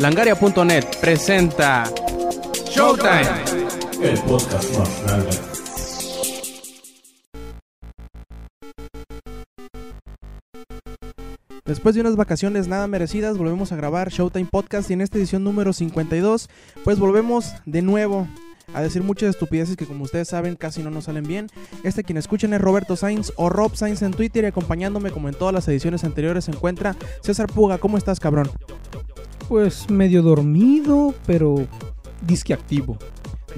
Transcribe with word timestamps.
Langaria.net 0.00 0.84
presenta 1.00 1.92
Showtime. 2.70 3.26
El 4.00 4.16
podcast 4.20 4.78
más 4.78 5.02
grande. 5.02 5.30
Después 11.64 11.96
de 11.96 12.00
unas 12.00 12.14
vacaciones 12.14 12.68
nada 12.68 12.86
merecidas, 12.86 13.36
volvemos 13.36 13.72
a 13.72 13.76
grabar 13.76 14.10
Showtime 14.10 14.46
Podcast 14.46 14.88
y 14.88 14.92
en 14.92 15.00
esta 15.00 15.18
edición 15.18 15.42
número 15.42 15.72
52, 15.72 16.48
pues 16.84 17.00
volvemos 17.00 17.52
de 17.66 17.82
nuevo 17.82 18.28
a 18.74 18.82
decir 18.82 19.02
muchas 19.02 19.30
estupideces 19.30 19.76
que 19.76 19.86
como 19.86 20.04
ustedes 20.04 20.28
saben 20.28 20.54
casi 20.54 20.80
no 20.80 20.90
nos 20.90 21.04
salen 21.04 21.24
bien. 21.24 21.48
Este 21.82 22.04
quien 22.04 22.18
escuchen 22.18 22.54
es 22.54 22.60
Roberto 22.60 22.94
Sainz 22.94 23.32
o 23.34 23.48
Rob 23.48 23.74
Sainz 23.74 24.02
en 24.02 24.12
Twitter 24.12 24.44
y 24.44 24.46
acompañándome 24.46 25.10
como 25.10 25.28
en 25.28 25.34
todas 25.34 25.52
las 25.52 25.66
ediciones 25.66 26.04
anteriores 26.04 26.44
se 26.44 26.52
encuentra 26.52 26.94
César 27.20 27.48
Puga. 27.52 27.78
¿Cómo 27.78 27.98
estás, 27.98 28.20
cabrón? 28.20 28.48
Pues 29.48 29.88
medio 29.90 30.22
dormido, 30.22 31.14
pero 31.26 31.66
disque 32.22 32.52
activo. 32.52 32.98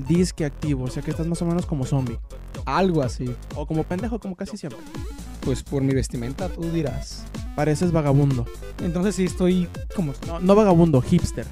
Disque 0.08 0.44
activo, 0.44 0.84
o 0.84 0.88
sea 0.88 1.02
que 1.02 1.10
estás 1.10 1.26
más 1.26 1.42
o 1.42 1.46
menos 1.46 1.66
como 1.66 1.84
zombie. 1.84 2.18
Algo 2.64 3.02
así. 3.02 3.34
O 3.56 3.66
como 3.66 3.82
pendejo, 3.84 4.18
como 4.20 4.36
casi 4.36 4.56
siempre. 4.56 4.78
Pues 5.40 5.62
por 5.62 5.82
mi 5.82 5.92
vestimenta 5.94 6.48
tú 6.48 6.62
dirás. 6.70 7.24
Pareces 7.56 7.90
vagabundo. 7.90 8.46
Entonces 8.84 9.16
sí 9.16 9.24
estoy 9.24 9.68
como, 9.96 10.12
No, 10.26 10.38
no 10.38 10.54
vagabundo, 10.54 11.00
hipster. 11.02 11.46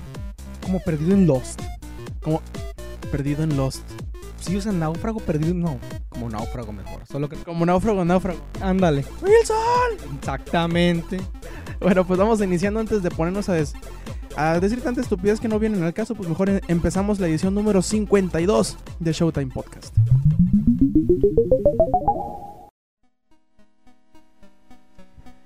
como 0.63 0.81
perdido 0.81 1.13
en 1.15 1.27
Lost. 1.27 1.61
Como 2.23 2.41
perdido 3.11 3.43
en 3.43 3.57
Lost. 3.57 3.83
Si 4.41 4.57
usan 4.57 4.79
náufrago, 4.79 5.19
perdido, 5.19 5.53
no. 5.55 5.79
Como 6.11 6.31
náufrago 6.31 6.73
mejor. 6.73 7.03
Solo 7.11 7.29
que. 7.29 7.37
Como 7.37 7.67
náufrago, 7.67 8.05
náufrago. 8.05 8.39
Ándale. 8.61 9.05
¡Wilson! 9.21 10.15
Exactamente. 10.19 11.19
Bueno, 11.81 12.07
pues 12.07 12.19
vamos 12.21 12.41
iniciando 12.41 12.79
antes 12.81 13.03
de 13.03 13.11
ponernos 13.11 13.49
a, 13.49 13.55
des- 13.55 13.75
a 14.41 14.61
decir 14.61 14.81
tantas 14.81 15.03
estupidez 15.05 15.41
que 15.41 15.49
no 15.49 15.59
vienen 15.59 15.83
al 15.83 15.93
caso, 15.93 16.15
pues 16.15 16.29
mejor 16.29 16.49
em- 16.49 16.61
empezamos 16.69 17.19
la 17.19 17.27
edición 17.27 17.55
número 17.55 17.83
52 17.83 18.77
de 19.01 19.13
Showtime 19.13 19.53
Podcast. 19.53 19.97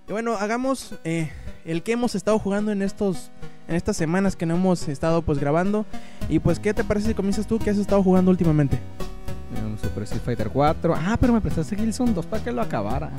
Y 0.09 0.13
bueno, 0.13 0.35
hagamos 0.35 0.95
eh, 1.05 1.31
el 1.65 1.83
que 1.83 1.93
hemos 1.93 2.15
estado 2.15 2.39
jugando 2.39 2.73
en 2.73 2.83
estos 2.83 3.31
en 3.69 3.77
estas 3.77 3.97
semanas 3.97 4.37
que 4.37 4.45
no 4.45 4.57
hemos 4.57 4.89
estado 4.89 5.23
pues 5.23 5.39
grabando 5.39 5.87
y 6.29 6.41
pues 6.41 6.59
qué 6.59 6.75
te 6.75 6.83
parece 6.85 7.09
si 7.09 7.15
comienzas 7.15 7.47
tú 7.47 7.59
qué 7.61 7.71
has 7.71 7.79
estado 7.79 8.03
jugando 8.03 8.31
últimamente 8.31 8.79
Un 9.65 9.79
Super 9.79 10.03
Street 10.03 10.23
Fighter 10.23 10.51
4. 10.51 10.95
Ah, 10.97 11.17
pero 11.19 11.33
me 11.33 11.41
prestaste 11.41 11.77
Killzone 11.77 12.13
2 12.13 12.27
para 12.27 12.43
que 12.43 12.53
lo 12.53 12.61
acabara. 12.61 13.11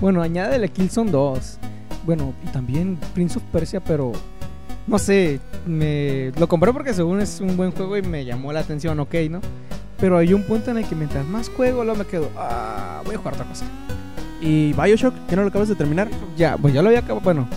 Bueno, 0.00 0.22
añádele 0.22 0.68
Killzone 0.70 1.10
2. 1.10 1.58
Bueno, 2.04 2.34
y 2.44 2.48
también 2.48 2.98
Prince 3.14 3.38
of 3.38 3.44
Persia, 3.52 3.80
pero 3.80 4.12
no 4.86 4.98
sé, 4.98 5.40
me 5.66 6.32
lo 6.38 6.46
compré 6.48 6.72
porque 6.72 6.92
según 6.92 7.20
es 7.20 7.40
un 7.40 7.56
buen 7.56 7.72
juego 7.72 7.96
y 7.96 8.02
me 8.02 8.24
llamó 8.24 8.52
la 8.52 8.60
atención, 8.60 9.00
ok, 9.00 9.14
¿no? 9.30 9.40
Pero 9.98 10.18
hay 10.18 10.34
un 10.34 10.42
punto 10.42 10.70
en 10.70 10.78
el 10.78 10.86
que 10.86 10.94
mientras 10.94 11.24
más 11.26 11.48
juego, 11.48 11.84
luego 11.84 12.00
me 12.00 12.06
quedo, 12.06 12.30
ah, 12.36 13.00
voy 13.04 13.14
a 13.14 13.18
jugar 13.18 13.34
otra 13.34 13.46
cosa. 13.46 13.64
y 14.40 14.72
BioShock 14.74 15.14
que 15.26 15.36
no 15.36 15.42
lo 15.42 15.48
acabas 15.48 15.68
de 15.68 15.74
terminar 15.74 16.08
Ya, 16.36 16.56
pues 16.58 16.74
ya 16.74 16.82
lo 16.82 16.88
había 16.88 17.00
acabado, 17.00 17.20
bueno, 17.20 17.48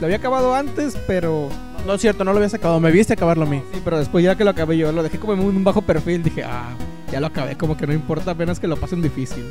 lo 0.00 0.06
había 0.06 0.18
acabado 0.18 0.54
antes, 0.54 0.98
pero 1.06 1.48
no, 1.78 1.86
no 1.86 1.94
es 1.94 2.00
cierto 2.00 2.24
no 2.24 2.32
lo 2.32 2.38
habías 2.38 2.52
acabado 2.52 2.78
me 2.80 2.90
viste 2.90 3.14
acabarlo 3.14 3.44
a 3.44 3.48
mí 3.48 3.62
sí, 3.72 3.80
pero 3.82 3.98
después 3.98 4.22
ya 4.22 4.34
que 4.34 4.44
lo 4.44 4.50
acabé 4.50 4.76
yo, 4.76 4.92
lo 4.92 5.02
dejé 5.02 5.18
como 5.18 5.32
en 5.32 5.40
un 5.40 5.64
bajo 5.64 5.80
perfil, 5.80 6.22
dije, 6.22 6.44
ah, 6.44 6.74
ya 7.10 7.20
lo 7.20 7.28
acabé, 7.28 7.56
como 7.56 7.76
que 7.76 7.86
no 7.86 7.94
importa 7.94 8.32
apenas 8.32 8.60
que 8.60 8.68
lo 8.68 8.76
pasen 8.76 9.00
difícil. 9.02 9.44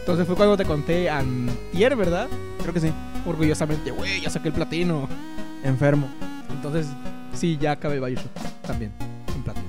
Entonces 0.00 0.26
fue 0.26 0.36
cuando 0.36 0.56
te 0.56 0.64
conté 0.64 1.08
antier, 1.10 1.96
¿verdad? 1.96 2.28
creo 2.60 2.74
que 2.74 2.80
sí 2.80 2.92
Orgullosamente, 3.26 3.90
güey, 3.90 4.20
ya 4.20 4.30
saqué 4.30 4.48
el 4.48 4.54
platino. 4.54 5.08
enfermo 5.64 6.08
Entonces, 6.54 6.86
sí, 7.34 7.58
ya 7.60 7.72
acabé 7.72 8.00
Bioshock 8.00 8.32
también, 8.66 8.92
en 9.34 9.42
platino. 9.42 9.66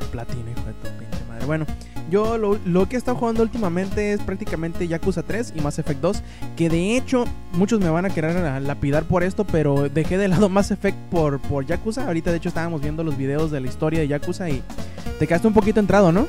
En 0.00 0.06
platino, 0.10 0.50
hijo 0.50 0.66
de 0.66 0.72
tu 0.74 0.98
pinche 0.98 1.24
madre. 1.28 1.46
Bueno, 1.46 1.66
yo 2.10 2.36
lo, 2.38 2.58
lo 2.64 2.88
que 2.88 2.96
he 2.96 2.98
estado 2.98 3.16
jugando 3.16 3.42
últimamente 3.42 4.12
es 4.12 4.20
prácticamente 4.20 4.86
Yakuza 4.88 5.22
3 5.22 5.52
y 5.56 5.60
Mass 5.60 5.78
Effect 5.78 6.00
2. 6.00 6.22
Que 6.56 6.68
de 6.68 6.96
hecho, 6.96 7.24
muchos 7.52 7.80
me 7.80 7.88
van 7.88 8.04
a 8.04 8.10
querer 8.10 8.60
lapidar 8.62 9.04
por 9.04 9.22
esto, 9.22 9.44
pero 9.44 9.88
dejé 9.88 10.18
de 10.18 10.28
lado 10.28 10.48
Mass 10.50 10.70
Effect 10.70 10.96
por, 11.10 11.40
por 11.40 11.64
Yakuza. 11.66 12.06
Ahorita, 12.06 12.30
de 12.30 12.36
hecho, 12.38 12.48
estábamos 12.48 12.80
viendo 12.80 13.02
los 13.04 13.16
videos 13.16 13.50
de 13.50 13.60
la 13.60 13.68
historia 13.68 14.00
de 14.00 14.08
Yakuza 14.08 14.48
y 14.50 14.62
te 15.18 15.26
quedaste 15.26 15.48
un 15.48 15.54
poquito 15.54 15.80
entrado, 15.80 16.12
¿no? 16.12 16.26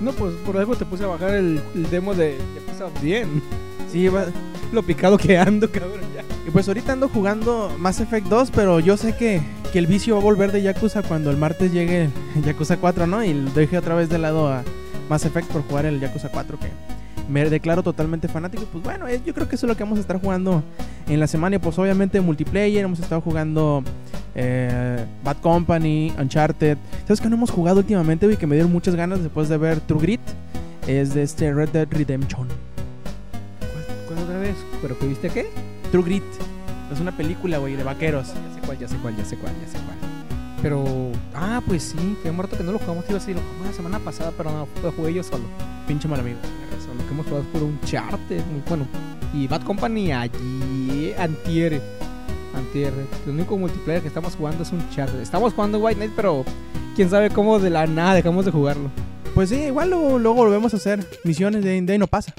No, 0.00 0.10
pues 0.12 0.34
por 0.44 0.56
algo 0.56 0.74
te 0.74 0.84
puse 0.84 1.04
a 1.04 1.06
bajar 1.08 1.30
el, 1.34 1.60
el 1.74 1.90
demo 1.90 2.14
de 2.14 2.36
Yakuza 2.56 2.86
bien. 3.00 3.42
Sí, 3.90 4.08
va- 4.08 4.26
Lo 4.72 4.82
picado 4.82 5.16
que 5.18 5.36
ando, 5.38 5.70
cabrón. 5.70 6.00
Y 6.46 6.50
pues 6.50 6.66
ahorita 6.66 6.92
ando 6.92 7.08
jugando 7.08 7.70
Mass 7.78 8.00
Effect 8.00 8.26
2, 8.26 8.50
pero 8.50 8.80
yo 8.80 8.96
sé 8.96 9.14
que, 9.14 9.40
que 9.72 9.78
el 9.78 9.86
vicio 9.86 10.14
va 10.16 10.20
a 10.20 10.24
volver 10.24 10.50
de 10.50 10.62
Yakuza 10.62 11.02
cuando 11.02 11.30
el 11.30 11.36
martes 11.36 11.72
llegue 11.72 12.10
Yakuza 12.44 12.78
4, 12.78 13.06
¿no? 13.06 13.24
Y 13.24 13.32
dejé 13.54 13.78
otra 13.78 13.94
vez 13.94 14.08
de 14.08 14.18
lado 14.18 14.48
a 14.48 14.62
Mass 15.08 15.24
Effect 15.24 15.48
por 15.52 15.62
jugar 15.62 15.86
el 15.86 16.00
Yakuza 16.00 16.30
4, 16.30 16.58
que 16.58 16.66
me 17.28 17.48
declaro 17.48 17.82
totalmente 17.82 18.26
fanático. 18.26 18.64
Y 18.64 18.66
pues 18.66 18.82
bueno, 18.82 19.06
yo 19.08 19.34
creo 19.34 19.48
que 19.48 19.54
eso 19.54 19.66
es 19.66 19.68
lo 19.68 19.76
que 19.76 19.84
vamos 19.84 19.98
a 19.98 20.00
estar 20.00 20.20
jugando 20.20 20.64
en 21.08 21.20
la 21.20 21.26
semana. 21.28 21.56
Y 21.56 21.58
pues 21.60 21.78
obviamente 21.78 22.20
multiplayer, 22.20 22.84
hemos 22.84 22.98
estado 22.98 23.20
jugando 23.20 23.84
eh, 24.34 25.04
Bad 25.24 25.36
Company, 25.38 26.12
Uncharted. 26.18 26.76
¿Sabes 27.02 27.20
que 27.20 27.28
no 27.28 27.36
hemos 27.36 27.50
jugado 27.50 27.78
últimamente, 27.78 28.26
güey? 28.26 28.36
Que 28.36 28.48
me 28.48 28.56
dieron 28.56 28.72
muchas 28.72 28.96
ganas 28.96 29.22
después 29.22 29.48
de 29.48 29.58
ver 29.58 29.80
True 29.80 30.00
Grit. 30.00 30.20
Es 30.86 31.14
de 31.14 31.22
este 31.22 31.52
Red 31.52 31.68
Dead 31.68 31.86
Redemption. 31.88 32.48
¿Cuál, 32.48 33.84
cuál 34.08 34.18
otra 34.24 34.38
vez? 34.38 34.56
¿Pero 34.82 34.98
que 34.98 35.06
viste 35.06 35.28
qué? 35.30 35.46
True 35.92 36.02
Grit. 36.04 36.24
Es 36.92 36.98
una 37.00 37.16
película, 37.16 37.58
güey, 37.58 37.76
de 37.76 37.84
vaqueros. 37.84 38.28
Ya 38.28 38.54
sé 38.54 38.60
cuál, 38.66 38.78
ya 38.78 38.88
sé 38.88 38.96
cuál, 38.96 39.16
ya 39.16 39.24
sé 39.24 39.36
cuál, 39.36 39.52
ya 39.64 39.68
sé 39.68 39.78
cuál. 39.84 39.96
Pero, 40.60 40.84
ah, 41.34 41.60
pues 41.66 41.82
sí, 41.82 42.16
que 42.22 42.30
muerto 42.30 42.56
que 42.56 42.62
no 42.64 42.72
lo 42.72 42.78
jugamos, 42.78 43.04
te 43.04 43.12
iba 43.12 43.18
a 43.18 43.20
decir, 43.20 43.34
lo 43.36 43.42
jugamos 43.42 43.66
la 43.68 43.72
semana 43.72 43.98
pasada, 44.00 44.32
pero 44.36 44.50
no, 44.50 44.68
lo 44.82 44.92
jugué 44.92 45.12
yo 45.14 45.22
solo. 45.22 45.44
Pinche 45.86 46.08
mal 46.08 46.20
amigo. 46.20 46.38
Lo 46.96 47.04
que 47.06 47.14
hemos 47.14 47.24
jugado 47.26 47.42
es 47.44 47.48
puro 47.48 47.66
Uncharted, 47.66 48.44
muy 48.46 48.62
bueno. 48.68 48.86
Y 49.32 49.46
Bad 49.48 49.62
Company 49.62 50.12
allí, 50.12 51.14
antier. 51.18 51.80
Antier. 52.54 52.92
El 53.26 53.32
único 53.32 53.56
multiplayer 53.56 54.02
que 54.02 54.08
estamos 54.08 54.36
jugando 54.36 54.62
es 54.62 54.70
Uncharted. 54.72 55.20
Estamos 55.20 55.54
jugando 55.54 55.78
White 55.78 55.96
Knight, 55.96 56.12
pero 56.14 56.44
quién 56.94 57.08
sabe 57.08 57.30
cómo 57.30 57.58
de 57.58 57.70
la 57.70 57.86
nada 57.86 58.14
dejamos 58.14 58.44
de 58.44 58.50
jugarlo. 58.50 58.90
Pues 59.34 59.48
sí, 59.48 59.56
igual 59.56 59.88
luego, 59.88 60.18
luego 60.18 60.36
volvemos 60.36 60.74
a 60.74 60.76
hacer 60.76 61.04
misiones 61.24 61.64
de, 61.64 61.80
de 61.80 61.92
ahí 61.94 61.98
no 61.98 62.06
pasa. 62.06 62.34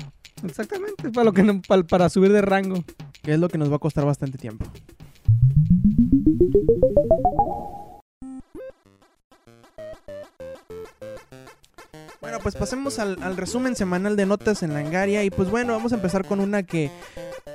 Exactamente, 0.45 1.09
para, 1.09 1.25
lo 1.25 1.33
que 1.33 1.41
no- 1.41 1.61
para, 1.67 1.81
para 1.83 2.09
subir 2.09 2.31
de 2.31 2.41
rango. 2.43 2.83
Que 3.23 3.33
es 3.33 3.39
lo 3.39 3.47
que 3.47 3.57
nos 3.57 3.71
va 3.71 3.77
a 3.77 3.79
costar 3.79 4.05
bastante 4.05 4.37
tiempo. 4.37 4.65
Bueno, 12.19 12.39
pues 12.43 12.55
pasemos 12.55 12.99
al, 12.99 13.37
resumen 13.37 13.75
semanal 13.77 14.17
de 14.17 14.25
notas 14.25 14.61
en 14.61 14.73
Langaria. 14.73 15.23
Y 15.23 15.29
pues 15.29 15.49
bueno, 15.49 15.71
vamos 15.73 15.93
a 15.93 15.95
empezar 15.95 16.25
con 16.25 16.41
una 16.41 16.63
que 16.63 16.91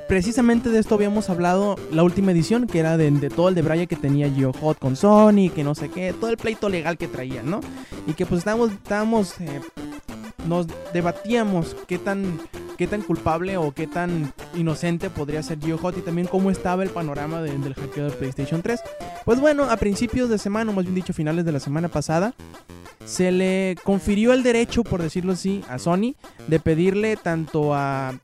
precisamente 0.09 0.71
de 0.71 0.79
esto 0.79 0.95
habíamos 0.95 1.29
hablado 1.29 1.77
la 1.93 2.03
última 2.03 2.33
edición, 2.33 2.67
que 2.67 2.79
era 2.79 2.97
de, 2.97 3.11
todo 3.29 3.51
el 3.51 3.55
de 3.55 3.63
Braya 3.63 3.85
que 3.85 3.97
tenía 3.97 4.31
GeoHot 4.31 4.79
con 4.79 4.97
Sony, 4.97 5.51
que 5.55 5.65
no 5.65 5.75
sé 5.75 5.91
qué, 5.91 6.15
todo 6.15 6.31
el 6.31 6.39
pleito 6.39 6.71
legal 6.71 6.97
que 6.97 7.09
traía, 7.09 7.43
¿no? 7.43 7.61
Y 8.07 8.15
que 8.15 8.25
pues 8.25 8.39
estábamos, 8.39 8.73
estábamos 8.73 9.39
eh, 9.41 9.61
nos 10.47 10.67
debatíamos 10.95 11.77
qué 11.87 11.99
tan 11.99 12.39
qué 12.79 12.87
tan 12.87 13.03
culpable 13.03 13.57
o 13.59 13.73
qué 13.73 13.87
tan 13.87 14.33
inocente 14.55 15.11
podría 15.11 15.43
ser 15.43 15.59
GeoHot 15.59 15.99
y 15.99 16.01
también 16.01 16.29
cómo 16.29 16.51
estaba 16.51 16.85
el 16.85 16.91
panorama 16.91 17.43
de- 17.43 17.59
del 17.59 17.75
hackeo 17.75 18.05
de 18.07 18.13
PlayStation 18.13 18.63
3. 18.63 18.81
Pues 19.25 19.41
bueno, 19.41 19.65
a 19.65 19.77
principios 19.77 20.31
de 20.31 20.39
semana, 20.39 20.71
o 20.71 20.75
más 20.75 20.85
bien 20.85 20.95
dicho, 20.95 21.13
finales 21.13 21.45
de 21.45 21.53
la 21.53 21.61
semana 21.61 21.89
pasada, 21.89 22.35
se 23.05 23.33
le 23.33 23.77
confirió 23.85 24.33
el 24.33 24.43
derecho, 24.43 24.85
por 24.85 25.03
decirlo 25.03 25.33
así, 25.33 25.65
a 25.69 25.79
Sony 25.79 26.15
de 26.47 26.61
pedirle 26.61 27.17
tanto 27.17 27.75
a, 27.75 28.15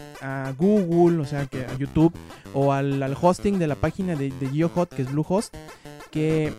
Google, 0.56 1.20
o 1.20 1.24
sea, 1.24 1.46
que 1.46 1.64
a 1.64 1.76
YouTube, 1.76 2.14
o 2.54 2.72
al, 2.72 3.16
hosting 3.20 3.58
de 3.58 3.66
la 3.66 3.74
página 3.74 4.14
de, 4.14 4.30
de 4.30 4.48
GeoHot, 4.48 4.88
que 4.94 5.02
es 5.02 5.10
Bluehost, 5.10 5.54
que, 6.10 6.52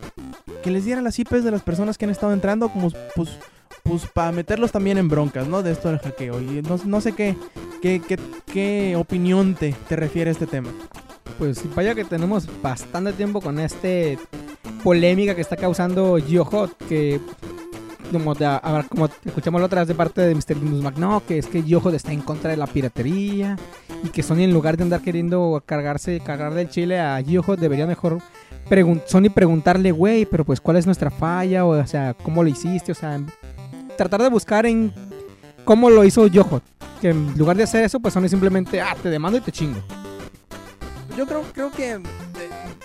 que 0.63 0.69
les 0.69 0.83
dieran 0.85 1.03
las 1.03 1.17
IPs 1.17 1.43
de 1.43 1.51
las 1.51 1.61
personas 1.61 1.97
que 1.97 2.05
han 2.05 2.11
estado 2.11 2.33
entrando, 2.33 2.69
como 2.69 2.91
pues, 3.15 3.29
pues 3.87 4.07
para 4.07 4.31
meterlos 4.31 4.71
también 4.71 4.97
en 4.97 5.07
broncas, 5.07 5.47
¿no? 5.47 5.61
De 5.61 5.71
esto 5.71 5.89
del 5.89 5.99
hackeo. 5.99 6.41
Y 6.41 6.61
no, 6.63 6.79
no 6.85 7.01
sé 7.01 7.13
qué, 7.13 7.35
qué, 7.81 8.01
qué, 8.05 8.17
qué 8.51 8.95
opinión 8.97 9.53
te, 9.55 9.73
te 9.87 9.95
refiere 9.95 10.29
a 10.29 10.33
este 10.33 10.47
tema. 10.47 10.69
Pues 11.37 11.61
vaya 11.75 11.93
que 11.93 12.03
tenemos 12.03 12.47
bastante 12.61 13.13
tiempo 13.13 13.41
con 13.41 13.59
este 13.59 14.17
polémica 14.83 15.35
que 15.35 15.41
está 15.41 15.55
causando 15.55 16.17
GeoHot, 16.17 16.75
que 16.87 17.19
como, 18.11 18.33
como 18.89 19.09
escuchamos 19.25 19.59
la 19.61 19.65
otra 19.67 19.81
vez 19.81 19.87
de 19.87 19.95
parte 19.95 20.21
de 20.21 20.33
Mr. 20.33 20.57
Linus 20.57 20.81
Mac, 20.81 20.97
no, 20.97 21.23
que 21.25 21.37
es 21.37 21.47
que 21.47 21.61
GeoHot 21.61 21.93
está 21.93 22.11
en 22.11 22.21
contra 22.21 22.51
de 22.51 22.57
la 22.57 22.67
piratería 22.67 23.57
y 24.03 24.09
que 24.09 24.23
Sony 24.23 24.41
en 24.43 24.53
lugar 24.53 24.77
de 24.77 24.83
andar 24.83 25.01
queriendo 25.01 25.61
cargarse, 25.65 26.19
cargar 26.21 26.53
del 26.53 26.69
chile 26.69 26.99
a 26.99 27.21
GeoHot 27.21 27.59
debería 27.59 27.85
mejor 27.87 28.19
pregun- 28.69 29.01
Sony 29.05 29.29
preguntarle, 29.33 29.91
güey, 29.91 30.25
pero 30.25 30.45
pues 30.45 30.61
cuál 30.61 30.77
es 30.77 30.85
nuestra 30.85 31.11
falla, 31.11 31.65
o 31.65 31.85
sea, 31.85 32.13
cómo 32.13 32.43
lo 32.43 32.49
hiciste, 32.49 32.91
o 32.91 32.95
sea, 32.95 33.19
tratar 33.97 34.21
de 34.21 34.29
buscar 34.29 34.65
en 34.65 34.93
cómo 35.63 35.89
lo 35.89 36.03
hizo 36.03 36.29
GeoHot. 36.29 36.63
Que 37.01 37.09
en 37.09 37.37
lugar 37.37 37.57
de 37.57 37.63
hacer 37.63 37.83
eso, 37.83 37.99
pues 37.99 38.13
Sony 38.13 38.27
simplemente, 38.29 38.81
ah, 38.81 38.95
te 39.01 39.09
demando 39.09 39.37
y 39.37 39.41
te 39.41 39.51
chingo. 39.51 39.79
Yo 41.17 41.25
creo, 41.25 41.43
creo 41.53 41.71
que 41.71 41.91
eh, 41.93 41.99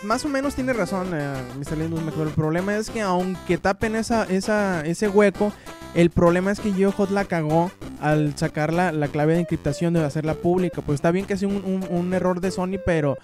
más 0.03 0.25
o 0.25 0.29
menos 0.29 0.55
tiene 0.55 0.73
razón, 0.73 1.09
eh, 1.15 1.33
Mr. 1.59 1.79
Linus 1.79 2.03
McCall. 2.03 2.29
El 2.29 2.35
problema 2.35 2.77
es 2.77 2.91
que 2.91 3.01
aunque 3.01 3.59
tapen 3.59 3.97
esa, 3.97 4.25
esa, 4.25 4.83
ese 4.87 5.09
hueco, 5.09 5.53
el 5.95 6.11
problema 6.11 6.53
es 6.53 6.61
que 6.61 6.73
GeoHot 6.73 7.11
la 7.11 7.25
cagó 7.25 7.71
al 8.01 8.37
sacar 8.37 8.73
la, 8.73 8.93
la 8.93 9.09
clave 9.09 9.35
de 9.35 9.41
encriptación 9.41 9.93
de 9.95 10.05
hacerla 10.05 10.35
pública. 10.35 10.81
Pues 10.83 10.97
está 10.97 11.11
bien 11.11 11.27
que 11.27 11.37
sea 11.37 11.49
un- 11.49 11.85
un 11.91 12.15
error 12.15 12.41
de 12.41 12.51
Sony, 12.53 12.79
pero 12.87 13.19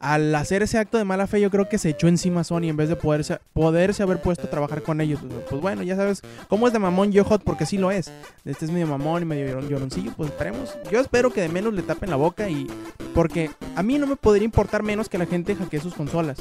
al 0.00 0.34
hacer 0.34 0.62
ese 0.62 0.78
acto 0.78 0.96
de 0.96 1.04
mala 1.04 1.26
fe, 1.26 1.42
yo 1.42 1.50
creo 1.50 1.68
que 1.68 1.76
se 1.76 1.90
echó 1.90 2.08
encima 2.08 2.42
Sony 2.42 2.64
en 2.64 2.76
vez 2.76 2.88
de 2.88 2.96
poderse, 2.96 3.38
poderse 3.52 4.02
haber 4.02 4.20
puesto 4.22 4.46
a 4.46 4.50
trabajar 4.50 4.82
con 4.82 5.00
ellos. 5.02 5.20
Pues, 5.48 5.60
bueno, 5.60 5.82
ya 5.82 5.94
sabes 5.94 6.22
cómo 6.48 6.66
es 6.66 6.72
de 6.72 6.78
mamón 6.78 7.12
GeoHot, 7.12 7.44
porque 7.44 7.66
sí 7.66 7.76
lo 7.76 7.90
es. 7.90 8.10
Este 8.46 8.64
es 8.64 8.70
medio 8.70 8.86
mamón 8.86 9.22
y 9.22 9.26
medio 9.26 9.60
lloroncillo, 9.60 10.12
pues 10.16 10.30
esperemos. 10.30 10.74
Yo 10.90 11.00
espero 11.00 11.30
que 11.30 11.42
de 11.42 11.50
menos 11.50 11.74
le 11.74 11.82
tapen 11.82 12.08
la 12.08 12.16
boca 12.16 12.48
y. 12.48 12.66
Porque 13.14 13.50
a 13.76 13.82
mí 13.82 13.98
no 13.98 14.06
me 14.06 14.16
podría 14.16 14.44
importar 14.44 14.82
menos 14.82 15.08
que 15.08 15.18
la 15.18 15.26
gente 15.26 15.54
hackee 15.54 15.80
sus 15.80 15.94
consolas. 15.94 16.38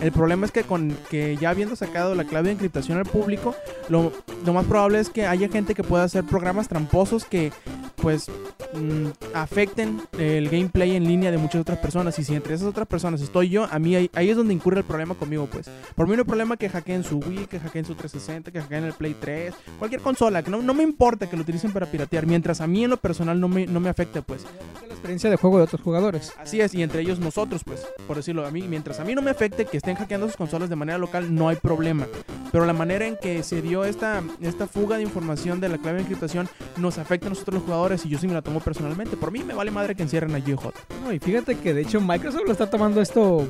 El 0.00 0.12
problema 0.12 0.46
es 0.46 0.52
que 0.52 0.62
con 0.62 0.96
que 1.10 1.36
ya 1.36 1.50
habiendo 1.50 1.74
sacado 1.74 2.14
la 2.14 2.24
clave 2.24 2.48
de 2.48 2.54
encriptación 2.54 2.98
al 2.98 3.04
público, 3.04 3.54
lo, 3.88 4.12
lo 4.44 4.52
más 4.52 4.64
probable 4.66 5.00
es 5.00 5.10
que 5.10 5.26
haya 5.26 5.48
gente 5.48 5.74
que 5.74 5.82
pueda 5.82 6.04
hacer 6.04 6.24
programas 6.24 6.68
tramposos 6.68 7.24
que 7.24 7.52
pues 8.00 8.28
mm, 8.74 9.06
afecten 9.34 10.00
el 10.18 10.48
gameplay 10.48 10.96
en 10.96 11.04
línea 11.04 11.30
de 11.30 11.38
muchas 11.38 11.60
otras 11.60 11.78
personas. 11.78 12.18
Y 12.18 12.24
si 12.24 12.34
entre 12.34 12.54
esas 12.54 12.68
otras 12.68 12.86
personas 12.86 13.20
estoy 13.20 13.48
yo, 13.48 13.64
a 13.70 13.78
mí 13.78 13.94
ahí, 13.94 14.10
ahí 14.14 14.30
es 14.30 14.36
donde 14.36 14.54
incurre 14.54 14.78
el 14.78 14.84
problema 14.84 15.14
conmigo, 15.14 15.46
pues. 15.50 15.68
Por 15.94 16.06
mí 16.06 16.14
no 16.14 16.22
hay 16.22 16.26
problema 16.26 16.56
que 16.56 16.68
hackeen 16.68 17.04
su 17.04 17.18
Wii, 17.18 17.46
que 17.46 17.60
hackeen 17.60 17.84
su 17.84 17.94
360, 17.94 18.50
que 18.50 18.60
hackeen 18.60 18.84
el 18.84 18.92
Play 18.92 19.16
3, 19.18 19.54
cualquier 19.78 20.00
consola, 20.00 20.42
que 20.42 20.50
no, 20.50 20.62
no 20.62 20.74
me 20.74 20.82
importa 20.82 21.28
que 21.28 21.36
lo 21.36 21.42
utilicen 21.42 21.72
para 21.72 21.86
piratear, 21.86 22.26
mientras 22.26 22.60
a 22.60 22.66
mí 22.66 22.84
en 22.84 22.90
lo 22.90 22.96
personal 22.96 23.40
no 23.40 23.48
me, 23.48 23.66
no 23.66 23.80
me 23.80 23.88
afecte, 23.88 24.22
pues. 24.22 24.44
La 24.86 24.94
experiencia 24.94 25.30
de 25.30 25.36
juego 25.36 25.58
de 25.58 25.64
otros 25.64 25.82
jugadores. 25.82 26.32
Así 26.38 26.60
es, 26.60 26.74
y 26.74 26.82
entre 26.82 27.02
ellos 27.02 27.18
nosotros, 27.18 27.62
pues, 27.64 27.86
por 28.06 28.16
decirlo 28.16 28.46
a 28.46 28.50
mí, 28.50 28.62
mientras 28.62 29.00
a 29.00 29.04
mí 29.04 29.14
no 29.14 29.22
me 29.22 29.30
afecte 29.30 29.64
que 29.64 29.76
estén 29.88 30.02
hackeando 30.02 30.26
sus 30.26 30.36
consolas 30.36 30.68
de 30.68 30.76
manera 30.76 30.98
local, 30.98 31.34
no 31.34 31.48
hay 31.48 31.56
problema. 31.56 32.06
Pero 32.52 32.66
la 32.66 32.74
manera 32.74 33.06
en 33.06 33.16
que 33.16 33.42
se 33.42 33.62
dio 33.62 33.84
esta, 33.84 34.22
esta 34.42 34.66
fuga 34.66 34.98
de 34.98 35.02
información 35.02 35.60
de 35.60 35.70
la 35.70 35.78
clave 35.78 35.96
de 35.96 36.02
encriptación 36.02 36.46
nos 36.76 36.98
afecta 36.98 37.28
a 37.28 37.30
nosotros 37.30 37.54
los 37.54 37.62
jugadores 37.64 38.04
y 38.04 38.10
yo 38.10 38.18
sí 38.18 38.26
me 38.26 38.34
la 38.34 38.42
tomo 38.42 38.60
personalmente. 38.60 39.16
Por 39.16 39.32
mí 39.32 39.42
me 39.42 39.54
vale 39.54 39.70
madre 39.70 39.94
que 39.94 40.02
encierren 40.02 40.34
a 40.34 40.42
GeoHot. 40.42 40.74
No, 41.02 41.10
y 41.10 41.18
fíjate 41.18 41.56
que 41.56 41.72
de 41.72 41.82
hecho 41.82 42.02
Microsoft 42.02 42.42
lo 42.44 42.52
está 42.52 42.68
tomando 42.68 43.00
esto. 43.00 43.48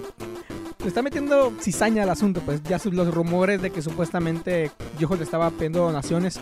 Le 0.81 0.87
está 0.87 1.03
metiendo 1.03 1.53
cizaña 1.61 2.05
al 2.05 2.11
asunto, 2.11 2.41
pues 2.41 2.63
ya 2.63 2.79
los 2.85 3.13
rumores 3.13 3.61
de 3.61 3.71
que 3.71 3.83
supuestamente 3.83 4.71
GeoHot 4.97 5.19
le 5.19 5.25
estaba 5.25 5.51
pidiendo 5.51 5.81
donaciones 5.81 6.41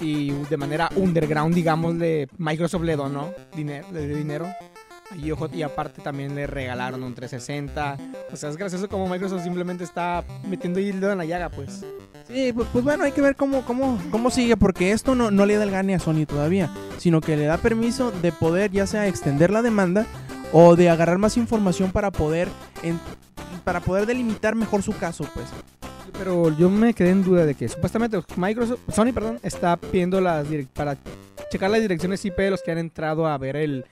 y 0.00 0.32
de 0.32 0.56
manera 0.58 0.90
underground, 0.96 1.54
digámosle, 1.54 2.28
Microsoft 2.36 2.82
le 2.82 2.96
donó 2.96 3.32
dinero, 3.54 3.86
dinero 3.92 4.46
a 5.10 5.14
GeoHot 5.16 5.54
y 5.54 5.62
aparte 5.62 6.00
también 6.02 6.34
le 6.34 6.46
regalaron 6.46 7.02
un 7.02 7.14
360. 7.14 7.96
O 8.32 8.36
sea, 8.36 8.50
es 8.50 8.56
gracioso 8.56 8.88
como 8.88 9.08
Microsoft 9.08 9.42
simplemente 9.42 9.84
está 9.84 10.24
metiendo 10.48 10.78
el 10.80 11.00
dedo 11.00 11.12
en 11.12 11.18
la 11.18 11.24
llaga, 11.24 11.48
pues. 11.48 11.84
Sí, 12.28 12.52
pues, 12.52 12.68
pues 12.72 12.84
bueno, 12.84 13.04
hay 13.04 13.12
que 13.12 13.20
ver 13.22 13.34
cómo, 13.36 13.62
cómo, 13.64 13.98
cómo 14.10 14.30
sigue, 14.30 14.56
porque 14.56 14.92
esto 14.92 15.14
no, 15.14 15.30
no 15.30 15.46
le 15.46 15.56
da 15.56 15.64
el 15.64 15.70
gane 15.70 15.94
a 15.94 15.98
Sony 15.98 16.26
todavía, 16.26 16.70
sino 16.98 17.20
que 17.20 17.36
le 17.36 17.44
da 17.46 17.56
permiso 17.58 18.12
de 18.12 18.30
poder 18.32 18.70
ya 18.70 18.86
sea 18.86 19.08
extender 19.08 19.50
la 19.50 19.62
demanda 19.62 20.06
o 20.52 20.76
de 20.76 20.90
agarrar 20.90 21.18
más 21.18 21.36
información 21.36 21.90
para 21.90 22.10
poder, 22.10 22.48
en- 22.82 23.00
para 23.64 23.80
poder 23.80 24.06
delimitar 24.06 24.54
mejor 24.54 24.82
su 24.82 24.96
caso, 24.96 25.24
pues. 25.34 25.46
Pero 26.18 26.56
yo 26.56 26.68
me 26.68 26.92
quedé 26.92 27.10
en 27.10 27.24
duda 27.24 27.46
de 27.46 27.54
que 27.54 27.68
supuestamente 27.68 28.20
Microsoft, 28.36 28.80
Sony, 28.92 29.12
perdón, 29.12 29.38
está 29.42 29.76
pidiendo 29.76 30.20
las 30.20 30.46
para 30.74 30.96
checar 31.50 31.70
las 31.70 31.80
direcciones 31.80 32.24
IP 32.24 32.36
de 32.42 32.50
los 32.50 32.62
que 32.62 32.70
han 32.72 32.78
entrado 32.78 33.26
a 33.26 33.36
ver 33.38 33.56
el 33.56 33.86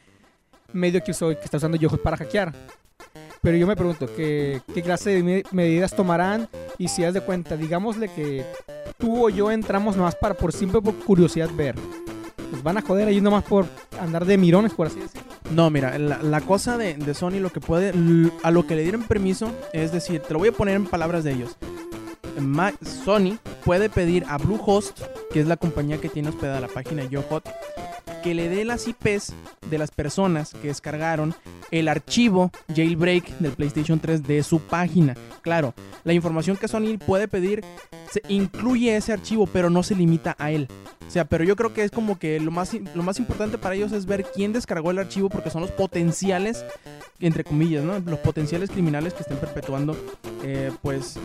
medio 0.72 1.02
que, 1.02 1.12
usó- 1.12 1.28
que 1.36 1.44
está 1.44 1.56
usando 1.56 1.76
Yohoo 1.76 1.98
para 1.98 2.16
hackear. 2.16 2.52
Pero 3.40 3.56
yo 3.56 3.66
me 3.66 3.76
pregunto, 3.76 4.06
¿qué, 4.16 4.60
qué 4.74 4.82
clase 4.82 5.10
de 5.10 5.22
me- 5.22 5.42
medidas 5.52 5.94
tomarán? 5.94 6.48
Y 6.76 6.88
si 6.88 7.04
haz 7.04 7.14
de 7.14 7.20
cuenta, 7.20 7.56
digámosle 7.56 8.08
que 8.08 8.44
tú 8.98 9.26
o 9.26 9.30
yo 9.30 9.50
entramos 9.50 9.96
nomás 9.96 10.14
para 10.16 10.34
por 10.34 10.52
simple 10.52 10.80
por 10.80 10.94
curiosidad 10.96 11.48
ver. 11.54 11.76
Nos 12.50 12.62
van 12.62 12.78
a 12.78 12.82
joder 12.82 13.08
ahí 13.08 13.20
nomás 13.20 13.44
por 13.44 13.66
andar 14.00 14.24
de 14.24 14.36
mirones, 14.38 14.72
por 14.74 14.86
así 14.88 14.98
decirlo. 14.98 15.28
No, 15.52 15.70
mira, 15.70 15.96
la, 15.98 16.40
cosa 16.42 16.76
de, 16.76 16.94
de 16.94 17.14
Sony 17.14 17.38
lo 17.40 17.50
que 17.50 17.60
puede, 17.60 17.92
a 18.42 18.50
lo 18.50 18.66
que 18.66 18.74
le 18.74 18.82
dieron 18.82 19.02
permiso, 19.04 19.50
es 19.72 19.92
decir, 19.92 20.20
te 20.20 20.32
lo 20.32 20.38
voy 20.40 20.48
a 20.48 20.52
poner 20.52 20.76
en 20.76 20.86
palabras 20.86 21.24
de 21.24 21.32
ellos. 21.32 21.56
Ma- 22.40 22.72
Sony 22.82 23.38
puede 23.64 23.88
pedir 23.88 24.24
a 24.28 24.36
Bluehost, 24.38 25.00
que 25.32 25.40
es 25.40 25.46
la 25.46 25.56
compañía 25.56 25.98
que 25.98 26.08
tiene 26.08 26.28
hospedada 26.30 26.60
la 26.60 26.68
página 26.68 27.04
YoHot, 27.04 27.44
que 28.22 28.34
le 28.34 28.48
dé 28.48 28.64
las 28.64 28.86
IPs 28.88 29.34
de 29.70 29.78
las 29.78 29.90
personas 29.90 30.52
que 30.60 30.68
descargaron 30.68 31.34
el 31.70 31.88
archivo 31.88 32.50
jailbreak 32.74 33.38
del 33.38 33.52
PlayStation 33.52 34.00
3 34.00 34.22
de 34.22 34.42
su 34.42 34.60
página. 34.60 35.14
Claro, 35.42 35.74
la 36.04 36.12
información 36.12 36.56
que 36.56 36.68
Sony 36.68 36.98
puede 37.04 37.28
pedir 37.28 37.64
se 38.10 38.22
incluye 38.28 38.96
ese 38.96 39.12
archivo, 39.12 39.46
pero 39.46 39.70
no 39.70 39.82
se 39.82 39.94
limita 39.94 40.34
a 40.38 40.50
él. 40.50 40.68
O 41.06 41.10
sea, 41.10 41.24
pero 41.24 41.42
yo 41.42 41.56
creo 41.56 41.72
que 41.72 41.84
es 41.84 41.90
como 41.90 42.18
que 42.18 42.38
lo 42.38 42.50
más, 42.50 42.74
lo 42.94 43.02
más 43.02 43.18
importante 43.18 43.56
para 43.56 43.74
ellos 43.74 43.92
es 43.92 44.04
ver 44.04 44.26
quién 44.34 44.52
descargó 44.52 44.90
el 44.90 44.98
archivo 44.98 45.30
porque 45.30 45.48
son 45.48 45.62
los 45.62 45.70
potenciales, 45.70 46.64
entre 47.18 47.44
comillas, 47.44 47.82
¿no? 47.82 47.98
Los 47.98 48.18
potenciales 48.18 48.70
criminales 48.70 49.14
que 49.14 49.22
estén 49.22 49.38
perpetuando, 49.38 49.96
eh, 50.42 50.70
pues, 50.82 51.18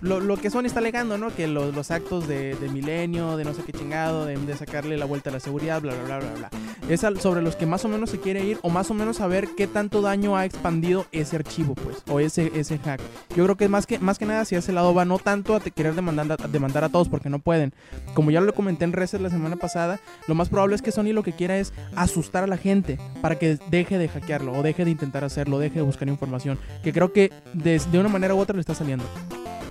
lo, 0.00 0.20
lo 0.20 0.36
que 0.36 0.50
Sony 0.50 0.66
está 0.66 0.80
alegando, 0.80 1.18
¿no? 1.18 1.34
Que 1.34 1.46
lo- 1.46 1.72
los 1.72 1.90
actos 1.90 2.26
de, 2.28 2.54
de 2.56 2.68
milenio, 2.68 3.36
de 3.36 3.44
no 3.44 3.54
sé 3.54 3.62
qué 3.62 3.72
chingado, 3.72 4.24
de, 4.26 4.36
de 4.36 4.56
sacarle 4.56 4.96
la 4.96 5.04
vuelta 5.04 5.30
a 5.30 5.32
la 5.32 5.40
seguridad, 5.40 5.80
bla, 5.80 5.94
bla, 5.94 6.18
bla, 6.18 6.18
bla, 6.18 6.48
bla. 6.48 6.50
Es 6.88 7.04
al- 7.04 7.20
sobre 7.20 7.42
los 7.42 7.56
que 7.56 7.66
más 7.66 7.84
o 7.84 7.88
menos 7.88 8.10
se 8.10 8.20
quiere 8.20 8.44
ir 8.44 8.58
o 8.62 8.70
más 8.70 8.90
o 8.90 8.94
menos 8.94 9.16
saber 9.16 9.48
qué 9.56 9.66
tanto 9.66 10.02
daño 10.02 10.36
ha 10.36 10.44
expandido 10.44 11.06
ese 11.12 11.36
archivo, 11.36 11.74
pues, 11.74 11.98
o 12.08 12.20
ese, 12.20 12.52
ese 12.54 12.78
hack. 12.78 13.00
Yo 13.36 13.44
creo 13.44 13.56
que 13.56 13.68
más 13.68 13.86
que, 13.86 13.98
más 13.98 14.18
que 14.18 14.26
nada 14.26 14.44
si 14.44 14.54
a 14.54 14.58
ese 14.58 14.72
lado 14.72 14.94
va 14.94 15.04
no 15.04 15.18
tanto 15.18 15.54
a 15.54 15.60
te- 15.60 15.70
querer 15.70 15.94
demandar, 15.94 16.38
a- 16.42 16.48
demandar 16.48 16.84
a 16.84 16.88
todos 16.88 17.08
porque 17.08 17.30
no 17.30 17.38
pueden. 17.38 17.72
Como 18.14 18.30
ya 18.30 18.40
lo 18.40 18.54
comenté 18.54 18.84
en 18.84 18.92
Reset 18.92 19.20
la 19.20 19.30
semana 19.30 19.56
pasada, 19.56 19.98
lo 20.28 20.34
más 20.34 20.48
probable 20.48 20.76
es 20.76 20.82
que 20.82 20.92
Sony 20.92 21.12
lo 21.12 21.22
que 21.22 21.32
quiera 21.32 21.58
es 21.58 21.72
asustar 21.94 22.44
a 22.44 22.46
la 22.46 22.56
gente 22.56 22.98
para 23.22 23.38
que 23.38 23.58
deje 23.70 23.98
de 23.98 24.08
hackearlo 24.08 24.52
o 24.52 24.62
deje 24.62 24.84
de 24.84 24.90
intentar 24.90 25.24
hacerlo, 25.24 25.58
deje 25.58 25.76
de 25.76 25.82
buscar 25.82 26.08
información, 26.08 26.58
que 26.82 26.92
creo 26.92 27.12
que 27.12 27.32
de, 27.54 27.80
de 27.90 27.98
una 27.98 28.08
manera 28.08 28.34
u 28.34 28.38
otra 28.38 28.54
le 28.54 28.60
está 28.60 28.74
saliendo. 28.74 29.04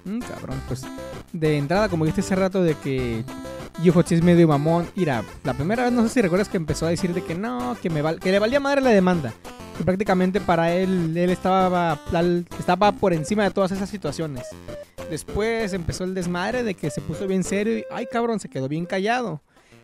Mm, 0.06 0.20
cabrón, 0.20 0.62
pues 0.68 0.84
de 1.34 1.58
entrada, 1.58 1.90
como 1.90 2.06
dijiste 2.06 2.22
hace 2.22 2.36
rato, 2.36 2.62
de 2.64 2.76
que 2.76 3.24
Yohochi 3.84 4.16
es 4.16 4.22
medio 4.24 4.48
mamón. 4.48 4.88
Mira, 4.96 5.24
la 5.44 5.54
primera 5.54 5.84
vez 5.84 5.92
no 5.92 6.04
sé 6.04 6.10
si 6.10 6.22
recuerdas 6.22 6.48
que 6.48 6.58
empezó 6.58 6.86
a 6.86 6.90
decir 6.90 7.14
de 7.14 7.24
que 7.24 7.36
no, 7.36 7.76
que, 7.82 7.90
me 7.90 8.02
val- 8.02 8.20
que 8.20 8.32
le 8.32 8.40
valía 8.40 8.60
madre 8.60 8.82
la 8.82 8.92
demanda. 8.92 9.34
Que 9.78 9.84
prácticamente 9.84 10.40
para 10.40 10.74
él, 10.74 11.18
él 11.18 11.30
estaba, 11.30 12.00
estaba 12.58 12.92
por 12.94 13.12
encima 13.14 13.44
de 13.44 13.52
todas 13.52 13.72
esas 13.72 13.90
situaciones. 13.90 14.46
Después 15.10 15.74
empezó 15.74 16.04
el 16.06 16.14
desmadre 16.14 16.64
de 16.64 16.76
que 16.76 16.90
se 16.90 17.02
puso 17.02 17.28
bien 17.28 17.44
serio 17.44 17.80
y, 17.80 17.86
ay 17.92 18.08
cabrón, 18.10 18.40
se 18.40 18.48
quedó 18.50 18.68
bien 18.70 18.86
callado. 18.86 19.42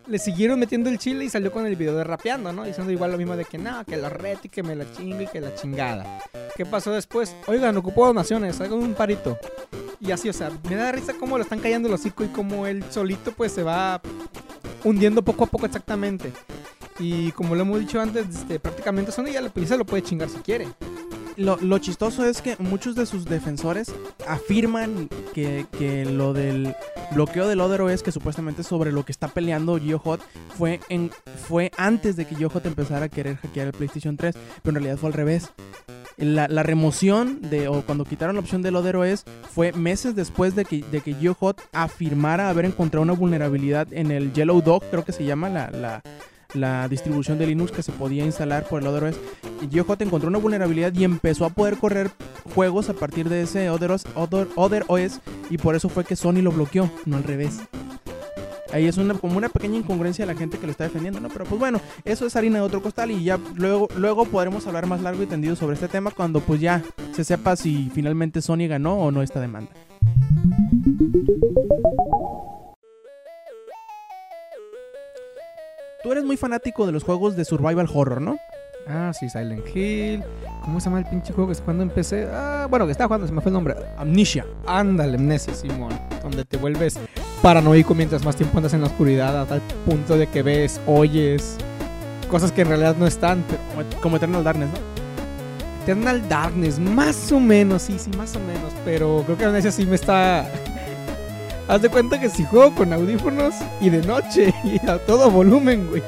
Le 0.07 0.17
siguieron 0.19 0.59
metiendo 0.59 0.89
el 0.89 0.97
chile 0.97 1.25
y 1.25 1.29
salió 1.29 1.51
con 1.51 1.65
el 1.65 1.75
video 1.75 1.95
de 1.95 2.03
rapeando, 2.03 2.51
¿no? 2.51 2.63
Diciendo 2.63 2.91
igual 2.91 3.11
lo 3.11 3.17
mismo 3.17 3.35
de 3.35 3.45
que 3.45 3.57
no, 3.57 3.85
que 3.85 3.97
lo 3.97 4.09
reto 4.09 4.41
y 4.45 4.49
que 4.49 4.63
me 4.63 4.75
la 4.75 4.91
chingo 4.91 5.21
y 5.21 5.27
que 5.27 5.39
la 5.39 5.53
chingada. 5.55 6.19
¿Qué 6.55 6.65
pasó 6.65 6.91
después? 6.91 7.35
Oigan, 7.47 7.77
ocupó 7.77 8.07
donaciones, 8.07 8.59
hagan 8.59 8.73
un 8.73 8.93
parito. 8.93 9.37
Y 9.99 10.11
así, 10.11 10.27
o 10.27 10.33
sea, 10.33 10.51
me 10.69 10.75
da 10.75 10.91
risa 10.91 11.13
cómo 11.19 11.37
lo 11.37 11.43
están 11.43 11.59
callando 11.59 11.87
el 11.87 11.93
hocico 11.93 12.23
y 12.23 12.27
cómo 12.29 12.65
él 12.65 12.83
solito 12.89 13.31
pues 13.31 13.51
se 13.51 13.63
va 13.63 14.01
hundiendo 14.83 15.21
poco 15.21 15.43
a 15.43 15.47
poco 15.47 15.65
exactamente. 15.67 16.33
Y 16.99 17.31
como 17.33 17.55
lo 17.55 17.61
hemos 17.61 17.79
dicho 17.79 18.01
antes, 18.01 18.25
este, 18.27 18.59
prácticamente 18.59 19.11
Sony 19.11 19.27
ya, 19.31 19.41
le- 19.41 19.51
ya 19.55 19.67
se 19.67 19.77
lo 19.77 19.85
puede 19.85 20.03
chingar 20.03 20.29
si 20.29 20.39
quiere. 20.39 20.67
Lo, 21.37 21.57
lo 21.57 21.77
chistoso 21.79 22.25
es 22.25 22.41
que 22.41 22.55
muchos 22.59 22.95
de 22.95 23.05
sus 23.05 23.25
defensores 23.25 23.93
afirman 24.27 25.09
que, 25.33 25.65
que 25.77 26.05
lo 26.05 26.33
del 26.33 26.75
bloqueo 27.11 27.47
del 27.47 27.61
Other 27.61 27.81
OS, 27.81 28.03
que 28.03 28.11
supuestamente 28.11 28.61
es 28.61 28.67
sobre 28.67 28.91
lo 28.91 29.05
que 29.05 29.11
está 29.11 29.27
peleando 29.27 29.79
GeoHot, 29.79 30.21
fue, 30.57 30.79
en, 30.89 31.11
fue 31.47 31.71
antes 31.77 32.15
de 32.15 32.25
que 32.25 32.35
GeoHot 32.35 32.65
empezara 32.65 33.05
a 33.05 33.09
querer 33.09 33.37
hackear 33.37 33.67
el 33.67 33.73
PlayStation 33.73 34.17
3, 34.17 34.35
pero 34.61 34.77
en 34.77 34.83
realidad 34.83 34.97
fue 34.97 35.07
al 35.07 35.13
revés. 35.13 35.51
La, 36.17 36.47
la 36.47 36.61
remoción 36.61 37.41
de, 37.41 37.67
o 37.67 37.81
cuando 37.83 38.05
quitaron 38.05 38.35
la 38.35 38.41
opción 38.41 38.61
del 38.61 38.75
Other 38.75 38.97
OS 38.97 39.23
fue 39.49 39.71
meses 39.71 40.15
después 40.15 40.55
de 40.55 40.65
que, 40.65 40.83
de 40.91 41.01
que 41.01 41.15
GeoHot 41.15 41.61
afirmara 41.71 42.49
haber 42.49 42.65
encontrado 42.65 43.03
una 43.03 43.13
vulnerabilidad 43.13 43.91
en 43.91 44.11
el 44.11 44.33
Yellow 44.33 44.61
Dog, 44.61 44.83
creo 44.91 45.05
que 45.05 45.13
se 45.13 45.23
llama 45.25 45.49
la, 45.49 45.71
la, 45.71 46.03
la 46.53 46.87
distribución 46.87 47.37
de 47.37 47.47
Linux 47.47 47.71
que 47.71 47.83
se 47.83 47.91
podía 47.91 48.25
instalar 48.25 48.65
por 48.67 48.81
el 48.81 48.87
OS. 48.87 49.15
Y 49.61 49.67
GeoHot 49.69 50.01
encontró 50.01 50.29
una 50.29 50.39
vulnerabilidad 50.39 50.93
y 50.93 51.03
empezó 51.03 51.45
a 51.45 51.49
poder 51.49 51.77
correr 51.77 52.11
juegos 52.55 52.89
a 52.89 52.93
partir 52.93 53.29
de 53.29 53.41
ese 53.43 53.69
Other 53.69 53.91
OS, 53.91 54.05
Other- 54.15 54.47
Other 54.55 54.83
OS 54.87 55.19
y 55.49 55.57
por 55.57 55.75
eso 55.75 55.89
fue 55.89 56.03
que 56.05 56.15
Sony 56.15 56.41
lo 56.41 56.51
bloqueó, 56.51 56.89
no 57.05 57.17
al 57.17 57.23
revés. 57.23 57.59
Ahí 58.73 58.87
es 58.87 58.97
una, 58.97 59.13
como 59.15 59.37
una 59.37 59.49
pequeña 59.49 59.77
incongruencia 59.77 60.25
de 60.25 60.33
la 60.33 60.39
gente 60.39 60.57
que 60.57 60.65
lo 60.65 60.71
está 60.71 60.85
defendiendo, 60.85 61.19
¿no? 61.19 61.27
Pero 61.27 61.43
pues 61.43 61.59
bueno, 61.59 61.81
eso 62.05 62.25
es 62.25 62.35
harina 62.37 62.59
de 62.59 62.61
otro 62.63 62.81
costal 62.81 63.11
y 63.11 63.21
ya 63.21 63.37
luego, 63.55 63.89
luego 63.97 64.23
podremos 64.25 64.65
hablar 64.65 64.87
más 64.87 65.01
largo 65.01 65.21
y 65.23 65.25
tendido 65.25 65.57
sobre 65.57 65.73
este 65.73 65.89
tema 65.89 66.09
cuando 66.11 66.39
pues 66.39 66.61
ya 66.61 66.81
se 67.13 67.25
sepa 67.25 67.57
si 67.57 67.91
finalmente 67.93 68.41
Sony 68.41 68.67
ganó 68.69 68.97
o 68.97 69.11
no 69.11 69.21
esta 69.23 69.41
demanda. 69.41 69.71
Tú 76.03 76.11
eres 76.11 76.23
muy 76.23 76.35
fanático 76.35 76.85
de 76.85 76.91
los 76.91 77.03
juegos 77.03 77.35
de 77.35 77.45
survival 77.45 77.87
horror, 77.93 78.21
¿no? 78.21 78.39
Ah, 78.87 79.11
sí, 79.13 79.29
Silent 79.29 79.63
Hill. 79.75 80.23
¿Cómo 80.63 80.79
se 80.79 80.85
llama 80.85 80.99
el 80.99 81.05
pinche 81.05 81.31
juego 81.31 81.49
que 81.49 81.53
es 81.53 81.61
cuando 81.61 81.83
empecé? 81.83 82.27
Ah, 82.31 82.65
bueno, 82.69 82.85
que 82.85 82.91
estaba 82.91 83.07
jugando, 83.07 83.27
se 83.27 83.33
me 83.33 83.41
fue 83.41 83.49
el 83.49 83.53
nombre. 83.53 83.75
Amnesia. 83.97 84.45
Ándale, 84.65 85.17
Amnesia, 85.17 85.53
Simón. 85.53 85.93
Donde 86.23 86.43
te 86.43 86.57
vuelves 86.57 86.99
paranoico 87.43 87.93
mientras 87.93 88.25
más 88.25 88.35
tiempo 88.35 88.57
andas 88.57 88.73
en 88.73 88.81
la 88.81 88.87
oscuridad, 88.87 89.41
a 89.41 89.45
tal 89.45 89.61
punto 89.85 90.17
de 90.17 90.27
que 90.27 90.41
ves, 90.41 90.81
oyes 90.87 91.57
cosas 92.29 92.51
que 92.51 92.61
en 92.61 92.69
realidad 92.69 92.95
no 92.97 93.05
están. 93.05 93.43
Pero 93.47 93.61
Como, 93.69 94.01
como 94.01 94.17
Eternal 94.17 94.43
Darkness, 94.43 94.69
¿no? 94.69 95.83
Eternal 95.83 96.27
Darkness, 96.27 96.79
más 96.79 97.31
o 97.31 97.39
menos, 97.39 97.83
sí, 97.83 97.99
sí, 97.99 98.09
más 98.17 98.35
o 98.35 98.39
menos. 98.39 98.73
Pero 98.83 99.21
creo 99.25 99.37
que 99.37 99.45
Amnesia 99.45 99.71
sí 99.71 99.85
me 99.85 99.95
está. 99.95 100.49
Haz 101.71 101.81
de 101.81 101.89
cuenta 101.89 102.19
que 102.19 102.29
si 102.29 102.43
juego 102.43 102.75
con 102.75 102.91
audífonos 102.91 103.55
y 103.79 103.89
de 103.89 104.01
noche 104.05 104.53
y 104.65 104.85
a 104.89 104.97
todo 105.05 105.31
volumen, 105.31 105.87
güey. 105.89 106.03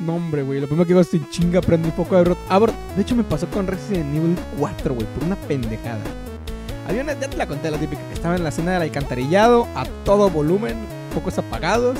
No, 0.00 0.14
hombre, 0.14 0.42
güey. 0.42 0.60
Lo 0.60 0.66
primero 0.66 0.86
que 0.86 0.92
hago 0.94 1.02
es 1.02 1.12
en 1.12 1.28
chinga, 1.28 1.60
prendo 1.60 1.88
un 1.88 1.94
poco 1.94 2.14
de 2.14 2.20
abro, 2.22 2.38
abro- 2.48 2.72
De 2.96 3.02
hecho, 3.02 3.14
me 3.14 3.22
pasó 3.22 3.46
con 3.48 3.66
Resident 3.66 4.16
Evil 4.16 4.34
4, 4.58 4.94
güey, 4.94 5.06
por 5.14 5.24
una 5.24 5.36
pendejada. 5.36 6.00
Había 6.88 7.02
una, 7.02 7.12
ya 7.20 7.28
te 7.28 7.36
la 7.36 7.46
conté, 7.46 7.70
la 7.70 7.76
típica, 7.76 8.00
que 8.08 8.14
estaba 8.14 8.34
en 8.36 8.42
la 8.44 8.48
escena 8.48 8.72
del 8.72 8.82
alcantarillado, 8.82 9.66
a 9.76 9.84
todo 10.06 10.30
volumen, 10.30 10.76
focos 11.12 11.36
apagados. 11.36 11.98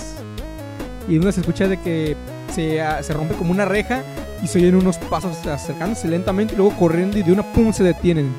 Y 1.08 1.18
uno 1.18 1.30
se 1.30 1.40
escucha 1.40 1.68
de 1.68 1.76
que 1.78 2.16
se, 2.54 2.80
ah, 2.80 3.02
se 3.02 3.12
rompe 3.12 3.34
como 3.34 3.50
una 3.50 3.66
reja 3.66 4.02
y 4.42 4.46
se 4.46 4.58
oyen 4.60 4.76
unos 4.76 4.96
pasos 4.96 5.46
acercándose 5.46 6.08
lentamente 6.08 6.54
y 6.54 6.56
luego 6.56 6.74
corriendo 6.76 7.18
y 7.18 7.22
de 7.22 7.32
una 7.32 7.42
pum 7.52 7.70
se 7.74 7.84
detienen. 7.84 8.32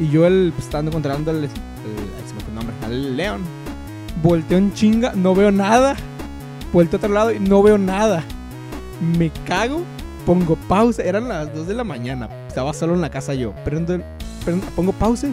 Y 0.00 0.08
yo, 0.08 0.26
el, 0.26 0.50
pues, 0.52 0.66
estando 0.66 0.90
controlando 0.90 1.30
el, 1.30 1.44
el- 1.44 1.44
el 1.44 2.54
nombre, 2.54 2.74
al 2.84 3.16
león, 3.16 3.42
volteo 4.24 4.58
en 4.58 4.72
chinga, 4.72 5.12
no 5.14 5.34
veo 5.34 5.52
nada. 5.52 5.94
Vuelto 6.72 6.96
a 6.96 6.98
otro 6.98 7.12
lado 7.12 7.30
y 7.30 7.38
no 7.38 7.62
veo 7.62 7.78
nada. 7.78 8.24
Me 9.16 9.30
cago, 9.46 9.82
pongo 10.26 10.56
pausa. 10.68 11.02
Eran 11.04 11.28
las 11.28 11.54
2 11.54 11.68
de 11.68 11.74
la 11.74 11.84
mañana. 11.84 12.28
Estaba 12.48 12.72
solo 12.72 12.94
en 12.94 13.00
la 13.00 13.10
casa 13.10 13.34
yo. 13.34 13.52
Prendo 13.64 13.94
el- 13.94 14.02
prendo- 14.44 14.66
pongo 14.74 14.92
pausa, 14.92 15.28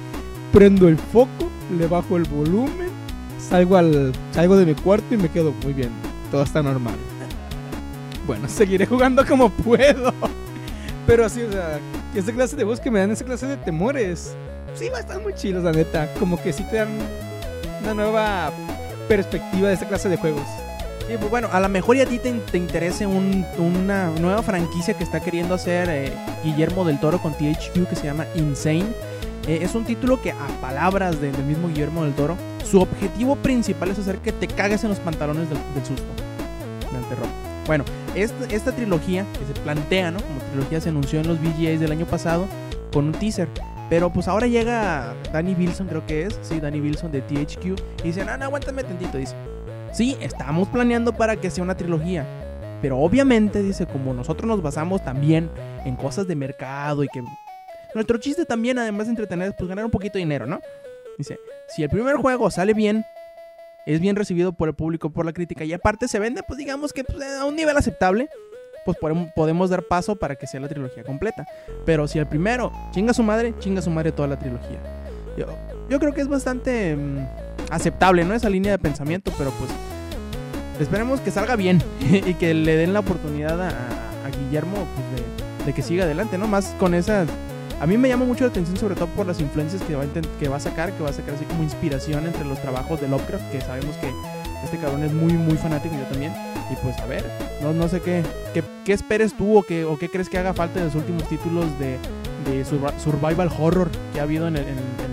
prendo 0.54 0.88
el 0.88 0.98
foco, 0.98 1.50
le 1.78 1.88
bajo 1.88 2.18
el 2.18 2.26
volumen, 2.26 2.90
salgo, 3.40 3.78
al, 3.78 4.12
salgo 4.34 4.56
de 4.58 4.66
mi 4.68 4.76
cuarto 4.76 5.16
y 5.16 5.18
me 5.18 5.30
quedo 5.30 5.52
muy 5.64 5.74
bien. 5.74 5.90
Todo 6.30 6.44
está 6.44 6.62
normal. 6.62 6.96
Bueno, 8.28 8.48
seguiré 8.50 8.86
jugando 8.86 9.26
como 9.26 9.50
puedo. 9.50 10.14
Pero 11.08 11.26
así, 11.26 11.42
o 11.42 11.52
sea, 11.52 11.80
esa 12.14 12.32
clase 12.32 12.56
de 12.56 12.64
voz 12.64 12.80
que 12.80 12.92
me 12.92 13.00
dan, 13.00 13.10
esa 13.10 13.26
clase 13.26 13.48
de 13.48 13.58
temores, 13.58 14.36
sí, 14.76 14.90
va 14.90 14.98
a 14.98 15.02
estar 15.02 15.20
muy 15.22 15.34
chilos, 15.34 15.64
la 15.64 15.72
neta. 15.72 16.08
Como 16.20 16.40
que 16.42 16.54
sí 16.54 16.64
te 16.70 16.76
dan 16.78 16.90
una 17.82 17.94
nueva 17.96 18.52
perspectiva 19.08 19.68
de 19.68 19.74
esta 19.74 19.88
clase 19.88 20.10
de 20.10 20.18
juegos. 20.18 20.44
Sí, 21.08 21.16
pues 21.18 21.30
bueno, 21.30 21.50
a 21.52 21.60
lo 21.60 21.68
mejor 21.70 21.98
y 21.98 22.02
a 22.02 22.06
ti 22.06 22.20
te, 22.20 22.32
te 22.32 22.58
interese 22.58 23.06
un- 23.06 23.46
una 23.58 24.10
nueva 24.12 24.42
franquicia 24.44 24.94
que 24.94 25.04
está 25.04 25.20
queriendo 25.20 25.56
hacer 25.56 25.90
eh, 25.90 26.14
Guillermo 26.44 26.86
del 26.86 27.00
Toro 27.00 27.20
con 27.22 27.34
THQ 27.34 27.88
que 27.90 27.96
se 27.96 28.04
llama 28.06 28.26
Insane. 28.36 28.86
Eh, 29.48 29.60
es 29.64 29.74
un 29.76 29.84
título 29.84 30.22
que 30.22 30.32
a 30.32 30.48
palabras 30.62 31.20
de- 31.20 31.32
del 31.32 31.44
mismo 31.46 31.68
Guillermo 31.68 32.04
del 32.04 32.14
Toro, 32.14 32.38
su 32.64 32.80
objetivo 32.80 33.36
principal 33.36 33.90
es 33.90 34.00
hacer 34.00 34.20
que 34.20 34.32
te 34.32 34.48
cagues 34.48 34.84
en 34.84 34.90
los 34.92 35.00
pantalones 35.00 35.50
del, 35.50 35.58
del 35.76 35.86
susto, 35.86 36.06
del 36.94 37.04
terror. 37.10 37.28
Bueno, 37.68 37.84
esta, 38.16 38.46
esta 38.54 38.72
trilogía 38.72 39.26
que 39.38 39.46
se 39.54 39.60
plantea, 39.62 40.12
¿no? 40.12 40.20
Como 40.20 40.40
trilogía 40.52 40.80
se 40.80 40.90
anunció 40.90 41.20
en 41.20 41.28
los 41.28 41.40
VGAs 41.42 41.80
del 41.80 41.92
año 41.92 42.06
pasado 42.06 42.46
con 42.94 43.06
un 43.08 43.12
teaser. 43.14 43.50
Pero 43.92 44.10
pues 44.10 44.30
ahora 44.30 44.48
llega 44.48 45.14
Danny 45.34 45.54
Wilson, 45.54 45.88
creo 45.88 46.06
que 46.06 46.24
es, 46.24 46.40
sí, 46.44 46.62
Danny 46.62 46.80
Wilson 46.80 47.12
de 47.12 47.22
THQ, 47.22 47.66
y 48.00 48.04
dice, 48.04 48.24
no, 48.24 48.38
no, 48.38 48.46
aguántame 48.46 48.86
tantito, 48.86 49.18
dice. 49.18 49.36
Sí, 49.92 50.16
estamos 50.22 50.70
planeando 50.70 51.12
para 51.12 51.36
que 51.36 51.52
sea 51.52 51.62
una 51.62 51.76
trilogía. 51.76 52.26
Pero 52.82 52.98
obviamente, 53.00 53.62
dice, 53.62 53.86
como 53.88 54.14
nosotros 54.14 54.48
nos 54.48 54.62
basamos 54.62 55.04
también 55.04 55.50
en 55.84 55.98
cosas 55.98 56.26
de 56.26 56.38
mercado 56.38 57.04
y 57.04 57.10
que... 57.10 57.22
Nuestro 57.94 58.18
chiste 58.18 58.46
también, 58.46 58.80
además 58.80 59.08
de 59.08 59.10
entretener, 59.10 59.50
es 59.50 59.56
pues 59.58 59.68
ganar 59.68 59.84
un 59.84 59.92
poquito 59.92 60.14
de 60.14 60.20
dinero, 60.20 60.48
¿no? 60.48 60.62
Dice, 61.18 61.38
si 61.68 61.84
el 61.84 61.90
primer 61.90 62.16
juego 62.16 62.50
sale 62.50 62.74
bien, 62.74 63.04
es 63.86 64.00
bien 64.00 64.16
recibido 64.16 64.54
por 64.54 64.70
el 64.70 64.74
público, 64.74 65.10
por 65.10 65.26
la 65.26 65.34
crítica, 65.34 65.66
y 65.66 65.74
aparte 65.74 66.08
se 66.08 66.18
vende, 66.18 66.44
pues 66.44 66.58
digamos 66.58 66.94
que 66.94 67.04
pues, 67.04 67.22
a 67.22 67.44
un 67.44 67.58
nivel 67.58 67.76
aceptable, 67.76 68.30
pues 68.86 68.98
podemos- 68.98 69.70
dar 69.70 69.84
paso 69.84 70.16
para 70.16 70.36
que 70.36 70.48
sea 70.48 70.60
la 70.60 70.68
trilogía 70.68 71.04
completa. 71.04 71.46
Pero 71.86 72.08
si 72.08 72.20
el 72.20 72.28
primero 72.28 72.72
chinga 72.92 73.14
su 73.14 73.24
madre, 73.24 73.54
chinga 73.60 73.82
su 73.82 73.90
madre 73.90 74.12
toda 74.12 74.28
la 74.28 74.40
trilogía. 74.40 74.80
Yo, 75.38 75.46
yo 75.90 76.00
creo 76.00 76.14
que 76.14 76.22
es 76.22 76.28
bastante 76.28 76.96
mm, 76.96 77.20
aceptable, 77.70 78.26
¿no? 78.26 78.34
Esa 78.34 78.50
línea 78.50 78.72
de 78.72 78.80
pensamiento, 78.80 79.32
pero 79.38 79.52
pues 79.52 79.70
esperemos 80.80 81.22
que 81.22 81.32
salga 81.32 81.56
bien 81.56 81.82
y 82.12 82.34
que 82.34 82.54
le 82.54 82.76
den 82.76 82.94
la 82.94 83.00
oportunidad 83.00 83.62
a, 83.62 83.70
a 83.70 84.30
Guillermo 84.30 84.76
pues, 84.76 85.60
de, 85.60 85.66
de 85.66 85.74
que 85.74 85.82
siga 85.82 86.04
adelante, 86.06 86.38
¿no? 86.38 86.48
Más 86.48 86.76
con 86.80 86.94
esa... 86.94 87.26
A 87.80 87.88
mí 87.88 87.98
me 87.98 88.10
llama 88.10 88.26
mucho 88.26 88.44
la 88.44 88.52
atención 88.52 88.78
sobre 88.78 88.94
todo 88.94 89.08
por 89.08 89.26
las 89.26 89.40
influencias 89.40 89.82
que 89.84 89.96
va, 89.96 90.04
a 90.04 90.08
que 90.40 90.48
va 90.48 90.58
a 90.58 90.60
sacar, 90.60 90.92
que 90.92 91.02
va 91.02 91.10
a 91.10 91.14
sacar 91.14 91.34
así 91.34 91.46
como 91.46 91.64
inspiración 91.64 92.26
entre 92.28 92.46
los 92.46 92.62
trabajos 92.62 93.02
de 93.02 93.08
Lovecraft, 93.08 93.52
que 93.52 93.60
sabemos 93.62 93.96
que 93.98 94.12
este 94.64 94.78
cabrón 94.78 95.04
es 95.04 95.12
muy, 95.14 95.34
muy 95.34 95.58
fanático, 95.58 95.96
yo 95.96 96.04
también. 96.04 96.32
Y 96.72 96.76
pues 96.78 96.98
a 97.00 97.06
ver, 97.06 97.30
no, 97.62 97.74
no 97.74 97.90
sé 97.90 98.00
qué, 98.00 98.24
qué, 98.54 98.64
qué 98.86 98.94
esperes 98.94 99.36
tú 99.36 99.58
o 99.58 99.64
qué, 99.64 99.84
o 99.84 99.98
qué 99.98 100.08
crees 100.08 100.30
que 100.30 100.38
haga 100.38 100.54
falta 100.54 100.80
en 100.80 100.86
los 100.86 100.96
últimos 100.96 101.28
títulos 101.28 101.66
de, 101.80 101.98
de 102.46 102.66
survi- 102.66 102.98
survival 102.98 103.52
horror 103.60 103.90
que 104.14 104.22
ha 104.22 104.24
habido 104.24 104.48
en 104.48 104.56
el 104.56 104.66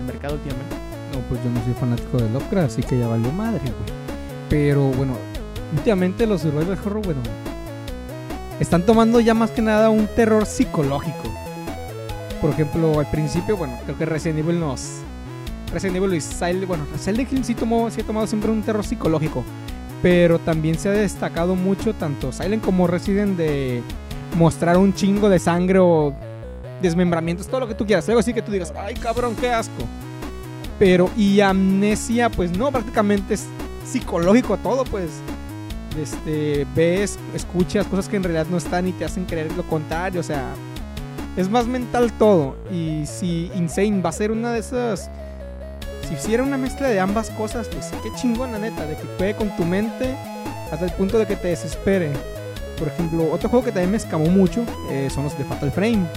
mercado 0.07 0.35
últimamente. 0.35 0.75
No, 1.13 1.19
pues 1.27 1.43
yo 1.43 1.49
no 1.49 1.61
soy 1.65 1.73
fanático 1.73 2.17
de 2.17 2.29
Lovecraft, 2.29 2.71
así 2.71 2.83
que 2.83 2.97
ya 2.97 3.07
valió 3.07 3.29
madre, 3.33 3.59
güey. 3.59 3.99
Pero 4.49 4.87
bueno, 4.91 5.13
últimamente 5.75 6.25
los 6.25 6.41
survival 6.41 6.77
horror, 6.85 7.01
bueno, 7.03 7.21
están 8.59 8.85
tomando 8.85 9.19
ya 9.19 9.33
más 9.33 9.51
que 9.51 9.61
nada 9.61 9.89
un 9.89 10.07
terror 10.07 10.45
psicológico. 10.45 11.23
Por 12.39 12.51
ejemplo, 12.51 12.99
al 12.99 13.11
principio, 13.11 13.57
bueno, 13.57 13.77
creo 13.83 13.97
que 13.97 14.05
Resident 14.05 14.39
Evil 14.39 14.61
nos... 14.61 14.99
Resident 15.73 15.97
Evil 15.97 16.13
y 16.13 16.21
Silent... 16.21 16.65
Bueno, 16.65 16.85
Silent 16.97 17.31
Hill 17.33 17.43
sí, 17.43 17.53
tomó, 17.53 17.91
sí 17.91 17.99
ha 17.99 18.03
tomado 18.05 18.25
siempre 18.27 18.49
un 18.49 18.61
terror 18.63 18.85
psicológico. 18.85 19.43
Pero 20.01 20.39
también 20.39 20.77
se 20.77 20.89
ha 20.89 20.93
destacado 20.93 21.55
mucho 21.55 21.93
tanto 21.93 22.31
Silent 22.31 22.63
como 22.63 22.87
Resident 22.87 23.37
de 23.37 23.81
mostrar 24.37 24.77
un 24.77 24.93
chingo 24.93 25.27
de 25.29 25.39
sangre 25.39 25.79
o 25.79 26.13
desmembramientos, 26.81 27.47
todo 27.47 27.61
lo 27.61 27.67
que 27.67 27.75
tú 27.75 27.85
quieras. 27.85 28.07
Algo 28.07 28.19
así 28.19 28.33
que 28.33 28.41
tú 28.41 28.51
digas, 28.51 28.73
ay 28.77 28.95
cabrón, 28.95 29.35
qué 29.35 29.49
asco. 29.49 29.83
Pero, 30.77 31.09
y 31.17 31.41
amnesia, 31.41 32.29
pues 32.29 32.57
no, 32.57 32.71
prácticamente 32.71 33.33
es 33.33 33.45
psicológico 33.85 34.57
todo, 34.57 34.85
pues. 34.85 35.09
Este, 36.01 36.65
ves, 36.75 37.19
escuchas 37.33 37.85
cosas 37.87 38.07
que 38.07 38.15
en 38.15 38.23
realidad 38.23 38.45
no 38.49 38.57
están 38.57 38.87
y 38.87 38.93
te 38.93 39.03
hacen 39.03 39.25
creer 39.25 39.51
lo 39.57 39.63
contrario, 39.63 40.21
o 40.21 40.23
sea, 40.23 40.53
es 41.35 41.49
más 41.49 41.67
mental 41.67 42.13
todo. 42.13 42.55
Y 42.71 43.03
si 43.05 43.51
Insane 43.55 44.01
va 44.01 44.09
a 44.09 44.13
ser 44.13 44.31
una 44.31 44.53
de 44.53 44.59
esas. 44.59 45.09
Si 46.09 46.15
hiciera 46.15 46.41
una 46.41 46.57
mezcla 46.57 46.87
de 46.87 46.99
ambas 46.99 47.29
cosas, 47.29 47.67
pues 47.67 47.91
qué 48.01 48.09
chingón, 48.15 48.51
la 48.51 48.57
neta, 48.57 48.83
de 48.87 48.95
que 48.95 49.03
juegue 49.17 49.35
con 49.35 49.55
tu 49.55 49.63
mente 49.63 50.15
hasta 50.71 50.83
el 50.83 50.91
punto 50.91 51.19
de 51.19 51.27
que 51.27 51.35
te 51.35 51.49
desespere. 51.49 52.09
Por 52.79 52.87
ejemplo, 52.87 53.31
otro 53.31 53.47
juego 53.47 53.65
que 53.65 53.71
también 53.71 53.91
me 53.91 53.97
escamó 53.97 54.25
mucho 54.25 54.65
eh, 54.89 55.07
son 55.13 55.25
los 55.25 55.37
de 55.37 55.43
Fatal 55.43 55.71
Frame. 55.71 56.07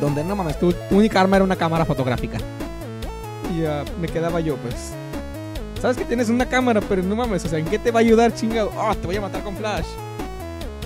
Donde 0.00 0.24
no 0.24 0.34
mames, 0.34 0.58
tu, 0.58 0.74
única 0.90 1.20
arma 1.20 1.36
era 1.36 1.44
una 1.44 1.56
cámara 1.56 1.84
fotográfica. 1.84 2.38
Y 3.54 3.66
ah, 3.66 3.84
me 4.00 4.08
quedaba 4.08 4.40
yo, 4.40 4.56
pues. 4.56 4.92
Sabes 5.82 5.98
que 5.98 6.06
tienes 6.06 6.30
una 6.30 6.46
cámara, 6.46 6.80
pero 6.80 7.02
no 7.02 7.16
mames, 7.16 7.44
o 7.44 7.48
sea, 7.48 7.58
¿en 7.58 7.66
qué 7.66 7.78
te 7.78 7.90
va 7.90 8.00
a 8.00 8.02
ayudar, 8.02 8.32
chingado? 8.34 8.72
Ah, 8.78 8.94
te 8.98 9.06
voy 9.06 9.16
a 9.16 9.20
matar 9.20 9.42
con 9.42 9.56
flash. 9.56 9.86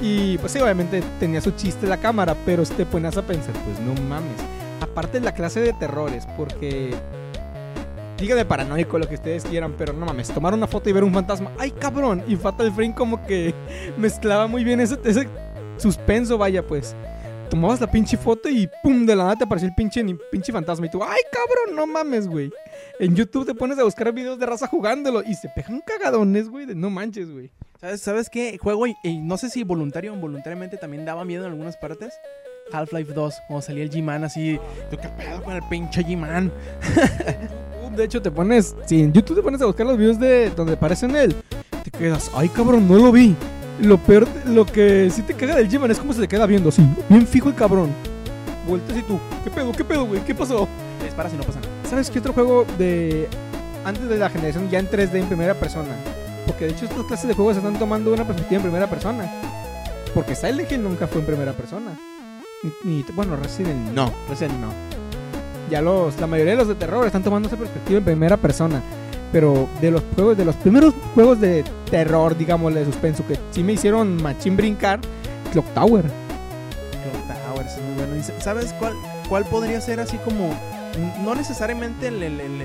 Y 0.03 0.37
pues 0.39 0.51
sí, 0.51 0.59
obviamente 0.59 1.01
tenía 1.21 1.41
su 1.41 1.53
chiste 1.53 1.87
la 1.87 1.99
cámara, 1.99 2.35
pero 2.45 2.65
te 2.65 2.85
pones 2.87 3.17
a 3.17 3.23
pensar, 3.23 3.55
pues 3.65 3.79
no 3.79 3.95
mames. 4.09 4.41
Aparte 4.81 5.21
la 5.21 5.33
clase 5.33 5.61
de 5.61 5.73
terrores, 5.75 6.27
porque. 6.37 6.93
Dígame 8.21 8.45
paranoico 8.45 8.99
lo 8.99 9.09
que 9.09 9.15
ustedes 9.15 9.45
quieran, 9.45 9.75
pero 9.79 9.95
no 9.95 10.05
mames, 10.05 10.29
tomar 10.29 10.53
una 10.53 10.67
foto 10.67 10.91
y 10.91 10.93
ver 10.93 11.03
un 11.03 11.15
fantasma, 11.15 11.51
¡ay 11.59 11.71
cabrón! 11.71 12.23
Y 12.29 12.37
Fatal 12.37 12.71
Frame 12.71 12.95
como 12.95 13.25
que 13.27 13.55
mezclaba 13.97 14.47
muy 14.47 14.63
bien 14.63 14.79
ese, 14.79 14.99
ese 15.05 15.27
suspenso, 15.79 16.37
vaya 16.37 16.67
pues. 16.67 16.95
Tomabas 17.49 17.81
la 17.81 17.91
pinche 17.91 18.19
foto 18.19 18.51
y 18.51 18.69
pum, 18.83 19.07
de 19.07 19.17
la 19.17 19.25
nada 19.25 19.37
te 19.37 19.45
apareció 19.45 19.69
el 19.69 19.75
pinche, 19.75 20.05
pinche 20.31 20.53
fantasma. 20.53 20.87
Y 20.87 20.91
tú, 20.91 21.03
¡ay 21.03 21.21
cabrón! 21.33 21.75
No 21.75 21.87
mames, 21.87 22.29
güey. 22.29 22.53
En 22.99 23.17
YouTube 23.17 23.47
te 23.47 23.55
pones 23.55 23.79
a 23.79 23.85
buscar 23.85 24.13
videos 24.13 24.39
de 24.39 24.45
raza 24.45 24.67
jugándolo 24.67 25.23
y 25.23 25.35
se 25.35 25.49
pegan 25.49 25.81
cagadones, 25.81 26.51
güey, 26.51 26.67
de 26.67 26.75
no 26.75 26.91
manches, 26.91 27.33
güey. 27.33 27.51
¿Sabes, 27.81 28.03
¿Sabes 28.03 28.29
qué? 28.29 28.59
Juego, 28.59 28.87
y, 28.87 28.95
no 29.19 29.39
sé 29.39 29.49
si 29.49 29.65
voluntario 29.65 30.13
o 30.13 30.15
involuntariamente 30.15 30.77
también 30.77 31.07
daba 31.07 31.25
miedo 31.25 31.47
en 31.47 31.53
algunas 31.53 31.79
partes. 31.79 32.13
Half-Life 32.71 33.15
2, 33.15 33.35
cuando 33.49 33.63
salía 33.63 33.83
el 33.83 33.91
G-Man 33.91 34.25
así. 34.25 34.61
¿Tú 34.91 34.99
qué 34.99 35.09
pedo 35.09 35.43
con 35.43 35.55
el 35.55 35.63
pinche 35.71 36.05
G-Man? 36.05 36.53
YouTube, 37.91 37.97
De 37.97 38.05
hecho, 38.05 38.23
te 38.23 38.31
pones. 38.31 38.75
Si 38.87 39.03
en 39.03 39.13
YouTube 39.13 39.37
te 39.37 39.43
pones 39.43 39.61
a 39.63 39.67
buscar 39.67 39.87
los 39.87 39.97
videos 39.99 40.19
de 40.19 40.51
donde 40.51 40.75
aparecen 40.75 41.15
él, 41.17 41.35
te 41.85 41.91
quedas, 41.91 42.31
ay 42.35 42.49
cabrón, 42.49 42.89
no 42.89 42.97
lo 42.97 43.13
vi. 43.13 43.35
Lo 43.81 43.97
peor, 43.99 44.27
lo 44.47 44.67
que 44.67 45.11
sí 45.11 45.23
te 45.23 45.33
caga 45.35 45.57
del 45.57 45.69
G-Man 45.71 45.91
es 45.91 45.99
como 45.99 46.13
se 46.13 46.21
te 46.21 46.29
queda 46.29 46.45
viendo 46.47 46.69
así, 46.69 46.87
bien 47.09 47.27
fijo 47.27 47.49
el 47.49 47.55
cabrón. 47.55 47.89
Vueltas 48.69 48.97
y 48.99 49.03
tú, 49.03 49.19
¿qué 49.43 49.51
pedo, 49.51 49.73
qué 49.73 49.85
pedo, 49.85 50.05
güey? 50.05 50.21
¿Qué 50.23 50.35
pasó? 50.35 50.69
Te 50.99 51.07
disparas 51.07 51.33
y 51.33 51.37
no 51.37 51.43
pasa 51.45 51.61
nada. 51.61 51.73
¿Sabes 51.89 52.11
qué 52.11 52.19
otro 52.19 52.33
juego 52.35 52.67
de. 52.79 53.27
antes 53.85 54.07
de 54.09 54.19
la 54.19 54.29
generación 54.29 54.69
ya 54.69 54.79
en 54.79 54.89
3D 54.91 55.15
en 55.15 55.27
primera 55.29 55.55
persona? 55.55 55.89
Porque 56.47 56.67
de 56.67 56.73
hecho, 56.73 56.85
estas 56.85 57.05
clases 57.07 57.27
de 57.29 57.35
juegos 57.35 57.57
están 57.57 57.79
tomando 57.79 58.13
una 58.13 58.25
perspectiva 58.27 58.57
en 58.59 58.63
primera 58.63 58.89
persona. 58.89 59.31
Porque 60.15 60.35
Silent 60.35 60.71
Hill 60.71 60.83
nunca 60.83 61.07
fue 61.07 61.21
en 61.21 61.27
primera 61.27 61.53
persona. 61.53 61.99
Ni- 62.85 62.97
ni- 62.97 63.05
bueno, 63.15 63.37
Resident 63.37 63.93
no, 63.95 64.13
Resident 64.29 64.59
no. 64.61 64.69
Ya 65.71 65.81
los, 65.81 66.19
la 66.21 66.27
mayoría 66.27 66.53
de 66.53 66.59
los 66.59 66.69
de 66.69 66.75
terror 66.75 67.07
están 67.07 67.23
tomando 67.23 67.49
esa 67.49 67.57
perspectiva 67.57 67.99
en 67.99 68.05
primera 68.05 68.37
persona. 68.37 68.83
Pero 69.33 69.69
de 69.81 69.93
los 69.93 70.03
juegos, 70.17 70.37
de 70.37 70.45
los 70.45 70.57
primeros 70.57 70.93
juegos 71.15 71.41
de 71.41 71.65
terror, 71.91 72.37
digamos, 72.37 72.75
de 72.75 72.85
suspenso, 72.85 73.25
que 73.27 73.39
sí 73.53 73.63
me 73.63 73.75
hicieron 73.75 74.21
machín 74.21 74.57
brincar, 74.57 74.99
Clock 75.53 75.67
Tower. 75.75 76.05
Clock 76.05 77.55
Towers 77.55 77.73
es 77.77 77.83
muy 77.83 77.95
bueno. 77.95 78.17
¿Y 78.17 78.23
sa- 78.23 78.41
sabes 78.41 78.73
cuál, 78.75 78.95
cuál 79.29 79.45
podría 79.45 79.81
ser 79.81 80.01
así 80.01 80.17
como, 80.19 80.47
n- 80.97 81.15
no 81.25 81.35
necesariamente 81.37 82.09
el, 82.09 82.21
el- 82.23 82.41
el- 82.41 82.61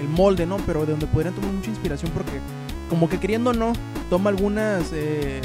el- 0.00 0.08
molde, 0.08 0.46
¿no? 0.46 0.56
Pero 0.66 0.86
de 0.86 0.92
donde 0.92 1.06
podrían 1.06 1.34
tomar 1.34 1.52
mucha 1.52 1.68
inspiración 1.70 2.10
porque 2.12 2.32
como 2.88 3.08
que 3.08 3.18
queriendo 3.20 3.50
o 3.50 3.52
no, 3.52 3.74
toma 4.08 4.30
algunas, 4.30 4.84
eh, 4.94 5.40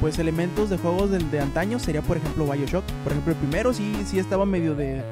pues 0.00 0.18
elementos 0.18 0.70
de 0.70 0.78
juegos 0.78 1.10
del- 1.10 1.30
de, 1.30 1.40
antaño. 1.40 1.78
Sería 1.78 2.00
por 2.00 2.16
ejemplo 2.16 2.46
Bioshock. 2.50 2.84
Por 3.04 3.12
ejemplo, 3.12 3.32
el 3.34 3.38
primero 3.38 3.74
sí, 3.74 3.94
sí 4.06 4.18
estaba 4.18 4.46
medio 4.46 4.74
de, 4.74 5.02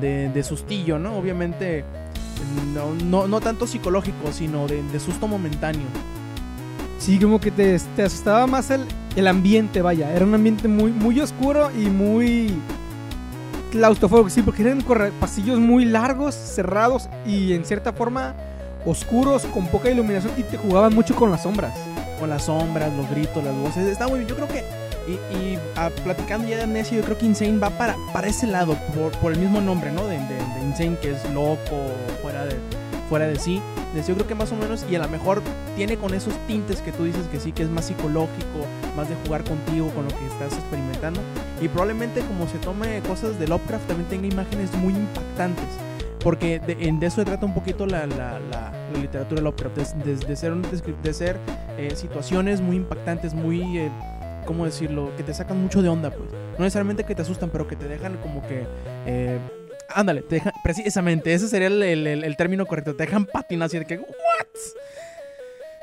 de, 0.00 0.28
de 0.28 0.42
sustillo, 0.42 0.98
¿no? 0.98 1.16
Obviamente 1.16 1.84
no, 2.74 2.94
no, 3.04 3.28
no 3.28 3.40
tanto 3.40 3.66
psicológico, 3.66 4.32
sino 4.32 4.66
de, 4.66 4.82
de 4.82 5.00
susto 5.00 5.26
momentáneo. 5.26 5.86
Sí, 6.98 7.18
como 7.18 7.40
que 7.40 7.50
te, 7.50 7.78
te 7.96 8.02
asustaba 8.02 8.46
más 8.46 8.70
el, 8.70 8.84
el 9.16 9.26
ambiente, 9.26 9.80
vaya. 9.80 10.12
Era 10.14 10.24
un 10.24 10.34
ambiente 10.34 10.68
muy, 10.68 10.90
muy 10.90 11.20
oscuro 11.20 11.70
y 11.70 11.86
muy 11.88 12.54
claustrofóbico, 13.72 14.28
sí, 14.30 14.42
porque 14.42 14.62
eran 14.62 14.82
pasillos 15.20 15.58
muy 15.58 15.84
largos, 15.84 16.34
cerrados 16.34 17.08
y 17.26 17.52
en 17.52 17.64
cierta 17.64 17.92
forma 17.92 18.34
oscuros, 18.84 19.44
con 19.46 19.66
poca 19.68 19.90
iluminación 19.90 20.32
y 20.36 20.42
te 20.42 20.56
jugaban 20.56 20.94
mucho 20.94 21.14
con 21.14 21.30
las 21.30 21.42
sombras. 21.44 21.72
con 22.20 22.28
las 22.28 22.44
sombras, 22.44 22.92
los 22.94 23.10
gritos, 23.10 23.42
las 23.42 23.56
voces. 23.56 23.86
Está 23.86 24.06
muy 24.06 24.18
bien. 24.20 24.28
Yo 24.28 24.36
creo 24.36 24.48
que, 24.48 24.62
y, 25.32 25.34
y, 25.36 25.58
ah, 25.76 25.90
platicando 26.04 26.46
ya 26.48 26.56
de 26.56 26.62
Amnesia, 26.64 26.98
yo 26.98 27.04
creo 27.04 27.18
que 27.18 27.26
Insane 27.26 27.58
va 27.58 27.70
para, 27.70 27.96
para 28.12 28.28
ese 28.28 28.46
lado, 28.46 28.76
por, 28.94 29.12
por 29.18 29.32
el 29.32 29.38
mismo 29.38 29.60
nombre, 29.60 29.90
¿no? 29.92 30.06
De, 30.06 30.18
de- 30.18 30.24
de 30.24 30.64
Insane, 30.66 30.96
que 31.00 31.12
es 31.12 31.30
loco, 31.32 31.76
fuera 32.22 32.44
de, 32.44 32.56
fuera 33.08 33.26
de 33.26 33.38
sí. 33.38 33.60
Entonces, 33.88 34.06
yo 34.06 34.14
creo 34.14 34.26
que 34.28 34.34
más 34.36 34.52
o 34.52 34.56
menos, 34.56 34.86
y 34.88 34.94
a 34.94 35.00
lo 35.00 35.08
mejor 35.08 35.42
tiene 35.76 35.96
con 35.96 36.14
esos 36.14 36.32
tintes 36.46 36.80
que 36.80 36.92
tú 36.92 37.04
dices 37.04 37.26
que 37.32 37.40
sí, 37.40 37.50
que 37.52 37.64
es 37.64 37.68
más 37.68 37.86
psicológico, 37.86 38.60
más 38.96 39.08
de 39.08 39.16
jugar 39.26 39.42
contigo, 39.42 39.88
con 39.90 40.04
lo 40.04 40.10
que 40.10 40.26
estás 40.26 40.52
experimentando. 40.58 41.20
Y 41.60 41.66
probablemente 41.68 42.20
como 42.20 42.46
se 42.48 42.58
tome 42.58 43.00
cosas 43.08 43.38
de 43.40 43.48
Lovecraft, 43.48 43.88
también 43.88 44.08
tenga 44.08 44.26
imágenes 44.28 44.72
muy 44.74 44.94
impactantes. 44.94 45.64
Porque 46.22 46.60
de, 46.60 46.74
de 46.74 47.06
eso 47.06 47.16
se 47.16 47.24
trata 47.24 47.46
un 47.46 47.54
poquito 47.54 47.86
la, 47.86 48.06
la- 48.06 48.38
la- 48.38 48.70
la 48.92 49.00
literatura 49.00 49.40
de 49.40 49.42
Lovecraft, 49.42 49.76
de, 49.94 50.14
de- 50.14 50.26
de 50.26 50.36
ser, 50.36 50.52
un 50.52 50.62
de 51.02 51.14
ser 51.14 51.36
eh, 51.78 51.92
situaciones 51.96 52.60
muy 52.60 52.76
impactantes, 52.76 53.32
muy, 53.34 53.78
eh, 53.78 53.90
¿cómo 54.44 54.64
decirlo? 54.64 55.12
Que 55.16 55.22
te 55.22 55.34
sacan 55.34 55.60
mucho 55.60 55.82
de 55.82 55.88
onda, 55.88 56.10
pues. 56.10 56.30
No 56.58 56.64
necesariamente 56.64 57.04
que 57.04 57.14
te 57.14 57.22
asustan, 57.22 57.50
pero 57.50 57.66
que 57.66 57.76
te 57.76 57.86
dejan 57.88 58.16
como 58.18 58.46
que... 58.46 58.66
eh, 59.06 59.38
ándale, 59.88 60.22
te 60.22 60.36
dejan, 60.36 60.52
precisamente, 60.62 61.32
ese 61.32 61.48
sería 61.48 61.68
el, 61.68 61.82
el- 61.82 62.36
término 62.36 62.66
correcto, 62.66 62.94
te 62.94 63.04
dejan 63.04 63.24
patinar 63.26 63.66
así 63.66 63.78
de 63.78 63.84
que, 63.86 63.98
¿what? 63.98 64.06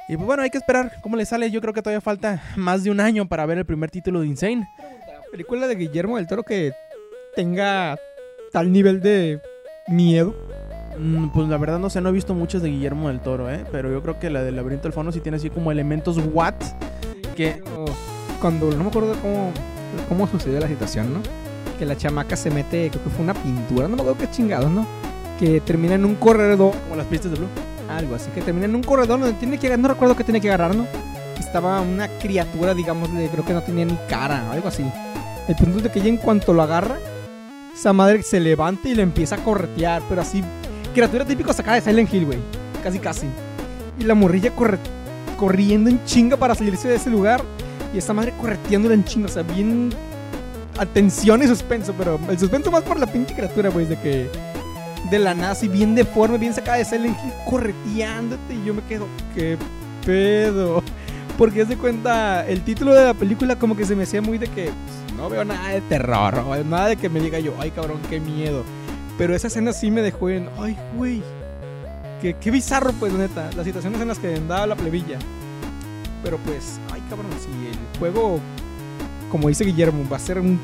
Y 0.10 0.16
pues 0.16 0.26
bueno, 0.26 0.44
hay 0.44 0.50
que 0.50 0.58
esperar 0.58 0.94
cómo 1.02 1.18
le 1.18 1.26
sale. 1.26 1.52
Yo 1.52 1.60
creo 1.60 1.74
que 1.74 1.82
todavía 1.82 2.00
falta 2.00 2.42
más 2.56 2.84
de 2.86 2.92
un 2.92 3.02
año 3.02 3.28
para 3.28 3.46
ver 3.46 3.58
el 3.58 3.66
primer 3.66 3.92
título 3.92 4.22
de 4.22 4.28
Insane. 4.28 4.66
Película 5.32 5.68
de 5.68 5.76
Guillermo 5.76 6.16
del 6.16 6.28
Toro 6.28 6.44
que 6.44 6.72
tenga 7.36 7.98
tal 8.54 8.72
nivel 8.72 9.02
de 9.02 9.42
miedo. 9.90 10.34
Mm, 10.98 11.28
pues 11.30 11.50
la 11.50 11.58
verdad 11.58 11.78
no 11.78 11.90
sé, 11.90 12.00
no 12.00 12.08
he 12.08 12.14
visto 12.14 12.34
muchas 12.34 12.62
de 12.62 12.70
Guillermo 12.70 13.10
del 13.10 13.20
Toro, 13.20 13.52
¿eh? 13.52 13.66
Pero 13.70 13.92
yo 13.92 14.02
creo 14.02 14.18
que 14.18 14.30
la 14.30 14.44
del 14.44 14.56
laberinto 14.56 14.84
del 14.84 14.94
fauno 14.94 15.12
sí 15.12 15.20
tiene 15.20 15.36
así 15.36 15.50
como 15.50 15.74
elementos 15.74 16.18
what 16.32 16.56
que... 17.36 17.62
O 17.76 17.86
Cuando 18.42 18.70
no 18.72 18.84
me 18.84 18.90
acuerdo 18.90 19.16
cómo, 19.22 19.52
cómo 20.10 20.28
sucedió 20.28 20.60
la 20.60 20.68
situación, 20.68 21.14
¿no? 21.14 21.20
Que 21.80 21.86
la 21.86 21.96
chamaca 21.98 22.36
se 22.36 22.50
mete, 22.52 22.90
creo 22.90 23.04
que 23.04 23.10
fue 23.10 23.24
una 23.24 23.34
pintura, 23.34 23.88
no 23.88 23.96
me 23.96 24.02
acuerdo 24.02 24.20
qué 24.20 24.30
chingados, 24.30 24.70
¿no? 24.70 24.86
Que 25.40 25.62
termina 25.62 25.96
en 25.96 26.06
un 26.06 26.16
corredor, 26.16 26.74
Como 26.84 26.96
las 26.96 27.06
pistas 27.08 27.32
de 27.32 27.38
Blue. 27.38 27.48
algo 27.90 28.16
así, 28.16 28.30
que 28.32 28.42
termina 28.42 28.66
en 28.66 28.76
un 28.76 28.84
corredor 28.84 29.20
donde 29.20 29.34
tiene 29.34 29.58
que, 29.58 29.76
no 29.78 29.88
recuerdo 29.88 30.16
qué 30.16 30.24
tiene 30.24 30.42
que 30.42 30.50
agarrar, 30.50 30.76
¿no? 30.76 30.86
Estaba 31.40 31.80
una 31.82 32.08
criatura, 32.20 32.74
digamos, 32.74 33.14
de- 33.16 33.30
creo 33.30 33.46
que 33.46 33.54
no 33.54 33.62
tenía 33.64 33.86
ni 33.86 33.98
cara, 34.10 34.52
algo 34.52 34.68
así. 34.68 34.84
El 35.48 35.56
punto 35.56 35.78
es 35.78 35.84
de 35.84 35.92
que 35.92 36.00
ella 36.00 36.10
en 36.10 36.18
cuanto 36.18 36.54
lo 36.54 36.62
agarra, 36.62 36.98
esa 37.74 37.94
madre 37.94 38.22
se 38.24 38.40
levanta 38.40 38.90
y 38.90 38.96
le 38.96 39.04
empieza 39.04 39.36
a 39.36 39.44
corretear, 39.44 40.02
pero 40.10 40.22
así, 40.22 40.44
criatura 40.94 41.26
típico 41.26 41.54
sacada 41.54 41.76
de 41.76 41.82
Silent 41.82 42.14
Hill, 42.14 42.26
güey. 42.26 42.40
Casi, 42.84 43.00
casi. 43.00 43.28
Y 44.00 44.04
la 44.04 44.14
morrilla 44.16 44.52
corre, 44.52 44.78
corriendo 45.38 45.90
en 45.90 46.04
chinga 46.06 46.36
para 46.38 46.56
salirse 46.56 46.88
de 46.88 46.96
ese 46.96 47.10
lugar. 47.10 47.42
Y 47.94 47.98
esa 47.98 48.14
madre 48.14 48.34
correteándola 48.40 48.96
en 48.96 49.04
chinga, 49.04 49.28
o 49.28 49.30
sea, 49.30 49.44
bien. 49.44 49.92
Atención 50.78 51.42
y 51.42 51.48
suspenso, 51.48 51.94
pero 51.98 52.20
el 52.30 52.38
suspenso 52.38 52.70
más 52.70 52.84
por 52.84 53.00
la 53.00 53.08
pinche 53.08 53.34
criatura, 53.34 53.70
güey, 53.70 53.86
de 53.86 54.00
que. 54.00 54.30
De 55.10 55.20
la 55.20 55.34
nada, 55.34 55.52
así 55.52 55.68
bien 55.68 55.96
deforme, 55.96 56.38
bien 56.38 56.54
sacada 56.54 56.78
de 56.78 56.86
Silent 56.86 57.18
Hill, 57.24 57.32
correteándote. 57.50 58.54
Y 58.54 58.66
yo 58.66 58.74
me 58.74 58.82
quedo, 58.84 59.08
¿qué 59.34 59.58
pedo? 60.06 60.84
Porque 61.38 61.62
haz 61.62 61.70
de 61.70 61.78
cuenta, 61.78 62.46
el 62.48 62.62
título 62.62 62.94
de 62.94 63.06
la 63.06 63.14
película, 63.14 63.58
como 63.58 63.78
que 63.78 63.86
se 63.86 63.96
me 63.96 64.04
hacía 64.04 64.22
muy 64.22 64.38
de 64.38 64.48
que 64.48 64.66
pues, 64.66 65.18
no 65.18 65.30
veo 65.30 65.46
nada 65.46 65.70
de 65.70 65.82
terror, 65.82 66.40
o 66.40 66.64
nada 66.64 66.88
de 66.88 66.98
que 66.98 67.10
me 67.10 67.20
diga 67.20 67.40
yo, 67.40 67.54
ay 67.60 67.72
cabrón, 67.72 68.00
qué 68.10 68.20
miedo. 68.20 68.64
Pero 69.18 69.36
esa 69.36 69.48
escena 69.48 69.72
sí 69.74 69.90
me 69.92 70.02
dejó 70.02 70.30
en, 70.30 70.50
ay, 70.60 70.78
güey. 70.96 71.24
Qué, 72.22 72.36
qué 72.40 72.52
bizarro, 72.52 72.92
pues, 72.94 73.14
neta. 73.14 73.50
Las 73.56 73.66
situaciones 73.66 74.02
en 74.02 74.08
las 74.08 74.20
que 74.20 74.36
andaba 74.36 74.68
la 74.68 74.76
plebilla. 74.76 75.18
Pero 76.28 76.40
pues, 76.40 76.78
ay, 76.92 77.02
cabrón, 77.10 77.32
si 77.40 77.48
el 77.68 78.00
juego, 78.00 78.42
como 79.32 79.48
dice 79.48 79.64
Guillermo, 79.64 80.04
va 80.12 80.18
a 80.18 80.20
ser 80.20 80.40
un. 80.40 80.60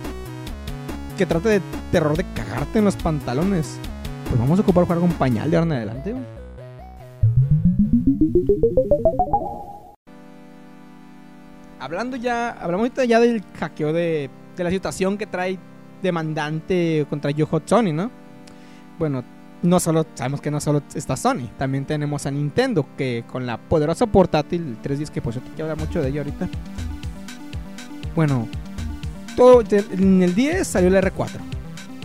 que 1.18 1.26
trate 1.26 1.48
de 1.48 1.62
terror 1.90 2.18
de 2.18 2.26
cagarte 2.34 2.80
en 2.80 2.86
los 2.86 2.98
pantalones. 2.98 3.80
Pues 4.28 4.38
vamos 4.38 4.60
a 4.60 4.62
ocupar 4.62 4.84
jugar 4.84 5.00
con 5.00 5.14
pañal 5.14 5.50
de 5.50 5.56
ahora 5.56 5.68
en 5.68 5.72
adelante. 5.72 6.16
Hablando 11.80 12.18
ya, 12.18 12.50
hablamos 12.50 12.84
ahorita 12.84 13.06
ya 13.06 13.22
del 13.22 13.42
hackeo 13.58 13.94
de, 13.94 14.30
de 14.58 14.64
la 14.66 14.70
situación 14.70 15.18
que 15.18 15.28
trae 15.28 15.58
demandante 16.02 17.06
contra 17.10 17.32
Yo 17.32 17.46
Hot 17.46 17.70
Sony, 17.70 17.94
¿no? 17.94 18.12
Bueno, 19.00 19.24
no 19.64 19.80
solo 19.80 20.06
sabemos 20.14 20.42
que 20.42 20.52
no 20.52 20.60
solo 20.60 20.84
está 20.94 21.18
Sony, 21.18 21.48
también 21.58 21.86
tenemos 21.86 22.26
a 22.26 22.32
Nintendo 22.32 22.86
que 22.98 23.24
con 23.32 23.46
la 23.46 23.58
poderosa 23.58 24.06
portátil 24.06 24.62
el 24.62 24.78
310 24.78 25.10
que 25.10 25.22
pues 25.22 25.36
yo 25.36 25.42
te 25.42 25.50
quiero 25.50 25.72
hablar 25.72 25.88
mucho 25.88 26.02
de 26.02 26.10
ello 26.10 26.22
ahorita. 26.22 26.50
Bueno, 28.16 28.48
todo 29.36 29.64
en 29.72 30.22
el 30.22 30.36
10 30.36 30.68
salió 30.68 30.90
el 30.90 30.96
R4 30.96 31.40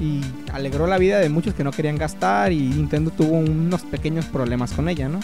y 0.00 0.20
alegró 0.52 0.86
la 0.86 0.98
vida 0.98 1.18
de 1.18 1.28
muchos 1.28 1.54
que 1.54 1.64
no 1.64 1.72
querían 1.72 1.96
gastar 1.96 2.52
y 2.52 2.60
Nintendo 2.60 3.10
tuvo 3.10 3.36
unos 3.36 3.82
pequeños 3.82 4.24
problemas 4.26 4.72
con 4.72 4.88
ella, 4.88 5.08
¿no? 5.08 5.20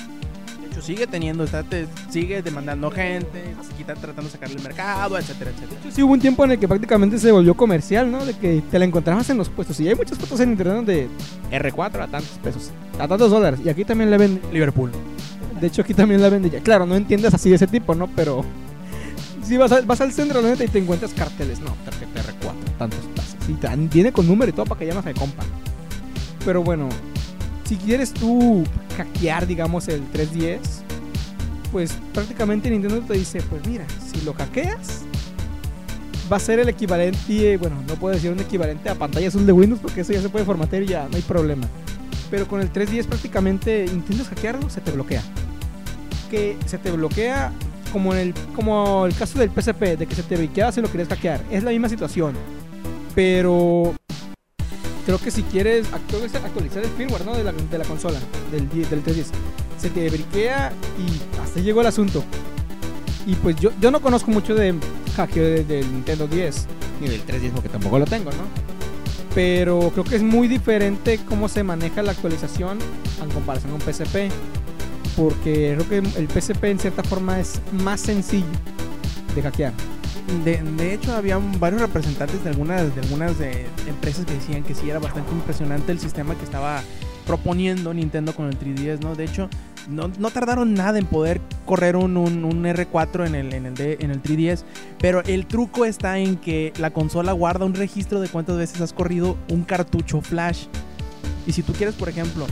De 0.86 0.94
sigue 0.94 1.06
teniendo, 1.06 1.44
está, 1.44 1.62
te- 1.62 1.86
sigue 2.10 2.42
demandando 2.42 2.90
gente, 2.90 3.54
quita 3.76 3.94
tratando 3.94 4.24
de 4.24 4.30
sacarle 4.30 4.56
el 4.56 4.62
mercado, 4.62 5.18
etcétera, 5.18 5.50
etcétera. 5.50 5.80
Sí 5.94 6.02
hubo 6.02 6.12
un 6.12 6.20
tiempo 6.20 6.44
en 6.44 6.52
el 6.52 6.58
que 6.58 6.68
prácticamente 6.68 7.18
se 7.18 7.32
volvió 7.32 7.54
comercial, 7.54 8.10
¿no? 8.10 8.24
De 8.24 8.34
que 8.34 8.62
te 8.70 8.78
la 8.78 8.84
encontrabas 8.84 9.28
en 9.30 9.38
los 9.38 9.48
puestos. 9.48 9.80
Y 9.80 9.88
hay 9.88 9.94
muchas 9.94 10.18
fotos 10.18 10.40
en 10.40 10.50
internet 10.50 10.84
de 10.84 11.08
R4 11.50 12.02
a 12.02 12.06
tantos 12.08 12.38
pesos, 12.42 12.70
a 12.98 13.08
tantos 13.08 13.30
dólares. 13.30 13.60
Y 13.64 13.68
aquí 13.70 13.84
también 13.84 14.10
la 14.10 14.18
venden. 14.18 14.42
Liverpool. 14.52 14.90
De 15.60 15.66
hecho, 15.68 15.82
aquí 15.82 15.94
también 15.94 16.20
la 16.20 16.28
venden 16.28 16.50
ya. 16.52 16.60
Claro, 16.60 16.84
no 16.84 16.96
entiendes 16.96 17.32
así 17.32 17.48
de 17.48 17.56
ese 17.56 17.66
tipo, 17.66 17.94
¿no? 17.94 18.06
Pero 18.08 18.44
si 19.42 19.56
vas, 19.56 19.72
a- 19.72 19.80
vas 19.82 20.00
al 20.02 20.12
centro 20.12 20.42
la 20.42 20.50
neta 20.50 20.64
y 20.64 20.68
te 20.68 20.78
encuentras 20.78 21.12
carteles, 21.14 21.60
no, 21.60 21.74
tarjeta 21.84 22.20
R4, 22.20 22.78
tantos 22.78 23.00
pesos. 23.14 23.36
Y 23.48 23.52
te- 23.54 23.68
viene 23.94 24.12
con 24.12 24.26
número 24.26 24.50
y 24.50 24.52
todo 24.52 24.66
para 24.66 24.78
que 24.80 24.86
llamas 24.86 25.06
a 25.06 25.14
compa. 25.14 25.42
Pero 26.44 26.62
bueno, 26.62 26.88
si 27.64 27.76
quieres 27.76 28.12
tú 28.12 28.64
hackear, 28.96 29.46
digamos, 29.46 29.88
el 29.88 30.02
310, 30.08 30.82
pues 31.72 31.92
prácticamente 32.12 32.70
Nintendo 32.70 33.00
te 33.00 33.14
dice, 33.14 33.42
pues 33.42 33.66
mira, 33.66 33.84
si 34.12 34.20
lo 34.24 34.34
hackeas, 34.34 35.02
va 36.32 36.36
a 36.36 36.40
ser 36.40 36.58
el 36.58 36.68
equivalente, 36.68 37.56
bueno, 37.56 37.76
no 37.88 37.94
puedo 37.94 38.14
decir 38.14 38.30
un 38.30 38.40
equivalente 38.40 38.88
a 38.88 38.94
pantalla 38.94 39.28
azul 39.28 39.46
de 39.46 39.52
Windows 39.52 39.80
porque 39.80 40.02
eso 40.02 40.12
ya 40.12 40.22
se 40.22 40.28
puede 40.28 40.44
formatear 40.44 40.82
y 40.82 40.86
ya 40.86 41.08
no 41.08 41.16
hay 41.16 41.22
problema. 41.22 41.66
Pero 42.30 42.46
con 42.48 42.60
el 42.60 42.70
310 42.70 43.06
prácticamente 43.06 43.84
intentas 43.86 44.28
hackearlo, 44.28 44.68
se 44.70 44.80
te 44.80 44.90
bloquea. 44.90 45.22
Que 46.30 46.56
se 46.66 46.78
te 46.78 46.90
bloquea 46.90 47.52
como 47.92 48.12
en 48.12 48.18
el, 48.18 48.34
como 48.54 49.06
el 49.06 49.14
caso 49.14 49.38
del 49.38 49.50
PSP, 49.50 49.96
de 49.98 50.06
que 50.06 50.14
se 50.14 50.22
te 50.22 50.36
bloquea 50.36 50.72
si 50.72 50.80
lo 50.80 50.88
quieres 50.88 51.08
hackear. 51.08 51.40
Es 51.50 51.62
la 51.62 51.70
misma 51.70 51.88
situación. 51.88 52.34
Pero 53.14 53.94
creo 55.06 55.18
que 55.18 55.30
si 55.30 55.42
quieres 55.44 55.86
actualizar, 55.92 56.42
el 56.82 56.90
firmware 56.90 57.24
¿no? 57.24 57.34
de, 57.34 57.44
la, 57.44 57.52
de 57.52 57.78
la 57.78 57.84
consola, 57.84 58.18
del, 58.50 58.68
10 58.68 58.90
del 58.90 59.02
310, 59.02 59.30
se 59.80 59.90
te 59.90 60.08
briquea 60.10 60.72
y 60.98 61.40
hasta 61.40 61.60
llegó 61.60 61.80
el 61.82 61.86
asunto. 61.86 62.24
Y 63.26 63.34
pues 63.36 63.56
yo, 63.56 63.70
yo 63.80 63.90
no 63.90 64.00
conozco 64.00 64.30
mucho 64.30 64.54
de 64.54 64.74
hackeo 65.16 65.44
de- 65.44 65.64
del 65.64 65.90
Nintendo 65.92 66.26
10, 66.26 66.66
ni 67.00 67.08
del 67.08 67.20
310 67.22 67.52
porque 67.54 67.68
tampoco 67.68 67.98
lo 67.98 68.04
tengo, 68.06 68.30
¿no? 68.32 68.44
Pero 69.34 69.90
creo 69.92 70.04
que 70.04 70.16
es 70.16 70.22
muy 70.22 70.46
diferente 70.46 71.18
cómo 71.28 71.48
se 71.48 71.62
maneja 71.64 72.02
la 72.02 72.12
actualización 72.12 72.78
en 73.22 73.30
comparación 73.30 73.72
a 73.72 73.74
un 73.74 73.80
PSP. 73.80 74.30
Porque 75.16 75.76
creo 75.76 75.88
que 75.88 75.98
el 76.18 76.28
PSP 76.28 76.64
en 76.64 76.78
cierta 76.78 77.02
forma 77.04 77.38
es 77.40 77.60
más 77.72 78.00
sencillo 78.00 78.46
de 79.34 79.42
hackear. 79.42 79.72
De, 80.44 80.56
de 80.56 80.94
hecho, 80.94 81.14
había 81.14 81.38
varios 81.58 81.82
representantes 81.82 82.42
de 82.44 82.50
algunas, 82.50 82.94
de 82.94 83.00
algunas 83.02 83.38
eh, 83.40 83.66
empresas 83.86 84.24
que 84.24 84.34
decían 84.34 84.62
que 84.62 84.74
sí 84.74 84.88
era 84.88 84.98
bastante 84.98 85.30
impresionante 85.32 85.92
el 85.92 86.00
sistema 86.00 86.34
que 86.34 86.44
estaba 86.44 86.82
proponiendo 87.26 87.92
Nintendo 87.94 88.34
con 88.34 88.46
el 88.46 88.58
3DS, 88.58 89.00
¿no? 89.00 89.14
De 89.14 89.24
hecho, 89.24 89.48
no, 89.88 90.10
no 90.18 90.30
tardaron 90.30 90.72
nada 90.74 90.98
en 90.98 91.04
poder 91.06 91.40
correr 91.66 91.96
un, 91.96 92.16
un- 92.16 92.44
un 92.44 92.64
R4 92.64 93.26
en 93.26 93.34
el, 93.34 93.52
en, 93.52 93.66
el 93.66 93.74
D- 93.74 93.98
en 94.00 94.10
el 94.10 94.22
3DS, 94.22 94.62
pero 94.98 95.22
el 95.24 95.46
truco 95.46 95.84
está 95.84 96.18
en 96.18 96.36
que 96.36 96.72
la 96.78 96.90
consola 96.90 97.32
guarda 97.32 97.66
un 97.66 97.74
registro 97.74 98.20
de 98.20 98.28
cuántas 98.28 98.56
veces 98.56 98.80
has 98.80 98.92
corrido 98.94 99.36
un 99.50 99.62
cartucho 99.64 100.20
flash. 100.22 100.64
Y 101.46 101.52
si 101.52 101.62
tú 101.62 101.74
quieres, 101.74 101.94
por 101.94 102.08
ejemplo, 102.08 102.46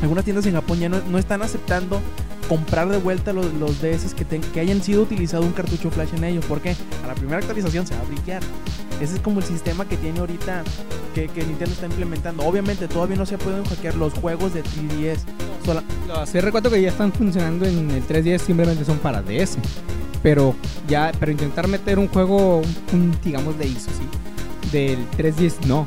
algunas 0.00 0.24
tiendas 0.24 0.46
en 0.46 0.54
Japón 0.54 0.78
ya 0.78 0.88
no, 0.88 1.00
no 1.10 1.18
están 1.18 1.42
aceptando 1.42 2.00
comprar 2.48 2.88
de 2.88 2.98
vuelta 2.98 3.32
los, 3.32 3.52
los 3.54 3.80
DS 3.80 4.14
que, 4.14 4.24
ten- 4.24 4.40
que 4.42 4.60
hayan 4.60 4.82
sido 4.82 5.02
utilizado 5.02 5.42
un 5.44 5.52
cartucho 5.52 5.90
flash 5.90 6.10
en 6.16 6.24
ellos. 6.24 6.44
¿Por 6.44 6.60
qué? 6.60 6.76
A 7.04 7.06
la 7.06 7.14
primera 7.14 7.38
actualización 7.38 7.86
se 7.86 7.94
va 7.94 8.00
a 8.02 8.04
brillar. 8.04 8.42
Ese 9.00 9.14
es 9.16 9.20
como 9.20 9.40
el 9.40 9.44
sistema 9.44 9.86
que 9.88 9.96
tiene 9.96 10.20
ahorita 10.20 10.62
que, 11.14 11.26
que 11.28 11.44
Nintendo 11.44 11.72
está 11.72 11.86
implementando. 11.86 12.44
Obviamente 12.46 12.86
todavía 12.88 13.16
no 13.16 13.26
se 13.26 13.38
pueden 13.38 13.64
hackear 13.64 13.94
los 13.96 14.12
juegos 14.14 14.54
de 14.54 14.62
3DS. 14.62 15.18
Sola- 15.64 15.82
Los 16.06 16.34
R4 16.34 16.70
que 16.70 16.82
ya 16.82 16.88
están 16.90 17.12
funcionando 17.12 17.64
en 17.66 17.90
el 17.90 18.06
3DS 18.06 18.38
simplemente 18.40 18.84
son 18.84 18.98
para 18.98 19.22
DS. 19.22 19.56
Pero 20.22 20.54
ya, 20.88 21.12
pero 21.18 21.32
intentar 21.32 21.68
meter 21.68 21.98
un 21.98 22.08
juego, 22.08 22.62
un, 22.92 23.14
digamos, 23.24 23.58
de 23.58 23.66
ISO, 23.66 23.90
¿sí? 23.90 24.70
Del 24.72 24.98
3DS 25.18 25.66
no. 25.66 25.86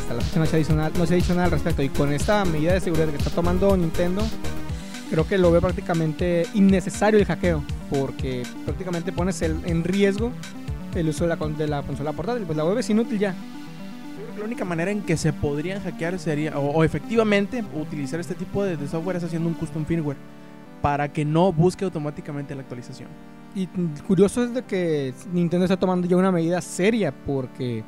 Hasta 0.00 0.14
la 0.14 0.20
fecha 0.20 0.38
no 0.40 0.46
se, 0.46 0.56
ha 0.56 0.58
dicho 0.58 0.74
nada, 0.74 0.90
no 0.96 1.06
se 1.06 1.14
ha 1.14 1.16
dicho 1.16 1.32
nada 1.34 1.46
al 1.46 1.50
respecto. 1.52 1.82
Y 1.82 1.88
con 1.88 2.12
esta 2.12 2.44
medida 2.44 2.74
de 2.74 2.80
seguridad 2.80 3.08
que 3.08 3.16
está 3.16 3.30
tomando 3.30 3.76
Nintendo, 3.76 4.22
creo 5.12 5.26
que 5.28 5.36
lo 5.38 5.52
veo 5.52 5.60
prácticamente 5.60 6.46
innecesario 6.54 7.20
el 7.20 7.26
hackeo. 7.26 7.62
Porque 7.90 8.42
prácticamente 8.64 9.12
pones 9.12 9.40
el- 9.42 9.60
en 9.66 9.84
riesgo 9.84 10.32
el 10.94 11.08
uso 11.08 11.26
de 11.26 11.36
la, 11.36 11.46
de 11.46 11.66
la 11.68 11.82
consola 11.82 12.12
portátil. 12.12 12.44
Pues 12.46 12.56
la 12.56 12.64
web 12.64 12.78
es 12.78 12.88
inútil 12.90 13.18
ya. 13.18 13.32
Yo 13.32 14.24
creo 14.24 14.32
que 14.34 14.38
la 14.40 14.44
única 14.46 14.64
manera 14.64 14.90
en 14.90 15.02
que 15.02 15.16
se 15.16 15.32
podrían 15.32 15.82
hackear 15.82 16.18
sería, 16.18 16.58
o, 16.58 16.70
o 16.70 16.84
efectivamente, 16.84 17.62
utilizar 17.74 18.18
este 18.20 18.34
tipo 18.34 18.64
de, 18.64 18.76
de 18.76 18.88
software 18.88 19.16
es 19.16 19.24
haciendo 19.24 19.48
un 19.48 19.54
custom 19.54 19.84
firmware 19.84 20.16
para 20.80 21.12
que 21.12 21.24
no 21.24 21.52
busque 21.52 21.84
automáticamente 21.84 22.54
la 22.54 22.62
actualización. 22.62 23.08
Y 23.54 23.66
curioso 24.06 24.42
es 24.42 24.54
de 24.54 24.62
que 24.62 25.12
Nintendo 25.32 25.64
está 25.66 25.76
tomando 25.76 26.08
ya 26.08 26.16
una 26.16 26.32
medida 26.32 26.60
seria 26.62 27.12
porque 27.12 27.84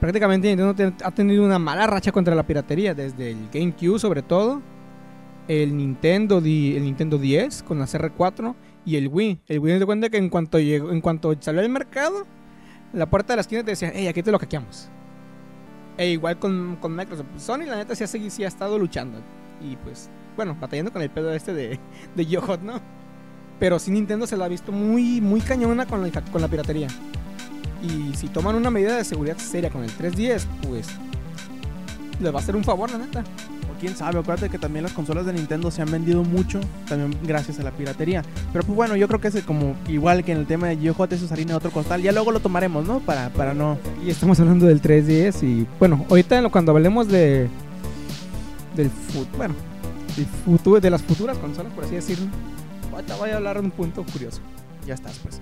prácticamente 0.00 0.48
Nintendo 0.48 0.74
te- 0.74 1.04
ha 1.04 1.10
tenido 1.10 1.42
una 1.44 1.58
mala 1.58 1.86
racha 1.86 2.12
contra 2.12 2.34
la 2.34 2.42
piratería 2.46 2.94
desde 2.94 3.30
el 3.30 3.48
GameCube 3.52 3.98
sobre 3.98 4.22
todo, 4.22 4.60
el 5.48 5.76
Nintendo, 5.76 6.38
el 6.38 6.82
Nintendo 6.82 7.18
10 7.18 7.62
con 7.62 7.78
la 7.78 7.86
CR4 7.86 8.54
y 8.84 8.96
el 8.96 9.08
Wii. 9.08 9.40
El 9.48 9.58
Wii 9.58 9.78
te 9.78 9.86
cuenta 9.86 10.08
que 10.08 10.16
en 10.16 10.28
cuanto 10.28 10.58
llegó, 10.58 10.90
en 10.90 11.00
cuanto 11.00 11.34
salió 11.40 11.60
al 11.60 11.68
mercado, 11.68 12.26
la 12.92 13.06
puerta 13.06 13.32
de 13.32 13.36
la 13.36 13.40
esquina 13.42 13.62
te 13.64 13.72
decía, 13.72 13.92
hey, 13.94 14.06
aquí 14.08 14.22
te 14.22 14.30
lo 14.30 14.38
hackeamos. 14.38 14.88
E 15.96 16.10
igual 16.10 16.38
con, 16.38 16.76
con 16.80 16.94
Microsoft. 16.94 17.26
Sony 17.38 17.64
la 17.66 17.76
neta 17.76 17.94
sí 17.94 18.04
ha, 18.04 18.06
sí 18.06 18.44
ha 18.44 18.48
estado 18.48 18.78
luchando. 18.78 19.20
Y 19.60 19.76
pues, 19.76 20.10
bueno, 20.36 20.56
batallando 20.60 20.92
con 20.92 21.02
el 21.02 21.10
pedo 21.10 21.32
este 21.32 21.54
de, 21.54 21.78
de 22.14 22.26
Yohot, 22.26 22.62
¿no? 22.62 22.80
Pero 23.60 23.78
sí 23.78 23.90
Nintendo 23.90 24.26
se 24.26 24.36
la 24.36 24.46
ha 24.46 24.48
visto 24.48 24.72
muy, 24.72 25.20
muy 25.20 25.40
cañona 25.40 25.86
con 25.86 26.02
la, 26.02 26.10
con 26.32 26.40
la 26.40 26.48
piratería. 26.48 26.88
Y 27.82 28.14
si 28.16 28.28
toman 28.28 28.56
una 28.56 28.70
medida 28.70 28.96
de 28.96 29.04
seguridad 29.04 29.36
seria 29.36 29.70
con 29.70 29.84
el 29.84 29.92
310, 29.92 30.48
pues 30.66 30.88
les 32.20 32.32
va 32.32 32.38
a 32.38 32.42
hacer 32.42 32.56
un 32.56 32.64
favor, 32.64 32.90
la 32.90 32.98
neta. 32.98 33.24
Quién 33.80 33.96
sabe, 33.96 34.18
acuérdate 34.18 34.48
que 34.48 34.58
también 34.58 34.82
las 34.82 34.92
consolas 34.92 35.26
de 35.26 35.32
Nintendo 35.32 35.70
se 35.70 35.82
han 35.82 35.90
vendido 35.90 36.22
mucho, 36.22 36.60
también 36.88 37.14
gracias 37.22 37.58
a 37.60 37.62
la 37.62 37.70
piratería. 37.70 38.22
Pero 38.52 38.64
pues 38.64 38.74
bueno, 38.76 38.96
yo 38.96 39.06
creo 39.08 39.20
que 39.20 39.28
es 39.28 39.42
como 39.44 39.74
igual 39.88 40.24
que 40.24 40.32
en 40.32 40.38
el 40.38 40.46
tema 40.46 40.68
de 40.68 40.76
GeoHot, 40.78 41.12
eso 41.12 41.26
es 41.26 41.32
harina 41.32 41.50
de 41.52 41.56
otro 41.56 41.70
costal. 41.70 42.00
Ya 42.00 42.12
luego 42.12 42.30
lo 42.32 42.40
tomaremos, 42.40 42.86
¿no? 42.86 43.00
Para, 43.00 43.28
para 43.30 43.52
no... 43.52 43.76
Y 44.04 44.10
estamos 44.10 44.38
hablando 44.40 44.66
del 44.66 44.80
310 44.80 45.42
y 45.42 45.66
bueno, 45.78 46.06
ahorita 46.08 46.48
cuando 46.50 46.72
hablemos 46.72 47.08
de 47.08 47.48
del 48.76 48.90
fu- 48.90 49.26
bueno, 49.36 49.54
del 50.16 50.26
futuro 50.26 50.80
de 50.80 50.90
las 50.90 51.02
futuras 51.02 51.36
consolas, 51.38 51.72
por 51.74 51.84
así 51.84 51.94
decirlo. 51.96 52.26
Ahorita 52.92 53.16
voy 53.16 53.30
a 53.30 53.36
hablar 53.36 53.58
de 53.58 53.64
un 53.66 53.70
punto 53.70 54.04
curioso. 54.04 54.40
Ya 54.86 54.94
estás, 54.94 55.18
pues. 55.18 55.40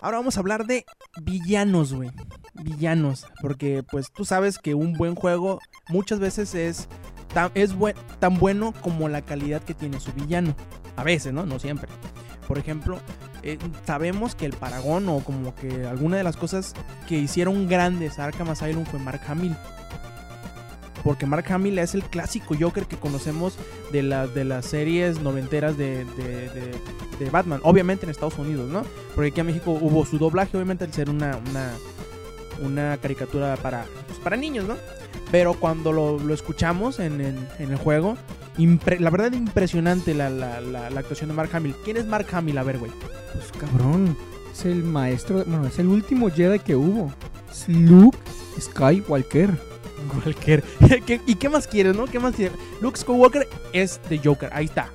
Ahora 0.00 0.16
vamos 0.18 0.36
a 0.36 0.40
hablar 0.40 0.66
de 0.66 0.84
villanos, 1.20 1.92
güey. 1.92 2.10
Villanos. 2.54 3.26
Porque, 3.40 3.82
pues, 3.82 4.12
tú 4.12 4.24
sabes 4.24 4.58
que 4.58 4.74
un 4.74 4.94
buen 4.94 5.14
juego 5.14 5.60
muchas 5.88 6.18
veces 6.18 6.54
es 6.54 6.88
tan, 7.34 7.50
es 7.54 7.74
tan 8.18 8.38
bueno 8.38 8.72
como 8.82 9.08
la 9.08 9.22
calidad 9.22 9.62
que 9.62 9.74
tiene 9.74 10.00
su 10.00 10.12
villano. 10.12 10.54
A 10.96 11.04
veces, 11.04 11.32
¿no? 11.32 11.46
No 11.46 11.58
siempre. 11.58 11.88
Por 12.46 12.58
ejemplo, 12.58 12.98
eh, 13.42 13.58
sabemos 13.86 14.34
que 14.34 14.46
el 14.46 14.52
Paragón 14.52 15.08
o 15.08 15.20
como 15.20 15.54
que 15.54 15.86
alguna 15.86 16.16
de 16.16 16.24
las 16.24 16.36
cosas 16.36 16.74
que 17.08 17.16
hicieron 17.16 17.68
grandes 17.68 18.18
a 18.18 18.26
Arkham 18.26 18.50
Asylum 18.50 18.84
fue 18.84 18.98
Mark 19.00 19.22
Hamill. 19.26 19.56
Porque 21.04 21.26
Mark 21.26 21.44
Hamill 21.52 21.78
es 21.78 21.94
el 21.94 22.04
clásico 22.04 22.54
Joker 22.58 22.86
que 22.86 22.96
conocemos 22.96 23.54
de, 23.90 24.02
la- 24.02 24.26
de 24.28 24.44
las 24.44 24.66
series 24.66 25.20
noventeras 25.20 25.76
de, 25.76 26.04
de- 26.04 26.48
de- 26.50 26.74
de 27.18 27.30
Batman. 27.30 27.60
Obviamente 27.64 28.06
en 28.06 28.10
Estados 28.10 28.38
Unidos, 28.38 28.68
¿no? 28.70 28.84
Porque 29.14 29.30
aquí 29.30 29.40
en 29.40 29.46
México 29.46 29.72
hubo 29.72 30.04
su 30.06 30.18
doblaje, 30.18 30.56
obviamente 30.56 30.84
al 30.84 30.92
ser 30.92 31.10
una, 31.10 31.38
una, 31.50 31.70
una 32.64 32.96
caricatura 32.98 33.56
para, 33.56 33.84
pues, 34.06 34.18
para 34.20 34.36
niños, 34.36 34.66
¿no? 34.66 34.76
Pero 35.30 35.54
cuando 35.54 35.92
lo, 35.92 36.18
lo 36.18 36.34
escuchamos 36.34 37.00
en, 37.00 37.20
en- 37.20 37.48
en 37.58 37.70
el 37.72 37.76
juego, 37.76 38.16
la 38.98 39.10
verdad 39.10 39.32
impresionante 39.32 40.14
la, 40.14 40.30
la- 40.30 40.60
la- 40.60 40.90
la 40.90 41.00
actuación 41.00 41.28
de 41.30 41.34
Mark 41.34 41.50
Hamill. 41.52 41.74
¿Quién 41.84 41.96
es 41.96 42.06
Mark 42.06 42.26
Hamill? 42.32 42.58
A 42.58 42.62
ver, 42.62 42.78
güey. 42.78 42.92
Pues 43.32 43.46
cabrón, 43.58 44.16
es 44.52 44.64
el 44.66 44.84
maestro, 44.84 45.42
bueno, 45.46 45.66
es 45.66 45.78
el 45.78 45.88
último 45.88 46.30
Jedi 46.30 46.58
que 46.60 46.76
hubo. 46.76 47.10
Es 47.50 47.68
Luke 47.68 48.18
Skywalker. 48.60 49.71
Cualquier. 50.08 50.62
¿Qué- 51.06 51.20
¿Y 51.26 51.34
qué 51.36 51.48
más 51.48 51.66
quieres, 51.66 51.94
no? 51.96 52.06
¿Qué 52.06 52.18
más 52.18 52.34
quieres? 52.34 52.56
Luke 52.80 52.98
Skywalker 52.98 53.48
es 53.72 54.00
de 54.08 54.18
Joker, 54.18 54.50
ahí 54.52 54.64
está. 54.66 54.88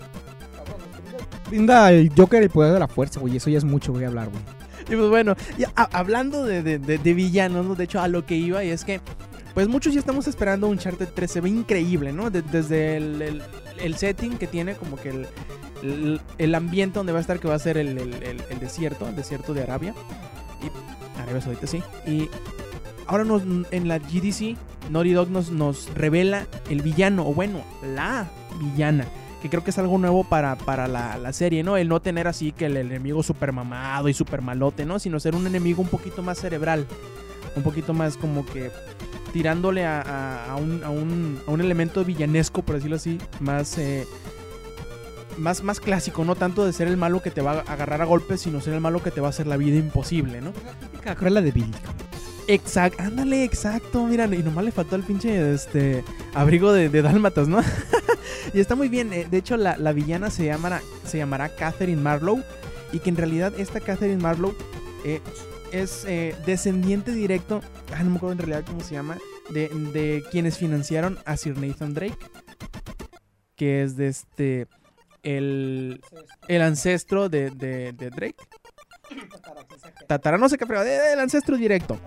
Brinda 1.50 1.92
el 1.92 2.12
Joker 2.16 2.44
el 2.44 2.50
poder 2.50 2.74
de 2.74 2.80
la 2.80 2.88
fuerza, 2.88 3.20
güey. 3.20 3.38
Eso 3.38 3.50
ya 3.50 3.58
es 3.58 3.64
mucho, 3.64 3.94
voy 3.94 4.04
a 4.04 4.08
hablar, 4.08 4.30
güey. 4.30 4.42
Y 4.90 4.96
pues 4.96 5.10
bueno, 5.10 5.36
ya, 5.58 5.72
a- 5.76 5.90
hablando 5.98 6.44
de, 6.46 6.62
de- 6.64 6.80
de- 6.80 6.98
de 6.98 7.14
villanos, 7.14 7.66
¿no? 7.66 7.76
de 7.76 7.84
hecho 7.86 8.00
a 8.02 8.08
lo 8.08 8.26
que 8.26 8.36
iba 8.36 8.64
y 8.64 8.70
es 8.70 8.84
que, 8.86 9.02
pues 9.54 9.68
muchos 9.68 9.94
ya 9.94 10.00
estamos 10.00 10.28
esperando 10.28 10.68
un 10.68 10.74
Uncharted 10.74 11.10
3, 11.14 11.30
se 11.32 11.42
ve 11.42 11.50
increíble, 11.50 12.12
¿no? 12.14 12.30
De- 12.30 12.42
desde 12.42 12.98
el, 12.98 13.22
el- 13.22 13.44
el 13.80 13.96
setting 13.96 14.38
que 14.38 14.48
tiene, 14.48 14.76
como 14.76 14.96
que 14.98 15.10
el, 15.10 16.20
el- 16.38 16.56
ambiente 16.56 17.00
donde 17.00 17.12
va 17.14 17.20
a 17.20 17.22
estar, 17.22 17.40
que 17.40 17.48
va 17.48 17.56
a 17.56 17.60
ser 17.60 17.78
el, 17.78 17.98
el- 17.98 18.14
el- 18.24 18.44
el 18.50 18.60
desierto, 18.60 19.08
el 19.08 19.16
desierto 19.16 19.54
de 19.54 19.64
Arabia. 19.64 19.94
Y 20.62 21.20
Arabia 21.22 21.42
Saudita, 21.42 21.68
sí. 21.68 21.82
Y 22.06 22.30
ahora 23.08 23.24
nos, 23.24 23.42
en 23.44 23.88
la 23.88 24.00
GDC, 24.00 24.56
Naughty 24.90 25.12
Dog 25.14 25.30
nos, 25.30 25.94
revela 25.96 26.46
el 26.70 26.82
villano, 26.82 27.28
o 27.28 27.34
bueno, 27.34 27.62
la 27.96 28.28
villana. 28.60 29.06
Que 29.42 29.50
creo 29.50 29.64
que 29.64 29.70
es 29.70 29.78
algo 29.78 29.98
nuevo 30.00 30.24
para, 30.24 30.56
la, 30.88 31.18
la 31.18 31.34
serie, 31.34 31.64
¿no? 31.64 31.78
El 31.78 31.90
no 31.90 32.00
tener 32.02 32.28
así 32.28 32.52
que 32.52 32.66
el 32.66 32.78
enemigo 32.78 33.22
super 33.22 33.52
mamado 33.52 34.10
y 34.10 34.14
super 34.14 34.42
malote, 34.42 34.86
¿no? 34.86 34.98
Sino 34.98 35.20
ser 35.20 35.36
un 35.36 35.46
enemigo 35.46 35.82
un 35.82 35.90
poquito 35.90 36.24
más 36.24 36.40
cerebral. 36.40 36.88
Un 37.56 37.64
poquito 37.64 37.94
más 37.94 38.18
como 38.18 38.46
que 38.46 38.72
tirándole 39.34 39.86
a, 39.86 40.56
un, 40.60 40.84
a 40.84 40.90
un- 40.90 41.62
elemento 41.62 42.04
villanesco, 42.04 42.62
por 42.64 42.76
decirlo 42.76 42.96
así, 42.96 43.20
más, 43.40 43.78
eh, 43.78 44.08
más, 45.38 45.64
más 45.64 45.80
clásico, 45.80 46.26
no 46.26 46.36
tanto 46.36 46.66
de 46.66 46.74
ser 46.74 46.88
el 46.88 46.98
malo 46.98 47.22
que 47.22 47.30
te 47.30 47.42
va 47.42 47.64
a 47.68 47.74
agarrar 47.74 48.02
a 48.02 48.06
golpes, 48.06 48.42
sino 48.42 48.62
ser 48.62 48.74
el 48.74 48.82
malo 48.82 49.04
que 49.04 49.12
te 49.12 49.22
va 49.22 49.28
a 49.28 49.30
hacer 49.30 49.46
la 49.48 49.58
vida 49.58 49.78
imposible, 49.78 50.42
¿no? 50.42 50.52
Típica 50.92 51.16
cruela 51.16 51.42
de 51.42 51.52
Bill. 51.52 51.72
Exacto, 52.48 53.04
ándale, 53.04 53.44
exacto. 53.44 54.06
Mira, 54.06 54.26
y 54.26 54.42
nomás 54.42 54.64
le 54.64 54.72
faltó 54.72 54.96
el 54.96 55.04
pinche 55.04 55.54
este 55.54 56.04
abrigo 56.34 56.72
de, 56.72 56.88
de 56.90 57.02
dálmatas, 57.02 57.48
¿no? 57.50 57.60
y 58.54 58.60
está 58.60 58.76
muy 58.76 58.88
bien. 58.88 59.12
eh, 59.12 59.28
De 59.30 59.38
hecho, 59.38 59.58
la, 59.58 59.76
la 59.78 59.92
villana 59.92 60.30
se 60.30 60.46
llamará, 60.46 60.82
se 61.06 61.18
llamará 61.18 61.50
Catherine 61.50 62.02
Marlowe. 62.02 62.44
Y 62.94 63.00
que 63.00 63.10
en 63.10 63.18
realidad 63.18 63.54
esta 63.58 63.82
Catherine 63.82 64.22
Marlowe 64.22 64.56
eh, 65.04 65.20
es 65.74 66.06
eh, 66.06 66.36
descendiente 66.46 67.12
directo. 67.12 67.62
Ah, 67.94 68.02
no 68.04 68.12
me 68.12 68.16
acuerdo 68.16 68.32
en 68.34 68.48
realidad 68.48 68.64
cómo 68.66 68.82
se 68.82 68.94
llama. 68.96 69.18
De, 69.50 70.24
quienes 70.32 70.58
financiaron 70.58 71.20
a 71.26 71.36
Sir 71.36 71.58
Nathan 71.58 71.94
Drake. 71.94 72.18
Que 73.58 73.84
es 73.84 73.98
de 73.98 74.08
este. 74.08 74.68
El, 75.24 76.00
el 76.48 76.62
ancestro 76.62 77.28
de, 77.28 77.50
de 77.50 77.92
Drake. 77.92 78.36
Tatara, 80.08 80.38
no 80.38 80.50
sé 80.50 80.58
qué, 80.58 80.66
eh, 80.66 81.14
el 81.14 81.20
ancestro 81.20 81.58
directo. 81.58 81.98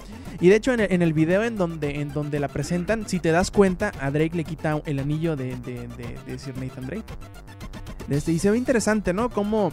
Y 0.40 0.48
de 0.48 0.56
hecho, 0.56 0.72
en 0.72 1.02
el, 1.02 1.12
video 1.12 1.42
en 1.44 1.56
donde, 1.56 2.00
en 2.00 2.12
donde 2.12 2.40
la 2.40 2.48
presentan, 2.48 3.06
si 3.08 3.20
te 3.20 3.30
das 3.30 3.50
cuenta, 3.50 3.92
a 4.00 4.10
Drake 4.10 4.36
le 4.36 4.44
quita 4.44 4.80
el 4.86 4.98
anillo 4.98 5.36
de, 5.36 5.56
de, 5.56 5.86
de- 5.88 6.18
de 6.26 6.38
Sir 6.38 6.56
Nathan 6.56 6.86
Drake. 6.86 7.04
Este, 8.08 8.32
y 8.32 8.38
se 8.38 8.50
ve 8.50 8.58
interesante, 8.58 9.12
¿no? 9.12 9.28
Cómo, 9.30 9.70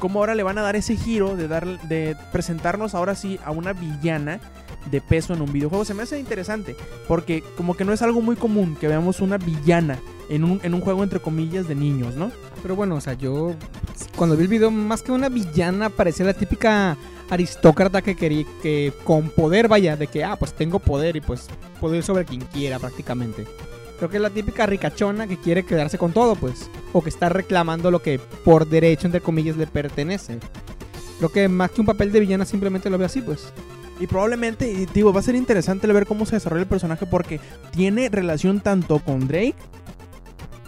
cómo 0.00 0.18
ahora 0.20 0.34
le 0.34 0.42
van 0.42 0.58
a 0.58 0.62
dar 0.62 0.76
ese 0.76 0.96
giro 0.96 1.36
de, 1.36 1.46
dar, 1.46 1.66
de 1.88 2.16
presentarnos 2.32 2.94
ahora 2.94 3.14
sí 3.14 3.38
a 3.44 3.50
una 3.50 3.72
villana 3.72 4.40
de 4.90 5.00
peso 5.00 5.34
en 5.34 5.42
un 5.42 5.52
videojuego. 5.52 5.84
Se 5.84 5.94
me 5.94 6.02
hace 6.02 6.18
interesante 6.18 6.74
porque 7.06 7.42
como 7.56 7.76
que 7.76 7.84
no 7.84 7.92
es 7.92 8.00
algo 8.02 8.20
muy 8.22 8.34
común 8.36 8.76
que 8.80 8.88
veamos 8.88 9.20
una 9.20 9.36
villana 9.36 9.98
en 10.30 10.42
un, 10.44 10.58
en 10.62 10.74
un 10.74 10.80
juego 10.80 11.02
entre 11.04 11.20
comillas 11.20 11.68
de 11.68 11.74
niños, 11.74 12.16
¿no? 12.16 12.32
Pero 12.62 12.74
bueno, 12.76 12.94
o 12.96 13.00
sea, 13.00 13.12
yo 13.14 13.54
cuando 14.16 14.36
vi 14.36 14.42
el 14.44 14.48
video, 14.48 14.70
más 14.70 15.02
que 15.02 15.12
una 15.12 15.28
villana, 15.28 15.90
parecía 15.90 16.26
la 16.26 16.34
típica 16.34 16.96
aristócrata 17.28 18.02
que 18.02 18.16
quería, 18.16 18.44
que 18.62 18.92
con 19.04 19.30
poder, 19.30 19.68
vaya, 19.68 19.96
de 19.96 20.06
que, 20.06 20.24
ah, 20.24 20.36
pues 20.36 20.52
tengo 20.52 20.78
poder 20.78 21.16
y 21.16 21.20
pues 21.20 21.48
poder 21.80 22.02
sobre 22.02 22.24
quien 22.24 22.40
quiera 22.42 22.78
prácticamente. 22.78 23.46
Creo 23.98 24.10
que 24.10 24.16
es 24.16 24.22
la 24.22 24.30
típica 24.30 24.66
ricachona 24.66 25.26
que 25.26 25.36
quiere 25.36 25.64
quedarse 25.64 25.98
con 25.98 26.12
todo, 26.12 26.34
pues. 26.34 26.70
O 26.92 27.02
que 27.02 27.10
está 27.10 27.28
reclamando 27.28 27.90
lo 27.90 28.00
que 28.00 28.18
por 28.18 28.66
derecho, 28.66 29.06
entre 29.06 29.20
comillas, 29.20 29.56
le 29.56 29.66
pertenece. 29.66 30.38
Creo 31.18 31.30
que 31.30 31.48
más 31.48 31.70
que 31.70 31.82
un 31.82 31.86
papel 31.86 32.10
de 32.10 32.20
villana 32.20 32.46
simplemente 32.46 32.88
lo 32.88 32.96
veo 32.96 33.06
así, 33.06 33.20
pues. 33.20 33.52
Y 34.00 34.06
probablemente, 34.06 34.86
digo, 34.94 35.12
va 35.12 35.20
a 35.20 35.22
ser 35.22 35.34
interesante 35.34 35.86
ver 35.86 36.06
cómo 36.06 36.24
se 36.24 36.36
desarrolla 36.36 36.62
el 36.62 36.68
personaje 36.68 37.04
porque 37.04 37.40
tiene 37.72 38.08
relación 38.08 38.60
tanto 38.60 39.00
con 39.00 39.28
Drake 39.28 39.56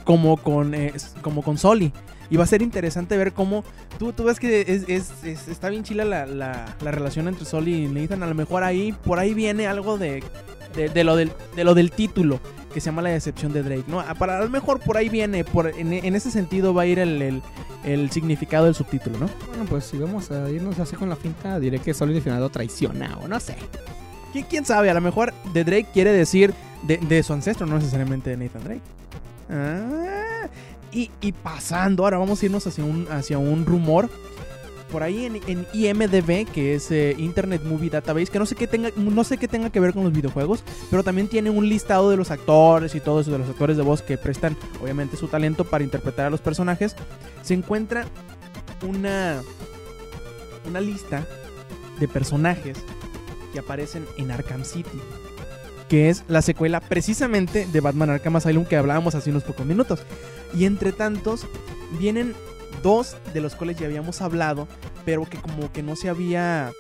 como 0.04 0.36
con, 0.36 0.74
eh, 0.74 0.92
como 1.22 1.42
con 1.42 1.56
Soli. 1.56 1.92
Y 2.32 2.38
va 2.38 2.44
a 2.44 2.46
ser 2.46 2.62
interesante 2.62 3.16
ver 3.18 3.32
cómo. 3.34 3.62
Tú, 3.98 4.12
tú 4.14 4.24
ves 4.24 4.40
que 4.40 4.62
es, 4.62 4.84
es- 4.88 5.22
es- 5.22 5.48
está 5.48 5.68
bien 5.68 5.82
chila 5.84 6.06
la, 6.06 6.24
la- 6.24 6.76
la 6.82 6.90
relación 6.90 7.28
entre 7.28 7.44
Soli 7.44 7.84
y 7.84 7.88
Nathan. 7.88 8.22
A 8.22 8.26
lo 8.26 8.34
mejor 8.34 8.64
ahí, 8.64 8.92
por 9.04 9.18
ahí 9.18 9.34
viene 9.34 9.66
algo 9.66 9.98
de, 9.98 10.24
de, 10.74 10.88
de 10.88 11.04
lo, 11.04 11.14
del, 11.14 11.30
de 11.54 11.64
lo 11.64 11.74
del 11.74 11.90
título 11.90 12.40
que 12.72 12.80
se 12.80 12.86
llama 12.86 13.02
la 13.02 13.10
decepción 13.10 13.52
de 13.52 13.62
Drake. 13.62 13.84
¿no? 13.86 14.00
A, 14.00 14.14
para, 14.14 14.38
a 14.38 14.44
lo 14.44 14.48
mejor 14.48 14.80
por 14.80 14.96
ahí 14.96 15.10
viene, 15.10 15.44
por, 15.44 15.66
en, 15.78 15.92
en 15.92 16.14
ese 16.16 16.30
sentido 16.30 16.72
va 16.72 16.82
a 16.82 16.86
ir 16.86 16.98
el, 17.00 17.20
el- 17.20 17.42
el 17.84 18.10
significado 18.10 18.64
del 18.64 18.74
subtítulo, 18.74 19.18
¿no? 19.18 19.28
Bueno, 19.48 19.66
pues 19.68 19.84
si 19.84 19.98
vamos 19.98 20.30
a 20.30 20.48
irnos 20.48 20.78
así 20.78 20.96
con 20.96 21.10
la 21.10 21.16
finta, 21.16 21.60
diré 21.60 21.80
que 21.80 21.92
solo 21.92 22.18
finado 22.18 22.48
traiciona 22.48 23.18
o 23.22 23.28
no 23.28 23.38
sé. 23.40 23.56
¿Quién, 24.32 24.46
quién 24.48 24.64
sabe? 24.64 24.88
A 24.88 24.94
lo 24.94 25.02
mejor 25.02 25.34
de 25.52 25.64
Drake 25.64 25.88
quiere 25.92 26.12
decir 26.12 26.54
de, 26.84 26.96
de 26.96 27.22
su 27.22 27.34
ancestro, 27.34 27.66
no 27.66 27.76
necesariamente 27.76 28.30
de 28.30 28.38
Nathan 28.38 28.64
Drake. 28.64 28.80
Ah, 29.50 30.46
y, 30.92 31.32
pasando, 31.32 32.04
ahora 32.04 32.18
vamos 32.18 32.42
a 32.42 32.46
irnos 32.46 32.66
hacia 32.66 32.84
un, 32.84 33.06
hacia 33.10 33.38
un 33.38 33.64
rumor. 33.64 34.10
Por 34.90 35.02
ahí 35.02 35.24
en, 35.24 35.40
en 35.46 35.66
IMDB, 35.72 36.46
que 36.52 36.74
es 36.74 36.90
eh, 36.90 37.16
Internet 37.18 37.62
Movie 37.64 37.88
Database, 37.88 38.26
que 38.26 38.38
no 38.38 38.44
sé, 38.44 38.54
qué 38.54 38.66
tenga, 38.66 38.90
no 38.94 39.24
sé 39.24 39.38
qué 39.38 39.48
tenga 39.48 39.70
que 39.70 39.80
ver 39.80 39.94
con 39.94 40.04
los 40.04 40.12
videojuegos, 40.12 40.62
pero 40.90 41.02
también 41.02 41.28
tiene 41.28 41.48
un 41.48 41.66
listado 41.66 42.10
de 42.10 42.18
los 42.18 42.30
actores 42.30 42.94
y 42.94 43.00
todo 43.00 43.22
eso, 43.22 43.30
de 43.30 43.38
los 43.38 43.48
actores 43.48 43.78
de 43.78 43.82
voz 43.82 44.02
que 44.02 44.18
prestan, 44.18 44.54
obviamente, 44.82 45.16
su 45.16 45.28
talento 45.28 45.64
para 45.64 45.82
interpretar 45.82 46.26
a 46.26 46.30
los 46.30 46.42
personajes. 46.42 46.94
Se 47.42 47.54
encuentra 47.54 48.04
una, 48.86 49.40
una 50.68 50.80
lista 50.82 51.26
de 51.98 52.06
personajes 52.06 52.76
que 53.54 53.60
aparecen 53.60 54.04
en 54.18 54.30
Arkham 54.30 54.62
City, 54.62 55.00
que 55.92 56.08
es 56.08 56.24
la 56.26 56.40
secuela 56.40 56.80
precisamente 56.80 57.66
de 57.66 57.80
Batman 57.82 58.08
Arkham 58.08 58.36
Asylum 58.36 58.64
que 58.64 58.78
hablábamos 58.78 59.14
hace 59.14 59.28
unos 59.28 59.44
pocos 59.44 59.66
minutos. 59.66 60.00
Y 60.54 60.64
entre 60.64 60.90
tantos 60.90 61.46
vienen 61.98 62.32
dos 62.82 63.18
de 63.34 63.42
los 63.42 63.54
cuales 63.54 63.76
ya 63.76 63.88
habíamos 63.88 64.22
hablado, 64.22 64.66
pero 65.04 65.26
que 65.26 65.36
como 65.36 65.70
que 65.70 65.82
no 65.82 65.94
se 65.94 66.08
había 66.08 66.72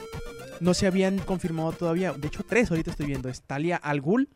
no 0.60 0.72
se 0.72 0.86
habían 0.86 1.18
confirmado 1.18 1.72
todavía. 1.72 2.14
De 2.14 2.28
hecho, 2.28 2.42
tres 2.42 2.70
ahorita 2.70 2.90
estoy 2.90 3.04
viendo. 3.04 3.28
Es 3.28 3.42
Talia 3.42 3.76
Al 3.76 4.00
Ghul, 4.00 4.30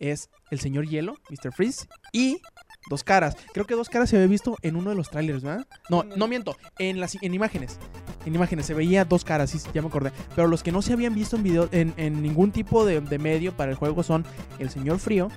es 0.00 0.28
el 0.50 0.60
señor 0.60 0.86
Hielo, 0.86 1.14
Mr. 1.30 1.54
Freeze, 1.54 1.86
y 2.12 2.42
Dos 2.88 3.04
Caras. 3.04 3.36
Creo 3.52 3.66
que 3.66 3.74
Dos 3.74 3.88
Caras 3.88 4.10
se 4.10 4.16
había 4.16 4.28
visto 4.28 4.56
en 4.62 4.76
uno 4.76 4.90
de 4.90 4.96
los 4.96 5.10
trailers, 5.10 5.42
¿verdad? 5.42 5.66
No, 5.88 6.02
no 6.02 6.28
miento, 6.28 6.56
en 6.78 7.00
las 7.00 7.16
en 7.20 7.34
imágenes. 7.34 7.78
En 8.26 8.34
imágenes 8.34 8.66
se 8.66 8.74
veía 8.74 9.04
Dos 9.04 9.24
Caras, 9.24 9.50
sí, 9.50 9.58
ya 9.72 9.82
me 9.82 9.88
acordé. 9.88 10.12
Pero 10.34 10.48
los 10.48 10.62
que 10.62 10.72
no 10.72 10.82
se 10.82 10.92
habían 10.92 11.14
visto 11.14 11.36
en 11.36 11.42
video, 11.42 11.68
en, 11.72 11.94
en 11.96 12.22
ningún 12.22 12.52
tipo 12.52 12.84
de, 12.84 13.00
de 13.00 13.18
medio 13.18 13.56
para 13.56 13.70
el 13.70 13.76
juego 13.76 14.02
son 14.02 14.24
el 14.58 14.70
señor 14.70 14.98
Frío, 14.98 15.28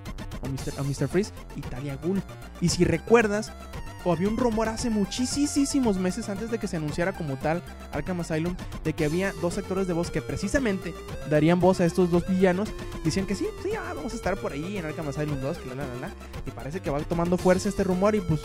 o 0.41 0.47
Mr. 0.47 0.79
o 0.79 0.83
Mr. 0.83 1.07
Freeze, 1.07 1.33
y 1.55 1.61
Talia 1.61 1.97
Ghul. 1.97 2.21
Y 2.61 2.69
si 2.69 2.83
recuerdas, 2.83 3.51
o 4.07 4.13
había 4.13 4.29
un 4.29 4.37
rumor 4.37 4.69
hace 4.69 4.89
muchísimos 4.89 5.97
meses 5.97 6.29
antes 6.29 6.49
de 6.49 6.57
que 6.59 6.67
se 6.67 6.77
anunciara 6.77 7.11
como 7.13 7.35
tal 7.35 7.61
Arkham 7.91 8.21
Asylum 8.21 8.55
de 8.83 8.93
que 8.93 9.03
había 9.05 9.33
dos 9.41 9.57
actores 9.57 9.85
de 9.87 9.93
voz 9.93 10.11
que 10.11 10.21
precisamente 10.21 10.93
darían 11.29 11.59
voz 11.59 11.81
a 11.81 11.85
estos 11.85 12.09
dos 12.09 12.25
villanos. 12.27 12.69
Decían 13.03 13.25
que 13.25 13.35
sí, 13.35 13.45
sí, 13.63 13.71
ah, 13.77 13.93
vamos 13.95 14.13
a 14.13 14.15
estar 14.15 14.37
por 14.37 14.53
ahí 14.53 14.77
en 14.77 14.85
Arkham 14.85 15.09
Asylum 15.09 15.39
2, 15.41 15.57
que 15.57 15.69
la, 15.69 15.75
la, 15.75 15.85
la, 15.87 15.95
la. 16.07 16.11
Y 16.45 16.51
parece 16.51 16.79
que 16.79 16.89
va 16.89 16.99
tomando 17.01 17.37
fuerza 17.37 17.67
este 17.69 17.83
rumor 17.83 18.15
y 18.15 18.21
pues 18.21 18.39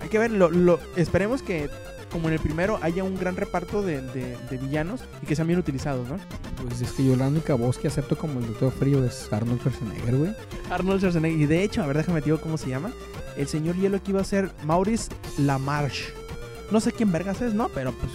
hay 0.00 0.08
que 0.08 0.18
ver, 0.18 0.30
lo, 0.30 0.50
lo- 0.50 0.80
esperemos 0.96 1.42
que 1.42 1.68
como 2.10 2.28
en 2.28 2.34
el 2.34 2.40
primero 2.40 2.78
haya 2.82 3.04
un 3.04 3.18
gran 3.18 3.36
reparto 3.36 3.80
de, 3.82 4.00
de- 4.02 4.36
de 4.50 4.58
villanos 4.58 5.00
y 5.22 5.26
que 5.26 5.34
sean 5.36 5.46
bien 5.46 5.58
utilizados, 5.58 6.08
¿no? 6.08 6.16
Pues 6.62 6.80
es 6.80 6.92
que 6.92 7.04
yo 7.04 7.16
la 7.16 7.28
única 7.28 7.54
voz 7.54 7.78
que 7.78 7.88
acepto 7.88 8.16
como 8.16 8.38
el 8.40 8.46
Doctor 8.48 8.72
Frío 8.72 9.04
es 9.04 9.32
Arnold 9.32 9.60
Schwarzenegger, 9.60 10.16
güey. 10.16 10.32
Arnold 10.70 11.00
Schwarzenegger. 11.00 11.40
Y 11.40 11.46
de 11.46 11.62
hecho, 11.62 11.82
a 11.82 11.86
ver, 11.86 11.96
déjame 11.96 12.20
te 12.20 12.26
digo 12.26 12.40
cómo 12.40 12.56
se 12.58 12.68
llama. 12.68 12.92
El 13.36 13.48
señor 13.48 13.76
hielo 13.76 13.96
aquí 13.96 14.10
iba 14.12 14.20
a 14.20 14.24
ser 14.24 14.50
Maurice 14.64 15.10
Lamarche. 15.38 16.12
No 16.70 16.80
sé 16.80 16.92
quién 16.92 17.12
vergas 17.12 17.40
es, 17.42 17.54
¿no? 17.54 17.68
Pero 17.68 17.92
pues. 17.92 18.10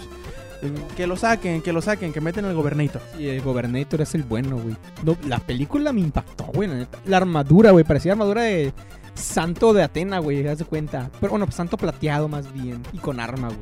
eh, 0.64 0.72
Que 0.96 1.08
lo 1.08 1.16
saquen, 1.18 1.62
que 1.62 1.74
lo 1.74 1.82
saquen, 1.82 2.14
que 2.14 2.22
meten 2.22 2.46
al 2.46 2.56
Gobernator. 2.56 3.02
Y 3.18 3.28
el 3.30 3.42
Gobernator 3.42 4.02
es 4.02 4.16
el 4.16 4.24
bueno, 4.24 4.58
güey. 4.58 4.76
No, 5.04 5.18
la 5.28 5.40
película 5.40 5.94
me 5.94 6.02
impactó, 6.02 6.46
güey, 6.46 6.68
la. 6.70 6.88
La 7.06 7.18
armadura, 7.18 7.72
güey, 7.72 7.84
parecía 7.84 8.14
armadura 8.14 8.44
de 8.44 8.74
santo 9.16 9.74
de 9.74 9.82
Atena, 9.84 10.20
güey, 10.20 10.48
haz 10.48 10.60
de 10.60 10.66
cuenta. 10.66 11.10
Pero 11.20 11.32
bueno, 11.32 11.46
pues 11.46 11.56
santo 11.56 11.78
plateado 11.78 12.28
más 12.28 12.52
bien. 12.54 12.84
Y 12.94 12.98
con 13.00 13.20
arma, 13.20 13.48
güey. 13.48 13.60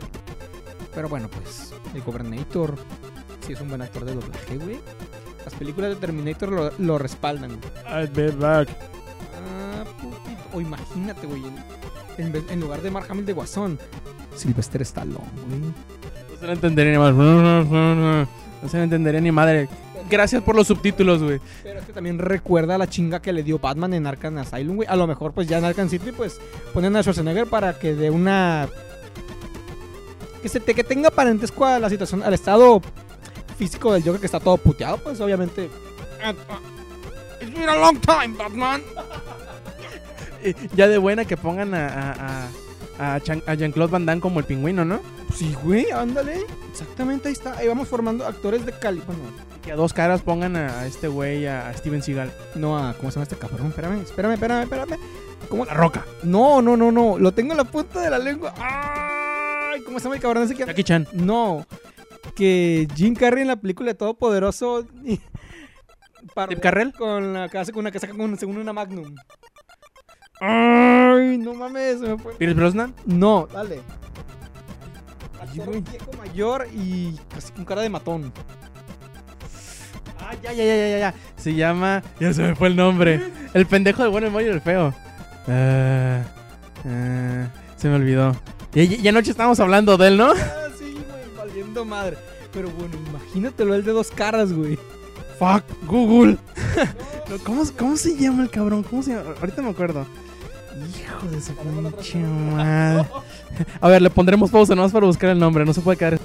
Pero 0.93 1.09
bueno, 1.09 1.27
pues 1.29 1.73
el 1.93 2.01
Gobernator 2.01 2.75
sí 3.45 3.53
es 3.53 3.61
un 3.61 3.67
buen 3.69 3.81
actor 3.81 4.05
de 4.05 4.13
doblaje, 4.15 4.57
güey. 4.57 4.79
Las 5.43 5.53
películas 5.53 5.89
de 5.91 5.95
Terminator 5.97 6.51
lo, 6.51 6.71
lo 6.77 6.97
respaldan, 6.97 7.51
güey. 7.59 8.01
I'll 8.01 8.09
be 8.13 8.31
back. 8.31 8.69
Ah, 9.37 9.83
putito. 10.01 10.34
O 10.55 10.61
imagínate, 10.61 11.27
güey, 11.27 11.43
en, 11.45 12.25
en 12.25 12.31
vez- 12.31 12.45
en 12.49 12.59
lugar 12.61 12.81
de 12.81 12.89
Mark 12.91 13.07
Hamill 13.09 13.25
de 13.25 13.33
Guasón, 13.33 13.77
Sylvester 14.35 14.81
Stallone, 14.83 15.19
güey. 15.47 15.59
No 16.31 16.39
se 16.39 16.45
lo 16.47 16.53
entendería 16.53 16.91
ni 16.93 16.97
madre. 16.97 17.13
No 18.61 18.69
se 18.69 18.77
lo 18.77 18.83
entendería 18.83 19.21
ni 19.21 19.31
madre. 19.31 19.69
Gracias 20.09 20.41
por 20.43 20.55
los 20.55 20.67
subtítulos, 20.67 21.21
güey. 21.23 21.39
Pero 21.63 21.79
es 21.79 21.85
que 21.85 21.91
también 21.93 22.19
recuerda 22.19 22.77
la 22.77 22.87
chinga 22.87 23.21
que 23.21 23.33
le 23.33 23.41
dio 23.43 23.57
Batman 23.59 23.93
en 23.95 24.05
Arkham 24.07 24.37
Asylum, 24.37 24.75
güey. 24.77 24.87
A 24.87 24.95
lo 24.95 25.07
mejor, 25.07 25.33
pues 25.33 25.47
ya 25.47 25.57
en 25.57 25.65
Arkham 25.65 25.89
City, 25.89 26.11
pues 26.11 26.39
ponen 26.73 26.95
a 26.95 27.01
Schwarzenegger 27.01 27.47
para 27.47 27.77
que 27.77 27.95
de 27.95 28.09
una. 28.09 28.67
Que, 30.41 30.49
se 30.49 30.59
te, 30.59 30.75
que 30.75 30.83
tenga 30.83 31.09
parentesco 31.09 31.65
a 31.65 31.79
la 31.79 31.89
situación, 31.89 32.21
al 32.21 32.33
estado 32.35 32.81
físico 33.57 33.91
del 33.93 34.03
Joker 34.03 34.19
que 34.19 34.27
está 34.27 34.39
todo 34.39 34.57
puteado, 34.57 34.97
pues 34.99 35.19
obviamente. 35.21 35.69
It's 37.41 37.51
been 37.53 37.67
a 37.69 37.75
long 37.77 37.99
time, 37.99 38.35
Batman. 38.37 38.81
Eh, 40.45 40.55
Ya 40.75 40.87
de 40.87 40.97
buena 40.97 41.25
que 41.25 41.37
pongan 41.37 41.73
a, 41.73 41.87
a, 41.87 42.47
a, 42.99 43.15
a 43.15 43.53
Jean-Claude 43.55 43.91
Van 43.91 44.05
Damme 44.05 44.21
como 44.21 44.39
el 44.39 44.45
pingüino, 44.45 44.85
¿no? 44.85 44.99
Sí, 45.33 45.55
güey, 45.63 45.91
ándale. 45.91 46.41
Exactamente, 46.71 47.27
ahí 47.27 47.33
está. 47.33 47.57
Ahí 47.57 47.67
vamos 47.67 47.87
formando 47.87 48.25
actores 48.25 48.65
de 48.65 48.71
cali. 48.71 49.01
Bueno, 49.05 49.21
que 49.61 49.71
a 49.71 49.75
dos 49.75 49.91
caras 49.93 50.21
pongan 50.21 50.55
a, 50.55 50.85
este 50.85 51.07
güey, 51.07 51.47
a, 51.47 51.67
a 51.69 51.73
Steven 51.73 52.01
Seagal. 52.01 52.31
no 52.55 52.77
a. 52.77 52.93
¿Cómo 52.93 53.11
se 53.11 53.15
llama 53.15 53.23
este 53.23 53.35
cabrón? 53.37 53.67
Espérame, 53.67 54.01
espérame, 54.01 54.33
espérame, 54.33 54.61
espérame. 54.63 54.99
¿Cómo? 55.49 55.65
La 55.65 55.73
roca. 55.73 56.05
No, 56.23 56.61
no, 56.61 56.77
no, 56.77 56.91
no. 56.91 57.17
Lo 57.17 57.31
tengo 57.33 57.51
en 57.51 57.57
la 57.57 57.63
punta 57.65 57.99
de 58.01 58.09
la 58.09 58.19
lengua. 58.19 58.53
¡Ay! 58.57 59.81
¿Cómo 59.81 59.99
se 59.99 60.03
llama 60.05 60.15
el 60.15 60.21
cabrón 60.21 60.43
ese 60.43 60.55
que 60.55 60.65
Jackie 60.65 60.83
Chan. 60.83 61.07
No. 61.13 61.65
Que 62.35 62.87
Jim 62.95 63.13
Carrey 63.15 63.41
en 63.41 63.47
la 63.49 63.55
película 63.55 63.89
de 63.89 63.95
Todopoderoso. 63.95 64.85
¿Steve 66.31 66.59
Carrell? 66.61 66.93
Con 66.93 67.33
la 67.33 67.49
casa 67.49 67.71
con 67.71 67.81
una 67.81 67.91
que 67.91 67.99
saca 67.99 68.13
con 68.13 68.37
según 68.37 68.57
una 68.57 68.73
Magnum. 68.73 69.15
Ay, 70.39 71.37
no 71.37 71.53
mames, 71.53 71.99
se 71.99 72.07
me 72.07 72.17
fue. 72.17 72.33
Pierce 72.35 72.55
Brosnan. 72.55 72.93
No, 73.05 73.47
dale. 73.51 73.81
Ay, 75.39 75.47
Actor 75.59 75.65
güey. 75.67 75.81
viejo 75.81 76.11
mayor 76.17 76.67
y 76.73 77.17
casi 77.33 77.51
con 77.53 77.65
cara 77.65 77.81
de 77.81 77.89
matón. 77.89 78.31
Ah, 80.19 80.33
ya, 80.43 80.51
ya, 80.53 80.63
ya, 80.65 80.75
ya, 80.75 80.97
ya. 80.99 81.13
Se 81.37 81.53
llama. 81.53 82.03
Ya 82.19 82.33
se 82.33 82.41
me 82.41 82.55
fue 82.55 82.67
el 82.67 82.75
nombre. 82.75 83.21
El 83.53 83.65
pendejo 83.65 84.03
de 84.03 84.09
bueno, 84.09 84.27
el 84.27 84.33
malo 84.33 84.45
y 84.47 84.49
el 84.49 84.61
feo. 84.61 84.93
Ah, 85.47 86.23
ah, 86.85 87.47
se 87.77 87.87
me 87.87 87.95
olvidó. 87.95 88.35
Y, 88.73 88.81
y- 88.81 89.01
y 89.03 89.07
anoche 89.07 89.31
estábamos 89.31 89.59
hablando 89.59 89.95
de 89.97 90.07
él, 90.07 90.17
¿no? 90.17 90.31
Ah, 90.31 90.67
sí, 90.77 90.93
güey, 90.93 91.37
valiendo 91.37 91.85
madre. 91.85 92.17
Pero 92.51 92.69
bueno, 92.71 92.95
imagínatelo 93.09 93.75
el 93.75 93.83
de 93.85 93.91
dos 93.91 94.09
caras, 94.11 94.51
güey. 94.51 94.77
Fuck, 95.39 95.63
Google. 95.87 96.37
No, 97.29 97.39
¿Cómo, 97.39 97.63
¿Cómo 97.75 97.97
se 97.97 98.15
llama 98.15 98.43
el 98.43 98.51
cabrón? 98.51 98.83
¿Cómo 98.83 99.01
se 99.01 99.15
llama? 99.15 99.31
Ahorita 99.41 99.63
me 99.63 99.69
acuerdo. 99.71 100.05
Hijo 100.75 101.27
de 101.27 101.41
su 101.41 101.53
pinche 101.55 102.19
madre. 102.19 103.07
A 103.79 103.87
ver, 103.87 104.01
le 104.01 104.09
pondremos 104.09 104.51
pausa 104.51 104.75
nomás 104.75 104.91
para 104.91 105.05
buscar 105.05 105.29
el 105.29 105.39
nombre. 105.39 105.63
No 105.65 105.73
se 105.73 105.81
puede 105.81 105.97
quedar. 105.97 106.19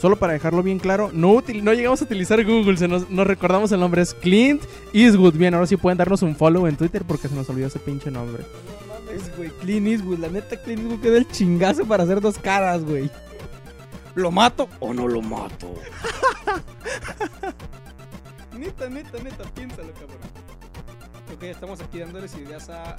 Solo 0.00 0.16
para 0.16 0.32
dejarlo 0.32 0.62
bien 0.62 0.78
claro, 0.78 1.10
no, 1.12 1.32
util- 1.34 1.60
no 1.62 1.72
llegamos 1.72 2.00
a 2.00 2.04
utilizar 2.04 2.44
Google, 2.44 2.76
se 2.76 2.86
nos, 2.86 3.10
nos 3.10 3.26
recordamos 3.26 3.72
el 3.72 3.80
nombre, 3.80 4.00
es 4.02 4.14
Clint 4.14 4.62
Eastwood. 4.92 5.34
Bien, 5.34 5.54
ahora 5.54 5.66
sí 5.66 5.76
pueden 5.76 5.98
darnos 5.98 6.22
un 6.22 6.36
follow 6.36 6.68
en 6.68 6.76
Twitter 6.76 7.02
porque 7.04 7.26
se 7.26 7.34
nos 7.34 7.48
olvidó 7.50 7.66
ese 7.66 7.80
pinche 7.80 8.08
nombre. 8.08 8.44
No 8.44 8.94
mames, 8.94 9.36
güey. 9.36 9.50
Clint 9.60 9.88
Eastwood, 9.88 10.18
la 10.20 10.28
neta, 10.28 10.56
Clint 10.56 10.82
Eastwood 10.82 11.00
queda 11.00 11.18
el 11.18 11.28
chingazo 11.28 11.84
para 11.84 12.04
hacer 12.04 12.20
dos 12.20 12.38
caras, 12.38 12.84
güey. 12.84 13.10
¿Lo 14.14 14.30
mato 14.30 14.68
o 14.78 14.94
no 14.94 15.08
lo 15.08 15.20
mato? 15.20 15.74
Neta, 18.56 18.88
neta, 18.88 19.18
neta, 19.22 19.44
piénsalo, 19.54 19.92
cabrón. 19.92 20.18
Ok, 21.34 21.42
estamos 21.44 21.80
aquí 21.80 21.98
dándoles 21.98 22.34
ideas 22.36 22.68
a 22.70 22.96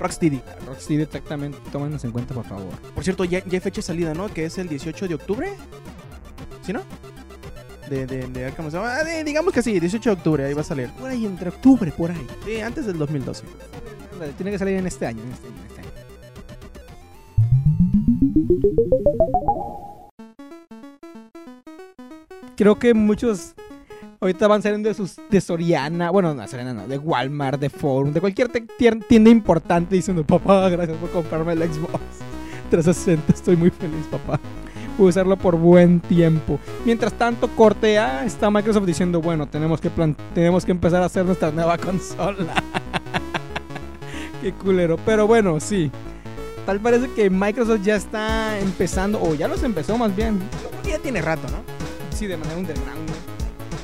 Rocksteady. 0.00 0.36
a 0.38 0.64
Rocksteady 0.66 1.02
exactamente. 1.02 1.58
Tómenos 1.72 2.04
en 2.04 2.10
cuenta, 2.12 2.34
por 2.34 2.44
favor. 2.44 2.70
Por 2.94 3.04
cierto, 3.04 3.24
ya, 3.24 3.38
ya 3.44 3.52
hay 3.54 3.60
fecha 3.60 3.76
de 3.76 3.82
salida, 3.82 4.14
¿no? 4.14 4.28
Que 4.32 4.44
es 4.46 4.58
el 4.58 4.68
18 4.68 5.08
de 5.08 5.14
octubre. 5.14 5.52
¿Sí, 6.64 6.72
no? 6.72 6.82
De, 7.88 8.04
de, 8.06 8.26
de 8.26 8.44
Arkham. 8.46 8.68
Ah, 8.74 9.04
de- 9.04 9.22
digamos 9.24 9.54
que 9.54 9.62
sí, 9.62 9.78
18 9.78 10.10
de 10.10 10.16
octubre, 10.16 10.44
ahí 10.44 10.54
va 10.54 10.62
a 10.62 10.64
salir. 10.64 10.90
Por 10.90 11.08
ahí, 11.08 11.24
entre 11.24 11.48
octubre, 11.50 11.92
por 11.92 12.10
ahí. 12.10 12.26
Sí, 12.44 12.60
antes 12.60 12.84
del 12.86 12.98
2012. 12.98 13.44
Ándale, 14.14 14.32
Tiene 14.32 14.50
que 14.50 14.58
salir 14.58 14.76
en 14.76 14.86
este 14.86 15.06
año, 15.06 15.22
en 15.22 15.32
este 15.32 15.46
año, 15.46 15.56
en 15.60 15.66
este 15.66 15.80
año. 15.80 15.86
Creo 22.56 22.78
que 22.78 22.94
muchos 22.94 23.54
ahorita 24.20 24.48
van 24.48 24.62
saliendo 24.62 24.88
de 24.88 24.94
sus 24.94 25.16
de 25.30 25.40
Soriana, 25.40 26.10
bueno, 26.10 26.34
no, 26.34 26.46
Soriana 26.48 26.72
no, 26.74 26.86
de 26.88 26.98
Walmart, 26.98 27.60
de 27.60 27.70
Forum, 27.70 28.12
de 28.12 28.20
cualquier 28.20 28.48
tienda 28.48 29.30
importante 29.30 29.94
diciendo, 29.94 30.24
papá, 30.24 30.68
gracias 30.68 30.96
por 30.98 31.10
comprarme 31.10 31.52
el 31.54 31.60
Xbox 31.60 32.00
360, 32.70 33.32
estoy 33.32 33.56
muy 33.56 33.70
feliz, 33.70 34.06
papá. 34.10 34.40
A 34.98 35.02
usarlo 35.02 35.36
por 35.36 35.56
buen 35.56 36.00
tiempo. 36.00 36.58
Mientras 36.86 37.12
tanto, 37.12 37.48
corte 37.48 37.98
A, 37.98 38.24
está 38.24 38.50
Microsoft 38.50 38.86
diciendo, 38.86 39.20
bueno, 39.20 39.46
tenemos 39.46 39.78
que, 39.80 39.90
plan- 39.90 40.16
tenemos 40.34 40.64
que 40.64 40.70
empezar 40.72 41.02
a 41.02 41.06
hacer 41.06 41.26
nuestra 41.26 41.50
nueva 41.50 41.76
consola. 41.78 42.54
Qué 44.40 44.52
culero. 44.52 44.96
Pero 45.04 45.26
bueno, 45.26 45.60
sí. 45.60 45.90
Tal 46.64 46.80
parece 46.80 47.10
que 47.10 47.28
Microsoft 47.28 47.82
ya 47.82 47.94
está 47.96 48.58
empezando, 48.58 49.20
o 49.22 49.34
ya 49.34 49.46
los 49.48 49.62
empezó 49.62 49.98
más 49.98 50.16
bien, 50.16 50.38
Ya 50.84 50.98
tiene 50.98 51.20
rato, 51.20 51.46
¿no? 51.50 51.58
sí, 52.16 52.26
de 52.26 52.36
manera 52.38 52.56
underground, 52.58 53.10
¿no? 53.10 53.35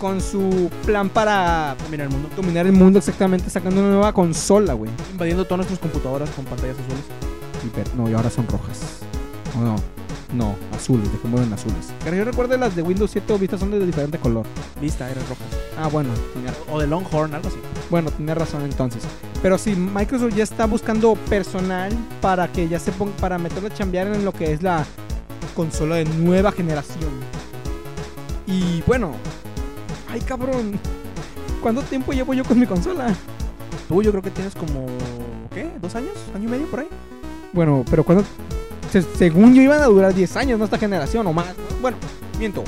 Con 0.03 0.21
su 0.21 0.69
plan 0.85 1.09
para 1.09 1.77
Mira 1.89 2.03
el 2.03 2.11
mundo. 2.11 2.29
dominar 2.35 2.67
el 2.67 2.73
mundo 2.73 2.99
exactamente, 2.99 3.49
sacando 3.49 3.81
una 3.81 3.91
nueva 3.91 4.13
consola, 4.13 4.73
güey. 4.73 4.91
Invadiendo 5.13 5.45
todas 5.45 5.59
nuestras 5.59 5.79
computadoras 5.79 6.29
con 6.31 6.45
pantallas 6.45 6.77
azules. 6.77 7.05
Y 7.63 7.97
No, 7.97 8.11
y 8.11 8.13
ahora 8.13 8.29
son 8.29 8.49
rojas. 8.49 8.99
No, 9.55 9.63
no, 9.63 9.77
no, 10.35 10.57
azules, 10.75 11.11
dejémoslo 11.13 11.47
en 11.47 11.53
azules. 11.53 11.93
Pero 12.03 12.17
yo 12.17 12.25
recuerdo 12.25 12.57
las 12.57 12.75
de 12.75 12.83
Windows 12.83 13.13
7 13.13 13.33
o 13.33 13.39
Vista 13.39 13.57
son 13.57 13.71
de 13.71 13.87
diferente 13.87 14.19
color. 14.19 14.45
Vista, 14.81 15.09
eran 15.09 15.23
rojas. 15.23 15.47
Ah, 15.79 15.87
bueno, 15.87 16.11
tenía 16.35 16.53
O 16.73 16.81
de 16.81 16.89
Longhorn, 16.89 17.33
algo 17.33 17.47
así. 17.47 17.59
Bueno, 17.89 18.11
tienes 18.11 18.37
razón 18.37 18.63
entonces. 18.63 19.05
Pero 19.41 19.57
sí, 19.57 19.77
Microsoft 19.77 20.35
ya 20.35 20.43
está 20.43 20.67
buscando 20.67 21.15
personal 21.15 21.93
para 22.21 22.51
que 22.51 22.67
ya 22.67 22.81
se 22.81 22.91
ponga, 22.91 23.13
para 23.19 23.39
meterlo 23.39 23.69
a 23.69 23.73
chambear 23.73 24.09
en 24.09 24.25
lo 24.25 24.33
que 24.33 24.53
es 24.53 24.65
la 24.65 24.85
consola 25.55 25.95
de 25.95 26.07
nueva 26.07 26.51
generación. 26.51 27.13
Y 28.49 28.83
bueno, 28.85 29.13
ay 30.13 30.21
cabrón, 30.21 30.79
¿cuánto 31.63 31.83
tiempo 31.83 32.13
llevo 32.13 32.35
yo 32.35 32.45
con 32.45 32.59
mi 32.59 32.67
consola? 32.67 33.15
Tú 33.89 34.03
yo 34.03 34.11
creo 34.11 34.23
que 34.23 34.31
tienes 34.31 34.55
como... 34.55 34.87
¿Qué? 35.53 35.71
¿Dos 35.81 35.95
años? 35.95 36.13
¿Año 36.35 36.49
y 36.49 36.51
medio 36.51 36.67
por 36.67 36.81
ahí? 36.81 36.89
Bueno, 37.53 37.85
pero 37.91 38.05
cuando, 38.05 38.25
se- 38.91 39.03
según 39.03 39.55
yo 39.55 39.63
iban 39.63 39.81
a 39.83 39.87
durar 39.87 40.15
10 40.15 40.37
años, 40.37 40.59
no 40.59 40.65
esta 40.65 40.79
generación 40.79 41.27
o 41.27 41.33
más. 41.33 41.49
¿no? 41.49 41.77
Bueno, 41.81 41.97
miento. 42.39 42.65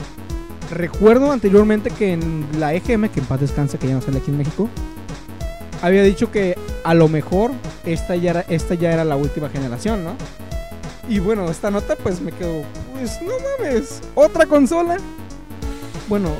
Recuerdo 0.71 1.31
anteriormente 1.33 1.91
que 1.91 2.13
en 2.15 2.47
la 2.59 2.75
EGM, 2.75 3.09
que 3.09 3.21
en 3.21 3.27
paz 3.27 3.41
descanse, 3.41 3.79
que 3.79 3.89
ya 3.89 3.95
no 3.95 4.03
sale 4.03 4.19
aquí 4.19 4.31
en 4.31 4.39
México, 4.39 4.69
había 5.83 6.03
dicho 6.03 6.31
que 6.31 6.57
a 6.83 6.95
lo 6.95 7.09
mejor 7.09 7.53
esta 7.85 8.17
ya 8.17 8.31
era, 8.31 8.41
esta 8.49 8.75
ya 8.75 8.93
era 8.93 9.05
la 9.05 9.17
última 9.17 9.49
generación, 9.49 10.05
¿no? 10.05 10.15
Y 11.09 11.19
bueno, 11.19 11.51
esta 11.51 11.71
nota 11.71 11.97
pues 11.97 12.21
me 12.23 12.33
quedó, 12.33 12.63
pues 12.95 13.21
no 13.23 13.33
mames, 13.59 14.01
otra 14.15 14.47
consola. 14.47 14.97
Bueno, 16.09 16.31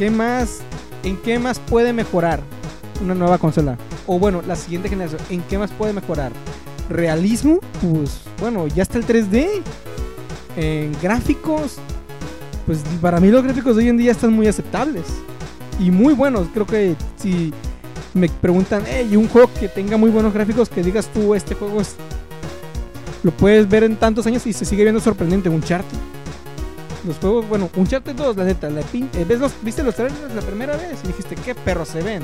¿qué 0.00 0.10
más? 0.10 0.62
¿En 1.04 1.16
qué 1.18 1.38
más 1.38 1.58
puede 1.58 1.92
mejorar 1.92 2.40
una 3.04 3.14
nueva 3.14 3.36
consola? 3.38 3.76
O 4.06 4.18
bueno, 4.18 4.42
la 4.46 4.56
siguiente 4.56 4.88
generación, 4.88 5.20
¿en 5.28 5.42
qué 5.42 5.58
más 5.58 5.70
puede 5.70 5.92
mejorar? 5.92 6.32
realismo, 6.88 7.60
pues 7.80 8.22
bueno, 8.40 8.66
ya 8.66 8.82
está 8.82 8.98
el 8.98 9.06
3D. 9.06 9.62
En 10.56 10.92
gráficos, 11.00 11.76
pues 12.66 12.80
para 13.00 13.20
mí 13.20 13.28
los 13.28 13.44
gráficos 13.44 13.76
de 13.76 13.84
hoy 13.84 13.88
en 13.90 13.96
día 13.98 14.10
están 14.10 14.32
muy 14.32 14.48
aceptables 14.48 15.04
y 15.78 15.90
muy 15.90 16.14
buenos. 16.14 16.48
Creo 16.52 16.66
que 16.66 16.96
si 17.16 17.52
me 18.12 18.28
preguntan, 18.28 18.82
hey, 18.86 19.16
un 19.16 19.28
juego 19.28 19.50
que 19.60 19.68
tenga 19.68 19.96
muy 19.96 20.10
buenos 20.10 20.34
gráficos, 20.34 20.68
que 20.68 20.82
digas 20.82 21.08
tú, 21.12 21.34
este 21.34 21.54
juego 21.54 21.80
es. 21.80 21.94
Lo 23.22 23.30
puedes 23.32 23.68
ver 23.68 23.84
en 23.84 23.96
tantos 23.96 24.26
años 24.26 24.46
y 24.46 24.54
se 24.54 24.64
sigue 24.64 24.82
viendo 24.82 25.00
sorprendente. 25.00 25.50
Un 25.50 25.62
chart. 25.62 25.86
Los 27.06 27.16
juegos, 27.18 27.48
bueno, 27.48 27.70
un 27.76 27.86
chart 27.86 28.06
2, 28.06 28.36
la 28.36 28.44
neta. 28.44 28.68
La 28.70 28.82
pin- 28.82 29.08
eh, 29.14 29.24
¿ves 29.26 29.40
los, 29.40 29.52
¿Viste 29.62 29.82
los 29.82 29.94
trailers 29.94 30.34
la 30.34 30.42
primera 30.42 30.76
vez? 30.76 30.98
Y 31.04 31.08
dijiste, 31.08 31.34
qué 31.36 31.54
perros 31.54 31.88
se 31.88 32.02
ven. 32.02 32.22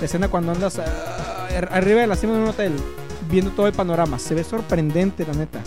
La 0.00 0.06
escena 0.06 0.28
cuando 0.28 0.52
andas 0.52 0.78
ah, 0.78 1.46
ar- 1.56 1.68
arriba 1.72 2.00
de 2.00 2.06
la 2.06 2.16
cima 2.16 2.32
de 2.34 2.40
un 2.40 2.48
hotel 2.48 2.72
viendo 3.30 3.50
todo 3.52 3.66
el 3.66 3.72
panorama. 3.72 4.18
Se 4.18 4.34
ve 4.34 4.42
sorprendente, 4.44 5.24
la 5.26 5.32
neta. 5.34 5.60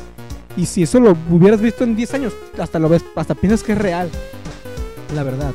Y 0.58 0.66
si 0.66 0.84
eso 0.84 1.00
lo 1.00 1.16
hubieras 1.30 1.62
visto 1.62 1.84
en 1.86 1.96
10 1.96 2.14
años, 2.16 2.34
hasta 2.60 2.80
lo 2.80 2.90
ves, 2.90 3.04
hasta 3.16 3.34
piensas 3.36 3.64
que 3.64 3.72
es 3.74 3.78
real. 3.78 4.10
La 5.16 5.24
verdad. 5.24 5.54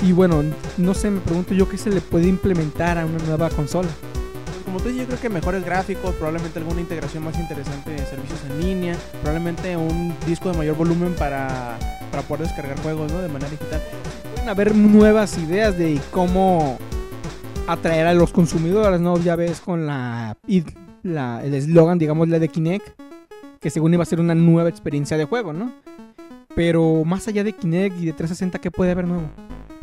Y 0.00 0.12
bueno, 0.12 0.42
no 0.78 0.94
sé, 0.94 1.10
me 1.10 1.20
pregunto 1.20 1.54
yo 1.54 1.68
qué 1.68 1.76
se 1.78 1.90
le 1.90 2.00
puede 2.00 2.26
implementar 2.28 2.98
a 2.98 3.06
una 3.06 3.18
nueva 3.26 3.50
consola. 3.50 3.88
Como 4.72 4.82
tú 4.82 4.88
dices, 4.88 5.02
yo 5.02 5.08
creo 5.08 5.20
que 5.20 5.28
mejores 5.28 5.66
gráficos, 5.66 6.14
probablemente 6.14 6.58
alguna 6.58 6.80
integración 6.80 7.22
más 7.22 7.38
interesante 7.38 7.90
de 7.90 7.98
servicios 8.06 8.40
en 8.48 8.58
línea, 8.58 8.96
probablemente 9.20 9.76
un 9.76 10.14
disco 10.26 10.50
de 10.50 10.56
mayor 10.56 10.76
volumen 10.76 11.12
para, 11.12 11.76
para 12.10 12.22
poder 12.22 12.46
descargar 12.46 12.80
juegos 12.80 13.12
¿no? 13.12 13.20
de 13.20 13.28
manera 13.28 13.50
digital. 13.50 13.82
Pueden 14.32 14.48
haber 14.48 14.74
nuevas 14.74 15.36
ideas 15.36 15.76
de 15.76 16.00
cómo 16.10 16.78
atraer 17.66 18.06
a 18.06 18.14
los 18.14 18.32
consumidores, 18.32 18.98
¿no? 18.98 19.18
Ya 19.18 19.36
ves 19.36 19.60
con 19.60 19.86
la, 19.86 20.38
la 21.02 21.44
el 21.44 21.52
eslogan, 21.52 21.98
digamos, 21.98 22.30
la 22.30 22.38
de 22.38 22.48
Kinect, 22.48 22.98
que 23.60 23.68
según 23.68 23.92
iba 23.92 24.04
a 24.04 24.06
ser 24.06 24.20
una 24.20 24.34
nueva 24.34 24.70
experiencia 24.70 25.18
de 25.18 25.26
juego, 25.26 25.52
¿no? 25.52 25.70
Pero 26.54 27.04
más 27.04 27.28
allá 27.28 27.44
de 27.44 27.52
Kinect 27.52 28.00
y 28.00 28.06
de 28.06 28.14
360, 28.14 28.58
¿qué 28.58 28.70
puede 28.70 28.92
haber 28.92 29.06
nuevo? 29.06 29.28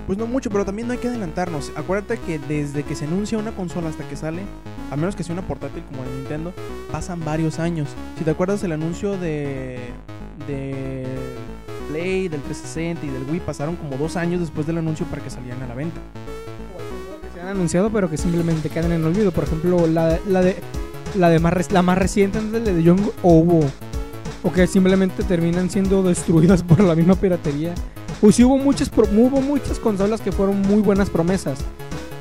Pues 0.09 0.17
no 0.17 0.25
mucho, 0.25 0.49
pero 0.49 0.65
también 0.65 0.87
no 0.87 0.93
hay 0.93 0.97
que 0.97 1.07
adelantarnos. 1.07 1.71
Acuérdate 1.75 2.17
que 2.17 2.39
desde 2.39 2.81
que 2.81 2.95
se 2.95 3.05
anuncia 3.05 3.37
una 3.37 3.51
consola 3.51 3.89
hasta 3.89 4.09
que 4.09 4.15
sale, 4.15 4.41
a 4.89 4.95
menos 4.95 5.15
que 5.15 5.23
sea 5.23 5.33
una 5.33 5.45
portátil 5.45 5.83
como 5.83 6.03
la 6.03 6.09
Nintendo, 6.09 6.51
pasan 6.91 7.23
varios 7.23 7.59
años. 7.59 7.89
Si 8.17 8.23
te 8.23 8.31
acuerdas 8.31 8.63
el 8.63 8.71
anuncio 8.71 9.17
de 9.19 9.77
de 10.47 11.05
Play, 11.89 12.27
del 12.27 12.41
360 12.41 13.05
y 13.05 13.09
del 13.09 13.21
Wii, 13.29 13.41
pasaron 13.41 13.75
como 13.75 13.97
dos 13.97 14.15
años 14.15 14.39
después 14.39 14.65
del 14.65 14.79
anuncio 14.79 15.05
para 15.05 15.21
que 15.21 15.29
salieran 15.29 15.61
a 15.61 15.67
la 15.67 15.75
venta. 15.75 16.01
que 17.21 17.31
se 17.31 17.41
han 17.41 17.49
anunciado, 17.49 17.91
pero 17.91 18.09
que 18.09 18.17
simplemente 18.17 18.71
quedan 18.71 18.91
en 18.93 19.05
olvido. 19.05 19.31
Por 19.31 19.43
ejemplo, 19.43 19.85
la, 19.85 20.17
la 20.27 20.41
de 20.41 20.55
la 21.19 21.29
de 21.29 21.37
más 21.37 21.71
la 21.71 21.83
más 21.83 21.99
reciente 21.99 22.39
antes 22.39 22.65
de 22.65 22.81
Young 22.81 23.11
hubo 23.21 23.59
o 24.43 24.51
que 24.51 24.67
simplemente 24.67 25.23
terminan 25.23 25.69
siendo 25.69 26.03
destruidas 26.03 26.63
por 26.63 26.79
la 26.81 26.95
misma 26.95 27.15
piratería. 27.15 27.73
O 28.21 28.31
sí 28.31 28.43
hubo 28.43 28.57
muchas 28.57 28.89
hubo 28.95 29.41
muchas 29.41 29.79
consolas 29.79 30.21
que 30.21 30.31
fueron 30.31 30.61
muy 30.61 30.81
buenas 30.81 31.09
promesas 31.09 31.59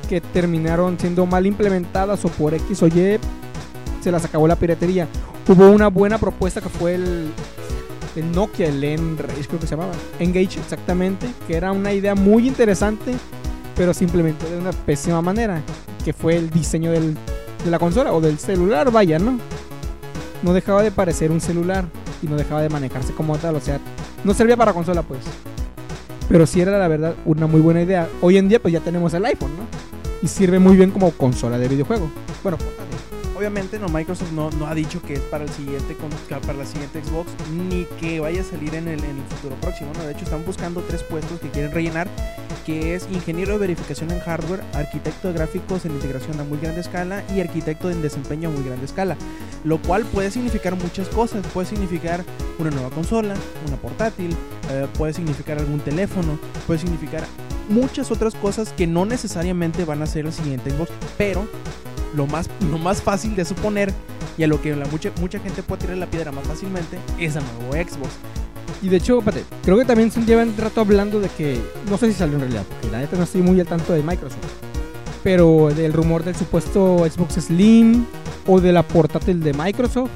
que 0.07 0.21
terminaron 0.21 0.97
siendo 0.99 1.25
mal 1.25 1.45
implementadas 1.45 2.25
o 2.25 2.29
por 2.29 2.53
X 2.53 2.81
o 2.83 2.87
Y 2.87 3.19
se 4.01 4.11
las 4.11 4.25
acabó 4.25 4.47
la 4.47 4.55
piratería. 4.55 5.07
Hubo 5.47 5.69
una 5.69 5.87
buena 5.89 6.17
propuesta 6.17 6.61
que 6.61 6.69
fue 6.69 6.95
el 6.95 7.29
el 8.15 8.31
Nokia, 8.31 8.67
el 8.67 8.83
Enrage 8.83 9.45
creo 9.47 9.59
que 9.59 9.67
se 9.67 9.75
llamaba. 9.75 9.93
Engage 10.19 10.59
exactamente, 10.59 11.27
que 11.47 11.55
era 11.55 11.71
una 11.71 11.93
idea 11.93 12.15
muy 12.15 12.47
interesante 12.47 13.13
pero 13.75 13.93
se 13.93 14.03
implementó 14.03 14.45
de 14.49 14.57
una 14.57 14.71
pésima 14.73 15.21
manera, 15.21 15.61
que 16.03 16.11
fue 16.11 16.35
el 16.35 16.49
diseño 16.49 16.91
del- 16.91 17.15
de 17.63 17.71
la 17.71 17.79
consola 17.79 18.11
o 18.11 18.19
del 18.19 18.37
celular, 18.37 18.91
vaya, 18.91 19.19
¿no? 19.19 19.39
No 20.43 20.53
dejaba 20.53 20.83
de 20.83 20.91
parecer 20.91 21.31
un 21.31 21.39
celular 21.39 21.85
y 22.21 22.27
no 22.27 22.35
dejaba 22.35 22.61
de 22.61 22.69
manejarse 22.69 23.13
como 23.13 23.37
tal, 23.37 23.55
o 23.55 23.61
sea, 23.61 23.79
no 24.23 24.33
servía 24.33 24.57
para 24.57 24.73
consola, 24.73 25.01
pues. 25.01 25.21
Pero 26.27 26.45
sí 26.45 26.61
era 26.61 26.77
la 26.77 26.87
verdad 26.87 27.15
una 27.25 27.47
muy 27.47 27.59
buena 27.59 27.81
idea. 27.81 28.07
Hoy 28.21 28.37
en 28.37 28.49
día 28.49 28.61
pues 28.61 28.73
ya 28.73 28.79
tenemos 28.81 29.13
el 29.13 29.25
iPhone, 29.25 29.51
¿no? 29.57 29.63
Y 30.21 30.27
sirve 30.27 30.59
muy 30.59 30.75
bien 30.75 30.91
como 30.91 31.11
consola 31.11 31.57
de 31.57 31.67
videojuego. 31.67 32.09
Bueno, 32.43 32.57
Obviamente 33.39 33.79
no 33.79 33.87
Microsoft 33.87 34.33
no, 34.33 34.49
no 34.49 34.67
ha 34.67 34.75
dicho 34.75 35.01
que 35.01 35.13
es 35.13 35.21
para 35.21 35.45
el 35.45 35.49
siguiente 35.49 35.95
para 36.45 36.57
la 36.57 36.65
siguiente 36.65 37.01
Xbox 37.01 37.31
ni 37.69 37.85
que 37.97 38.19
vaya 38.19 38.41
a 38.41 38.43
salir 38.43 38.75
en 38.75 38.89
el, 38.89 39.01
en 39.01 39.15
el 39.15 39.23
futuro 39.29 39.55
próximo. 39.61 39.91
¿no? 39.97 40.03
De 40.03 40.11
hecho 40.11 40.25
están 40.25 40.43
buscando 40.43 40.81
tres 40.81 41.03
puestos 41.03 41.39
que 41.39 41.47
quieren 41.47 41.71
rellenar, 41.71 42.09
que 42.65 42.95
es 42.95 43.07
ingeniero 43.09 43.53
de 43.53 43.59
verificación 43.59 44.11
en 44.11 44.19
hardware, 44.19 44.61
arquitecto 44.73 45.29
de 45.29 45.35
gráficos 45.35 45.85
en 45.85 45.93
integración 45.93 46.37
a 46.37 46.43
muy 46.43 46.59
grande 46.59 46.81
escala 46.81 47.23
y 47.33 47.39
arquitecto 47.39 47.89
en 47.89 48.01
desempeño 48.01 48.49
a 48.49 48.51
muy 48.51 48.65
grande 48.65 48.83
escala. 48.83 49.15
Lo 49.63 49.81
cual 49.81 50.03
puede 50.03 50.31
significar 50.31 50.75
muchas 50.75 51.07
cosas. 51.07 51.47
Puede 51.53 51.69
significar 51.69 52.25
una 52.57 52.71
nueva 52.71 52.89
consola, 52.89 53.35
una 53.65 53.77
portátil, 53.77 54.35
eh, 54.69 54.85
puede 54.97 55.13
significar 55.13 55.59
algún 55.59 55.79
teléfono, 55.79 56.37
puede 56.67 56.81
significar 56.81 57.23
muchas 57.69 58.11
otras 58.11 58.35
cosas 58.35 58.73
que 58.73 58.85
no 58.85 59.05
necesariamente 59.05 59.85
van 59.85 60.01
a 60.01 60.07
ser 60.07 60.25
el 60.25 60.33
siguiente 60.33 60.71
Xbox, 60.71 60.91
pero 61.17 61.47
lo 62.15 62.27
más, 62.27 62.49
lo 62.69 62.77
más 62.77 63.01
fácil 63.01 63.35
de 63.35 63.45
suponer 63.45 63.93
y 64.37 64.43
a 64.43 64.47
lo 64.47 64.61
que 64.61 64.75
la 64.75 64.85
mucha, 64.85 65.11
mucha 65.19 65.39
gente 65.39 65.63
puede 65.63 65.81
tirar 65.81 65.97
la 65.97 66.05
piedra 66.07 66.31
más 66.31 66.47
fácilmente 66.47 66.97
es 67.19 67.35
el 67.35 67.43
nuevo 67.43 67.73
Xbox. 67.73 68.09
Y 68.81 68.87
de 68.87 68.97
hecho, 68.97 69.19
espérate, 69.19 69.43
creo 69.63 69.77
que 69.77 69.85
también 69.85 70.11
se 70.11 70.21
llevan 70.21 70.55
rato 70.57 70.81
hablando 70.81 71.19
de 71.19 71.27
que, 71.29 71.59
no 71.89 71.97
sé 71.97 72.07
si 72.07 72.13
salió 72.13 72.35
en 72.35 72.41
realidad, 72.41 72.63
porque 72.69 72.89
la 72.89 72.99
neta 72.99 73.17
no 73.17 73.23
estoy 73.23 73.41
muy 73.41 73.59
al 73.59 73.67
tanto 73.67 73.93
de 73.93 74.01
Microsoft, 74.01 74.39
pero 75.23 75.69
del 75.75 75.91
rumor 75.91 76.23
del 76.23 76.35
supuesto 76.35 77.05
Xbox 77.09 77.33
Slim 77.45 78.05
o 78.47 78.61
de 78.61 78.71
la 78.71 78.83
portátil 78.83 79.41
de 79.41 79.53
Microsoft. 79.53 80.11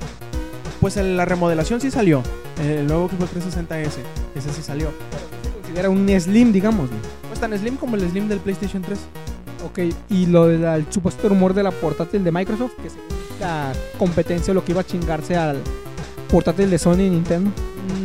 Pues 0.79 0.97
la 0.97 1.25
remodelación 1.25 1.79
sí 1.79 1.91
salió. 1.91 2.21
El 2.61 2.87
nuevo 2.87 3.09
Xbox 3.09 3.33
360S. 3.33 3.99
Ese 4.35 4.53
sí 4.53 4.61
salió. 4.61 4.91
Se 5.43 5.49
considera 5.51 5.89
un 5.89 6.07
Slim, 6.19 6.51
digamos. 6.51 6.89
güey. 6.89 7.01
Pues 7.27 7.39
tan 7.39 7.57
slim 7.57 7.77
como 7.77 7.95
el 7.95 8.09
slim 8.09 8.27
del 8.27 8.39
PlayStation 8.39 8.81
3. 8.81 8.99
Ok, 9.63 9.79
y 10.09 10.25
lo 10.25 10.47
del 10.47 10.85
supuesto 10.91 11.29
rumor 11.29 11.53
de 11.53 11.63
la 11.63 11.71
portátil 11.71 12.23
de 12.23 12.31
Microsoft, 12.31 12.73
que 12.81 12.87
es 12.87 12.93
la 13.39 13.71
competencia, 13.97 14.53
lo 14.53 14.63
que 14.63 14.73
iba 14.73 14.81
a 14.81 14.85
chingarse 14.85 15.35
al 15.35 15.61
portátil 16.29 16.69
de 16.69 16.77
Sony 16.77 17.01
y 17.01 17.09
Nintendo. 17.09 17.51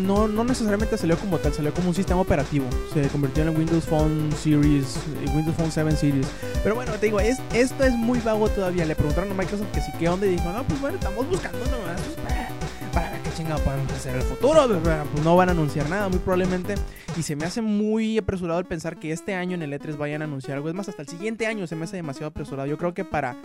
No, 0.05 0.27
no 0.27 0.45
necesariamente 0.45 0.97
salió 0.97 1.17
como 1.19 1.39
tal, 1.39 1.53
salió 1.53 1.73
como 1.75 1.89
un 1.89 1.95
sistema 1.95 2.21
operativo. 2.21 2.67
Se 2.95 3.09
convirtió 3.09 3.43
en 3.43 3.57
Windows 3.57 3.85
Phone 3.85 4.31
Series, 4.43 4.97
eh, 4.97 5.31
Windows 5.35 5.57
Phone 5.57 5.71
7 5.71 5.97
Series. 5.97 6.27
Pero 6.63 6.75
bueno, 6.75 6.93
te 6.93 7.07
digo, 7.07 7.21
es, 7.21 7.39
esto 7.53 7.85
es 7.85 7.93
muy 7.93 8.19
vago 8.21 8.49
todavía. 8.49 8.85
Le 8.87 8.95
preguntaron 8.95 9.31
a 9.31 9.35
Microsoft 9.35 9.71
que 9.73 9.81
sí, 9.81 9.93
qué 9.99 10.09
onda 10.09 10.27
y 10.27 10.31
dijo, 10.31 10.51
no, 10.51 10.65
pues 10.65 10.81
bueno, 10.81 10.97
estamos 10.97 11.29
buscando 11.29 11.59
nomás 11.67 12.01
pues, 13.45 13.61
para, 13.61 14.17
el 14.17 14.23
futuro. 14.23 14.67
Pero, 14.83 15.05
Pues 15.13 15.25
no 15.25 15.37
van 15.37 15.49
a 15.49 15.53
anunciar 15.53 15.89
nada, 15.89 16.09
muy 16.09 16.19
probablemente. 16.19 16.75
Y 17.17 17.23
se 17.23 17.37
me 17.37 17.47
hace 17.47 17.63
muy 17.63 18.19
apresurado 18.19 18.59
el 18.59 18.67
pensar 18.67 18.99
que 18.99 19.13
este 19.13 19.35
año 19.35 19.55
en 19.55 19.63
el 19.63 19.73
E3 19.73 19.97
vayan 19.97 20.23
a 20.23 20.25
anunciar 20.25 20.57
algo. 20.57 20.69
Es 20.69 20.75
más, 20.75 20.89
hasta 20.89 21.03
el 21.03 21.09
siguiente 21.09 21.47
año 21.47 21.67
se 21.67 21.77
me 21.77 21.85
hace 21.85 21.97
demasiado 21.97 22.29
apresurado. 22.29 22.69
Yo 22.69 22.79
creo 22.79 22.95
que 22.95 23.05
para 23.05 23.37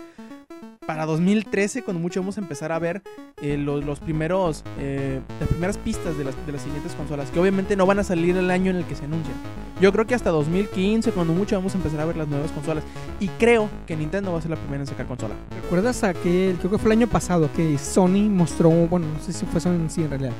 para 0.85 1.05
2013, 1.05 1.83
cuando 1.83 2.01
mucho 2.01 2.19
vamos 2.21 2.37
a 2.37 2.41
empezar 2.41 2.71
a 2.71 2.79
ver 2.79 3.01
eh, 3.41 3.57
los, 3.57 3.83
los 3.83 3.99
primeros, 3.99 4.63
eh, 4.79 5.21
las 5.39 5.49
primeras 5.49 5.77
pistas 5.77 6.17
de 6.17 6.23
las, 6.23 6.45
de 6.45 6.51
las 6.51 6.61
siguientes 6.61 6.93
consolas, 6.93 7.29
que 7.31 7.39
obviamente 7.39 7.75
no 7.75 7.85
van 7.85 7.99
a 7.99 8.03
salir 8.03 8.37
el 8.37 8.49
año 8.51 8.71
en 8.71 8.77
el 8.77 8.85
que 8.85 8.95
se 8.95 9.05
anuncian. 9.05 9.35
Yo 9.81 9.91
creo 9.91 10.05
que 10.05 10.15
hasta 10.15 10.29
2015, 10.29 11.11
cuando 11.11 11.33
mucho 11.33 11.55
vamos 11.55 11.73
a 11.73 11.77
empezar 11.77 11.99
a 11.99 12.05
ver 12.05 12.15
las 12.15 12.27
nuevas 12.27 12.51
consolas. 12.51 12.83
Y 13.19 13.27
creo 13.27 13.69
que 13.87 13.95
Nintendo 13.95 14.31
va 14.31 14.39
a 14.39 14.41
ser 14.41 14.51
la 14.51 14.57
primera 14.57 14.81
en 14.81 14.87
sacar 14.87 15.07
consola. 15.07 15.35
¿Recuerdas 15.63 16.03
aquel, 16.03 16.55
creo 16.57 16.71
que 16.71 16.77
fue 16.77 16.93
el 16.93 16.99
año 16.99 17.07
pasado, 17.07 17.49
que 17.55 17.77
Sony 17.77 18.29
mostró, 18.29 18.69
bueno, 18.69 19.07
no 19.07 19.19
sé 19.19 19.33
si 19.33 19.45
fue 19.45 19.59
Sony 19.59 19.89
sí 19.89 20.03
en 20.03 20.09
realidad, 20.09 20.33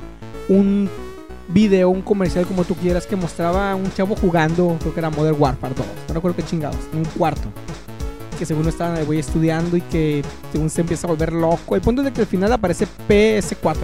un 0.49 0.89
video, 1.49 1.89
un 1.89 2.01
comercial 2.01 2.45
como 2.45 2.63
tú 2.63 2.75
quieras, 2.75 3.05
que 3.05 3.15
mostraba 3.15 3.71
a 3.71 3.75
un 3.75 3.91
chavo 3.93 4.15
jugando, 4.15 4.77
creo 4.79 4.93
que 4.93 4.99
era 4.99 5.09
Modern 5.09 5.35
Warfare 5.39 5.73
2, 5.75 5.85
no 6.07 6.13
recuerdo 6.13 6.37
qué 6.37 6.43
chingados, 6.43 6.79
en 6.93 6.99
un 6.99 7.05
cuarto. 7.05 7.49
Que 8.37 8.45
según 8.45 8.67
estaba 8.67 8.99
el 8.99 9.05
güey 9.05 9.19
estudiando 9.19 9.77
y 9.77 9.81
que 9.81 10.23
según 10.51 10.69
se 10.69 10.81
empieza 10.81 11.07
a 11.07 11.09
volver 11.09 11.33
loco. 11.33 11.75
El 11.75 11.81
punto 11.81 12.01
es 12.01 12.05
de 12.05 12.13
que 12.13 12.21
al 12.21 12.27
final 12.27 12.51
aparece 12.51 12.87
PS4. 13.07 13.75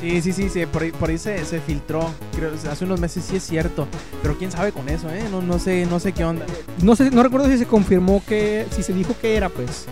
Sí, 0.00 0.20
sí, 0.20 0.32
sí, 0.32 0.48
sí, 0.48 0.66
por 0.66 0.82
ahí, 0.82 0.90
por 0.90 1.10
ahí 1.10 1.18
se, 1.18 1.44
se 1.44 1.60
filtró. 1.60 2.10
Creo, 2.34 2.50
hace 2.68 2.84
unos 2.84 2.98
meses 2.98 3.24
sí 3.24 3.36
es 3.36 3.44
cierto. 3.44 3.86
Pero 4.20 4.36
quién 4.36 4.50
sabe 4.50 4.72
con 4.72 4.88
eso, 4.88 5.08
¿eh? 5.08 5.24
No, 5.30 5.40
no 5.40 5.60
sé, 5.60 5.86
no 5.86 6.00
sé 6.00 6.12
qué 6.12 6.24
onda. 6.24 6.44
No 6.82 6.96
sé, 6.96 7.10
no 7.12 7.22
recuerdo 7.22 7.48
si 7.48 7.56
se 7.56 7.66
confirmó 7.66 8.20
que, 8.26 8.66
si 8.74 8.82
se 8.82 8.92
dijo 8.92 9.14
que 9.20 9.36
era, 9.36 9.48
pues. 9.48 9.86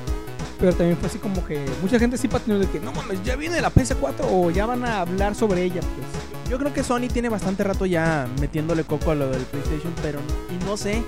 Pero 0.58 0.72
también 0.72 0.98
fue 0.98 1.08
así 1.08 1.18
como 1.18 1.46
que 1.46 1.64
mucha 1.80 1.98
gente 1.98 2.18
sí 2.18 2.26
patinó 2.26 2.58
de 2.58 2.66
que 2.68 2.80
no 2.80 2.92
mames, 2.92 3.22
ya 3.22 3.36
viene 3.36 3.60
la 3.60 3.72
PS4 3.72 4.14
o 4.30 4.50
ya 4.50 4.66
van 4.66 4.84
a 4.84 5.00
hablar 5.00 5.36
sobre 5.36 5.62
ella, 5.62 5.80
pues. 5.80 6.19
Yo 6.50 6.58
creo 6.58 6.74
que 6.74 6.82
Sony 6.82 7.06
tiene 7.06 7.28
bastante 7.28 7.62
rato 7.62 7.86
ya 7.86 8.26
metiéndole 8.40 8.82
coco 8.82 9.12
a 9.12 9.14
lo 9.14 9.30
del 9.30 9.42
PlayStation, 9.42 9.92
pero 10.02 10.18
y 10.50 10.64
no 10.64 10.76
sé, 10.76 11.00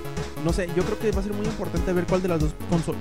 no 0.44 0.52
sé, 0.52 0.68
yo 0.76 0.84
creo 0.84 1.00
que 1.00 1.10
va 1.10 1.18
a 1.18 1.24
ser 1.24 1.34
muy 1.34 1.46
importante 1.46 1.92
ver 1.92 2.04
cuál 2.06 2.22
de 2.22 2.28
las 2.28 2.38
dos 2.38 2.54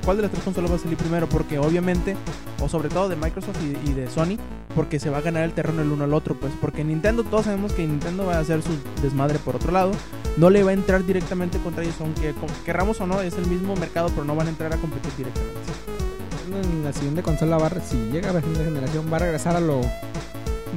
cuál 0.03 0.17
de 0.17 0.23
las 0.23 0.31
tres 0.31 0.43
consolas 0.43 0.71
va 0.71 0.75
a 0.75 0.79
salir 0.79 0.97
primero, 0.97 1.29
porque 1.29 1.59
obviamente, 1.59 2.17
o 2.59 2.67
sobre 2.67 2.89
todo 2.89 3.09
de 3.09 3.15
Microsoft 3.15 3.59
y, 3.61 3.93
de 3.93 4.09
Sony, 4.09 4.37
porque 4.73 4.99
se 4.99 5.11
va 5.11 5.19
a 5.19 5.21
ganar 5.21 5.43
el 5.43 5.53
terreno 5.53 5.83
el 5.83 5.91
uno 5.91 6.03
al 6.03 6.15
otro, 6.15 6.33
pues, 6.33 6.51
porque 6.59 6.83
Nintendo, 6.83 7.23
todos 7.23 7.45
sabemos 7.45 7.73
que 7.73 7.85
Nintendo 7.85 8.25
va 8.25 8.37
a 8.37 8.39
hacer 8.39 8.63
su 8.63 8.71
desmadre 9.03 9.37
por 9.37 9.55
otro 9.55 9.71
lado, 9.71 9.91
no 10.37 10.49
le 10.49 10.63
va 10.63 10.71
a 10.71 10.73
entrar 10.73 11.05
directamente 11.05 11.59
contra 11.59 11.83
ellos, 11.83 11.95
aunque 11.99 12.33
querramos 12.65 12.99
o 13.01 13.05
no, 13.05 13.21
es 13.21 13.35
el 13.35 13.45
mismo 13.45 13.75
mercado, 13.75 14.09
pero 14.09 14.25
no 14.25 14.35
van 14.35 14.47
a 14.47 14.49
entrar 14.49 14.73
a 14.73 14.77
competir 14.77 15.11
directamente. 15.15 15.59
En 16.59 16.83
la 16.83 16.91
siguiente 16.91 17.21
consola 17.21 17.59
va 17.59 17.69
si 17.81 17.97
llega 18.11 18.31
a 18.31 18.33
la 18.33 18.39
siguiente 18.39 18.65
generación 18.65 19.13
va 19.13 19.17
a 19.17 19.19
regresar 19.19 19.55
a 19.55 19.59
lo 19.59 19.81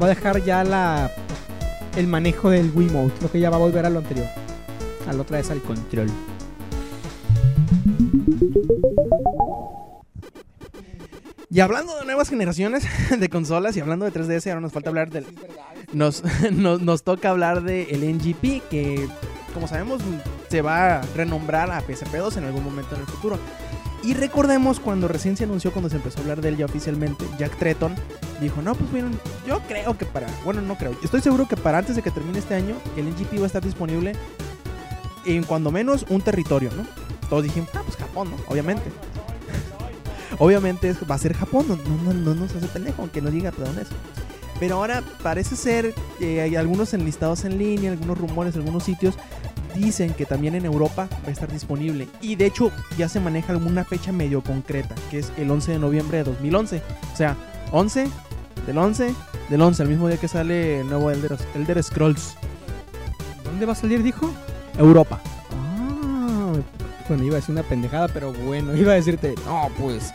va 0.00 0.06
a 0.06 0.08
dejar 0.08 0.44
ya 0.44 0.62
la 0.62 1.10
el 1.96 2.08
manejo 2.08 2.50
del 2.50 2.72
Wiimote, 2.74 3.14
lo 3.22 3.30
que 3.30 3.40
ya 3.40 3.50
va 3.50 3.56
a 3.56 3.60
volver 3.60 3.86
a 3.86 3.90
lo 3.90 4.00
anterior. 4.00 4.26
A 5.06 5.12
la 5.12 5.22
otra 5.22 5.38
vez 5.38 5.50
al 5.50 5.60
control. 5.60 6.08
Y 11.50 11.60
hablando 11.60 11.96
de 11.96 12.04
nuevas 12.04 12.28
generaciones 12.28 12.84
de 13.18 13.28
consolas 13.28 13.76
y 13.76 13.80
hablando 13.80 14.04
de 14.04 14.12
3DS, 14.12 14.48
ahora 14.48 14.60
nos 14.60 14.72
falta 14.72 14.90
hablar 14.90 15.10
del. 15.10 15.24
Nos, 15.92 16.22
nos, 16.52 16.80
nos 16.80 17.04
toca 17.04 17.30
hablar 17.30 17.62
del 17.62 18.16
NGP, 18.16 18.68
que 18.68 19.08
como 19.52 19.68
sabemos 19.68 20.02
se 20.48 20.62
va 20.62 20.96
a 20.96 21.02
renombrar 21.14 21.70
a 21.70 21.80
PSP2 21.80 22.38
en 22.38 22.44
algún 22.44 22.64
momento 22.64 22.96
en 22.96 23.02
el 23.02 23.06
futuro. 23.06 23.38
Y 24.04 24.12
recordemos 24.12 24.80
cuando 24.80 25.08
recién 25.08 25.34
se 25.34 25.44
anunció, 25.44 25.72
cuando 25.72 25.88
se 25.88 25.96
empezó 25.96 26.18
a 26.18 26.22
hablar 26.22 26.42
de 26.42 26.50
él 26.50 26.58
ya 26.58 26.66
oficialmente, 26.66 27.24
Jack 27.38 27.56
Tretton 27.56 27.94
dijo: 28.38 28.60
No, 28.60 28.74
pues 28.74 28.92
miren, 28.92 29.18
yo 29.46 29.60
creo 29.66 29.96
que 29.96 30.04
para. 30.04 30.26
Bueno, 30.44 30.60
no 30.60 30.76
creo. 30.76 30.94
Estoy 31.02 31.22
seguro 31.22 31.48
que 31.48 31.56
para 31.56 31.78
antes 31.78 31.96
de 31.96 32.02
que 32.02 32.10
termine 32.10 32.38
este 32.38 32.54
año, 32.54 32.76
el 32.98 33.08
NGP 33.08 33.38
va 33.38 33.44
a 33.44 33.46
estar 33.46 33.64
disponible 33.64 34.12
en 35.24 35.42
cuando 35.44 35.70
menos 35.70 36.04
un 36.10 36.20
territorio, 36.20 36.70
¿no? 36.76 36.84
Todos 37.30 37.44
dijimos: 37.44 37.70
Ah, 37.72 37.80
pues 37.82 37.96
Japón, 37.96 38.30
¿no? 38.30 38.36
Obviamente. 38.48 38.84
Obviamente 40.38 40.94
va 41.10 41.14
a 41.14 41.18
ser 41.18 41.32
Japón, 41.32 41.64
no, 41.68 41.76
no, 41.76 42.12
no, 42.12 42.12
no 42.12 42.34
nos 42.34 42.54
hace 42.54 42.66
pendejo, 42.66 43.00
aunque 43.00 43.22
no 43.22 43.30
diga 43.30 43.52
de 43.52 43.64
dónde 43.64 43.82
es. 43.82 43.88
Pero 44.60 44.76
ahora 44.76 45.02
parece 45.22 45.56
ser, 45.56 45.94
eh, 46.20 46.42
hay 46.42 46.56
algunos 46.56 46.92
enlistados 46.92 47.44
en 47.44 47.56
línea, 47.56 47.92
algunos 47.92 48.18
rumores, 48.18 48.54
algunos 48.54 48.84
sitios 48.84 49.14
dicen 49.74 50.12
que 50.14 50.26
también 50.26 50.54
en 50.54 50.64
Europa 50.64 51.08
va 51.24 51.28
a 51.28 51.30
estar 51.30 51.50
disponible. 51.50 52.08
Y 52.20 52.36
de 52.36 52.46
hecho 52.46 52.70
ya 52.96 53.08
se 53.08 53.20
maneja 53.20 53.52
alguna 53.52 53.84
fecha 53.84 54.12
medio 54.12 54.42
concreta, 54.42 54.94
que 55.10 55.18
es 55.18 55.32
el 55.36 55.50
11 55.50 55.72
de 55.72 55.78
noviembre 55.78 56.18
de 56.18 56.24
2011. 56.24 56.82
O 57.12 57.16
sea, 57.16 57.36
11 57.72 58.08
del 58.66 58.78
11 58.78 59.14
del 59.48 59.60
11, 59.60 59.82
el 59.82 59.88
mismo 59.88 60.08
día 60.08 60.16
que 60.16 60.28
sale 60.28 60.80
el 60.80 60.88
nuevo 60.88 61.10
Elder, 61.10 61.36
Elder 61.54 61.82
Scrolls. 61.82 62.34
¿Dónde 63.44 63.66
va 63.66 63.72
a 63.72 63.76
salir, 63.76 64.02
dijo? 64.02 64.30
Europa. 64.78 65.20
Ah, 65.52 66.52
bueno, 67.08 67.24
iba 67.24 67.34
a 67.34 67.36
decir 67.36 67.52
una 67.52 67.62
pendejada, 67.62 68.08
pero 68.08 68.32
bueno, 68.32 68.74
iba 68.76 68.92
a 68.92 68.96
decirte, 68.96 69.34
no, 69.44 69.68
pues, 69.78 70.12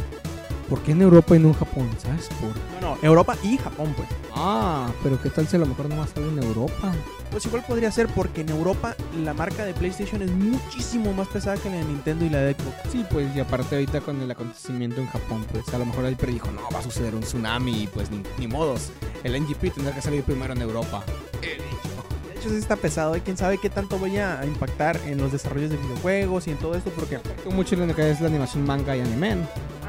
¿por 0.70 0.82
qué 0.82 0.92
en 0.92 1.02
Europa 1.02 1.36
y 1.36 1.40
no 1.40 1.50
en 1.50 1.54
Japón? 1.56 1.90
¿Sabes? 1.98 2.30
Por... 2.40 2.82
No, 2.82 2.96
no, 2.96 3.02
Europa 3.02 3.36
y 3.44 3.58
Japón, 3.58 3.94
pues. 3.98 4.08
Ah, 4.36 4.90
pero 5.04 5.22
¿qué 5.22 5.30
tal 5.30 5.48
si 5.48 5.56
a 5.56 5.60
lo 5.60 5.66
mejor 5.66 5.90
nomás 5.90 6.12
sale 6.12 6.28
en 6.28 6.42
Europa? 6.42 6.94
Pues 7.32 7.46
igual 7.46 7.64
podría 7.68 7.92
ser 7.92 8.08
porque 8.08 8.42
en 8.42 8.50
Europa 8.50 8.96
la 9.24 9.34
marca 9.34 9.66
de 9.66 9.74
PlayStation 9.74 10.22
es 10.22 10.32
muchísimo 10.32 11.14
más 11.14 11.28
pesada 11.28 11.58
que 11.58 11.70
la 11.70 11.78
de 11.78 11.86
Nintendo 11.86 12.26
y 12.26 12.30
la 12.30 12.40
de 12.40 12.54
Xbox. 12.54 12.92
Sí, 12.92 13.06
pues, 13.10 13.36
y 13.36 13.40
aparte 13.40 13.76
ahorita 13.76 14.02
con 14.02 14.22
el 14.22 14.32
acontecimiento 14.32 15.02
en 15.02 15.08
Japón, 15.08 15.46
pues, 15.52 15.68
a 15.74 15.78
lo 15.78 15.86
mejor 15.86 16.06
él 16.06 16.16
predijo, 16.16 16.52
no, 16.52 16.62
va 16.74 16.80
a 16.80 16.84
suceder 16.84 17.16
un 17.16 17.22
tsunami, 17.22 17.84
y 17.84 17.88
pues, 17.88 18.10
ni, 18.12 18.24
ni 18.38 18.48
modos. 18.48 18.92
El 19.24 19.40
NGP 19.40 19.74
tendrá 19.74 19.94
que 19.94 20.02
salir 20.02 20.24
primero 20.24 20.54
en 20.54 20.62
Europa. 20.62 21.04
De 21.42 22.46
hecho 22.46 22.50
sí 22.50 22.56
está 22.56 22.78
pesado 22.78 23.18
y 23.18 23.22
quién 23.22 23.36
sabe 23.36 23.58
qué 23.58 23.70
tanto 23.70 24.00
vaya 24.00 24.40
a 24.40 24.46
impactar 24.46 24.98
en 25.06 25.18
los 25.18 25.34
desarrollos 25.34 25.72
de 25.72 25.78
videojuegos 25.78 26.48
y 26.48 26.52
en 26.52 26.58
todo 26.58 26.74
esto 26.74 26.90
porque... 26.92 27.20
Mucho 27.52 27.76
lo 27.76 27.94
que 27.94 28.12
es 28.12 28.22
la 28.22 28.28
animación 28.28 28.66
manga 28.66 28.96
y 28.96 29.02
anime. 29.02 29.36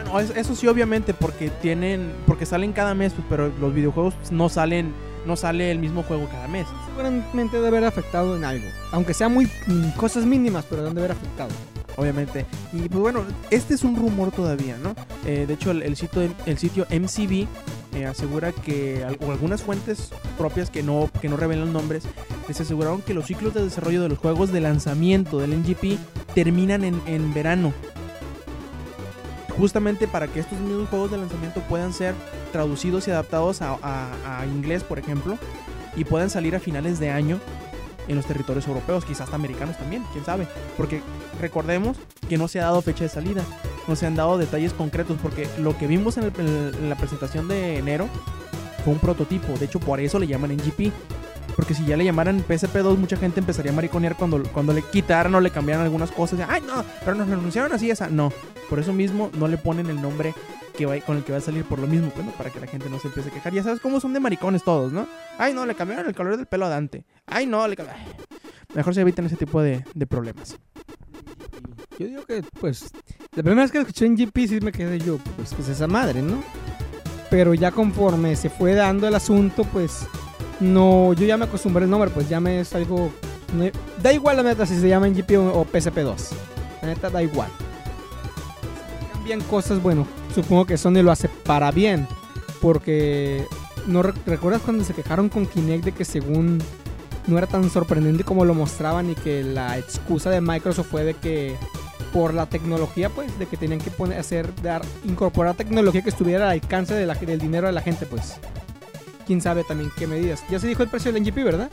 Ah, 0.00 0.04
no, 0.04 0.20
eso 0.20 0.54
sí 0.54 0.66
obviamente 0.66 1.14
porque 1.14 1.50
tienen... 1.50 2.12
Porque 2.26 2.46
salen 2.46 2.72
cada 2.72 2.94
mes, 2.94 3.12
pues, 3.12 3.26
pero 3.28 3.52
los 3.60 3.74
videojuegos 3.74 4.14
no 4.30 4.48
salen... 4.48 4.92
No 5.26 5.36
sale 5.36 5.70
el 5.70 5.78
mismo 5.78 6.02
juego 6.02 6.26
cada 6.30 6.48
mes. 6.48 6.66
Seguramente 6.86 7.56
debe 7.56 7.68
haber 7.68 7.84
afectado 7.84 8.36
en 8.36 8.44
algo. 8.44 8.64
Aunque 8.90 9.12
sea 9.12 9.28
muy 9.28 9.44
mm, 9.66 9.90
cosas 9.90 10.24
mínimas, 10.24 10.64
pero 10.68 10.80
deben 10.80 10.94
de 10.94 11.00
haber 11.02 11.12
afectado. 11.12 11.50
obviamente. 11.96 12.46
Y 12.72 12.88
pues 12.88 13.00
bueno, 13.00 13.24
este 13.50 13.74
es 13.74 13.84
un 13.84 13.96
rumor 13.96 14.30
todavía, 14.30 14.78
¿no? 14.82 14.94
Eh, 15.26 15.44
de 15.46 15.54
hecho, 15.54 15.72
el, 15.72 15.82
el 15.82 15.94
sitio, 15.96 16.22
el 16.46 16.56
sitio 16.56 16.86
MCB 16.90 17.46
eh, 17.94 18.06
asegura 18.06 18.52
que 18.52 19.04
o 19.20 19.30
algunas 19.30 19.62
fuentes 19.62 20.10
propias 20.38 20.70
que 20.70 20.82
no, 20.82 21.10
que 21.20 21.28
no 21.28 21.36
revelan 21.36 21.72
nombres, 21.72 22.04
les 22.48 22.60
aseguraron 22.60 23.02
que 23.02 23.14
los 23.14 23.26
ciclos 23.26 23.52
de 23.52 23.64
desarrollo 23.64 24.00
de 24.02 24.08
los 24.08 24.18
juegos 24.18 24.52
de 24.52 24.60
lanzamiento 24.60 25.38
del 25.38 25.58
NGP 25.58 25.98
terminan 26.34 26.84
en, 26.84 27.00
en 27.06 27.34
verano. 27.34 27.72
Justamente 29.60 30.08
para 30.08 30.26
que 30.26 30.40
estos 30.40 30.58
mismos 30.58 30.88
juegos 30.88 31.10
de 31.10 31.18
lanzamiento 31.18 31.60
puedan 31.60 31.92
ser 31.92 32.14
traducidos 32.50 33.06
y 33.06 33.10
adaptados 33.10 33.58
a, 33.60 34.46
inglés, 34.46 34.82
por 34.82 34.98
ejemplo, 34.98 35.36
y 35.94 36.04
puedan 36.04 36.30
salir 36.30 36.56
a 36.56 36.60
finales 36.60 36.98
de 36.98 37.10
año 37.10 37.38
en 38.08 38.16
los 38.16 38.24
territorios 38.24 38.66
europeos, 38.66 39.04
quizás 39.04 39.22
hasta 39.22 39.36
americanos 39.36 39.76
también, 39.76 40.02
quién 40.12 40.24
sabe. 40.24 40.48
Porque 40.78 41.02
recordemos 41.38 41.98
que 42.26 42.38
no 42.38 42.48
se 42.48 42.58
ha 42.58 42.64
dado 42.64 42.80
fecha 42.80 43.04
de 43.04 43.10
salida, 43.10 43.44
no 43.86 43.96
se 43.96 44.06
han 44.06 44.14
dado 44.14 44.38
detalles 44.38 44.72
concretos, 44.72 45.18
porque 45.20 45.46
lo 45.58 45.76
que 45.76 45.86
vimos 45.86 46.16
en, 46.16 46.32
en 46.38 46.88
la 46.88 46.96
presentación 46.96 47.46
de 47.46 47.76
enero 47.76 48.08
fue 48.82 48.94
un 48.94 48.98
prototipo, 48.98 49.52
de 49.58 49.66
hecho 49.66 49.78
por 49.78 50.00
eso 50.00 50.18
le 50.18 50.26
llaman 50.26 50.56
NGP, 50.56 50.90
Porque 51.56 51.74
si 51.74 51.84
ya 51.84 51.96
le 51.96 52.04
llamaran 52.04 52.44
PSP2, 52.44 52.96
mucha 52.96 53.16
gente 53.16 53.40
empezaría 53.40 53.72
a 53.72 53.74
mariconear 53.74 54.16
cuando, 54.16 54.42
cuando 54.52 54.72
le 54.72 54.82
quitaran 54.82 55.34
o 55.34 55.40
le 55.40 55.50
cambiaran 55.50 55.84
algunas 55.84 56.10
cosas. 56.10 56.40
Ay, 56.48 56.62
no, 56.62 56.84
pero 57.04 57.14
nos 57.14 57.28
lo 57.28 57.34
anunciaron 57.34 57.72
así 57.72 57.90
esa. 57.90 58.08
No, 58.08 58.32
por 58.68 58.78
eso 58.78 58.92
mismo 58.92 59.30
no 59.36 59.48
le 59.48 59.58
ponen 59.58 59.86
el 59.86 60.00
nombre 60.00 60.34
que 60.76 60.86
va, 60.86 60.98
con 61.00 61.16
el 61.18 61.24
que 61.24 61.32
va 61.32 61.38
a 61.38 61.42
salir 61.42 61.64
por 61.64 61.78
lo 61.78 61.86
mismo, 61.86 62.10
pues, 62.10 62.24
¿no? 62.24 62.32
para 62.32 62.50
que 62.50 62.60
la 62.60 62.66
gente 62.66 62.88
no 62.88 62.98
se 62.98 63.08
empiece 63.08 63.28
a 63.28 63.32
quejar. 63.32 63.52
Ya 63.52 63.62
sabes 63.62 63.80
cómo 63.80 64.00
son 64.00 64.12
de 64.12 64.20
maricones 64.20 64.62
todos, 64.62 64.92
¿no? 64.92 65.06
Ay, 65.38 65.52
no, 65.52 65.66
le 65.66 65.74
cambiaron 65.74 66.06
el 66.06 66.14
color 66.14 66.36
del 66.36 66.46
pelo 66.46 66.66
a 66.66 66.68
Dante. 66.68 67.04
Ay, 67.26 67.46
no, 67.46 67.66
le 67.66 67.76
cambiaron... 67.76 68.02
Mejor 68.74 68.94
se 68.94 69.00
eviten 69.00 69.26
ese 69.26 69.36
tipo 69.36 69.60
de, 69.60 69.84
de 69.94 70.06
problemas. 70.06 70.56
Yo 71.98 72.06
digo 72.06 72.24
que, 72.24 72.42
pues, 72.60 72.90
la 73.34 73.42
primera 73.42 73.62
vez 73.62 73.72
que 73.72 73.78
escuché 73.78 74.06
en 74.06 74.16
GP 74.16 74.38
sí 74.48 74.60
me 74.60 74.72
quedé 74.72 74.98
yo, 75.00 75.18
pues, 75.36 75.52
pues 75.54 75.68
esa 75.68 75.86
madre, 75.86 76.22
¿no? 76.22 76.42
Pero 77.28 77.52
ya 77.52 77.72
conforme 77.72 78.36
se 78.36 78.48
fue 78.48 78.74
dando 78.74 79.06
el 79.06 79.14
asunto, 79.14 79.64
pues, 79.64 80.06
no, 80.60 81.12
yo 81.14 81.26
ya 81.26 81.36
me 81.36 81.44
acostumbré 81.46 81.84
al 81.84 81.90
nombre, 81.90 82.10
pues 82.10 82.28
ya 82.28 82.40
me 82.40 82.60
es 82.60 82.74
algo... 82.74 83.10
no- 83.54 83.70
da 84.02 84.12
igual 84.12 84.36
la 84.36 84.42
neta 84.42 84.66
si 84.66 84.78
se 84.78 84.88
llama 84.88 85.06
en 85.06 85.14
GP 85.14 85.32
o, 85.38 85.60
o 85.60 85.66
PSP2. 85.66 86.16
La 86.82 86.88
neta 86.88 87.10
da 87.10 87.22
igual. 87.22 87.48
Si 89.02 89.12
cambian 89.12 89.40
cosas, 89.42 89.82
bueno, 89.82 90.06
supongo 90.34 90.66
que 90.66 90.76
Sony 90.78 91.02
lo 91.02 91.10
hace 91.12 91.28
para 91.28 91.70
bien. 91.70 92.06
Porque, 92.60 93.44
¿no 93.86 94.02
re- 94.02 94.12
recuerdas 94.26 94.62
cuando 94.62 94.84
se 94.84 94.92
quejaron 94.94 95.28
con 95.28 95.46
Kinect 95.46 95.84
de 95.84 95.92
que 95.92 96.04
según 96.04 96.62
no 97.26 97.38
era 97.38 97.46
tan 97.46 97.68
sorprendente 97.70 98.24
como 98.24 98.44
lo 98.44 98.54
mostraban 98.54 99.10
y 99.10 99.14
que 99.14 99.42
la 99.44 99.78
excusa 99.78 100.30
de 100.30 100.40
Microsoft 100.40 100.88
fue 100.90 101.04
de 101.04 101.14
que 101.14 101.56
por 102.12 102.34
la 102.34 102.46
tecnología, 102.46 103.08
pues, 103.08 103.38
de 103.38 103.46
que 103.46 103.56
tenían 103.56 103.78
que 103.78 103.90
poner, 103.90 104.18
hacer, 104.18 104.52
dar, 104.62 104.82
incorporar 105.04 105.54
tecnología 105.54 106.02
que 106.02 106.10
estuviera 106.10 106.46
al 106.46 106.52
alcance 106.52 106.94
del 106.94 107.38
dinero 107.38 107.66
de 107.68 107.72
la 107.72 107.82
gente, 107.82 108.04
pues. 108.04 108.34
Quién 109.30 109.40
sabe 109.40 109.62
también 109.62 109.92
qué 109.96 110.08
medidas. 110.08 110.42
Ya 110.50 110.58
se 110.58 110.66
dijo 110.66 110.82
el 110.82 110.88
precio 110.88 111.12
del 111.12 111.22
NGP, 111.22 111.36
¿verdad? 111.44 111.70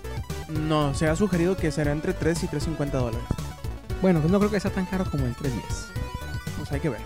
No, 0.68 0.94
se 0.94 1.08
ha 1.08 1.16
sugerido 1.16 1.58
que 1.58 1.72
será 1.72 1.92
entre 1.92 2.14
3 2.14 2.44
y 2.44 2.48
3.50 2.50 2.92
dólares. 2.92 3.28
Bueno, 4.00 4.20
pues 4.20 4.32
no 4.32 4.38
creo 4.38 4.52
que 4.52 4.60
sea 4.60 4.70
tan 4.70 4.86
caro 4.86 5.10
como 5.10 5.26
el 5.26 5.34
310. 5.34 5.88
Pues 6.56 6.72
hay 6.72 6.80
que 6.80 6.90
ver. 6.90 7.02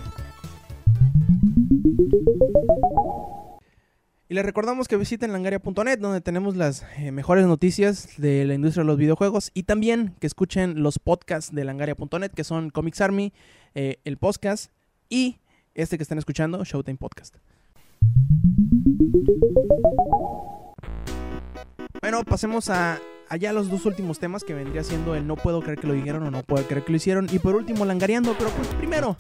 Y 4.28 4.34
les 4.34 4.44
recordamos 4.44 4.90
que 4.90 4.98
visiten 4.98 5.32
langaria.net 5.32 6.00
donde 6.00 6.20
tenemos 6.20 6.58
las 6.58 6.86
eh, 6.98 7.14
mejores 7.14 7.46
noticias 7.46 8.10
de 8.18 8.44
la 8.44 8.54
industria 8.54 8.84
de 8.84 8.88
los 8.88 8.98
videojuegos 8.98 9.52
y 9.54 9.64
también 9.64 10.16
que 10.20 10.28
escuchen 10.28 10.84
los 10.84 11.00
podcasts 11.00 11.56
de 11.56 11.64
langaria.net 11.64 12.32
que 12.32 12.44
son 12.44 12.72
Comics 12.72 13.00
Army, 13.00 13.32
eh, 13.74 14.02
el 14.04 14.18
podcast 14.18 14.70
y 15.08 15.40
este 15.76 15.96
que 15.96 16.04
están 16.04 16.18
escuchando, 16.18 16.66
Showtime 16.66 16.98
Podcast. 16.98 17.38
Bueno, 22.02 22.24
pasemos 22.24 22.70
a 22.70 23.00
allá 23.30 23.54
los 23.54 23.70
dos 23.70 23.86
últimos 23.86 24.20
temas 24.20 24.44
que 24.44 24.54
vendría 24.54 24.84
siendo 24.84 25.16
el 25.16 25.26
no 25.26 25.38
puedo 25.38 25.62
creer 25.62 25.80
que 25.80 25.88
lo 25.88 25.94
dijeron 25.94 26.24
o 26.24 26.32
no 26.32 26.44
puedo 26.44 26.66
creer 26.66 26.84
que 26.84 26.92
lo 26.92 26.98
hicieron. 26.98 27.28
Y 27.32 27.40
por 27.40 27.56
último 27.56 27.86
langareando, 27.86 28.36
pero 28.38 28.50
pues 28.52 28.68
primero 28.70 29.16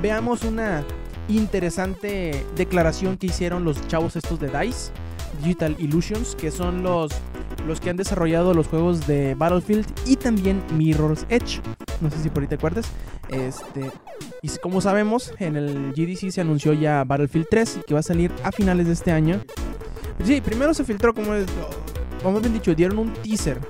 veamos 0.00 0.44
una 0.44 0.84
interesante 1.28 2.46
declaración 2.56 3.16
que 3.16 3.26
hicieron 3.26 3.64
los 3.64 3.86
chavos 3.88 4.16
estos 4.16 4.38
de 4.38 4.48
DICE, 4.48 4.92
Digital 5.40 5.76
Illusions, 5.78 6.34
que 6.36 6.50
son 6.50 6.82
los, 6.82 7.10
los 7.68 7.80
que 7.80 7.90
han 7.90 7.96
desarrollado 7.96 8.54
los 8.54 8.66
juegos 8.66 9.06
de 9.06 9.34
Battlefield 9.34 9.86
y 10.06 10.16
también 10.16 10.62
Mirror's 10.76 11.26
Edge. 11.28 11.60
No 12.00 12.10
sé 12.10 12.18
si 12.18 12.30
por 12.30 12.42
ahí 12.42 12.48
te 12.48 12.56
acuerdas. 12.56 12.86
Este, 13.28 13.90
y 14.42 14.48
como 14.58 14.80
sabemos, 14.80 15.32
en 15.38 15.56
el 15.56 15.92
GDC 15.92 16.30
se 16.30 16.40
anunció 16.40 16.72
ya 16.72 17.04
Battlefield 17.04 17.46
3 17.50 17.80
que 17.86 17.94
va 17.94 18.00
a 18.00 18.02
salir 18.02 18.32
a 18.42 18.50
finales 18.50 18.86
de 18.86 18.94
este 18.94 19.12
año. 19.12 19.40
Sí, 20.24 20.40
primero 20.40 20.74
se 20.74 20.84
filtró 20.84 21.14
como 21.14 22.40
bien 22.40 22.52
dicho, 22.52 22.74
dieron 22.74 22.98
un 22.98 23.12
teaser. 23.12 23.60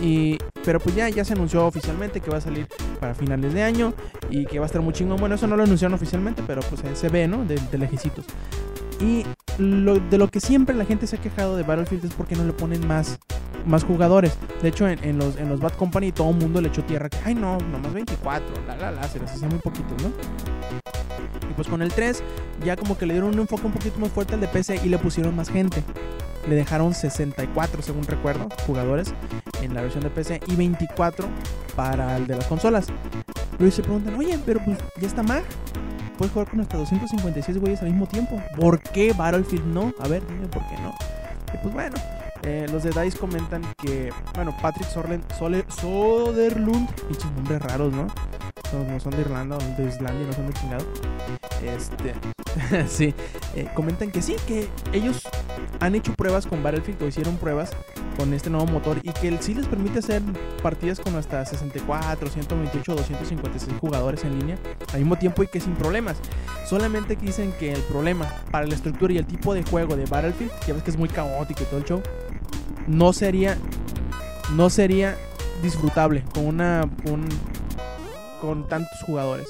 Y, 0.00 0.38
pero 0.64 0.78
pues 0.78 0.94
ya, 0.94 1.08
ya 1.08 1.24
se 1.24 1.32
anunció 1.32 1.66
oficialmente 1.66 2.20
que 2.20 2.30
va 2.30 2.38
a 2.38 2.40
salir 2.40 2.68
para 3.00 3.14
finales 3.14 3.54
de 3.54 3.62
año 3.62 3.94
y 4.30 4.44
que 4.46 4.58
va 4.58 4.64
a 4.64 4.66
estar 4.66 4.82
muy 4.82 4.92
chingón. 4.92 5.18
Bueno, 5.18 5.34
eso 5.34 5.46
no 5.46 5.56
lo 5.56 5.64
anunciaron 5.64 5.94
oficialmente, 5.94 6.42
pero 6.46 6.60
pues 6.62 6.82
eh, 6.84 6.94
se 6.94 7.08
ve, 7.08 7.26
¿no? 7.26 7.44
De, 7.44 7.56
de. 7.56 7.78
Y 9.00 9.24
lo, 9.58 9.98
de 9.98 10.18
lo 10.18 10.28
que 10.28 10.40
siempre 10.40 10.74
la 10.74 10.84
gente 10.84 11.06
se 11.06 11.16
ha 11.16 11.20
quejado 11.20 11.56
de 11.56 11.62
Battlefield 11.62 12.04
es 12.04 12.14
porque 12.14 12.34
no 12.34 12.44
le 12.44 12.52
ponen 12.52 12.86
más, 12.86 13.18
más 13.66 13.84
jugadores. 13.84 14.36
De 14.62 14.68
hecho, 14.68 14.88
en, 14.88 15.18
los, 15.18 15.36
en 15.36 15.48
los 15.48 15.60
Bad 15.60 15.74
Company 15.74 16.12
todo 16.12 16.30
el 16.30 16.36
mundo 16.36 16.60
le 16.60 16.68
echó 16.68 16.82
tierra. 16.84 17.08
Ay, 17.24 17.34
no, 17.34 17.58
nomás 17.58 17.92
24, 17.92 18.46
la, 18.66 18.76
la, 18.76 18.90
la, 18.92 19.02
se 19.08 19.20
les 19.20 19.30
hacía 19.30 19.48
muy 19.48 19.58
poquitos, 19.58 20.02
¿no? 20.02 20.08
Y 21.50 21.54
pues 21.54 21.68
con 21.68 21.82
el 21.82 21.92
3 21.92 22.22
ya 22.64 22.76
como 22.76 22.96
que 22.96 23.06
le 23.06 23.14
dieron 23.14 23.34
un 23.34 23.40
enfoque 23.40 23.66
un 23.66 23.72
poquito 23.72 23.98
más 23.98 24.10
fuerte 24.10 24.34
al 24.34 24.40
de 24.40 24.48
PC 24.48 24.80
y 24.82 24.88
le 24.88 24.98
pusieron 24.98 25.36
más 25.36 25.50
gente. 25.50 25.82
Le 26.48 26.54
dejaron 26.54 26.94
64, 26.94 27.82
según 27.82 28.04
recuerdo, 28.04 28.48
jugadores 28.66 29.12
en 29.62 29.74
la 29.74 29.82
versión 29.82 30.04
de 30.04 30.10
PC 30.10 30.40
y 30.46 30.54
24 30.54 31.28
para 31.74 32.16
el 32.16 32.26
de 32.26 32.36
las 32.36 32.46
consolas. 32.46 32.86
Pero 33.58 33.70
se 33.70 33.82
preguntan, 33.82 34.14
oye, 34.14 34.38
pero 34.44 34.60
pues 34.64 34.78
ya 35.00 35.06
está 35.06 35.22
Mag. 35.22 35.42
Puedes 36.16 36.32
jugar 36.32 36.48
con 36.48 36.60
hasta 36.60 36.78
256 36.78 37.58
güeyes 37.58 37.82
al 37.82 37.88
mismo 37.88 38.06
tiempo. 38.06 38.40
¿Por 38.56 38.80
qué 38.80 39.12
Battlefield 39.12 39.66
no? 39.66 39.92
A 40.00 40.08
ver, 40.08 40.26
dime 40.26 40.48
por 40.48 40.66
qué 40.68 40.76
no. 40.80 40.94
Y 41.52 41.58
pues 41.58 41.74
bueno, 41.74 41.96
eh, 42.42 42.66
los 42.70 42.82
de 42.82 42.90
DICE 42.90 43.18
comentan 43.18 43.62
que, 43.78 44.12
bueno, 44.34 44.56
Patrick 44.62 44.88
Sorlen, 44.88 45.22
Sole, 45.38 45.64
Soderlund, 45.68 46.88
pinches 47.08 47.30
nombres 47.32 47.60
raros, 47.62 47.92
¿no? 47.92 48.06
No, 48.72 49.00
son 49.00 49.12
de 49.12 49.20
Irlanda 49.20 49.56
o 49.56 49.80
de 49.80 49.88
Islandia, 49.88 50.26
no 50.26 50.32
son 50.32 50.46
de 50.46 50.52
chingado. 50.54 50.86
Este, 51.62 52.14
sí, 52.88 53.14
eh, 53.54 53.68
comentan 53.74 54.10
que 54.10 54.22
sí, 54.22 54.36
que 54.46 54.68
ellos 54.92 55.22
han 55.80 55.94
hecho 55.94 56.14
pruebas 56.14 56.46
con 56.46 56.62
Battlefield 56.62 57.02
o 57.02 57.06
hicieron 57.06 57.36
pruebas 57.36 57.70
con 58.16 58.32
este 58.34 58.50
nuevo 58.50 58.66
motor 58.66 58.98
y 59.02 59.10
que 59.12 59.36
sí 59.40 59.54
les 59.54 59.66
permite 59.66 59.98
hacer 59.98 60.22
partidas 60.62 61.00
con 61.00 61.14
hasta 61.16 61.44
64, 61.44 62.28
128, 62.28 62.94
256 62.94 63.78
jugadores 63.78 64.24
en 64.24 64.38
línea 64.38 64.58
al 64.92 65.00
mismo 65.00 65.16
tiempo 65.16 65.42
y 65.42 65.48
que 65.48 65.60
sin 65.60 65.74
problemas. 65.74 66.16
Solamente 66.66 67.16
que 67.16 67.26
dicen 67.26 67.52
que 67.58 67.72
el 67.72 67.80
problema 67.82 68.26
para 68.50 68.66
la 68.66 68.74
estructura 68.74 69.12
y 69.12 69.18
el 69.18 69.26
tipo 69.26 69.54
de 69.54 69.62
juego 69.62 69.96
de 69.96 70.06
Battlefield, 70.06 70.50
ya 70.66 70.74
ves 70.74 70.82
que 70.82 70.90
es 70.90 70.96
muy 70.96 71.08
caótico 71.08 71.62
y 71.62 71.66
todo 71.66 71.78
el 71.78 71.84
show, 71.84 72.02
no 72.86 73.12
sería 73.12 73.56
no 74.54 74.70
sería 74.70 75.16
disfrutable 75.62 76.22
con 76.32 76.46
una 76.46 76.88
con, 78.40 78.68
tantos 78.68 79.00
jugadores. 79.04 79.48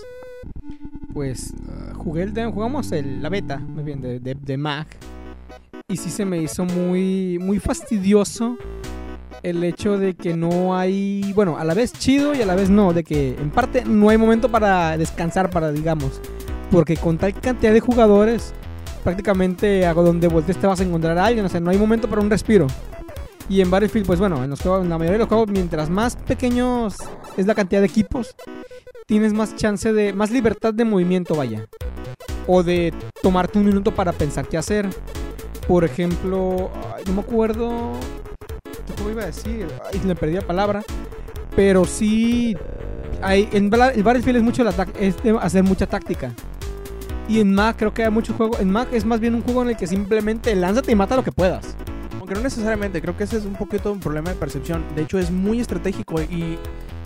Pues 1.13 1.53
uh, 1.53 1.95
jugué 1.95 2.23
el 2.23 2.51
jugamos 2.51 2.93
el, 2.93 3.23
la 3.23 3.29
beta, 3.29 3.59
muy 3.59 3.85
bien, 3.85 4.01
de, 4.01 4.21
de, 4.21 4.35
de 4.35 4.57
Mac. 4.57 4.89
Y 5.89 5.99
sí 5.99 6.11
se 6.11 6.25
me 6.25 6.39
hizo 6.39 6.65
muy, 6.65 7.39
muy 7.41 7.61
fastidioso 7.61 8.57
el 9.45 9.63
hecho 9.63 9.99
de 9.99 10.15
que 10.15 10.35
no 10.35 10.77
hay, 10.77 11.33
bueno, 11.33 11.59
a 11.59 11.65
la 11.65 11.75
vez 11.75 11.93
chido 11.93 12.35
y 12.35 12.43
a 12.43 12.47
la 12.47 12.57
vez 12.57 12.71
no, 12.71 12.93
de 12.93 13.05
que 13.05 13.37
en 13.39 13.53
parte 13.53 13.85
no 13.85 14.09
hay 14.09 14.19
momento 14.19 14.51
para 14.51 14.99
descansar, 14.99 15.49
para 15.49 15.71
digamos, 15.71 16.21
porque 16.73 16.97
con 16.97 17.19
tal 17.19 17.33
cantidad 17.35 17.73
de 17.73 17.79
jugadores, 17.79 18.53
prácticamente 19.05 19.87
a 19.87 19.95
donde 19.95 20.27
voltees 20.27 20.59
te 20.59 20.67
vas 20.67 20.81
a 20.81 20.83
encontrar 20.83 21.17
a 21.19 21.27
alguien, 21.27 21.47
o 21.47 21.49
sea, 21.49 21.61
no 21.61 21.71
hay 21.71 21.79
momento 21.79 22.11
para 22.11 22.21
un 22.21 22.31
respiro. 22.31 22.67
Y 23.49 23.61
en 23.61 23.71
Battlefield, 23.71 24.09
pues 24.09 24.19
bueno, 24.19 24.43
en, 24.43 24.51
los 24.51 24.61
juegos, 24.61 24.83
en 24.83 24.91
la 24.91 24.99
mayoría 24.99 25.19
de 25.19 25.19
los 25.21 25.29
juegos, 25.29 25.51
mientras 25.51 25.89
más 25.89 26.17
pequeños 26.17 26.97
es 27.37 27.47
la 27.47 27.55
cantidad 27.55 27.81
de 27.81 27.87
equipos, 27.87 28.35
tienes 29.07 29.33
más 29.33 29.55
chance 29.55 29.93
de, 29.93 30.13
más 30.13 30.33
libertad 30.33 30.75
de 30.75 30.85
movimiento, 30.85 31.37
vaya. 31.37 31.69
O 32.49 32.65
de 32.65 32.93
tomarte 33.23 33.61
un 33.61 33.67
minuto 33.67 33.95
para 33.95 34.11
pensar 34.11 34.49
qué 34.49 34.59
hacer. 34.59 34.89
Por 35.67 35.85
ejemplo, 35.85 36.71
no 37.07 37.13
me 37.13 37.21
acuerdo. 37.21 37.93
¿Cómo 38.97 39.11
iba 39.11 39.23
a 39.23 39.27
decir? 39.27 39.67
Ay, 39.93 40.01
le 40.05 40.15
perdí 40.15 40.35
la 40.35 40.43
palabra. 40.43 40.83
Pero 41.55 41.85
sí. 41.85 42.57
Hay, 43.23 43.49
en 43.53 43.73
el 43.73 44.03
Battlefield 44.03 44.37
es 44.37 44.43
mucho 44.43 44.63
la 44.63 44.73
es 45.01 45.17
hacer 45.41 45.65
mucha 45.65 45.87
táctica. 45.87 46.33
Y 47.29 47.41
en 47.41 47.55
Mac 47.55 47.77
creo 47.79 47.93
que 47.93 48.05
hay 48.05 48.11
mucho 48.11 48.35
juego. 48.35 48.59
En 48.61 48.71
Mac 48.71 48.89
es 48.93 49.05
más 49.05 49.19
bien 49.19 49.35
un 49.35 49.43
juego 49.43 49.63
en 49.63 49.71
el 49.71 49.77
que 49.77 49.87
simplemente 49.87 50.55
lánzate 50.55 50.93
y 50.93 50.95
mata 50.95 51.17
lo 51.17 51.25
que 51.25 51.33
puedas. 51.33 51.75
Aunque 52.19 52.35
no 52.35 52.41
necesariamente, 52.41 53.01
creo 53.01 53.17
que 53.17 53.25
ese 53.25 53.39
es 53.39 53.45
un 53.45 53.55
poquito 53.55 53.93
un 53.93 54.01
problema 54.01 54.31
de 54.31 54.37
percepción. 54.37 54.85
De 54.95 55.03
hecho, 55.03 55.19
es 55.19 55.31
muy 55.31 55.61
estratégico 55.61 56.21
y, 56.23 56.59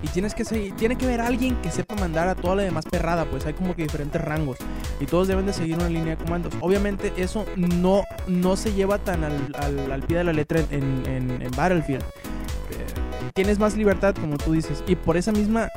y 0.03 0.09
tienes 0.09 0.35
que 0.35 0.45
seguir, 0.45 0.75
tiene 0.77 0.97
que 0.97 1.05
haber 1.05 1.21
alguien 1.21 1.57
que 1.57 1.71
sepa 1.71 1.95
mandar 1.95 2.29
a 2.29 2.35
toda 2.35 2.57
la 2.57 2.63
demás 2.63 2.85
perrada, 2.91 3.25
pues 3.27 3.45
hay 3.47 3.53
como 3.53 3.75
que 3.77 3.83
diferentes 3.83 4.21
rangos 4.21 4.57
y 5.01 5.07
todos 5.07 5.29
deben 5.29 5.47
de 5.47 5.53
seguir 5.53 5.77
una 5.77 5.89
línea 5.89 6.17
de 6.17 6.25
comandos. 6.25 6.53
Obviamente 6.61 7.13
eso 7.17 7.45
no, 7.57 8.03
no 8.27 8.57
se 8.57 8.73
lleva 8.73 8.99
tan 8.99 9.25
al, 9.25 9.55
al- 9.59 9.93
al 9.93 10.03
pie 10.03 10.19
de 10.19 10.25
la 10.25 10.33
letra 10.33 10.61
en, 10.71 11.03
en- 11.07 11.43
en 11.43 11.51
Battlefield. 11.57 12.03
Eh, 12.03 13.31
tienes 13.35 13.59
más 13.59 13.77
libertad, 13.77 14.15
como 14.15 14.37
tú 14.39 14.53
dices, 14.53 14.83
y 14.87 14.97
por 14.97 15.17
esa 15.17 15.33
misma 15.33 15.69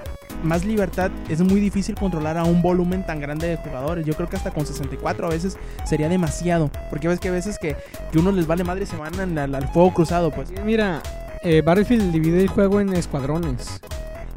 más 0.43 0.65
libertad 0.65 1.09
es 1.29 1.39
muy 1.41 1.61
difícil 1.61 1.95
controlar 1.95 2.37
a 2.37 2.43
un 2.43 2.61
volumen 2.61 3.05
tan 3.05 3.21
grande 3.21 3.47
de 3.47 3.55
jugadores. 3.57 4.05
Yo 4.05 4.13
creo 4.13 4.27
que 4.29 4.35
hasta 4.35 4.51
con 4.51 4.65
64 4.65 5.25
a 5.27 5.29
veces 5.29 5.57
sería 5.85 6.09
demasiado, 6.09 6.69
porque 6.89 7.07
ves 7.07 7.19
que 7.19 7.29
a 7.29 7.31
veces 7.31 7.57
que, 7.59 7.77
que 8.11 8.19
uno 8.19 8.31
les 8.31 8.45
vale 8.45 8.63
madre 8.65 8.85
se 8.85 8.97
van 8.97 9.37
al- 9.39 9.55
al 9.55 9.67
fuego 9.69 9.93
cruzado, 9.93 10.31
pues. 10.31 10.49
Mira, 10.65 11.01
eh, 11.43 11.61
Battlefield 11.61 12.11
divide 12.11 12.41
el 12.41 12.47
juego 12.49 12.79
en 12.81 12.93
escuadrones. 12.93 13.79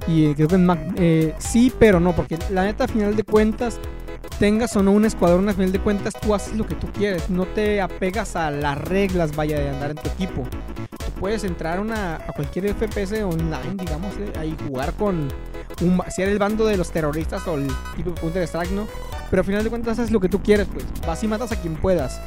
Y 0.07 0.26
eh, 0.26 0.34
creo 0.36 0.48
que 0.48 0.54
en 0.54 0.66
Mac 0.66 0.78
eh, 0.96 1.34
sí, 1.38 1.72
pero 1.78 1.98
no, 2.00 2.14
porque 2.14 2.38
la 2.50 2.64
neta, 2.64 2.84
a 2.84 2.88
final 2.88 3.16
de 3.16 3.24
cuentas, 3.24 3.78
tengas 4.38 4.76
o 4.76 4.82
no 4.82 4.92
un 4.92 5.04
escuadrón, 5.04 5.48
a 5.48 5.52
final 5.52 5.72
de 5.72 5.80
cuentas 5.80 6.14
tú 6.20 6.34
haces 6.34 6.54
lo 6.57 6.66
que 6.66 6.74
tú 6.76 6.86
quieres. 6.92 7.28
No 7.30 7.44
te 7.46 7.80
apegas 7.80 8.36
a 8.36 8.50
las 8.50 8.78
reglas, 8.78 9.34
vaya, 9.34 9.59
de 9.59 9.70
andar 9.70 9.90
en 9.90 9.96
tu 9.96 10.09
equipo. 10.09 10.44
Puedes 11.18 11.44
entrar 11.44 11.78
a 11.78 11.80
una, 11.80 12.16
a 12.16 12.32
cualquier 12.34 12.66
FPS 12.74 13.22
online, 13.22 13.74
digamos, 13.78 14.14
eh, 14.18 14.32
ahí 14.38 14.54
jugar 14.68 14.92
con 14.92 15.28
un, 15.80 16.02
si 16.14 16.22
eres 16.22 16.32
el 16.34 16.38
bando 16.38 16.66
de 16.66 16.76
los 16.76 16.90
terroristas 16.90 17.46
o 17.48 17.54
el 17.57 17.66
tipo 17.96 18.11
de 18.11 18.20
Counter 18.20 18.42
Strike, 18.42 18.70
¿no? 18.72 18.86
Pero 19.30 19.40
al 19.40 19.46
final 19.46 19.64
de 19.64 19.70
cuentas 19.70 19.98
haces 19.98 20.12
lo 20.12 20.20
que 20.20 20.28
tú 20.28 20.42
quieres, 20.42 20.68
pues 20.72 20.84
vas 21.07 21.22
y 21.24 21.26
matas 21.26 21.50
a 21.52 21.57
quien 21.57 21.74
puedas. 21.74 22.20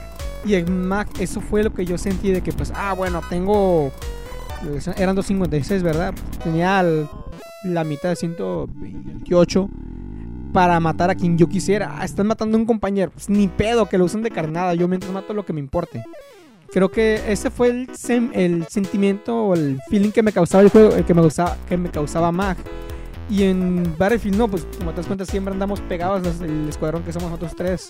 Y 0.44 0.56
en 0.56 0.88
Mac 0.88 1.08
eso 1.20 1.40
fue 1.40 1.64
lo 1.64 1.72
que 1.74 1.86
yo 1.86 1.98
sentí 1.98 2.32
de 2.32 2.42
que 2.42 2.52
pues, 2.52 2.74
ah, 2.76 2.94
bueno, 2.94 3.22
tengo... 3.30 3.92
Eran 4.98 5.16
256, 5.16 5.84
¿verdad? 5.84 6.14
Tenía 6.44 6.82
el- 6.82 7.08
la 7.64 7.84
mitad 7.84 8.10
de 8.10 8.16
128 8.16 9.70
para 10.54 10.80
matar 10.80 11.10
a 11.10 11.16
quien 11.16 11.38
yo 11.38 11.48
quisiera. 11.48 11.98
Ah, 12.00 12.06
están 12.06 12.28
matando 12.28 12.58
a 12.58 12.60
un 12.60 12.66
compañero. 12.66 13.12
Pues, 13.12 13.30
ni 13.30 13.48
pedo 13.48 13.88
que 13.88 13.98
lo 13.98 14.06
usen 14.06 14.24
de 14.24 14.32
carnada. 14.32 14.74
Yo 14.74 14.88
mientras 14.88 15.12
mato 15.12 15.34
lo 15.34 15.46
que 15.46 15.54
me 15.54 15.60
importe. 15.60 16.04
Creo 16.72 16.92
que 16.92 17.22
ese 17.28 17.50
fue 17.50 17.70
el, 17.70 18.68
sentimiento 18.70 19.36
o 19.36 19.54
el 19.56 19.80
feeling 19.90 20.12
que 20.12 20.22
me 20.22 20.32
causaba 20.32 20.64
el 20.64 20.70
juego, 20.70 20.92
que 21.04 21.14
me 21.14 21.22
causaba, 21.22 21.58
que 21.68 21.78
me 21.78 21.90
causaba 21.90 22.32
Mag. 22.32 22.58
Y 23.28 23.44
en 23.44 23.96
Battlefield 23.98 24.38
no, 24.38 24.48
pues 24.48 24.66
como 24.78 24.92
te 24.92 24.98
das 24.98 25.08
cuenta 25.08 25.26
siempre 25.26 25.54
andamos 25.54 25.82
pegados 25.82 26.42
el 26.42 26.70
escuadrón 26.70 27.04
que 27.04 27.14
somos 27.14 27.30
nosotros 27.30 27.56
tres. 27.56 27.90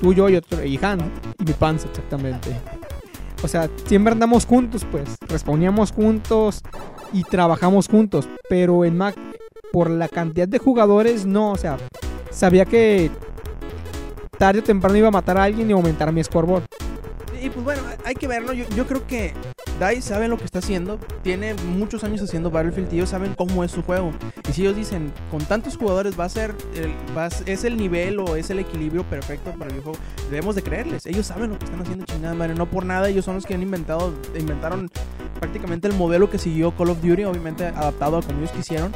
Tú, 0.00 0.12
yo 0.12 0.28
y 0.28 0.36
otro, 0.36 0.64
y 0.64 0.78
Han, 0.82 1.00
y 1.38 1.44
mi 1.44 1.52
panza 1.52 1.88
exactamente. 1.88 2.50
O 3.42 3.48
sea, 3.48 3.70
siempre 3.84 4.12
andamos 4.12 4.44
juntos, 4.44 4.86
pues. 4.90 5.16
Respondíamos 5.28 5.92
juntos 5.92 6.62
y 7.12 7.24
trabajamos 7.24 7.88
juntos. 7.88 8.28
Pero 8.48 8.84
en 8.84 8.96
Mac, 8.96 9.16
por 9.72 9.90
la 9.90 10.08
cantidad 10.08 10.48
de 10.48 10.58
jugadores, 10.58 11.26
no. 11.26 11.52
O 11.52 11.56
sea, 11.56 11.76
sabía 12.30 12.64
que 12.64 13.10
tarde 14.38 14.60
o 14.60 14.62
temprano 14.62 14.96
iba 14.96 15.08
a 15.08 15.12
matar 15.12 15.38
a 15.38 15.44
alguien 15.44 15.70
y 15.70 15.72
aumentar 15.72 16.12
mi 16.12 16.22
scoreboard. 16.22 16.64
Y 17.42 17.48
pues 17.50 17.64
bueno, 17.64 17.82
hay 18.04 18.14
que 18.14 18.28
verlo. 18.28 18.52
Yo, 18.52 18.64
yo 18.76 18.86
creo 18.86 19.06
que 19.06 19.32
DICE 19.80 20.02
sabe 20.02 20.28
lo 20.28 20.36
que 20.36 20.44
está 20.44 20.58
haciendo. 20.60 20.98
Tiene 21.22 21.54
muchos 21.54 22.04
años 22.04 22.20
haciendo 22.22 22.50
Battlefield 22.50 22.92
y 22.92 22.96
ellos 22.96 23.08
saben 23.08 23.34
cómo 23.34 23.64
es 23.64 23.70
su 23.72 23.82
juego. 23.82 24.12
Y 24.48 24.52
si 24.52 24.62
ellos 24.62 24.76
dicen, 24.76 25.12
con 25.30 25.42
tantos 25.44 25.76
jugadores 25.76 26.18
va 26.20 26.26
a 26.26 26.28
ser, 26.28 26.54
el, 26.76 26.92
va 27.16 27.24
a- 27.26 27.30
es 27.46 27.64
el 27.64 27.76
nivel 27.76 28.18
o 28.20 28.36
es 28.36 28.50
el 28.50 28.58
equilibrio 28.58 29.02
perfecto 29.04 29.52
para 29.58 29.74
el 29.74 29.80
juego, 29.80 29.98
debemos 30.30 30.54
de 30.54 30.62
creerles. 30.62 31.06
Ellos 31.06 31.26
saben 31.26 31.50
lo 31.50 31.58
que 31.58 31.64
están 31.64 31.80
haciendo, 31.80 32.04
chingada 32.04 32.34
madre. 32.34 32.54
No 32.54 32.66
por 32.70 32.84
nada, 32.84 33.08
ellos 33.08 33.24
son 33.24 33.34
los 33.36 33.46
que 33.46 33.54
han 33.54 33.62
inventado, 33.62 34.12
inventaron 34.38 34.90
prácticamente 35.38 35.88
el 35.88 35.94
modelo 35.94 36.28
que 36.28 36.38
siguió 36.38 36.76
Call 36.76 36.90
of 36.90 37.00
Duty, 37.02 37.24
obviamente 37.24 37.66
adaptado 37.66 38.18
a 38.18 38.22
como 38.22 38.38
ellos 38.38 38.52
quisieron. 38.52 38.92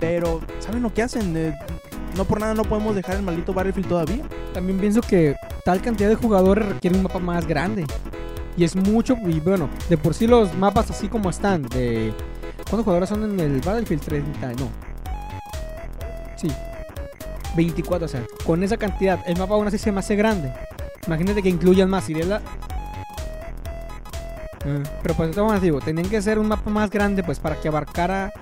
Pero 0.00 0.40
saben 0.60 0.82
lo 0.82 0.92
que 0.92 1.02
hacen. 1.02 1.36
eh, 1.36 1.54
no 2.16 2.24
por 2.26 2.40
nada 2.40 2.52
no 2.54 2.64
podemos 2.64 2.94
dejar 2.94 3.16
el 3.16 3.22
maldito 3.22 3.52
Battlefield 3.54 3.88
todavía. 3.88 4.22
También 4.52 4.78
pienso 4.78 5.00
que 5.00 5.34
tal 5.64 5.80
cantidad 5.80 6.08
de 6.10 6.14
jugadores 6.14 6.66
requiere 6.68 6.96
un 6.96 7.02
mapa 7.04 7.18
más 7.18 7.46
grande. 7.46 7.84
Y 8.56 8.64
es 8.64 8.76
mucho, 8.76 9.16
y 9.26 9.40
bueno, 9.40 9.68
de 9.88 9.96
por 9.96 10.14
sí 10.14 10.26
los 10.26 10.54
mapas 10.54 10.90
así 10.90 11.08
como 11.08 11.30
están, 11.30 11.62
de... 11.62 12.12
¿Cuántos 12.68 12.84
jugadores 12.84 13.08
son 13.08 13.24
en 13.24 13.40
el 13.40 13.60
Battlefield 13.60 14.02
30? 14.02 14.52
No. 14.54 14.68
Sí. 16.36 16.48
24, 17.56 18.04
o 18.04 18.08
sea, 18.08 18.24
con 18.44 18.62
esa 18.62 18.76
cantidad, 18.76 19.20
el 19.26 19.38
mapa 19.38 19.54
aún 19.54 19.66
así 19.66 19.78
se 19.78 19.90
me 19.92 20.00
hace 20.00 20.16
grande. 20.16 20.52
Imagínate 21.06 21.42
que 21.42 21.48
incluyan 21.48 21.88
más, 21.88 22.08
y 22.10 22.14
de 22.14 22.24
la... 22.24 22.42
Ah, 24.64 24.82
Pero 25.02 25.14
pues 25.14 25.34
como 25.34 25.52
les 25.52 25.62
digo, 25.62 25.80
tenían 25.80 26.08
que 26.08 26.20
ser 26.22 26.38
un 26.38 26.48
mapa 26.48 26.70
más 26.70 26.90
grande 26.90 27.22
pues 27.22 27.38
para 27.38 27.56
que 27.60 27.68
abarcara 27.68 28.32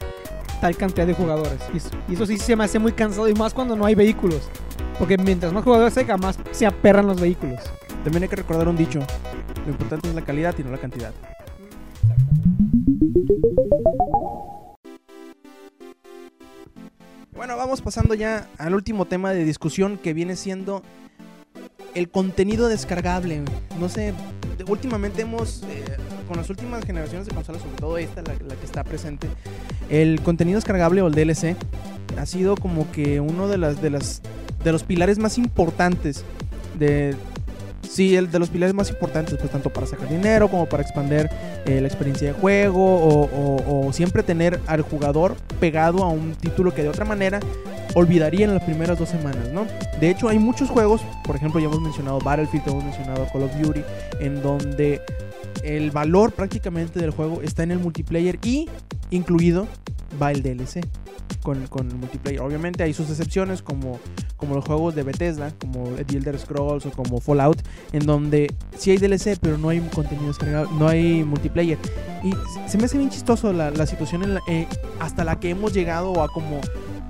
tal 0.61 0.77
cantidad 0.77 1.07
de 1.07 1.15
jugadores. 1.15 1.61
Y 2.09 2.15
eso 2.15 2.27
sí 2.27 2.37
se 2.37 2.55
me 2.55 2.65
hace 2.65 2.79
muy 2.79 2.93
cansado 2.93 3.29
y 3.29 3.35
más 3.35 3.55
cuando 3.55 3.75
no 3.77 3.87
hay 3.87 3.95
vehículos. 3.95 4.49
Porque 4.99 5.17
mientras 5.17 5.53
más 5.53 5.65
jugadores 5.65 5.97
haya, 5.97 6.17
más 6.17 6.39
se 6.51 6.67
aperran 6.67 7.07
los 7.07 7.21
vehículos. 7.21 7.61
También 8.05 8.23
hay 8.23 8.29
que 8.29 8.37
recordar 8.37 8.67
un 8.69 8.77
dicho. 8.77 9.01
Lo 9.67 9.73
importante 9.73 10.09
es 10.09 10.15
la 10.15 10.23
calidad 10.23 10.55
y 10.59 10.65
no 10.65 10.71
la 10.71 10.79
cantidad. 10.79 11.13
Bueno, 17.33 17.57
vamos 17.57 17.83
pasando 17.83 18.15
ya 18.15 18.49
al 18.59 18.75
último 18.75 19.05
tema 19.05 19.33
de 19.33 19.45
discusión 19.45 19.99
que 19.99 20.15
viene 20.15 20.37
siendo 20.37 20.83
el 21.95 22.09
contenido 22.09 22.69
descargable. 22.69 23.43
No 23.79 23.89
sé, 23.89 24.15
últimamente 24.67 25.23
hemos, 25.23 25.63
eh, 25.65 25.85
con 26.27 26.39
las 26.39 26.49
últimas 26.49 26.85
generaciones 26.85 27.27
de 27.27 27.35
consolas, 27.35 27.61
sobre 27.63 27.77
todo 27.77 27.99
esta, 27.99 28.23
la, 28.23 28.33
la 28.33 28.55
que 28.57 28.65
está 28.65 28.83
presente, 28.83 29.29
el 29.91 30.23
contenido 30.23 30.57
descargable 30.57 31.03
o 31.03 31.09
el 31.09 31.15
DLC 31.15 31.57
ha 32.17 32.27
sido 32.27 32.57
como 32.57 32.91
que 32.93 33.21
uno 33.21 33.49
de 33.49 33.59
las 33.59 33.81
de 33.83 33.91
las 33.91 34.23
de 34.65 34.73
los 34.73 34.85
pilares 34.85 35.19
más 35.19 35.39
importantes 35.39 36.25
de 36.79 37.15
sí 37.89 38.17
el 38.17 38.31
de 38.31 38.39
los 38.39 38.49
pilares 38.51 38.75
más 38.75 38.91
importantes 38.91 39.37
pues 39.39 39.51
tanto 39.51 39.71
para 39.73 39.87
sacar 39.87 40.09
dinero 40.09 40.49
como 40.49 40.67
para 40.67 40.83
expandir 40.83 41.29
eh, 41.67 41.81
la 41.81 41.89
experiencia 41.89 42.29
de 42.29 42.35
juego 42.35 42.85
o, 42.85 43.25
o- 43.25 43.87
o 43.89 43.93
siempre 43.93 44.23
tener 44.23 44.61
al 44.67 44.83
jugador 44.83 45.37
pegado 45.59 46.05
a 46.05 46.09
un 46.09 46.35
título 46.35 46.73
que 46.75 46.83
de 46.83 46.89
otra 46.89 47.05
manera 47.05 47.41
olvidaría 47.95 48.45
en 48.47 48.55
las 48.55 48.63
primeras 48.63 48.99
dos 48.99 49.09
semanas, 49.09 49.49
¿no? 49.53 49.67
De 49.99 50.11
hecho, 50.11 50.29
hay 50.29 50.39
muchos 50.39 50.71
juegos, 50.71 51.01
por 51.25 51.35
ejemplo, 51.35 51.59
ya 51.61 51.67
hemos 51.67 51.81
mencionado 51.81 52.21
Battlefield, 52.21 52.69
hemos 52.69 52.85
mencionado 52.85 53.27
Call 53.33 53.43
of 53.43 53.57
Duty, 53.61 53.83
en 54.21 54.41
donde 54.43 55.01
el 55.65 55.91
valor 55.91 56.31
prácticamente 56.33 57.01
del 57.01 57.11
juego 57.11 57.43
está 57.43 57.65
en 57.65 57.73
el 57.73 57.81
multiplayer 57.81 58.39
y 58.45 58.69
incluido 59.11 59.67
va 60.23 60.31
el 60.31 60.43
DLC 60.43 60.85
con, 61.43 61.67
con 61.69 61.89
el 61.89 61.97
multiplayer. 61.97 62.41
Obviamente 62.41 62.83
hay 62.83 62.93
sus 62.95 63.09
excepciones 63.11 63.63
como, 63.63 63.99
como 64.37 64.55
los 64.55 64.65
juegos 64.65 64.95
de 64.95 65.03
Bethesda, 65.03 65.53
como 65.61 65.85
The 65.91 66.17
Elder 66.17 66.39
Scrolls 66.39 66.87
o 66.87 66.91
como 66.91 67.21
Fallout, 67.21 67.61
en 67.93 68.07
donde 68.07 68.53
sí 68.77 68.91
hay 68.91 68.99
DLC, 68.99 69.39
pero 69.41 69.59
no 69.59 69.69
hay 69.69 69.81
contenido 69.81 70.29
descargado, 70.29 70.69
no 70.79 70.89
hay 70.89 71.25
multiplayer. 71.25 71.79
Y 72.23 72.33
se- 72.69 72.79
me 72.79 72.85
hace 72.85 72.99
bien 72.99 73.11
chistoso 73.11 73.53
la, 73.53 73.71
la 73.71 73.87
situación 73.87 74.23
en 74.23 74.35
la- 74.35 74.41
eh, 74.49 74.67
hasta 75.01 75.25
la 75.25 75.39
que 75.41 75.51
hemos 75.51 75.73
llegado 75.73 76.23
a 76.23 76.29
como, 76.29 76.61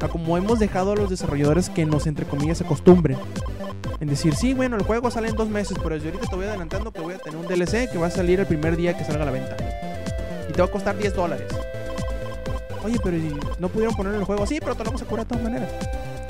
a 0.01 0.09
como 0.09 0.37
hemos 0.39 0.59
dejado 0.59 0.93
a 0.93 0.97
los 0.97 1.11
desarrolladores 1.11 1.69
que 1.71 1.85
nos, 1.87 2.07
entre 2.07 2.27
comillas, 2.27 2.61
acostumbren. 2.61 3.19
En 4.01 4.09
decir, 4.09 4.35
sí, 4.35 4.55
bueno, 4.55 4.77
el 4.77 4.83
juego 4.83 5.11
sale 5.11 5.29
en 5.29 5.37
dos 5.37 5.49
meses, 5.51 5.77
pero 5.83 5.95
desde 5.95 6.09
ahorita 6.09 6.27
te 6.29 6.37
voy 6.37 6.47
adelantando 6.47 6.91
que 6.91 7.01
voy 7.03 7.13
a 7.15 7.19
tener 7.19 7.39
un 7.39 7.47
DLC 7.47 7.91
que 7.91 7.99
va 7.99 8.07
a 8.07 8.11
salir 8.11 8.41
el 8.41 8.47
primer 8.47 8.77
día 8.77 8.97
que 8.97 9.05
salga 9.05 9.23
a 9.23 9.27
la 9.27 9.31
venta. 9.33 9.57
Y 10.49 10.53
te 10.53 10.63
va 10.63 10.69
a 10.69 10.71
costar 10.71 10.97
10 10.97 11.15
dólares. 11.15 11.47
Oye, 12.85 12.99
pero 13.03 13.17
¿y 13.17 13.35
no 13.59 13.69
pudieron 13.69 13.95
ponerlo 13.95 14.17
en 14.17 14.21
el 14.23 14.27
juego. 14.27 14.47
Sí, 14.47 14.59
pero 14.61 14.75
te 14.75 14.81
lo 14.85 14.91
vamos 14.91 15.03
a 15.03 15.05
curar 15.05 15.27
de 15.27 15.29
todas 15.29 15.45
maneras. 15.45 15.71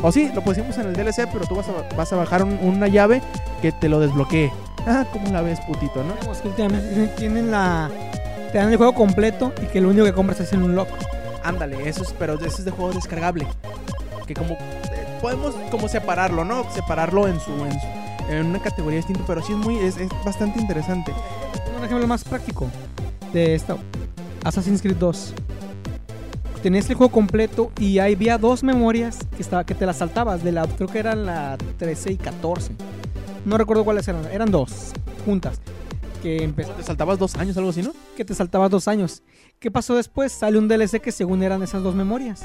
O 0.02 0.10
sí, 0.10 0.30
lo 0.34 0.42
pusimos 0.42 0.76
en 0.78 0.86
el 0.88 0.92
DLC, 0.94 1.28
pero 1.32 1.46
tú 1.46 1.54
vas 1.56 1.66
a, 1.68 1.94
vas 1.96 2.12
a 2.12 2.16
bajar 2.16 2.42
un- 2.42 2.58
una 2.62 2.88
llave 2.88 3.22
que 3.62 3.70
te 3.72 3.88
lo 3.88 4.00
desbloquee. 4.00 4.50
Ah, 4.86 5.04
¿cómo 5.12 5.30
la 5.30 5.42
ves, 5.42 5.60
putito, 5.60 6.02
no? 6.02 6.14
Vemos 6.22 6.38
que 6.38 6.48
últimamente 6.48 7.08
tienen 7.18 7.50
la. 7.50 7.90
Te 8.50 8.58
dan 8.58 8.70
el 8.70 8.76
juego 8.78 8.94
completo 8.94 9.52
y 9.62 9.66
que 9.66 9.80
lo 9.80 9.90
único 9.90 10.04
que 10.04 10.12
compras 10.12 10.40
es 10.40 10.52
el 10.54 10.62
unlock. 10.62 10.88
Ándale, 11.44 11.88
eso 11.88 12.02
es, 12.02 12.12
pero 12.18 12.34
ese 12.34 12.46
es 12.46 12.64
de 12.64 12.70
juego 12.70 12.92
descargable. 12.92 13.46
Que 14.26 14.34
como 14.34 14.54
eh, 14.54 15.18
podemos 15.20 15.54
como 15.70 15.86
separarlo, 15.88 16.44
¿no? 16.44 16.64
Separarlo 16.72 17.28
en 17.28 17.38
su, 17.40 17.52
en 17.64 17.72
su- 17.72 17.86
en 18.30 18.46
una 18.46 18.60
categoría 18.60 18.96
distinta, 18.98 19.22
pero 19.26 19.42
sí 19.42 19.52
es 19.52 19.58
muy 19.58 19.76
es, 19.78 19.96
es 19.98 20.08
bastante 20.24 20.58
interesante. 20.60 21.12
Un 21.78 21.84
ejemplo 21.84 22.06
más 22.06 22.24
práctico 22.24 22.66
de 23.32 23.54
esto: 23.54 23.78
Assassin's 24.44 24.80
Creed 24.82 24.96
2. 24.96 25.34
Tenías 26.62 26.88
el 26.90 26.96
juego 26.96 27.10
completo 27.12 27.72
y 27.78 27.98
ahí 28.00 28.14
había 28.14 28.36
dos 28.36 28.62
memorias 28.62 29.18
que, 29.36 29.42
estaba, 29.42 29.64
que 29.64 29.74
te 29.74 29.86
las 29.86 29.96
saltabas. 29.96 30.44
De 30.44 30.52
la, 30.52 30.66
creo 30.66 30.88
que 30.88 30.98
eran 30.98 31.24
la 31.24 31.56
13 31.78 32.12
y 32.12 32.16
14. 32.16 32.72
No 33.46 33.56
recuerdo 33.56 33.84
cuáles 33.84 34.06
eran. 34.08 34.26
Eran 34.26 34.50
dos 34.50 34.92
juntas. 35.24 35.60
Que 36.22 36.42
empezó 36.44 36.72
Te 36.72 36.82
saltabas 36.82 37.18
dos 37.18 37.34
años, 37.36 37.56
algo 37.56 37.70
así, 37.70 37.82
¿no? 37.82 37.92
que 38.14 38.26
te 38.26 38.34
saltabas 38.34 38.70
dos 38.70 38.88
años. 38.88 39.22
¿Qué 39.58 39.70
pasó 39.70 39.96
después? 39.96 40.32
Sale 40.32 40.58
un 40.58 40.68
DLC 40.68 41.00
que 41.00 41.12
según 41.12 41.42
eran 41.42 41.62
esas 41.62 41.82
dos 41.82 41.94
memorias. 41.94 42.42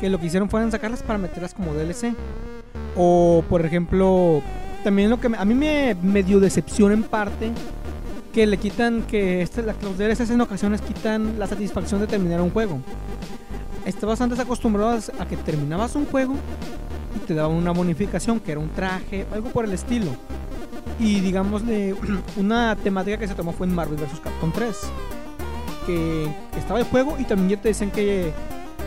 Que 0.00 0.10
lo 0.10 0.18
que 0.18 0.26
hicieron 0.26 0.50
fue 0.50 0.68
sacarlas 0.72 1.04
para 1.04 1.18
meterlas 1.20 1.54
como 1.54 1.72
DLC. 1.74 2.12
O, 2.96 3.44
por 3.48 3.64
ejemplo, 3.64 4.42
también 4.82 5.10
lo 5.10 5.20
que 5.20 5.28
me- 5.28 5.38
a 5.38 5.44
mí 5.44 5.54
me, 5.54 5.94
me 6.02 6.24
dio 6.24 6.40
decepción 6.40 6.90
en 6.90 7.04
parte. 7.04 7.52
Que 8.32 8.48
le 8.48 8.56
quitan, 8.56 9.02
que 9.02 9.42
este, 9.42 9.62
los 9.62 9.96
DLCs 9.96 10.30
en 10.30 10.40
ocasiones 10.40 10.80
quitan 10.80 11.38
la 11.38 11.46
satisfacción 11.46 12.00
de 12.00 12.08
terminar 12.08 12.40
un 12.40 12.50
juego. 12.50 12.80
Estabas 13.84 14.20
antes 14.20 14.38
acostumbrado 14.38 14.98
a 15.18 15.26
que 15.26 15.36
terminabas 15.36 15.94
un 15.94 16.06
juego 16.06 16.34
y 17.14 17.18
te 17.26 17.34
daban 17.34 17.54
una 17.56 17.70
bonificación, 17.72 18.40
que 18.40 18.52
era 18.52 18.60
un 18.60 18.70
traje, 18.70 19.26
algo 19.32 19.50
por 19.50 19.64
el 19.64 19.72
estilo. 19.72 20.10
Y 20.98 21.20
digámosle, 21.20 21.94
una 22.36 22.76
temática 22.76 23.18
que 23.18 23.28
se 23.28 23.34
tomó 23.34 23.52
fue 23.52 23.66
en 23.66 23.74
Marvel 23.74 23.96
vs. 23.98 24.20
Capcom 24.22 24.52
3. 24.52 24.76
Que 25.86 26.28
estaba 26.56 26.78
el 26.78 26.86
juego 26.86 27.16
y 27.18 27.24
también 27.24 27.50
ya 27.50 27.56
te 27.62 27.68
decían 27.68 27.90
que 27.90 28.32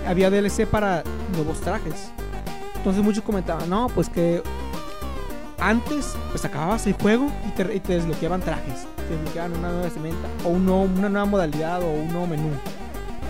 había 0.07 0.29
DLC 0.31 0.65
para 0.65 1.03
nuevos 1.35 1.61
trajes. 1.61 2.11
Entonces 2.75 3.03
muchos 3.03 3.23
comentaban, 3.23 3.69
no, 3.69 3.87
pues 3.93 4.09
que 4.09 4.41
antes 5.59 6.15
pues 6.31 6.45
acababas 6.45 6.85
el 6.87 6.93
juego 6.93 7.27
y 7.47 7.51
te, 7.51 7.75
y 7.75 7.79
te 7.79 7.93
desbloqueaban 7.93 8.41
trajes. 8.41 8.87
Te 9.07 9.13
desbloqueaban 9.15 9.51
una 9.57 9.67
nueva 9.69 9.83
vestimenta 9.83 10.27
o 10.43 10.49
un 10.49 10.65
nuevo- 10.65 10.83
una 10.97 11.09
nueva 11.09 11.25
modalidad 11.25 11.81
o 11.83 11.91
un 11.91 12.07
nuevo 12.07 12.25
menú. 12.27 12.49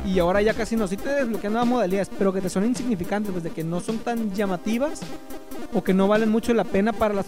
Y 0.05 0.19
ahora 0.19 0.41
ya 0.41 0.53
casi 0.53 0.75
no, 0.75 0.87
sí 0.87 0.97
te 0.97 1.09
desbloquean 1.09 1.53
nuevas 1.53 1.69
modalidades, 1.69 2.09
pero 2.17 2.31
que 2.31 2.41
te 2.41 2.49
son 2.49 2.65
insignificantes, 2.65 3.31
pues 3.31 3.43
de 3.43 3.51
que 3.51 3.63
no 3.63 3.79
son 3.79 3.97
tan 3.99 4.33
llamativas 4.33 5.01
o 5.73 5.83
que 5.83 5.93
no 5.93 6.07
valen 6.07 6.29
mucho 6.29 6.53
la 6.53 6.63
pena 6.63 6.93
para 6.93 7.13
las 7.13 7.25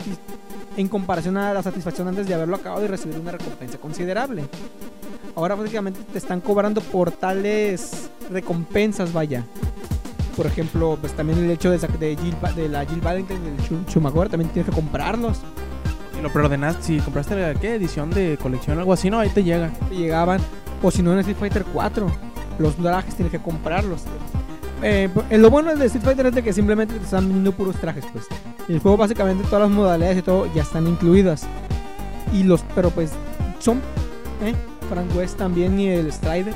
en 0.78 0.88
comparación 0.88 1.36
a 1.38 1.54
la 1.54 1.62
satisfacción 1.62 2.08
antes 2.08 2.28
de 2.28 2.34
haberlo 2.34 2.56
acabado 2.56 2.84
y 2.86 2.88
recibir 2.88 3.20
una 3.20 3.32
recompensa 3.32 3.78
considerable. 3.78 4.44
ahora 5.36 5.56
básicamente 5.56 6.00
te 6.12 6.18
están 6.18 6.40
cobrando 6.42 6.82
por 6.82 7.12
tales 7.12 8.10
recompensas, 8.32 9.12
vaya. 9.12 9.44
Por 10.38 10.46
ejemplo, 10.46 10.98
pues 11.02 11.12
también 11.14 11.40
el 11.40 11.52
hecho 11.52 11.70
de, 11.70 11.78
de, 11.78 12.16
Jill 12.16 12.36
de 12.56 12.70
la 12.70 12.86
Jill 12.86 13.02
Valentine 13.02 13.40
del 13.42 13.86
Schumacher 13.88 14.30
también 14.30 14.52
tienes 14.52 14.70
que 14.70 14.76
comprarlos. 14.76 15.40
Si 16.16 16.22
lo 16.22 16.32
preordenaste, 16.32 16.84
si 16.84 17.00
compraste 17.00 17.36
la 17.36 17.60
¿qué? 17.60 17.76
edición 17.76 18.10
de 18.10 18.38
colección 18.42 18.78
o 18.78 18.80
algo 18.80 18.94
así, 18.94 19.10
no, 19.10 19.20
ahí 19.20 19.30
te 19.30 19.44
llega. 19.44 19.70
Te 19.90 19.96
llegaban, 19.96 20.40
o 20.82 20.92
si 20.92 21.04
no 21.04 21.12
en 21.12 21.20
Street 21.20 21.38
Fighter 21.38 21.66
4, 21.74 22.10
los 22.60 22.76
trajes 22.76 23.16
tienes 23.16 23.32
que 23.32 23.40
comprarlos. 23.40 24.04
Eh, 24.82 25.10
lo 25.32 25.50
bueno 25.50 25.76
de 25.76 25.86
Street 25.88 26.04
Fighter 26.06 26.28
es 26.28 26.36
de 26.36 26.44
que 26.44 26.54
simplemente 26.54 26.94
te 26.96 27.04
están 27.04 27.26
vendiendo 27.26 27.52
puros 27.52 27.76
trajes, 27.78 28.06
pues. 28.14 28.26
El 28.70 28.80
juego 28.80 28.98
básicamente 28.98 29.44
todas 29.46 29.62
las 29.62 29.72
modalidades 29.72 30.20
y 30.20 30.22
todo 30.22 30.48
ya 30.54 30.62
están 30.62 30.88
incluidas. 30.88 31.46
Y 32.32 32.44
los, 32.44 32.62
pero 32.76 32.90
pues 32.92 33.12
son, 33.60 33.78
¿eh? 34.44 34.54
Frank 34.90 35.16
West 35.16 35.38
también 35.38 35.80
y 35.80 35.88
el 35.88 36.12
Strider. 36.14 36.54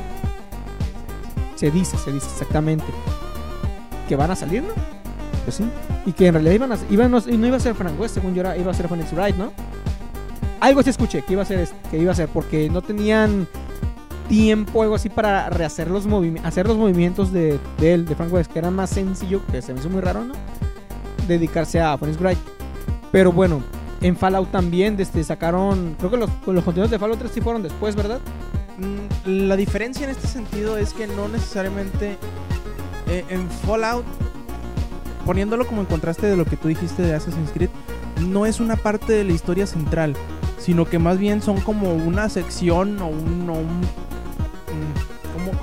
Se 1.56 1.72
dice, 1.72 1.97
se 1.97 2.12
dice 2.12 2.28
exactamente. 2.32 2.86
Que 4.08 4.16
van 4.16 4.32
a 4.32 4.36
salir, 4.36 4.64
¿no? 4.64 4.74
Pues 5.43 5.56
sí. 5.58 5.66
Y 6.06 6.12
que 6.14 6.28
en 6.28 6.34
realidad 6.36 6.54
iban 6.54 6.72
a, 6.72 6.78
iban, 6.89 7.12
no, 7.12 7.20
iba 7.28 7.58
a 7.58 7.60
ser 7.60 7.76
Frank 7.76 7.99
West, 7.99 8.16
según 8.16 8.34
yo 8.34 8.41
era, 8.41 8.56
iba 8.58 8.72
a 8.72 8.74
ser 8.74 8.88
Phoenix 8.88 9.12
Wright, 9.14 9.36
¿no? 9.36 9.51
Algo 10.60 10.82
sí 10.84 10.89
escuché 10.91 11.22
que 11.24 11.34
iba 11.34 11.41
a 11.41 11.45
ser, 11.45 11.60
este- 11.60 11.89
que 11.89 11.97
iba 11.97 12.12
a 12.12 12.16
ser, 12.16 12.30
porque 12.30 12.70
no 12.70 12.82
tenían 12.82 13.47
tiempo 14.34 14.81
algo 14.81 14.95
así 14.95 15.09
para 15.09 15.49
rehacer 15.49 15.89
los 15.91 16.05
movimientos, 16.07 16.47
hacer 16.47 16.67
los 16.67 16.75
movimientos 16.77 17.31
de, 17.31 17.59
él, 17.81 18.05
de 18.05 18.15
Frank 18.15 18.34
West, 18.34 18.51
que 18.51 18.59
era 18.59 18.71
más 18.71 18.89
sencillo, 18.89 19.41
que 19.51 19.61
se 19.61 19.73
me 19.73 19.79
hizo 19.79 19.89
muy 19.89 20.01
raro, 20.01 20.23
¿no? 20.23 20.34
Dedicarse 21.27 21.79
a 21.79 21.97
Phoenix 21.97 22.19
Wright. 22.19 22.38
Pero 23.11 23.31
bueno, 23.31 23.61
en 24.01 24.17
Fallout 24.17 24.49
también 24.51 24.97
desde 24.97 25.23
sacaron, 25.23 25.95
creo 25.99 26.09
que 26.09 26.17
los, 26.17 26.29
los 26.47 26.63
contenidos 26.63 26.89
de 26.89 26.97
Fallout 26.99 27.19
3 27.19 27.31
sí 27.31 27.41
fueron 27.41 27.61
después, 27.61 27.95
¿verdad? 27.95 28.19
Mm, 28.79 29.47
La 29.47 29.55
diferencia 29.55 30.03
en 30.05 30.09
este 30.09 30.27
sentido 30.27 30.77
es 30.79 30.93
que 30.93 31.05
no 31.05 31.27
necesariamente 31.27 32.17
eh, 33.07 33.23
en 33.29 33.47
Fallout, 33.67 34.03
poniéndolo 35.27 35.67
como 35.67 35.81
en 35.81 35.88
contraste 35.88 36.25
de 36.27 36.36
lo 36.36 36.45
que 36.45 36.57
tú 36.57 36.67
dijiste 36.69 37.03
de 37.03 37.13
Assassin's 37.13 37.51
Creed, 37.53 37.69
no 38.27 38.45
es 38.47 38.59
una 38.59 38.75
parte 38.77 39.13
de 39.13 39.23
la 39.23 39.34
historia 39.34 39.67
central, 39.67 40.15
sino 40.57 40.86
que 40.86 40.97
más 40.97 41.17
bien 41.19 41.41
son 41.41 41.61
como 41.61 41.93
una 41.93 42.29
sección 42.29 42.99
o 43.01 43.07
un... 43.07 43.47
o 43.49 43.53
un- 43.53 44.03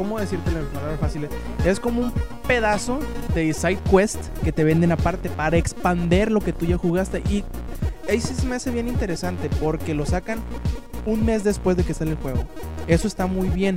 ¿cómo, 0.01 0.11
¿Cómo 0.11 0.20
decirte 0.20 0.51
en 0.51 0.64
palabras 0.66 0.98
fáciles? 0.98 1.30
Es 1.62 1.78
como 1.78 2.01
un 2.01 2.12
pedazo 2.48 3.01
de 3.34 3.53
side 3.53 3.78
quest 3.90 4.18
que 4.42 4.51
te 4.51 4.64
venden 4.64 4.92
aparte 4.92 5.28
para 5.28 5.59
expander 5.59 6.32
lo 6.32 6.40
que 6.40 6.55
tú 6.55 6.64
ya 6.64 6.78
jugaste 6.78 7.22
y 7.28 7.44
ahí 8.09 8.18
sí 8.18 8.34
se 8.34 8.46
me 8.46 8.57
hace 8.57 8.70
bien 8.70 8.88
interesante 8.88 9.51
porque 9.61 9.92
lo 9.92 10.07
sacan 10.07 10.40
un 11.05 11.26
mes 11.26 11.44
después 11.44 11.76
de 11.76 11.84
que 11.84 11.92
sale 11.92 12.12
el 12.12 12.16
juego. 12.16 12.44
Eso 12.86 13.07
está 13.07 13.26
muy 13.26 13.51
bien. 13.51 13.76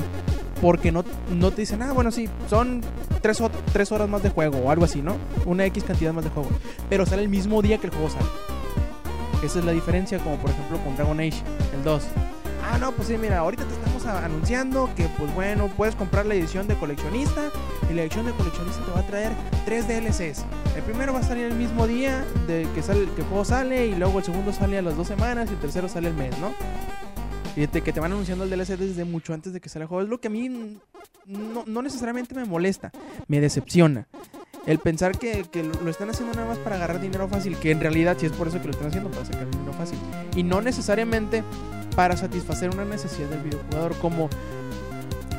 Porque 0.61 0.93
no, 0.93 1.03
no 1.29 1.51
te 1.51 1.63
dicen, 1.63 1.81
ah, 1.81 1.91
bueno, 1.91 2.09
sí, 2.09 2.29
son 2.49 2.79
tres, 3.21 3.43
tres 3.73 3.91
horas 3.91 4.07
más 4.07 4.23
de 4.23 4.29
juego 4.29 4.59
o 4.59 4.71
algo 4.71 4.85
así, 4.85 5.01
¿no? 5.01 5.17
Una 5.45 5.65
X 5.65 5.83
cantidad 5.83 6.13
más 6.13 6.23
de 6.23 6.29
juego. 6.29 6.47
Pero 6.89 7.05
sale 7.05 7.21
el 7.21 7.27
mismo 7.27 7.61
día 7.61 7.79
que 7.79 7.87
el 7.87 7.93
juego 7.93 8.09
sale. 8.09 8.25
Esa 9.43 9.59
es 9.59 9.65
la 9.65 9.73
diferencia, 9.73 10.19
como 10.19 10.37
por 10.37 10.51
ejemplo 10.51 10.77
con 10.85 10.95
Dragon 10.95 11.19
Age, 11.19 11.43
el 11.75 11.83
2. 11.83 12.03
Ah, 12.71 12.77
no, 12.77 12.93
pues 12.93 13.09
sí, 13.09 13.17
mira, 13.17 13.39
ahorita 13.39 13.65
te 13.65 13.82
anunciando 14.05 14.89
que, 14.95 15.07
pues 15.17 15.33
bueno, 15.33 15.67
puedes 15.75 15.95
comprar 15.95 16.25
la 16.25 16.35
edición 16.35 16.67
de 16.67 16.75
coleccionista. 16.75 17.49
Y 17.89 17.93
la 17.93 18.03
edición 18.03 18.25
de 18.25 18.31
coleccionista 18.33 18.83
te 18.85 18.91
va 18.91 18.99
a 18.99 19.07
traer 19.07 19.31
tres 19.65 19.87
DLCs. 19.87 20.45
El 20.75 20.83
primero 20.83 21.13
va 21.13 21.19
a 21.19 21.23
salir 21.23 21.45
el 21.45 21.55
mismo 21.55 21.87
día 21.87 22.25
de 22.47 22.67
que, 22.75 22.81
sale, 22.81 23.07
que 23.15 23.21
el 23.21 23.27
juego 23.27 23.45
sale. 23.45 23.87
Y 23.87 23.95
luego 23.95 24.19
el 24.19 24.25
segundo 24.25 24.51
sale 24.53 24.77
a 24.77 24.81
las 24.81 24.95
dos 24.97 25.07
semanas. 25.07 25.49
Y 25.49 25.53
el 25.53 25.59
tercero 25.59 25.87
sale 25.89 26.09
el 26.09 26.15
mes, 26.15 26.37
¿no? 26.39 26.53
Y 27.55 27.67
te- 27.67 27.81
que 27.81 27.93
te 27.93 27.99
van 27.99 28.11
anunciando 28.11 28.43
el 28.45 28.49
DLC 28.49 28.77
desde 28.77 29.05
mucho 29.05 29.33
antes 29.33 29.53
de 29.53 29.61
que 29.61 29.69
salga 29.69 29.83
el 29.83 29.89
juego. 29.89 30.03
Es 30.03 30.09
lo 30.09 30.19
que 30.19 30.27
a 30.27 30.31
mí 30.31 30.49
no, 31.27 31.63
no 31.67 31.81
necesariamente 31.81 32.33
me 32.35 32.45
molesta, 32.45 32.91
me 33.27 33.39
decepciona. 33.39 34.07
El 34.65 34.79
pensar 34.79 35.17
que, 35.19 35.43
que 35.51 35.61
lo 35.61 35.89
están 35.89 36.09
haciendo 36.09 36.33
nada 36.33 36.47
más 36.47 36.57
para 36.57 36.77
agarrar 36.77 37.01
dinero 37.01 37.27
fácil, 37.27 37.57
que 37.57 37.69
en 37.71 37.81
realidad 37.81 38.15
sí 38.17 38.25
es 38.27 38.31
por 38.31 38.47
eso 38.47 38.59
que 38.59 38.65
lo 38.67 38.71
están 38.71 38.87
haciendo, 38.87 39.11
para 39.11 39.25
sacar 39.25 39.51
dinero 39.51 39.73
fácil. 39.73 39.99
Y 40.37 40.43
no 40.43 40.61
necesariamente 40.61 41.43
para 41.95 42.17
satisfacer 42.17 42.69
una 42.71 42.85
necesidad 42.85 43.29
del 43.29 43.41
videojugador, 43.41 43.95
como, 43.97 44.29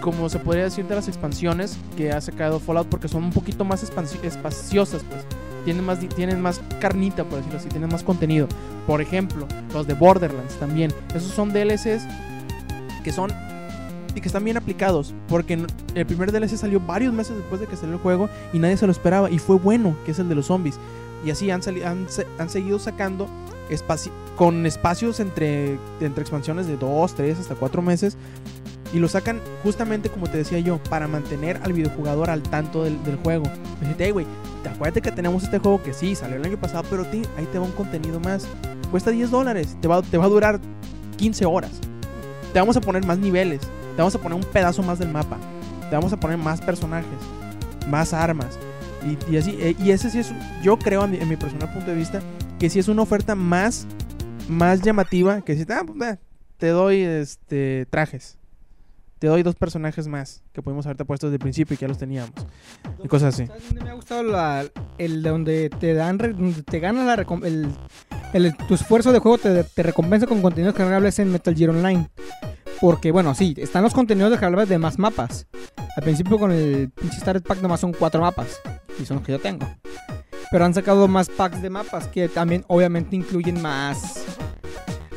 como 0.01 0.29
se 0.29 0.39
podría 0.39 0.65
decir 0.65 0.87
de 0.87 0.95
las 0.95 1.09
expansiones 1.09 1.77
que 1.97 2.13
ha 2.13 2.21
sacado 2.21 2.61
Fallout, 2.61 2.89
porque 2.89 3.09
son 3.09 3.25
un 3.25 3.33
poquito 3.33 3.65
más 3.65 3.83
espaciosas, 3.83 5.03
pues. 5.05 5.27
Tienen 5.65 5.85
más, 5.85 5.99
tienen 5.99 6.43
más 6.43 6.61
carnita, 6.79 7.25
por 7.25 7.39
decirlo 7.39 7.59
así, 7.59 7.69
tienen 7.69 7.89
más 7.91 8.03
contenido. 8.03 8.47
Por 8.87 9.01
ejemplo, 9.01 9.49
los 9.73 9.87
de 9.87 9.95
Borderlands 9.95 10.57
también. 10.57 10.93
Esos 11.15 11.33
son 11.33 11.55
DLCs 11.55 12.07
que 13.03 13.13
son 13.13 13.33
y 14.15 14.21
que 14.21 14.29
están 14.29 14.45
bien 14.45 14.59
aplicados. 14.59 15.15
Porque 15.27 15.59
el 15.95 16.07
primer 16.07 16.33
DLC 16.33 16.57
salió 16.59 16.81
varios 16.81 17.15
meses 17.15 17.37
después 17.37 17.63
de 17.63 17.67
que 17.67 17.77
salió 17.77 17.95
el 17.95 18.01
juego 18.01 18.29
y 18.53 18.59
nadie 18.59 18.77
se 18.77 18.85
lo 18.85 18.93
esperaba. 18.93 19.31
Y 19.31 19.39
fue 19.39 19.57
bueno, 19.57 19.97
que 20.05 20.11
es 20.11 20.19
el 20.19 20.29
de 20.29 20.35
los 20.35 20.47
zombies. 20.47 20.79
Y 21.25 21.31
así 21.31 21.51
han, 21.51 21.63
han, 21.85 22.07
han 22.39 22.51
seguido 22.51 22.79
sacando 22.79 23.27
espaci- 23.71 24.11
con 24.37 24.67
espacios 24.67 25.21
entre, 25.21 25.79
entre 26.01 26.23
expansiones 26.23 26.67
de 26.67 26.77
2, 26.77 27.15
3, 27.15 27.39
hasta 27.39 27.55
4 27.55 27.83
meses. 27.83 28.17
Y 28.93 28.99
lo 28.99 29.09
sacan 29.09 29.41
justamente 29.65 30.09
como 30.09 30.29
te 30.29 30.39
decía 30.39 30.61
yo, 30.61 30.79
para 30.85 31.09
mantener 31.09 31.61
al 31.65 31.73
videojugador 31.73 32.31
al 32.31 32.43
tanto 32.43 32.85
del, 32.85 33.03
del 33.03 33.17
juego. 33.17 33.45
Dijiste, 33.81 34.05
hey, 34.05 34.11
güey, 34.13 34.27
te 34.63 34.69
acuérdate 34.69 35.03
que 35.03 35.11
tenemos 35.11 35.43
este 35.43 35.59
juego 35.59 35.83
que 35.83 35.93
sí, 35.93 36.15
salió 36.15 36.37
el 36.37 36.45
año 36.45 36.59
pasado, 36.61 36.85
pero 36.89 37.05
ti- 37.05 37.23
ahí 37.37 37.47
te 37.51 37.59
va 37.59 37.65
un 37.65 37.73
contenido 37.73 38.21
más. 38.21 38.47
Cuesta 38.93 39.11
10 39.11 39.31
dólares, 39.33 39.77
te 39.81 39.89
va, 39.89 40.01
te 40.03 40.17
va 40.17 40.27
a 40.27 40.29
durar 40.29 40.61
15 41.17 41.45
horas. 41.45 41.73
Te 42.53 42.61
vamos 42.61 42.77
a 42.77 42.81
poner 42.81 43.05
más 43.05 43.19
niveles, 43.19 43.63
te 43.63 43.99
vamos 43.99 44.15
a 44.15 44.19
poner 44.21 44.39
un 44.39 44.45
pedazo 44.45 44.81
más 44.85 45.01
del 45.01 45.09
mapa, 45.09 45.39
te 45.91 45.97
vamos 45.97 46.13
a 46.13 46.17
poner 46.21 46.39
más 46.39 46.61
personajes, 46.61 47.09
más 47.91 48.13
armas. 48.13 48.57
Y, 49.03 49.33
y 49.35 49.37
así, 49.39 49.57
eh, 49.59 49.75
y 49.77 49.91
ese 49.91 50.09
sí 50.09 50.21
es, 50.21 50.33
yo 50.63 50.79
creo, 50.79 51.03
a 51.03 51.09
mi- 51.09 51.17
en 51.19 51.29
mi 51.29 51.37
personal 51.37 51.73
punto 51.73 51.91
de 51.91 51.97
vista, 51.97 52.21
que 52.65 52.71
sí 52.71 52.79
es 52.79 52.89
una 52.89 53.03
oferta 53.03 53.35
más, 53.35 53.87
más 54.49 54.81
llamativa 54.81 55.43
que 55.43 55.55
si, 55.55 55.71
ah, 55.71 55.83
pues, 55.87 56.17
te 56.57 56.69
doy 56.69 57.03
este, 57.03 57.87
trajes. 57.91 58.39
Te 59.19 59.27
doy 59.27 59.43
dos 59.43 59.55
personajes 59.55 60.09
más 60.09 60.43
que 60.55 60.63
pudimos 60.63 60.87
haberte 60.87 61.05
puesto 61.05 61.27
desde 61.27 61.35
el 61.35 61.41
principio 61.41 61.75
y 61.75 61.77
que 61.77 61.83
ya 61.83 61.89
los 61.89 61.99
teníamos. 61.99 62.33
Y 63.03 63.09
cosas 63.09 63.35
así. 63.35 63.47
¿Sabes 63.47 63.65
dónde 63.69 63.85
me 63.85 63.91
ha 63.91 63.93
gustado 63.93 64.71
el 64.97 65.23
donde 65.23 65.69
te 65.69 65.93
dan 65.93 66.17
donde 66.17 66.63
te 66.63 66.79
ganas 66.81 67.05
la 67.05 67.27
el, 67.47 67.69
el- 68.33 68.57
tu 68.57 68.73
esfuerzo 68.73 69.13
de 69.13 69.19
juego 69.19 69.37
te, 69.37 69.63
te 69.63 69.83
recompensa 69.83 70.27
con 70.27 70.41
contenidos 70.41 70.75
cargables 70.75 71.19
en 71.19 71.33
Metal 71.33 71.55
Gear 71.55 71.69
Online. 71.69 72.09
Porque 72.81 73.13
bueno, 73.13 73.35
sí, 73.35 73.55
están 73.59 73.83
los 73.83 73.93
contenidos 73.93 74.31
descargables 74.31 74.71
de 74.71 74.79
más 74.79 74.99
mapas. 74.99 75.47
Al 75.99 76.03
principio 76.03 76.39
con 76.39 76.51
el 76.51 76.91
pinche 76.93 77.21
Pack 77.43 77.61
nomás 77.61 77.81
son 77.81 77.93
cuatro 77.93 78.23
mapas. 78.23 78.59
Y 78.99 79.05
son 79.05 79.19
los 79.19 79.27
que 79.27 79.33
yo 79.33 79.39
tengo. 79.39 79.67
Pero 80.55 80.67
han 80.67 80.73
sacado 80.73 81.09
más 81.09 81.29
packs 81.29 81.61
de 81.63 81.69
mapas 81.69 82.07
que 82.07 82.29
también 82.29 82.65
obviamente 82.69 83.17
incluyen 83.17 83.61
más. 83.61 84.25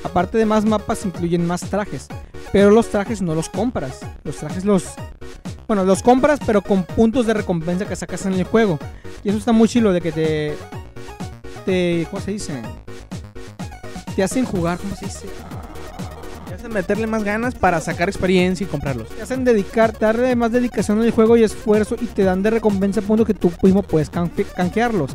Aparte 0.03 0.35
de 0.35 0.47
más 0.47 0.65
mapas, 0.65 1.05
incluyen 1.05 1.45
más 1.45 1.61
trajes. 1.61 2.07
Pero 2.51 2.71
los 2.71 2.87
trajes 2.87 3.21
no 3.21 3.35
los 3.35 3.47
compras. 3.47 3.99
Los 4.23 4.37
trajes 4.37 4.65
los 4.65 4.95
bueno, 5.67 5.83
los 5.83 6.01
compras, 6.01 6.39
pero 6.43 6.63
con 6.63 6.81
puntos 6.81 7.27
de 7.27 7.35
recompensa 7.35 7.85
que 7.85 7.95
sacas 7.95 8.25
en 8.25 8.33
el 8.33 8.45
juego. 8.45 8.79
Y 9.23 9.29
eso 9.29 9.37
está 9.37 9.51
muy 9.51 9.67
chilo 9.67 9.93
de 9.93 10.01
que 10.01 10.11
te. 10.11 10.57
te 11.67 12.07
¿Cómo 12.09 12.19
se 12.19 12.31
dice? 12.31 12.59
Te 14.15 14.23
hacen 14.23 14.43
jugar, 14.43 14.79
¿cómo 14.79 14.95
se 14.95 15.05
dice? 15.05 15.27
Te 16.67 16.73
meterle 16.73 17.07
más 17.07 17.23
ganas 17.23 17.55
para 17.55 17.79
sacar 17.79 18.09
experiencia 18.09 18.65
y 18.65 18.67
comprarlos. 18.67 19.07
Te 19.07 19.21
hacen 19.21 19.45
dedicar, 19.45 19.97
darle 19.97 20.35
más 20.35 20.51
dedicación 20.51 20.99
al 20.99 21.11
juego 21.11 21.37
y 21.37 21.43
esfuerzo 21.43 21.95
y 22.01 22.07
te 22.07 22.23
dan 22.23 22.43
de 22.43 22.49
recompensa 22.49 23.01
puntos 23.01 23.25
que 23.25 23.33
tú 23.33 23.53
mismo 23.63 23.83
puedes 23.83 24.09
canjearlos. 24.09 25.11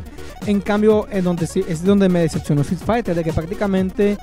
En 0.46 0.62
cambio, 0.62 1.06
en 1.10 1.24
donde 1.24 1.44
es 1.44 1.84
donde 1.84 2.08
me 2.08 2.20
decepcionó 2.20 2.62
Street 2.62 2.80
Fighter, 2.82 3.14
de 3.14 3.22
que 3.22 3.34
prácticamente 3.34 4.16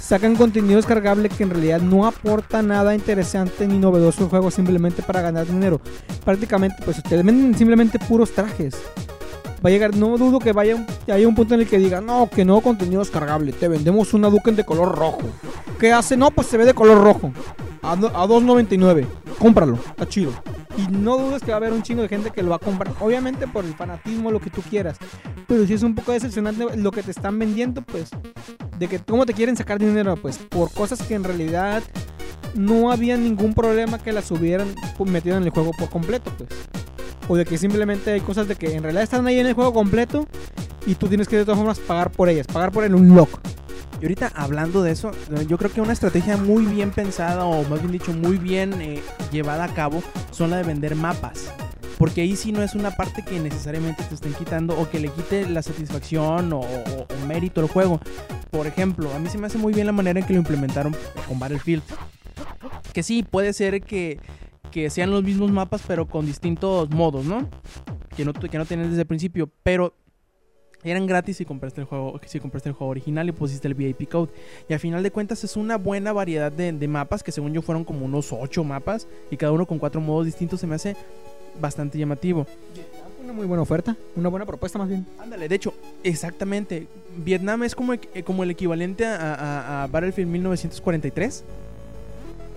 sacan 0.00 0.34
contenido 0.34 0.74
descargable 0.74 1.28
que 1.28 1.44
en 1.44 1.50
realidad 1.50 1.80
no 1.80 2.04
aporta 2.04 2.62
nada 2.62 2.96
interesante 2.96 3.68
ni 3.68 3.78
novedoso 3.78 4.24
al 4.24 4.30
juego 4.30 4.50
simplemente 4.50 5.02
para 5.02 5.20
ganar 5.20 5.46
dinero. 5.46 5.80
Prácticamente, 6.24 6.78
pues 6.84 6.98
ustedes 6.98 7.24
venden 7.24 7.56
simplemente 7.56 8.00
puros 8.00 8.32
trajes. 8.32 8.74
Va 9.64 9.70
a 9.70 9.72
llegar, 9.72 9.96
no 9.96 10.18
dudo 10.18 10.40
que 10.40 10.52
vaya 10.52 10.84
haya 11.08 11.28
un 11.28 11.34
punto 11.34 11.54
en 11.54 11.60
el 11.60 11.68
que 11.68 11.78
diga, 11.78 12.00
no, 12.00 12.28
que 12.28 12.44
no 12.44 12.60
contenido 12.60 13.00
descargable, 13.00 13.52
te 13.52 13.68
vendemos 13.68 14.12
una 14.14 14.28
Duken 14.28 14.56
de 14.56 14.64
color 14.64 14.96
rojo. 14.96 15.22
¿Qué 15.78 15.92
hace? 15.92 16.16
No, 16.16 16.30
pues 16.30 16.46
se 16.46 16.56
ve 16.56 16.64
de 16.64 16.74
color 16.74 17.02
rojo. 17.02 17.32
A, 17.82 17.92
a 17.92 17.96
2.99. 17.96 19.06
Cómpralo, 19.38 19.74
está 19.74 20.08
chido. 20.08 20.32
Y 20.76 20.90
no 20.90 21.18
dudes 21.18 21.42
que 21.42 21.48
va 21.48 21.54
a 21.54 21.56
haber 21.58 21.72
un 21.72 21.82
chingo 21.82 22.02
de 22.02 22.08
gente 22.08 22.30
que 22.30 22.42
lo 22.42 22.50
va 22.50 22.56
a 22.56 22.60
comprar. 22.60 22.94
Obviamente 23.00 23.46
por 23.46 23.64
el 23.64 23.74
fanatismo, 23.74 24.30
lo 24.30 24.40
que 24.40 24.50
tú 24.50 24.62
quieras. 24.62 24.96
Pero 25.46 25.66
si 25.66 25.74
es 25.74 25.82
un 25.82 25.94
poco 25.94 26.12
decepcionante 26.12 26.76
lo 26.76 26.90
que 26.90 27.02
te 27.02 27.10
están 27.10 27.38
vendiendo, 27.38 27.82
pues. 27.82 28.10
De 28.78 28.88
que 28.88 28.98
cómo 28.98 29.26
te 29.26 29.34
quieren 29.34 29.56
sacar 29.56 29.78
dinero, 29.78 30.16
pues. 30.16 30.38
Por 30.38 30.72
cosas 30.72 31.02
que 31.02 31.14
en 31.14 31.24
realidad 31.24 31.82
no 32.54 32.90
había 32.90 33.16
ningún 33.16 33.54
problema 33.54 33.98
que 33.98 34.12
las 34.12 34.30
hubieran 34.30 34.74
metido 35.04 35.36
en 35.36 35.44
el 35.44 35.50
juego 35.50 35.70
por 35.78 35.90
completo, 35.90 36.30
pues. 36.36 36.50
O 37.28 37.36
de 37.36 37.44
que 37.44 37.58
simplemente 37.58 38.12
hay 38.12 38.20
cosas 38.20 38.48
de 38.48 38.54
que 38.54 38.74
en 38.74 38.82
realidad 38.82 39.02
están 39.02 39.26
ahí 39.26 39.38
en 39.38 39.46
el 39.46 39.54
juego 39.54 39.72
completo 39.72 40.26
y 40.86 40.94
tú 40.94 41.08
tienes 41.08 41.28
que 41.28 41.36
de 41.36 41.44
todas 41.44 41.58
formas 41.58 41.78
pagar 41.80 42.10
por 42.10 42.28
ellas. 42.28 42.46
Pagar 42.46 42.70
por 42.70 42.84
el 42.84 42.94
unlock. 42.94 43.40
Y 44.00 44.04
ahorita 44.04 44.30
hablando 44.34 44.82
de 44.82 44.92
eso, 44.92 45.10
yo 45.48 45.56
creo 45.56 45.72
que 45.72 45.80
una 45.80 45.92
estrategia 45.92 46.36
muy 46.36 46.66
bien 46.66 46.90
pensada, 46.90 47.46
o 47.46 47.62
más 47.68 47.80
bien 47.80 47.92
dicho, 47.92 48.12
muy 48.12 48.36
bien 48.36 48.80
eh, 48.80 49.02
llevada 49.32 49.64
a 49.64 49.68
cabo, 49.68 50.02
son 50.30 50.50
la 50.50 50.58
de 50.58 50.64
vender 50.64 50.94
mapas. 50.96 51.52
Porque 51.98 52.20
ahí 52.20 52.36
sí 52.36 52.52
no 52.52 52.62
es 52.62 52.74
una 52.74 52.90
parte 52.90 53.24
que 53.24 53.40
necesariamente 53.40 54.02
te 54.04 54.14
estén 54.14 54.34
quitando 54.34 54.78
o 54.78 54.90
que 54.90 55.00
le 55.00 55.08
quite 55.08 55.48
la 55.48 55.62
satisfacción 55.62 56.52
o 56.52 56.62
mérito 57.26 57.62
al 57.62 57.68
juego. 57.68 58.00
Por 58.50 58.66
ejemplo, 58.66 59.12
a 59.14 59.18
mí 59.18 59.30
se 59.30 59.38
me 59.38 59.46
hace 59.46 59.56
muy 59.56 59.72
bien 59.72 59.86
la 59.86 59.92
manera 59.92 60.20
en 60.20 60.26
que 60.26 60.34
lo 60.34 60.38
implementaron 60.40 60.94
con 61.26 61.38
Battlefield. 61.38 61.82
Que 62.92 63.02
sí, 63.02 63.22
puede 63.22 63.54
ser 63.54 63.80
que, 63.82 64.20
que 64.70 64.90
sean 64.90 65.10
los 65.10 65.22
mismos 65.22 65.50
mapas, 65.50 65.82
pero 65.86 66.06
con 66.06 66.26
distintos 66.26 66.90
modos, 66.90 67.24
¿no? 67.24 67.48
Que 68.14 68.26
no, 68.26 68.34
que 68.34 68.58
no 68.58 68.66
tienes 68.66 68.88
desde 68.88 69.02
el 69.02 69.06
principio, 69.06 69.50
pero 69.62 69.94
eran 70.90 71.06
gratis 71.06 71.36
si 71.38 71.44
compraste 71.44 71.80
el 71.80 71.86
juego, 71.86 72.20
si 72.26 72.40
compraste 72.40 72.68
el 72.68 72.74
juego 72.74 72.90
original 72.90 73.28
y 73.28 73.32
pusiste 73.32 73.68
el 73.68 73.74
VIP 73.74 74.08
code. 74.08 74.30
Y 74.68 74.72
al 74.72 74.80
final 74.80 75.02
de 75.02 75.10
cuentas 75.10 75.42
es 75.44 75.56
una 75.56 75.76
buena 75.78 76.12
variedad 76.12 76.50
de, 76.52 76.72
de 76.72 76.88
mapas, 76.88 77.22
que 77.22 77.32
según 77.32 77.52
yo 77.52 77.62
fueron 77.62 77.84
como 77.84 78.04
unos 78.06 78.32
8 78.32 78.64
mapas, 78.64 79.06
y 79.30 79.36
cada 79.36 79.52
uno 79.52 79.66
con 79.66 79.78
cuatro 79.78 80.00
modos 80.00 80.26
distintos, 80.26 80.60
se 80.60 80.66
me 80.66 80.74
hace 80.76 80.96
bastante 81.60 81.98
llamativo. 81.98 82.46
Una 83.24 83.32
muy 83.32 83.46
buena 83.46 83.62
oferta, 83.62 83.96
una 84.14 84.28
buena 84.28 84.46
propuesta 84.46 84.78
más 84.78 84.88
bien. 84.88 85.04
Ándale, 85.18 85.48
de 85.48 85.54
hecho, 85.56 85.74
exactamente. 86.04 86.86
Vietnam 87.16 87.64
es 87.64 87.74
como, 87.74 87.94
eh, 87.94 88.00
como 88.24 88.44
el 88.44 88.50
equivalente 88.50 89.04
a, 89.04 89.34
a- 89.34 89.82
a 89.82 89.86
Battlefield 89.88 90.30
1943, 90.30 91.42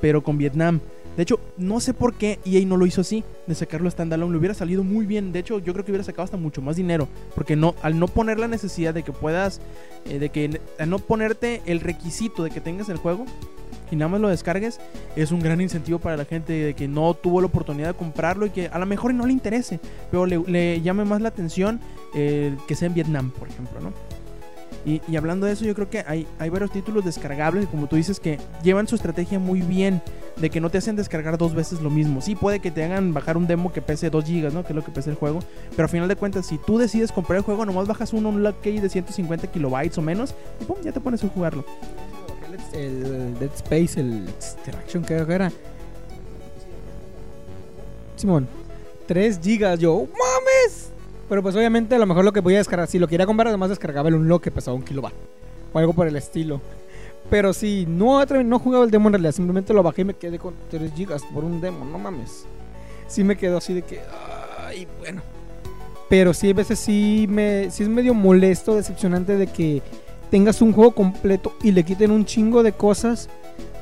pero 0.02 0.22
con 0.22 0.38
Vietnam. 0.38 0.80
De 1.18 1.24
hecho, 1.24 1.40
no 1.58 1.80
sé 1.80 1.94
por 1.94 2.14
qué 2.14 2.40
EA 2.46 2.66
no 2.66 2.78
lo 2.78 2.86
hizo 2.86 3.02
así, 3.02 3.24
de 3.46 3.56
sacarlo 3.56 3.90
standalone. 3.92 4.32
Le 4.32 4.38
hubiera 4.38 4.54
salido 4.54 4.84
muy 4.84 5.06
bien. 5.06 5.32
De 5.32 5.40
hecho, 5.40 5.60
yo 5.60 5.74
creo 5.74 5.84
que 5.84 5.92
hubiera 5.92 6.04
sacado 6.04 6.24
hasta 6.24 6.38
mucho 6.38 6.62
más 6.62 6.76
dinero. 6.76 7.08
Porque 7.36 7.56
no, 7.56 7.76
al 7.82 8.00
no 8.00 8.08
poner 8.08 8.40
la 8.40 8.48
necesidad 8.48 8.94
de 8.94 9.04
que 9.04 9.12
puedas, 9.12 9.60
eh, 10.06 10.20
de 10.20 10.30
que 10.30 10.62
al 10.80 10.90
no 10.90 11.00
ponerte 11.00 11.62
el 11.66 11.82
requisito 11.82 12.44
de 12.44 12.52
que 12.52 12.62
tengas 12.62 12.90
el 12.90 12.98
juego 12.98 13.26
y 13.92 13.96
nada 13.96 14.10
más 14.10 14.22
lo 14.22 14.30
descargues, 14.30 14.80
es 15.16 15.32
un 15.32 15.40
gran 15.40 15.62
incentivo 15.62 16.00
para 16.00 16.16
la 16.18 16.26
gente 16.26 16.54
de 16.54 16.74
que 16.74 16.88
no 16.88 17.14
tuvo 17.14 17.42
la 17.42 17.48
oportunidad 17.48 17.88
de 17.88 17.94
comprarlo 17.96 18.46
y 18.46 18.52
que 18.52 18.68
a 18.68 18.78
lo 18.80 18.86
mejor 18.86 19.14
no 19.14 19.26
le 19.26 19.34
interese, 19.34 19.80
pero 20.12 20.26
le, 20.26 20.82
llame 20.82 21.06
más 21.06 21.22
la 21.22 21.30
atención 21.30 21.80
eh, 22.14 22.56
que 22.68 22.76
sea 22.76 22.88
en 22.88 22.94
Vietnam, 22.94 23.32
por 23.32 23.48
ejemplo, 23.48 23.80
¿no? 23.82 23.92
Y, 24.86 25.02
y 25.12 25.18
hablando 25.18 25.46
de 25.46 25.54
eso, 25.54 25.66
yo 25.66 25.76
creo 25.76 25.90
que 25.90 26.04
hay, 26.08 26.26
hay 26.38 26.50
varios 26.50 26.72
títulos 26.72 27.04
descargables, 27.04 27.68
como 27.68 27.88
tú 27.88 27.96
dices, 27.96 28.20
que 28.20 28.40
llevan 28.64 28.88
su 28.88 28.96
estrategia 28.96 29.40
muy 29.40 29.62
bien, 29.62 30.02
de 30.40 30.50
que 30.50 30.62
no 30.62 30.70
te 30.70 30.78
hacen 30.78 30.96
descargar 30.96 31.38
dos 31.38 31.54
veces 31.54 31.82
lo 31.82 31.90
mismo. 31.90 32.22
Sí, 32.22 32.36
puede 32.36 32.60
que 32.60 32.72
te 32.72 32.84
hagan 32.84 33.14
bajar 33.14 33.38
un 33.38 33.48
demo 33.48 33.72
que 33.72 33.82
pese 33.82 34.10
2 34.10 34.24
GB, 34.26 34.54
¿no? 34.54 34.64
Que 34.64 34.70
es 34.70 34.76
lo 34.76 34.84
que 34.84 34.92
pesa 34.92 35.10
el 35.10 35.16
juego. 35.16 35.40
Pero 35.72 35.84
al 35.84 35.90
final 35.90 36.08
de 36.08 36.16
cuentas, 36.16 36.46
si 36.46 36.58
tú 36.58 36.78
decides 36.78 37.12
comprar 37.12 37.38
el 37.38 37.44
juego, 37.44 37.66
nomás 37.66 37.88
bajas 37.88 38.14
uno, 38.14 38.30
un 38.30 38.44
lock 38.44 38.62
key 38.62 38.80
de 38.80 38.90
150 38.90 39.48
kilobytes 39.48 39.98
o 39.98 40.02
menos, 40.02 40.34
y 40.62 40.66
pum, 40.66 40.78
ya 40.84 40.92
te 40.92 41.00
pones 41.00 41.24
a 41.24 41.28
jugarlo. 41.28 41.66
El 42.74 43.38
Dead 43.40 43.52
Space, 43.56 44.00
el 44.00 44.28
Extraction, 44.30 45.04
que 45.04 45.14
era. 45.16 45.52
Simón, 48.16 48.48
3 49.08 49.40
gigas, 49.42 49.80
yo, 49.80 50.02
¡mames! 50.02 50.90
Pero 51.28 51.42
pues 51.42 51.56
obviamente 51.56 51.96
a 51.96 52.00
lo 52.00 52.06
mejor 52.06 52.26
lo 52.26 52.34
que 52.34 52.42
voy 52.42 52.56
a 52.56 52.58
descargar, 52.58 52.88
si 52.88 53.00
lo 53.00 53.08
quería 53.08 53.26
comprar, 53.26 53.48
además 53.48 53.70
descargaba 53.70 54.10
el 54.10 54.16
unlock 54.16 54.44
que 54.44 54.52
pesaba 54.52 54.76
un 54.76 54.84
kilobyte. 54.84 55.16
O 55.74 55.80
algo 55.80 55.94
por 55.94 56.08
el 56.08 56.16
estilo. 56.16 56.60
Pero 57.30 57.54
sí, 57.54 57.86
no, 57.88 58.24
no 58.26 58.56
he 58.56 58.60
jugado 58.60 58.84
el 58.84 58.92
demo 58.92 59.10
en 59.10 59.14
realidad, 59.14 59.34
simplemente 59.34 59.74
lo 59.74 59.84
bajé 59.84 60.02
y 60.02 60.06
me 60.06 60.14
quedé 60.16 60.40
con 60.40 60.56
3 60.70 60.94
gigas 60.94 61.22
por 61.34 61.44
un 61.44 61.62
demo, 61.62 61.86
no 61.86 62.00
mames. 62.00 62.46
Sí 63.08 63.24
me 63.24 63.38
quedó 63.38 63.58
así 63.58 63.74
de 63.74 63.82
que, 63.84 64.02
ay, 64.66 64.88
bueno. 65.00 65.22
Pero 66.10 66.34
sí, 66.34 66.50
a 66.50 66.54
veces 66.54 66.80
sí, 66.80 67.28
me, 67.30 67.70
sí 67.70 67.84
es 67.84 67.90
medio 67.90 68.16
molesto, 68.16 68.76
decepcionante 68.76 69.38
de 69.38 69.48
que 69.48 69.84
tengas 70.32 70.62
un 70.62 70.74
juego 70.74 70.92
completo 70.92 71.54
y 71.62 71.72
le 71.72 71.84
quiten 71.84 72.12
un 72.12 72.26
chingo 72.26 72.64
de 72.64 72.72
cosas 72.72 73.30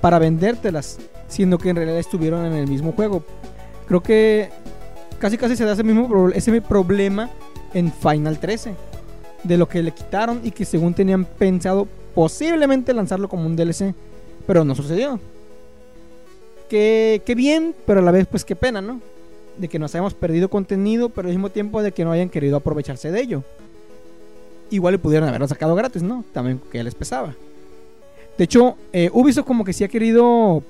para 0.02 0.20
vendértelas, 0.20 0.98
siendo 1.28 1.58
que 1.58 1.70
en 1.70 1.78
realidad 1.78 2.00
estuvieron 2.00 2.46
en 2.46 2.54
el 2.54 2.68
mismo 2.68 2.92
juego. 2.92 3.24
Creo 3.88 4.04
que 4.04 4.50
casi 5.20 5.38
casi 5.38 5.56
se 5.56 5.66
da 5.66 5.74
ese 5.74 5.84
mismo 5.84 6.30
ese 6.30 6.62
problema 6.62 7.30
en 7.74 7.92
Final 7.92 8.40
13, 8.40 8.74
de 9.44 9.58
lo 9.58 9.68
que 9.68 9.82
le 9.82 9.92
quitaron 9.92 10.42
y 10.44 10.52
que 10.52 10.66
según 10.66 10.94
tenían 10.94 11.26
pensado 11.26 11.88
posiblemente 12.18 12.96
lanzarlo 12.96 13.30
como 13.30 13.46
un 13.46 13.56
DLC, 13.56 13.94
pero 14.48 14.66
no 14.66 14.74
sucedió. 14.74 15.20
Que, 16.68 17.22
bien, 17.38 17.76
pero 17.86 18.00
a 18.00 18.02
la 18.02 18.10
vez 18.10 18.26
pues 18.26 18.44
qué 18.44 18.56
pena, 18.56 18.82
¿no? 18.82 19.00
De 19.56 19.68
que 19.68 19.78
nos 19.78 19.94
hayamos 19.94 20.16
perdido 20.16 20.50
contenido, 20.50 21.10
pero 21.10 21.28
al 21.28 21.34
mismo 21.36 21.52
tiempo 21.52 21.84
de 21.84 21.92
que 21.92 22.04
no 22.04 22.12
hayan 22.12 22.30
querido 22.30 22.58
aprovecharse 22.58 23.12
de 23.12 23.22
ello 23.22 23.44
igual 24.72 24.94
le 24.96 25.00
pudieron 25.00 25.30
haberlo 25.30 25.48
sacado 25.48 25.76
gratis, 25.76 26.02
¿no? 26.02 26.26
También 26.34 26.60
que 26.72 26.84
les 26.84 26.96
pesaba. 26.96 27.36
De 28.38 28.44
hecho, 28.46 28.76
eh, 28.92 29.10
Ubisoft 29.14 29.46
como 29.46 29.64
que 29.64 29.72
sí 29.72 29.84
ha 29.84 29.88
querido 29.88 30.62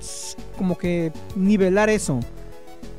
s- 0.00 0.36
como 0.56 0.78
que 0.78 1.10
nivelar 1.34 1.90
eso. 1.90 2.20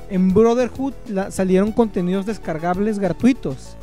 En 0.09 0.31
Brotherhood 0.33 0.93
la- 1.07 1.31
salieron 1.31 1.71
contenidos 1.71 2.25
descargables 2.27 2.99
gratuitos. 2.99 3.77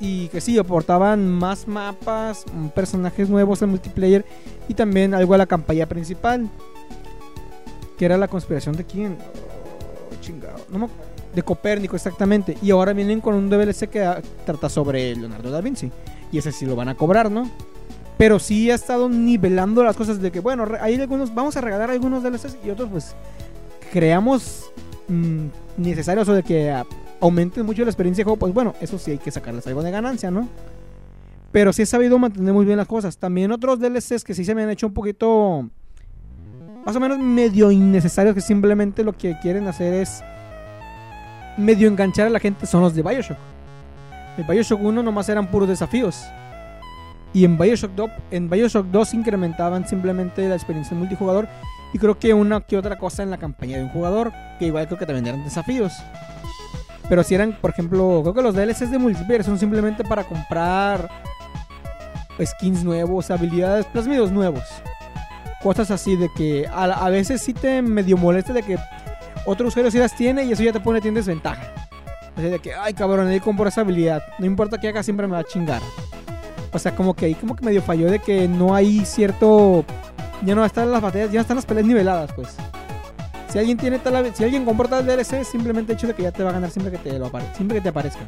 Y 0.00 0.28
que 0.28 0.40
sí, 0.40 0.58
aportaban 0.58 1.28
más 1.28 1.66
mapas, 1.66 2.44
mm, 2.52 2.68
personajes 2.68 3.28
nuevos 3.28 3.62
en 3.62 3.70
multiplayer 3.70 4.24
y 4.68 4.74
también 4.74 5.14
algo 5.14 5.34
a 5.34 5.38
la 5.38 5.46
campaña 5.46 5.86
principal. 5.86 6.48
Que 7.96 8.04
era 8.04 8.16
la 8.16 8.28
conspiración 8.28 8.76
de 8.76 8.84
quién? 8.84 9.16
Oh, 9.20 10.20
chingado. 10.20 10.58
No 10.70 10.78
me. 10.78 10.88
De 11.34 11.42
Copérnico, 11.42 11.94
exactamente. 11.94 12.56
Y 12.62 12.70
ahora 12.70 12.92
vienen 12.92 13.20
con 13.20 13.34
un 13.34 13.50
DLC 13.50 13.88
que 13.88 14.02
ah, 14.02 14.20
trata 14.46 14.68
sobre 14.68 15.14
Leonardo 15.14 15.50
da 15.50 15.60
Vinci. 15.60 15.90
Y 16.32 16.38
ese 16.38 16.52
sí 16.52 16.64
lo 16.64 16.74
van 16.74 16.88
a 16.88 16.94
cobrar, 16.94 17.30
¿no? 17.30 17.50
Pero 18.16 18.38
sí 18.38 18.70
ha 18.70 18.74
estado 18.74 19.08
nivelando 19.08 19.84
las 19.84 19.96
cosas 19.96 20.20
de 20.20 20.32
que, 20.32 20.40
bueno, 20.40 20.66
hay 20.80 20.96
algunos, 20.96 21.34
vamos 21.34 21.56
a 21.56 21.60
regalar 21.60 21.90
algunos 21.90 22.22
DLCs 22.22 22.58
y 22.64 22.70
otros, 22.70 22.88
pues, 22.90 23.14
creamos 23.92 24.70
mm, 25.06 25.46
necesarios 25.76 26.28
o 26.28 26.34
de 26.34 26.42
que 26.42 26.70
ah, 26.70 26.84
aumenten 27.20 27.64
mucho 27.66 27.82
la 27.84 27.90
experiencia 27.90 28.22
de 28.22 28.24
juego. 28.24 28.38
Pues 28.38 28.54
bueno, 28.54 28.74
eso 28.80 28.98
sí 28.98 29.12
hay 29.12 29.18
que 29.18 29.30
sacarles 29.30 29.66
algo 29.66 29.82
de 29.82 29.90
ganancia, 29.90 30.30
¿no? 30.30 30.48
Pero 31.52 31.72
sí 31.72 31.82
he 31.82 31.86
sabido 31.86 32.18
mantener 32.18 32.52
muy 32.52 32.64
bien 32.64 32.76
las 32.76 32.86
cosas. 32.86 33.16
También 33.16 33.52
otros 33.52 33.80
DLCs 33.80 34.24
que 34.24 34.34
sí 34.34 34.44
se 34.44 34.54
me 34.54 34.62
han 34.62 34.70
hecho 34.70 34.86
un 34.86 34.92
poquito. 34.92 35.68
Más 36.84 36.94
o 36.96 37.00
menos 37.00 37.18
medio 37.18 37.70
innecesarios, 37.70 38.34
que 38.34 38.40
simplemente 38.40 39.02
lo 39.02 39.12
que 39.12 39.36
quieren 39.40 39.66
hacer 39.66 39.94
es 39.94 40.22
medio 41.56 41.88
enganchar 41.88 42.26
a 42.26 42.30
la 42.30 42.38
gente 42.38 42.66
son 42.66 42.82
los 42.82 42.94
de 42.94 43.02
Bioshock. 43.02 43.36
En 44.38 44.46
Bioshock 44.46 44.80
1 44.80 45.02
nomás 45.02 45.28
eran 45.28 45.50
puros 45.50 45.68
desafíos. 45.68 46.22
Y 47.34 47.44
en 47.44 47.58
Bioshock 47.58 47.92
2, 47.92 48.10
en 48.30 48.48
Bioshock 48.48 48.86
2 48.86 49.14
incrementaban 49.14 49.86
simplemente 49.86 50.48
la 50.48 50.54
experiencia 50.54 50.94
en 50.94 51.00
multijugador. 51.00 51.48
Y 51.92 51.98
creo 51.98 52.18
que 52.18 52.32
una 52.32 52.60
que 52.60 52.76
otra 52.76 52.98
cosa 52.98 53.22
en 53.22 53.30
la 53.30 53.38
campaña 53.38 53.78
de 53.78 53.84
un 53.84 53.90
jugador. 53.90 54.32
Que 54.58 54.66
igual 54.66 54.86
creo 54.86 54.98
que 54.98 55.06
también 55.06 55.26
eran 55.26 55.44
desafíos. 55.44 55.92
Pero 57.08 57.22
si 57.22 57.34
eran, 57.34 57.56
por 57.60 57.70
ejemplo, 57.70 58.20
creo 58.22 58.34
que 58.34 58.42
los 58.42 58.54
DLCs 58.54 58.90
de 58.90 58.98
multiplayer 58.98 59.44
son 59.44 59.58
simplemente 59.58 60.04
para 60.04 60.24
comprar 60.24 61.08
skins 62.44 62.84
nuevos, 62.84 63.30
habilidades, 63.30 63.86
plasmidos 63.86 64.30
nuevos. 64.30 64.64
Cosas 65.62 65.90
así 65.90 66.16
de 66.16 66.28
que 66.36 66.66
a, 66.68 66.84
a 66.84 67.10
veces 67.10 67.42
sí 67.42 67.52
te 67.52 67.82
medio 67.82 68.16
molesta 68.16 68.52
de 68.52 68.62
que 68.62 68.78
otro 69.44 69.68
usuario 69.68 69.90
sí 69.90 69.98
las 69.98 70.14
tiene 70.14 70.44
y 70.44 70.52
eso 70.52 70.62
ya 70.62 70.72
te 70.72 70.80
pone 70.80 71.00
en 71.02 71.14
desventaja. 71.14 71.62
Así 72.36 72.46
de 72.46 72.58
que, 72.60 72.74
ay 72.74 72.94
cabrón, 72.94 73.26
ahí 73.26 73.40
compro 73.40 73.68
esa 73.68 73.80
habilidad. 73.80 74.22
No 74.38 74.46
importa 74.46 74.78
que 74.78 74.88
haga, 74.88 75.02
siempre 75.02 75.26
me 75.26 75.32
va 75.32 75.40
a 75.40 75.44
chingar. 75.44 75.82
O 76.72 76.78
sea, 76.78 76.94
como 76.94 77.14
que 77.14 77.26
ahí 77.26 77.34
como 77.34 77.56
que 77.56 77.64
medio 77.64 77.82
falló 77.82 78.10
de 78.10 78.18
que 78.18 78.46
no 78.46 78.74
hay 78.74 79.04
cierto... 79.04 79.84
Ya 80.44 80.54
no 80.54 80.64
están 80.64 80.92
las 80.92 81.02
batallas, 81.02 81.32
ya 81.32 81.38
no 81.38 81.40
están 81.40 81.56
las 81.56 81.66
peleas 81.66 81.86
niveladas, 81.86 82.32
pues. 82.32 82.54
Si 83.50 83.58
alguien 83.58 83.78
tiene 83.78 83.98
tal, 83.98 84.34
si 84.34 84.44
alguien 84.44 84.64
compra 84.64 84.88
tal 84.88 85.06
DLC, 85.06 85.44
simplemente 85.44 85.94
hecho 85.94 86.06
de 86.06 86.14
que 86.14 86.22
ya 86.22 86.32
te 86.32 86.42
va 86.42 86.50
a 86.50 86.52
ganar 86.52 86.70
siempre 86.70 86.92
que 86.92 86.98
te 86.98 87.18
lo 87.18 87.26
apare- 87.30 87.54
siempre 87.56 87.78
que 87.78 87.82
te 87.82 87.88
aparezca. 87.88 88.20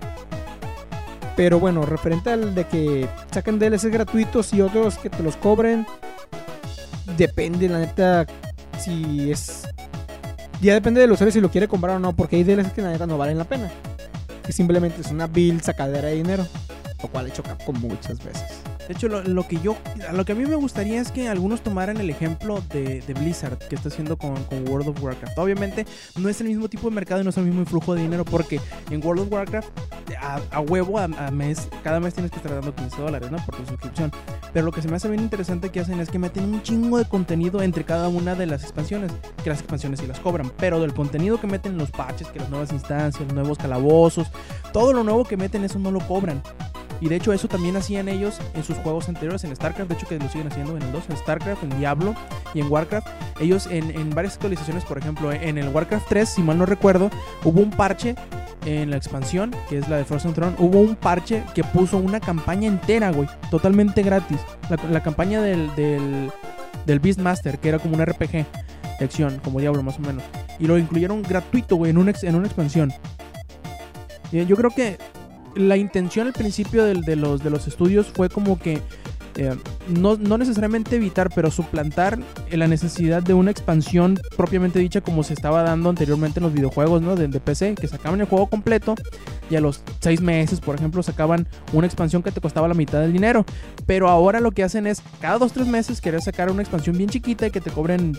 Pero 1.36 1.60
bueno, 1.60 1.84
referente 1.86 2.30
al 2.30 2.54
de 2.54 2.64
que 2.64 3.08
saquen 3.30 3.58
DLCs 3.58 3.86
gratuitos 3.90 4.52
y 4.52 4.60
otros 4.62 4.98
que 4.98 5.10
te 5.10 5.22
los 5.22 5.36
cobren, 5.36 5.86
depende, 7.16 7.68
la 7.68 7.78
neta, 7.78 8.26
si 8.78 9.30
es 9.30 9.66
ya 10.60 10.74
depende 10.74 11.00
del 11.00 11.10
usuario 11.12 11.32
si 11.32 11.40
lo 11.40 11.50
quiere 11.50 11.68
comprar 11.68 11.96
o 11.96 11.98
no, 11.98 12.14
porque 12.14 12.36
hay 12.36 12.44
DLCs 12.44 12.72
que 12.72 12.82
la 12.82 12.90
neta 12.90 13.06
no 13.06 13.16
valen 13.16 13.38
la 13.38 13.44
pena. 13.44 13.70
Que 14.44 14.52
simplemente 14.52 15.00
es 15.00 15.10
una 15.10 15.26
build 15.26 15.62
sacadera 15.62 16.08
de 16.08 16.16
dinero, 16.16 16.46
lo 17.02 17.08
cual 17.08 17.26
he 17.26 17.28
hecho 17.30 17.42
Capcom 17.42 17.76
muchas 17.80 18.22
veces. 18.22 18.60
De 18.90 18.96
hecho, 18.96 19.06
lo, 19.06 19.46
que 19.46 19.60
yo, 19.60 19.76
lo 20.12 20.24
que 20.24 20.32
a 20.32 20.34
mí 20.34 20.44
me 20.44 20.56
gustaría 20.56 21.00
es 21.00 21.12
que 21.12 21.28
algunos 21.28 21.60
tomaran 21.60 21.98
el 21.98 22.10
ejemplo 22.10 22.60
de, 22.72 23.04
Blizzard 23.20 23.56
que 23.56 23.76
está 23.76 23.88
haciendo 23.88 24.18
con, 24.18 24.34
World 24.68 24.88
of 24.88 25.00
Warcraft. 25.00 25.38
Obviamente 25.38 25.86
no 26.18 26.28
es 26.28 26.40
el 26.40 26.48
mismo 26.48 26.68
tipo 26.68 26.88
de 26.88 26.96
mercado 26.96 27.20
y 27.20 27.24
no 27.24 27.30
es 27.30 27.36
el 27.36 27.44
mismo 27.44 27.64
flujo 27.66 27.94
de 27.94 28.02
dinero 28.02 28.24
porque 28.24 28.60
en 28.90 29.00
World 29.06 29.22
of 29.22 29.32
Warcraft 29.32 29.68
a, 30.20 30.40
a 30.50 30.58
huevo 30.58 30.98
a, 30.98 31.04
a 31.04 31.30
mes, 31.30 31.68
cada 31.84 32.00
mes 32.00 32.14
tienes 32.14 32.32
que 32.32 32.38
estar 32.38 32.52
dando 32.52 32.74
15 32.74 33.00
dólares, 33.00 33.30
¿no? 33.30 33.38
Por 33.46 33.54
tu 33.58 33.66
suscripción. 33.66 34.10
Pero 34.52 34.66
lo 34.66 34.72
que 34.72 34.82
se 34.82 34.88
me 34.88 34.96
hace 34.96 35.08
bien 35.08 35.22
interesante 35.22 35.70
que 35.70 35.78
hacen 35.78 36.00
es 36.00 36.10
que 36.10 36.18
meten 36.18 36.52
un 36.52 36.60
chingo 36.60 36.98
de 36.98 37.04
contenido 37.04 37.62
entre 37.62 37.84
cada 37.84 38.08
una 38.08 38.34
de 38.34 38.46
las 38.46 38.64
expansiones. 38.64 39.12
Que 39.44 39.50
las 39.50 39.60
expansiones 39.60 40.00
sí 40.00 40.08
las 40.08 40.18
cobran, 40.18 40.50
pero 40.58 40.80
del 40.80 40.94
contenido 40.94 41.40
que 41.40 41.46
meten 41.46 41.78
los 41.78 41.92
patches, 41.92 42.26
que 42.26 42.40
las 42.40 42.50
nuevas 42.50 42.72
instancias, 42.72 43.22
los 43.24 43.34
nuevos 43.34 43.56
calabozos, 43.56 44.32
todo 44.72 44.92
lo 44.92 45.04
nuevo 45.04 45.22
que 45.22 45.36
meten, 45.36 45.62
eso 45.62 45.78
no 45.78 45.92
lo 45.92 46.00
cobran. 46.00 46.42
Y 47.00 47.08
de 47.08 47.16
hecho 47.16 47.32
eso 47.32 47.48
también 47.48 47.76
hacían 47.76 48.08
ellos 48.08 48.38
en 48.54 48.62
sus 48.62 48.76
juegos 48.78 49.08
anteriores, 49.08 49.42
en 49.44 49.54
StarCraft, 49.56 49.90
de 49.90 49.96
hecho 49.96 50.06
que 50.06 50.18
lo 50.18 50.28
siguen 50.28 50.48
haciendo 50.48 50.76
en 50.76 50.82
el 50.82 50.92
2, 50.92 51.04
en 51.08 51.16
StarCraft, 51.16 51.62
en 51.62 51.78
Diablo 51.78 52.14
y 52.54 52.60
en 52.60 52.70
Warcraft. 52.70 53.06
Ellos 53.40 53.66
en, 53.66 53.90
en 53.90 54.10
varias 54.10 54.34
actualizaciones, 54.34 54.84
por 54.84 54.98
ejemplo, 54.98 55.32
en 55.32 55.56
el 55.58 55.68
Warcraft 55.68 56.06
3, 56.08 56.28
si 56.28 56.42
mal 56.42 56.58
no 56.58 56.66
recuerdo, 56.66 57.10
hubo 57.44 57.60
un 57.60 57.70
parche 57.70 58.14
en 58.66 58.90
la 58.90 58.96
expansión, 58.98 59.54
que 59.70 59.78
es 59.78 59.88
la 59.88 59.96
de 59.96 60.04
Frozen 60.04 60.34
Throne, 60.34 60.54
hubo 60.58 60.80
un 60.80 60.94
parche 60.94 61.42
que 61.54 61.64
puso 61.64 61.96
una 61.96 62.20
campaña 62.20 62.68
entera, 62.68 63.10
güey, 63.10 63.26
totalmente 63.50 64.02
gratis. 64.02 64.38
La, 64.68 64.76
la 64.90 65.02
campaña 65.02 65.40
del, 65.40 65.74
del, 65.76 66.30
del 66.84 67.00
Beastmaster, 67.00 67.58
que 67.58 67.70
era 67.70 67.78
como 67.78 67.94
un 67.94 68.04
RPG 68.04 68.30
de 68.32 68.44
acción, 69.06 69.40
como 69.42 69.60
Diablo 69.60 69.82
más 69.82 69.96
o 69.96 70.00
menos. 70.00 70.22
Y 70.58 70.66
lo 70.66 70.76
incluyeron 70.76 71.22
gratuito, 71.22 71.76
güey, 71.76 71.92
en, 71.92 72.08
ex- 72.10 72.24
en 72.24 72.34
una 72.34 72.46
expansión. 72.46 72.92
Y 74.30 74.44
yo 74.44 74.56
creo 74.56 74.70
que 74.70 74.98
la 75.54 75.76
intención 75.76 76.26
al 76.26 76.32
principio 76.32 76.84
de, 76.84 77.16
los, 77.16 77.42
de 77.42 77.50
los 77.50 77.66
estudios 77.66 78.08
fue 78.08 78.28
como 78.28 78.58
que 78.58 78.80
eh, 79.36 79.56
no, 79.88 80.16
no 80.16 80.38
necesariamente 80.38 80.96
evitar, 80.96 81.30
pero 81.34 81.50
suplantar 81.50 82.18
la 82.50 82.66
necesidad 82.66 83.22
de 83.22 83.34
una 83.34 83.50
expansión 83.50 84.18
propiamente 84.36 84.78
dicha 84.78 85.00
como 85.00 85.22
se 85.22 85.34
estaba 85.34 85.62
dando 85.62 85.88
anteriormente 85.88 86.40
en 86.40 86.44
los 86.44 86.52
videojuegos 86.52 87.00
¿no? 87.02 87.16
de, 87.16 87.28
de 87.28 87.40
PC, 87.40 87.74
que 87.74 87.88
sacaban 87.88 88.20
el 88.20 88.26
juego 88.26 88.48
completo 88.48 88.96
y 89.50 89.56
a 89.56 89.60
los 89.60 89.82
seis 90.00 90.20
meses, 90.20 90.60
por 90.60 90.76
ejemplo, 90.76 91.02
sacaban 91.02 91.46
una 91.72 91.86
expansión 91.86 92.22
que 92.22 92.30
te 92.30 92.40
costaba 92.40 92.68
la 92.68 92.74
mitad 92.74 93.00
del 93.00 93.12
dinero. 93.12 93.44
Pero 93.86 94.08
ahora 94.08 94.40
lo 94.40 94.52
que 94.52 94.62
hacen 94.62 94.86
es, 94.86 95.02
cada 95.20 95.38
dos, 95.38 95.52
tres 95.52 95.66
meses, 95.66 96.00
querer 96.00 96.22
sacar 96.22 96.50
una 96.50 96.62
expansión 96.62 96.96
bien 96.96 97.10
chiquita 97.10 97.46
y 97.46 97.50
que 97.50 97.60
te 97.60 97.70
cobren 97.70 98.18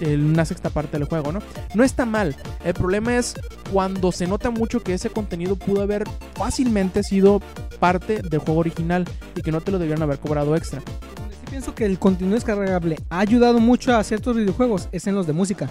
una 0.00 0.44
sexta 0.44 0.70
parte 0.70 0.98
del 0.98 1.08
juego, 1.08 1.32
¿no? 1.32 1.40
No 1.74 1.84
está 1.84 2.04
mal. 2.04 2.36
El 2.64 2.74
problema 2.74 3.16
es 3.16 3.34
cuando 3.72 4.12
se 4.12 4.26
nota 4.26 4.50
mucho 4.50 4.82
que 4.82 4.94
ese 4.94 5.10
contenido 5.10 5.56
pudo 5.56 5.82
haber 5.82 6.04
fácilmente 6.34 7.02
sido 7.02 7.40
parte 7.78 8.22
del 8.22 8.40
juego 8.40 8.60
original 8.60 9.04
y 9.34 9.42
que 9.42 9.52
no 9.52 9.60
te 9.60 9.72
lo 9.72 9.78
debieron 9.78 10.02
haber 10.02 10.18
cobrado 10.18 10.56
extra. 10.56 10.80
Sí 10.80 11.50
pienso 11.50 11.74
que 11.74 11.84
el 11.84 11.98
contenido 11.98 12.34
descargable 12.34 12.98
ha 13.10 13.20
ayudado 13.20 13.60
mucho 13.60 13.94
a 13.94 14.04
ciertos 14.04 14.36
videojuegos 14.36 14.88
es 14.92 15.06
en 15.06 15.14
los 15.14 15.26
de 15.26 15.32
música. 15.32 15.68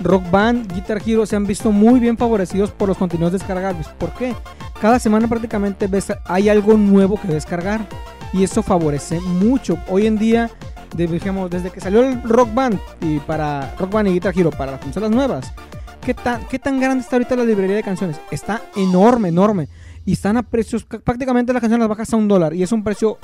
Rock 0.00 0.30
Band, 0.30 0.72
Guitar 0.72 1.02
Hero 1.04 1.26
se 1.26 1.34
han 1.34 1.46
visto 1.46 1.72
muy 1.72 1.98
bien 1.98 2.16
favorecidos 2.16 2.70
por 2.70 2.88
los 2.88 2.96
contenidos 2.96 3.32
descargables. 3.32 3.88
¿Por 3.88 4.12
qué? 4.14 4.34
Cada 4.80 4.98
semana 5.00 5.26
prácticamente 5.26 5.88
ves, 5.88 6.12
hay 6.24 6.48
algo 6.48 6.74
nuevo 6.74 7.20
que 7.20 7.28
descargar 7.28 7.88
y 8.32 8.44
eso 8.44 8.62
favorece 8.62 9.20
mucho. 9.20 9.78
Hoy 9.88 10.06
en 10.06 10.18
día, 10.18 10.50
digamos, 10.96 11.50
desde 11.50 11.70
que 11.70 11.80
salió 11.80 12.02
el 12.02 12.22
Rock 12.22 12.54
Band 12.54 12.78
y 13.00 13.18
para 13.20 13.74
Rock 13.78 13.92
Band 13.92 14.08
y 14.08 14.12
Guitar 14.12 14.34
Hero 14.36 14.50
para 14.50 14.72
las 14.72 14.80
consolas 14.80 15.10
nuevas, 15.10 15.52
¿qué 16.00 16.14
tan, 16.14 16.44
qué 16.46 16.58
tan 16.58 16.80
grande 16.80 17.02
está 17.02 17.16
ahorita 17.16 17.36
la 17.36 17.44
librería 17.44 17.76
de 17.76 17.82
canciones? 17.82 18.20
Está 18.30 18.62
enorme, 18.76 19.28
enorme. 19.28 19.68
Y 20.04 20.12
están 20.12 20.38
a 20.38 20.42
precios, 20.42 20.84
prácticamente 20.84 21.52
las 21.52 21.60
canciones 21.60 21.80
las 21.80 21.88
bajas 21.90 22.12
a 22.12 22.16
un 22.16 22.28
dólar. 22.28 22.54
Y 22.54 22.62
es 22.62 22.72
un 22.72 22.82
precio 22.82 23.18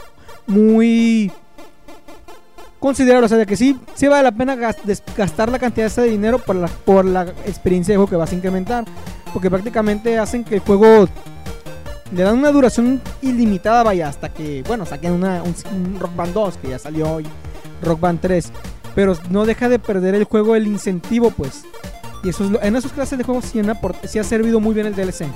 muy 0.47 1.33
considerable. 2.79 3.25
O 3.25 3.29
sea, 3.29 3.39
de 3.39 3.47
que 3.47 3.57
sí, 3.57 3.79
sí 3.95 4.07
vale 4.07 4.23
la 4.23 4.33
pena 4.33 4.55
gastar 5.17 5.51
la 5.51 5.59
cantidad 5.59 5.91
de 5.91 6.03
dinero 6.05 6.39
por 6.39 6.57
la, 6.57 6.69
por 6.69 7.07
la 7.07 7.23
experiencia 7.47 7.93
de 7.93 7.97
juego 7.97 8.11
que 8.11 8.17
vas 8.17 8.33
a 8.33 8.35
incrementar. 8.35 8.85
Porque 9.33 9.49
prácticamente 9.49 10.19
hacen 10.19 10.45
que 10.45 10.57
el 10.57 10.61
juego 10.61 11.09
le 12.15 12.23
dan 12.23 12.39
una 12.39 12.53
duración 12.53 13.01
ilimitada, 13.23 13.83
vaya, 13.83 14.09
hasta 14.09 14.29
que, 14.29 14.63
bueno, 14.67 14.85
saquen 14.85 15.13
una, 15.13 15.43
un, 15.43 15.55
un 15.75 15.99
Rock 15.99 16.15
Band 16.15 16.35
2, 16.35 16.57
que 16.59 16.69
ya 16.69 16.79
salió 16.79 17.11
hoy, 17.15 17.27
Rock 17.85 18.01
Band 18.01 18.21
3. 18.21 18.51
Pero 18.95 19.17
no 19.31 19.45
deja 19.45 19.69
de 19.69 19.79
perder 19.79 20.15
el 20.15 20.25
juego 20.25 20.55
el 20.57 20.67
incentivo, 20.67 21.31
pues. 21.31 21.65
Y 22.23 22.29
eso 22.31 22.49
en 22.63 22.77
esas 22.77 22.93
clases 22.93 23.19
de 23.19 23.25
juegos 23.25 23.45
sí, 23.45 23.61
sí 24.09 24.19
ha 24.19 24.25
servido 24.25 24.61
muy 24.61 24.75
bien 24.75 24.87
el 24.87 24.95
DLC. 24.95 25.27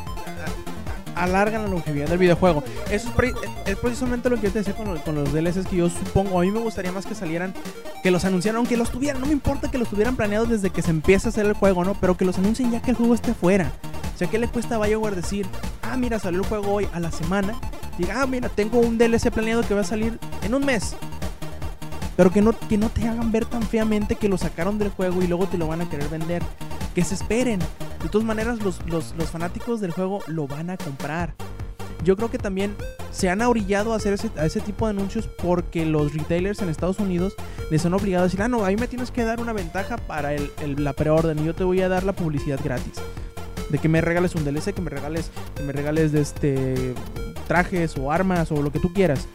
alargan 1.15 1.63
la 1.63 1.69
longevidad 1.69 2.07
del 2.09 2.19
videojuego. 2.19 2.63
Eso 2.91 3.11
es 3.67 3.77
precisamente 3.77 4.31
lo 4.31 4.37
que 4.37 4.43
yo 4.47 4.53
te 4.53 4.61
decía 4.61 4.75
con, 4.77 4.95
lo- 4.95 5.03
con 5.03 5.17
los 5.17 5.33
DLCs 5.33 5.67
que 5.67 5.77
yo 5.77 5.89
supongo. 5.91 6.39
A 6.41 6.45
mí 6.45 6.51
me 6.53 6.61
gustaría 6.61 6.93
más 6.93 7.05
que 7.07 7.15
salieran, 7.17 7.53
que 8.05 8.11
los 8.13 8.25
anunciaran, 8.25 8.59
aunque 8.59 8.77
los 8.77 8.91
tuvieran. 8.91 9.21
No 9.21 9.27
me 9.27 9.33
importa 9.33 9.69
que 9.71 9.79
los 9.79 9.89
tuvieran 9.89 10.15
planeados 10.15 10.49
desde 10.49 10.71
que 10.71 10.81
se 10.81 10.91
empieza 10.91 11.29
a 11.29 11.31
hacer 11.31 11.45
el 11.47 11.55
juego, 11.55 11.85
¿no? 11.85 11.95
Pero 11.95 12.17
que 12.17 12.25
los 12.25 12.39
anuncien 12.39 12.71
ya 12.71 12.81
que 12.81 12.93
el 12.93 12.97
juego 12.97 13.15
esté 13.15 13.35
fuera. 13.35 13.73
O 14.15 14.19
sea, 14.19 14.31
¿qué 14.31 14.39
le 14.39 14.47
cuesta 14.49 14.77
a 14.77 14.79
BioWare 14.87 15.17
decir, 15.17 15.47
ah, 15.83 15.97
mira, 15.97 16.19
salió 16.21 16.41
el 16.41 16.47
juego 16.47 16.73
hoy 16.73 16.89
a 16.93 17.01
la 17.01 17.11
semana? 17.11 17.55
Diga, 17.99 18.23
ah, 18.23 18.27
mira, 18.27 18.49
tengo 18.49 18.79
un 18.79 18.97
DLC 18.97 19.31
planeado 19.33 19.63
que 19.67 19.75
va 19.75 19.81
a 19.81 19.85
salir 19.85 20.19
en 20.43 20.55
un 20.55 20.65
mes. 20.65 20.95
Pero 22.19 22.33
que 22.33 22.43
no, 22.43 22.53
que 22.69 22.77
no 22.77 22.89
te 22.89 23.07
hagan 23.07 23.31
ver 23.31 23.45
tan 23.47 23.63
feamente 23.63 24.17
que 24.17 24.29
lo 24.29 24.37
sacaron 24.37 24.77
del 24.77 24.91
juego 24.91 25.23
y 25.23 25.29
luego 25.29 25.47
te 25.47 25.57
lo 25.57 25.69
van 25.69 25.83
a 25.83 25.89
querer 25.89 26.09
vender. 26.09 26.43
Que 26.93 27.05
se 27.05 27.15
esperen. 27.15 27.61
De 28.03 28.09
todas 28.11 28.27
maneras, 28.27 28.59
los, 28.61 28.85
los, 28.87 29.15
los 29.17 29.31
fanáticos 29.31 29.81
del 29.81 29.93
juego 29.93 30.19
lo 30.27 30.49
van 30.49 30.69
a 30.71 30.77
comprar. 30.77 31.33
Yo 32.03 32.17
creo 32.17 32.29
que 32.29 32.39
también 32.39 32.75
se 33.13 33.31
han 33.31 33.41
orillado 33.41 33.93
a 33.93 33.97
hacer 33.99 34.15
ese, 34.15 34.31
a 34.37 34.47
ese 34.47 34.61
tipo 34.61 34.87
de 34.87 34.91
anuncios 34.91 35.29
porque 35.41 35.87
los 35.87 36.13
retailers 36.13 36.61
en 36.61 36.69
Estados 36.71 36.99
Unidos 36.99 37.35
les 37.71 37.87
han 37.87 37.95
obligado 37.95 38.25
a 38.25 38.27
decir, 38.27 38.43
ah, 38.43 38.49
no, 38.49 38.65
ahí 38.65 38.77
me 38.77 38.89
tienes 38.89 39.13
que 39.13 39.23
dar 39.23 39.41
una 39.41 39.53
ventaja 39.53 39.97
para 39.97 40.35
el, 40.35 40.51
el- 40.61 40.83
la 40.83 40.95
preorden 40.95 41.39
y 41.39 41.45
yo 41.45 41.55
te 41.55 41.63
voy 41.63 41.83
a 41.83 41.89
dar 41.89 42.03
la 42.03 42.15
publicidad 42.15 42.59
gratis. 42.65 42.95
De 43.71 43.79
que 43.79 43.89
me 43.89 44.01
regales 44.01 44.35
un 44.35 44.45
DLC, 44.45 44.75
que 44.75 44.81
me 44.81 44.91
regales, 44.91 45.31
que 45.55 45.63
me 45.63 45.73
regales 45.73 46.11
de 46.11 46.21
este 46.23 46.95
trajes 47.47 47.97
o 47.97 48.11
armas 48.11 48.51
o 48.51 48.61
lo 48.61 48.73
que 48.73 48.81
tú 48.81 48.93
quieras. 48.93 49.29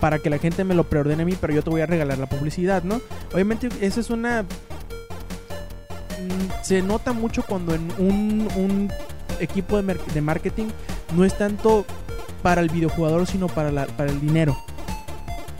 Para 0.00 0.18
que 0.18 0.28
la 0.30 0.38
gente 0.38 0.64
me 0.64 0.74
lo 0.74 0.84
preordene 0.84 1.22
a 1.22 1.26
mí, 1.26 1.34
pero 1.40 1.52
yo 1.54 1.62
te 1.62 1.70
voy 1.70 1.80
a 1.80 1.86
regalar 1.86 2.18
la 2.18 2.26
publicidad, 2.26 2.82
¿no? 2.82 3.00
Obviamente 3.32 3.68
esa 3.80 4.00
es 4.00 4.10
una 4.10 4.42
mm, 4.42 4.46
se 6.62 6.82
nota 6.82 7.12
mucho 7.12 7.42
cuando 7.42 7.74
en 7.74 7.88
un, 7.98 8.48
un 8.56 8.90
equipo 9.40 9.80
de, 9.80 9.94
de 10.12 10.20
marketing 10.20 10.66
no 11.16 11.24
es 11.24 11.36
tanto 11.36 11.84
para 12.42 12.60
el 12.60 12.68
videojugador, 12.68 13.26
sino 13.26 13.46
para, 13.46 13.72
la- 13.72 13.86
para 13.86 14.10
el 14.10 14.20
dinero. 14.20 14.56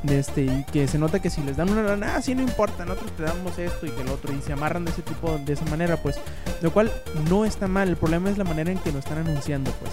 De 0.05 0.19
este, 0.19 0.43
y 0.45 0.65
que 0.71 0.87
se 0.87 0.99
nota 0.99 1.19
que 1.21 1.31
si 1.31 1.43
les 1.43 1.57
dan 1.57 1.71
una 1.71 1.83
lana, 1.83 2.17
ah, 2.17 2.21
sí, 2.23 2.35
no 2.35 2.43
importa, 2.43 2.85
nosotros 2.85 3.11
te 3.17 3.23
damos 3.23 3.59
esto 3.59 3.87
y 3.87 3.91
que 3.91 4.03
el 4.03 4.11
otro, 4.11 4.35
y 4.35 4.43
se 4.43 4.53
amarran 4.53 4.85
de 4.85 4.91
ese 4.91 5.01
tipo, 5.01 5.39
de 5.45 5.55
esa 5.55 5.65
manera, 5.65 5.97
pues, 5.97 6.17
lo 6.61 6.71
cual 6.73 6.93
no 7.31 7.47
está 7.47 7.69
mal, 7.69 7.89
el 7.89 7.97
problema 7.97 8.29
es 8.29 8.37
la 8.37 8.45
manera 8.45 8.71
en 8.71 8.77
que 8.79 8.93
lo 8.93 8.99
están 8.99 9.17
anunciando, 9.19 9.73
pues, 9.81 9.93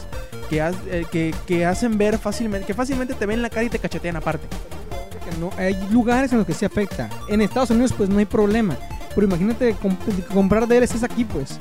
que, 0.50 0.60
eh, 0.60 1.06
que, 1.10 1.34
que 1.48 1.66
hacen 1.66 1.98
ver 1.98 2.18
fácilmente, 2.18 2.68
que 2.68 2.74
fácilmente 2.74 3.14
te 3.14 3.26
ven 3.26 3.42
la 3.42 3.50
cara 3.50 3.64
y 3.64 3.70
te 3.70 3.80
cachetean 3.80 4.18
aparte. 4.18 4.46
hay 5.58 5.78
lugares 5.92 6.32
en 6.34 6.40
los 6.40 6.48
que 6.48 6.54
sí 6.54 6.66
afecta. 6.66 7.10
En 7.30 7.40
Estados 7.40 7.70
Unidos 7.70 7.94
pues 7.96 8.10
no 8.10 8.20
hay 8.20 8.26
problema. 8.26 8.76
Pero 9.16 9.28
imagínate 9.28 9.76
comp- 9.78 10.26
comprar 10.34 10.68
DLCs 10.68 11.04
aquí 11.04 11.24
pues. 11.24 11.58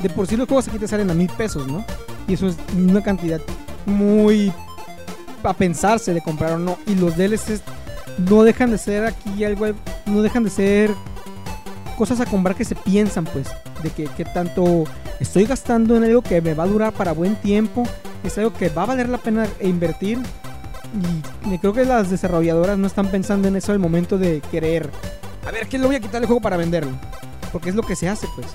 De 0.00 0.08
por 0.10 0.28
sí 0.28 0.36
los 0.36 0.46
juegos 0.46 0.68
aquí 0.68 0.78
te 0.78 0.86
salen 0.86 1.10
a 1.10 1.14
mil 1.14 1.28
pesos, 1.30 1.66
¿no? 1.66 1.84
Y 2.28 2.34
eso 2.34 2.46
es 2.46 2.56
una 2.76 3.02
cantidad 3.02 3.40
muy 3.84 4.52
a 5.42 5.52
pensarse 5.54 6.14
de 6.14 6.20
comprar 6.20 6.52
o 6.52 6.58
no. 6.58 6.78
Y 6.86 6.94
los 6.94 7.16
DLCs 7.16 7.62
no 8.18 8.42
dejan 8.42 8.70
de 8.70 8.78
ser 8.78 9.04
aquí 9.04 9.44
algo, 9.44 9.66
no 10.06 10.22
dejan 10.22 10.44
de 10.44 10.50
ser 10.50 10.90
cosas 11.96 12.20
a 12.20 12.26
comprar 12.26 12.56
que 12.56 12.64
se 12.64 12.74
piensan 12.74 13.24
pues. 13.24 13.48
De 13.82 13.90
que, 13.90 14.24
tanto 14.24 14.84
estoy 15.20 15.46
gastando 15.46 15.96
en 15.96 16.04
algo 16.04 16.22
que 16.22 16.40
me 16.40 16.54
va 16.54 16.64
a 16.64 16.66
durar 16.66 16.92
para 16.92 17.12
buen 17.12 17.36
tiempo. 17.36 17.84
Es 18.24 18.36
algo 18.38 18.52
que 18.52 18.68
va 18.68 18.82
a 18.82 18.86
valer 18.86 19.08
la 19.08 19.18
pena 19.18 19.46
invertir 19.60 20.18
y 21.50 21.58
creo 21.58 21.72
que 21.72 21.84
las 21.84 22.10
desarrolladoras 22.10 22.76
no 22.76 22.86
están 22.86 23.10
pensando 23.10 23.48
en 23.48 23.56
eso 23.56 23.72
al 23.72 23.78
momento 23.78 24.18
de 24.18 24.42
querer. 24.50 24.90
A 25.46 25.50
ver, 25.50 25.68
¿qué 25.68 25.78
le 25.78 25.86
voy 25.86 25.96
a 25.96 26.00
quitar 26.00 26.20
el 26.20 26.26
juego 26.26 26.42
para 26.42 26.56
venderlo? 26.56 26.92
Porque 27.52 27.70
es 27.70 27.74
lo 27.74 27.82
que 27.82 27.96
se 27.96 28.08
hace, 28.08 28.26
pues. 28.34 28.48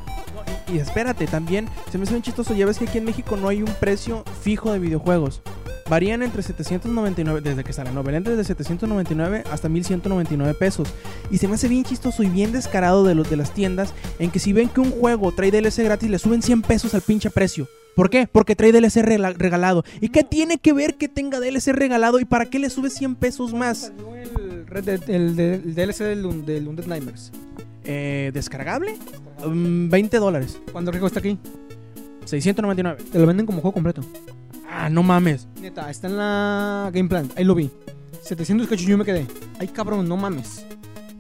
Y 0.71 0.79
espérate, 0.79 1.27
también 1.27 1.67
se 1.91 1.97
me 1.97 2.03
hace 2.03 2.13
bien 2.13 2.23
chistoso. 2.23 2.53
Ya 2.53 2.65
ves 2.65 2.77
que 2.77 2.85
aquí 2.85 2.97
en 2.97 3.05
México 3.05 3.37
no 3.37 3.47
hay 3.47 3.61
un 3.61 3.73
precio 3.79 4.23
fijo 4.41 4.71
de 4.71 4.79
videojuegos. 4.79 5.41
Varían 5.88 6.23
entre 6.23 6.41
799, 6.41 7.41
desde 7.41 7.63
que 7.63 7.71
sale, 7.71 7.91
no, 7.91 8.01
varían 8.01 8.23
desde 8.23 8.43
799 8.43 9.43
hasta 9.51 9.69
1199 9.69 10.55
pesos. 10.55 10.88
Y 11.29 11.38
se 11.38 11.47
me 11.47 11.53
hace 11.55 11.67
bien 11.67 11.83
chistoso 11.83 12.23
y 12.23 12.27
bien 12.29 12.51
descarado 12.51 13.03
de 13.03 13.13
los 13.13 13.29
de 13.29 13.36
las 13.38 13.53
tiendas 13.53 13.93
en 14.17 14.31
que 14.31 14.39
si 14.39 14.51
ven 14.51 14.67
que 14.69 14.79
un 14.81 14.89
juego 14.89 15.31
trae 15.31 15.51
DLC 15.51 15.83
gratis, 15.83 16.09
le 16.09 16.17
suben 16.17 16.41
100 16.41 16.63
pesos 16.63 16.95
al 16.95 17.01
pinche 17.01 17.29
precio. 17.29 17.67
¿Por 17.95 18.09
qué? 18.09 18.27
Porque 18.29 18.55
trae 18.55 18.71
DLC 18.71 19.03
regalado. 19.03 19.83
¿Y 20.01 20.09
qué 20.09 20.23
tiene 20.23 20.57
que 20.57 20.73
ver 20.73 20.95
que 20.95 21.07
tenga 21.07 21.39
DLC 21.39 21.67
regalado 21.71 22.19
y 22.19 22.25
para 22.25 22.45
qué 22.47 22.57
le 22.57 22.71
sube 22.71 22.89
100 22.89 23.13
pesos 23.15 23.53
más? 23.53 23.91
El, 24.73 24.89
el 25.07 25.39
el 25.39 25.75
DLC 25.75 25.99
del, 25.99 26.25
Un- 26.25 26.45
del 26.47 26.67
Undead 26.67 26.88
Nightmares. 26.88 27.31
Eh, 27.83 28.31
¿Descargable? 28.33 28.97
Mm, 29.45 29.89
20 29.89 30.17
dólares. 30.17 30.59
¿Cuándo 30.71 30.91
rico 30.91 31.05
está 31.05 31.19
aquí? 31.19 31.38
699. 32.25 33.03
Te 33.11 33.19
lo 33.19 33.27
venden 33.27 33.45
como 33.45 33.61
juego 33.61 33.73
completo. 33.75 34.01
Ah, 34.78 34.89
no 34.89 35.03
mames. 35.03 35.47
Neta, 35.61 35.89
está 35.89 36.07
en 36.07 36.17
la 36.17 36.89
Game 36.93 37.07
Plan. 37.07 37.30
Ahí 37.38 37.43
lo 37.45 37.55
vi. 37.55 37.71
700 38.21 38.67
cachos 38.67 38.86
yo 38.86 38.97
me 38.97 39.05
quedé. 39.05 39.26
Ay, 39.59 39.67
cabrón, 39.69 40.07
no 40.07 40.17
mames. 40.17 40.65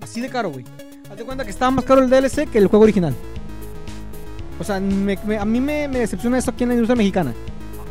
Así 0.01 0.19
de 0.19 0.29
caro, 0.29 0.49
güey. 0.51 0.65
Haz 1.09 1.17
de 1.17 1.23
cuenta 1.23 1.43
que 1.45 1.51
estaba 1.51 1.71
más 1.71 1.85
caro 1.85 2.01
el 2.03 2.09
DLC 2.09 2.47
que 2.49 2.57
el 2.57 2.67
juego 2.67 2.83
original. 2.83 3.13
O 4.59 4.63
sea, 4.63 4.79
me- 4.79 5.17
me- 5.25 5.37
a 5.37 5.45
mí 5.45 5.59
me, 5.61 5.87
me 5.87 5.99
decepciona 5.99 6.37
eso 6.37 6.51
aquí 6.51 6.63
en 6.63 6.69
la 6.69 6.75
industria 6.75 6.95
mexicana. 6.97 7.33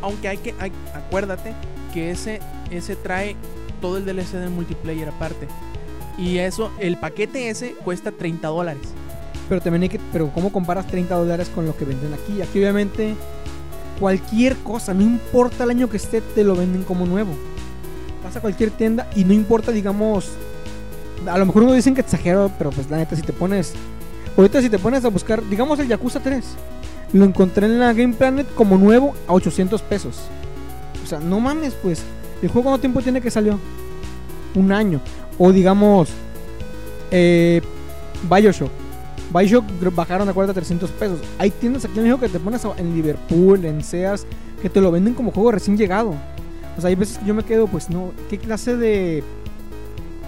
Aunque 0.01 0.27
hay 0.27 0.37
que, 0.37 0.53
hay- 0.59 0.71
acuérdate 0.93 1.53
que 1.93 2.11
ese, 2.11 2.39
ese 2.69 2.95
trae 2.95 3.35
todo 3.81 3.97
el 3.97 4.05
DLC 4.05 4.33
del 4.37 4.49
multiplayer 4.51 5.09
aparte. 5.09 5.47
Y 6.17 6.37
eso, 6.37 6.71
el 6.79 6.97
paquete 6.97 7.49
ese 7.49 7.71
cuesta 7.73 8.11
30 8.11 8.47
dólares. 8.49 8.83
Pero 9.49 9.61
también 9.61 9.83
hay 9.83 9.89
que. 9.89 9.99
Pero, 10.11 10.29
¿cómo 10.33 10.51
comparas 10.51 10.87
30 10.87 11.15
dólares 11.15 11.49
con 11.53 11.65
lo 11.65 11.75
que 11.77 11.85
venden 11.85 12.13
aquí? 12.13 12.41
Aquí, 12.41 12.59
obviamente, 12.59 13.15
cualquier 13.99 14.55
cosa, 14.57 14.93
no 14.93 15.01
importa 15.01 15.63
el 15.63 15.69
año 15.69 15.89
que 15.89 15.97
esté, 15.97 16.21
te 16.21 16.43
lo 16.43 16.55
venden 16.55 16.83
como 16.83 17.05
nuevo. 17.05 17.33
Vas 18.23 18.35
a 18.35 18.41
cualquier 18.41 18.71
tienda 18.71 19.07
y 19.15 19.23
no 19.23 19.33
importa, 19.33 19.71
digamos, 19.71 20.31
a 21.27 21.37
lo 21.37 21.45
mejor 21.45 21.63
uno 21.63 21.73
dicen 21.73 21.95
que 21.95 22.01
exagero, 22.01 22.51
pero 22.57 22.71
pues 22.71 22.89
la 22.89 22.97
neta, 22.97 23.15
si 23.15 23.21
te 23.21 23.33
pones, 23.33 23.73
ahorita 24.37 24.61
si 24.61 24.69
te 24.69 24.79
pones 24.79 25.05
a 25.05 25.09
buscar, 25.09 25.47
digamos 25.49 25.79
el 25.79 25.87
Yakuza 25.87 26.19
3, 26.19 26.43
lo 27.13 27.25
encontré 27.25 27.65
en 27.65 27.79
la 27.79 27.93
Game 27.93 28.13
Planet 28.13 28.47
como 28.55 28.77
nuevo 28.77 29.13
a 29.27 29.33
800 29.33 29.81
pesos. 29.83 30.21
O 31.03 31.07
sea, 31.07 31.19
no 31.19 31.39
mames, 31.39 31.73
pues, 31.81 32.03
¿el 32.41 32.49
juego 32.49 32.69
cuánto 32.69 32.81
tiempo 32.81 33.01
tiene 33.01 33.21
que 33.21 33.31
salió? 33.31 33.59
Un 34.55 34.71
año. 34.71 34.99
O 35.37 35.51
digamos, 35.51 36.09
eh, 37.11 37.61
Bioshock. 38.29 38.84
Bioshock 39.35 39.65
bajaron 39.93 40.27
de 40.27 40.33
40 40.33 40.51
a 40.51 40.53
300 40.53 40.89
pesos. 40.91 41.19
Hay 41.37 41.51
tiendas 41.51 41.83
aquí 41.83 41.97
en 41.97 42.03
México 42.03 42.19
que 42.19 42.29
te 42.29 42.39
pones 42.39 42.61
en 42.77 42.95
Liverpool, 42.95 43.65
en 43.65 43.83
Sears, 43.83 44.25
que 44.61 44.69
te 44.69 44.79
lo 44.79 44.91
venden 44.91 45.13
como 45.13 45.31
juego 45.31 45.51
recién 45.51 45.77
llegado. 45.77 46.13
O 46.77 46.81
sea, 46.81 46.89
hay 46.89 46.95
veces 46.95 47.17
que 47.17 47.25
yo 47.25 47.33
me 47.33 47.43
quedo, 47.43 47.67
pues 47.67 47.89
no, 47.89 48.11
¿qué 48.29 48.37
clase 48.37 48.77
de 48.77 49.23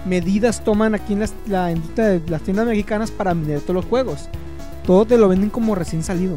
medidas 0.06 0.62
toman 0.62 0.94
aquí 0.94 1.14
en 1.14 1.20
las, 1.20 1.34
la 1.46 1.66
de 1.66 2.22
las 2.28 2.42
tiendas 2.42 2.66
mexicanas 2.66 3.10
para 3.10 3.32
vender 3.32 3.60
todos 3.60 3.76
los 3.76 3.84
juegos? 3.86 4.28
Todo 4.86 5.06
te 5.06 5.16
lo 5.16 5.28
venden 5.28 5.50
como 5.50 5.74
recién 5.74 6.02
salido. 6.02 6.36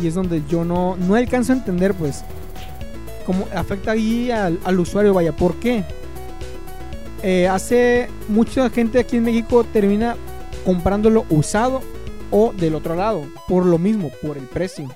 Y 0.00 0.06
es 0.06 0.14
donde 0.14 0.42
yo 0.48 0.64
no, 0.64 0.96
no 0.96 1.14
alcanzo 1.16 1.52
a 1.52 1.56
entender, 1.56 1.94
pues, 1.94 2.24
cómo 3.26 3.46
afecta 3.54 3.92
ahí 3.92 4.30
al, 4.30 4.58
al 4.64 4.78
usuario. 4.78 5.12
Vaya, 5.12 5.32
¿por 5.32 5.56
qué? 5.56 5.84
Eh, 7.22 7.48
hace 7.48 8.08
mucha 8.28 8.70
gente 8.70 8.98
aquí 8.98 9.16
en 9.18 9.24
México 9.24 9.64
termina 9.64 10.16
comprándolo 10.64 11.24
usado 11.30 11.80
o 12.30 12.52
del 12.52 12.74
otro 12.74 12.94
lado, 12.94 13.24
por 13.48 13.66
lo 13.66 13.78
mismo, 13.78 14.10
por 14.22 14.36
el 14.38 14.44
precio. 14.44 14.88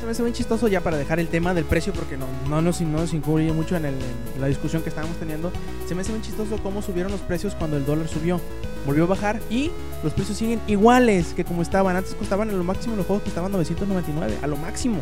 Se 0.00 0.06
me 0.06 0.10
hace 0.12 0.22
bien 0.24 0.34
chistoso 0.34 0.66
ya 0.66 0.80
para 0.80 0.96
dejar 0.96 1.20
el 1.20 1.28
tema 1.28 1.54
del 1.54 1.64
precio 1.64 1.92
porque 1.92 2.16
no, 2.16 2.26
no, 2.48 2.60
nos, 2.60 2.80
no 2.80 2.98
nos 2.98 3.14
incluye 3.14 3.52
mucho 3.52 3.76
en, 3.76 3.84
el- 3.86 3.94
la 4.40 4.48
discusión 4.48 4.82
que 4.82 4.88
estábamos 4.88 5.16
teniendo. 5.18 5.52
Se 5.88 5.94
me 5.94 6.00
hace 6.02 6.10
bien 6.10 6.22
chistoso 6.22 6.58
cómo 6.62 6.82
subieron 6.82 7.12
los 7.12 7.20
precios 7.20 7.54
cuando 7.54 7.76
el 7.76 7.86
dólar 7.86 8.08
subió. 8.08 8.40
Volvió 8.84 9.04
a 9.04 9.06
bajar 9.06 9.40
y 9.48 9.70
los 10.02 10.12
precios 10.12 10.36
siguen 10.38 10.60
iguales 10.66 11.34
que 11.34 11.44
como 11.44 11.62
estaban. 11.62 11.94
Antes 11.94 12.14
costaban 12.16 12.50
a 12.50 12.52
lo 12.52 12.64
máximo 12.64 12.96
los 12.96 13.06
juegos 13.06 13.22
costaban 13.22 13.52
999, 13.52 14.38
a 14.42 14.46
lo 14.48 14.56
máximo. 14.56 14.98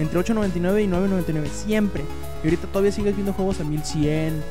Entre 0.00 0.18
8.99 0.18 0.82
y 0.84 0.88
9.99 0.88 1.46
siempre. 1.48 2.02
Y 2.42 2.46
ahorita 2.48 2.66
todavía 2.66 2.90
sigues 2.90 3.14
viendo 3.14 3.32
juegos 3.32 3.60
a 3.60 3.64
1100, 3.64 4.42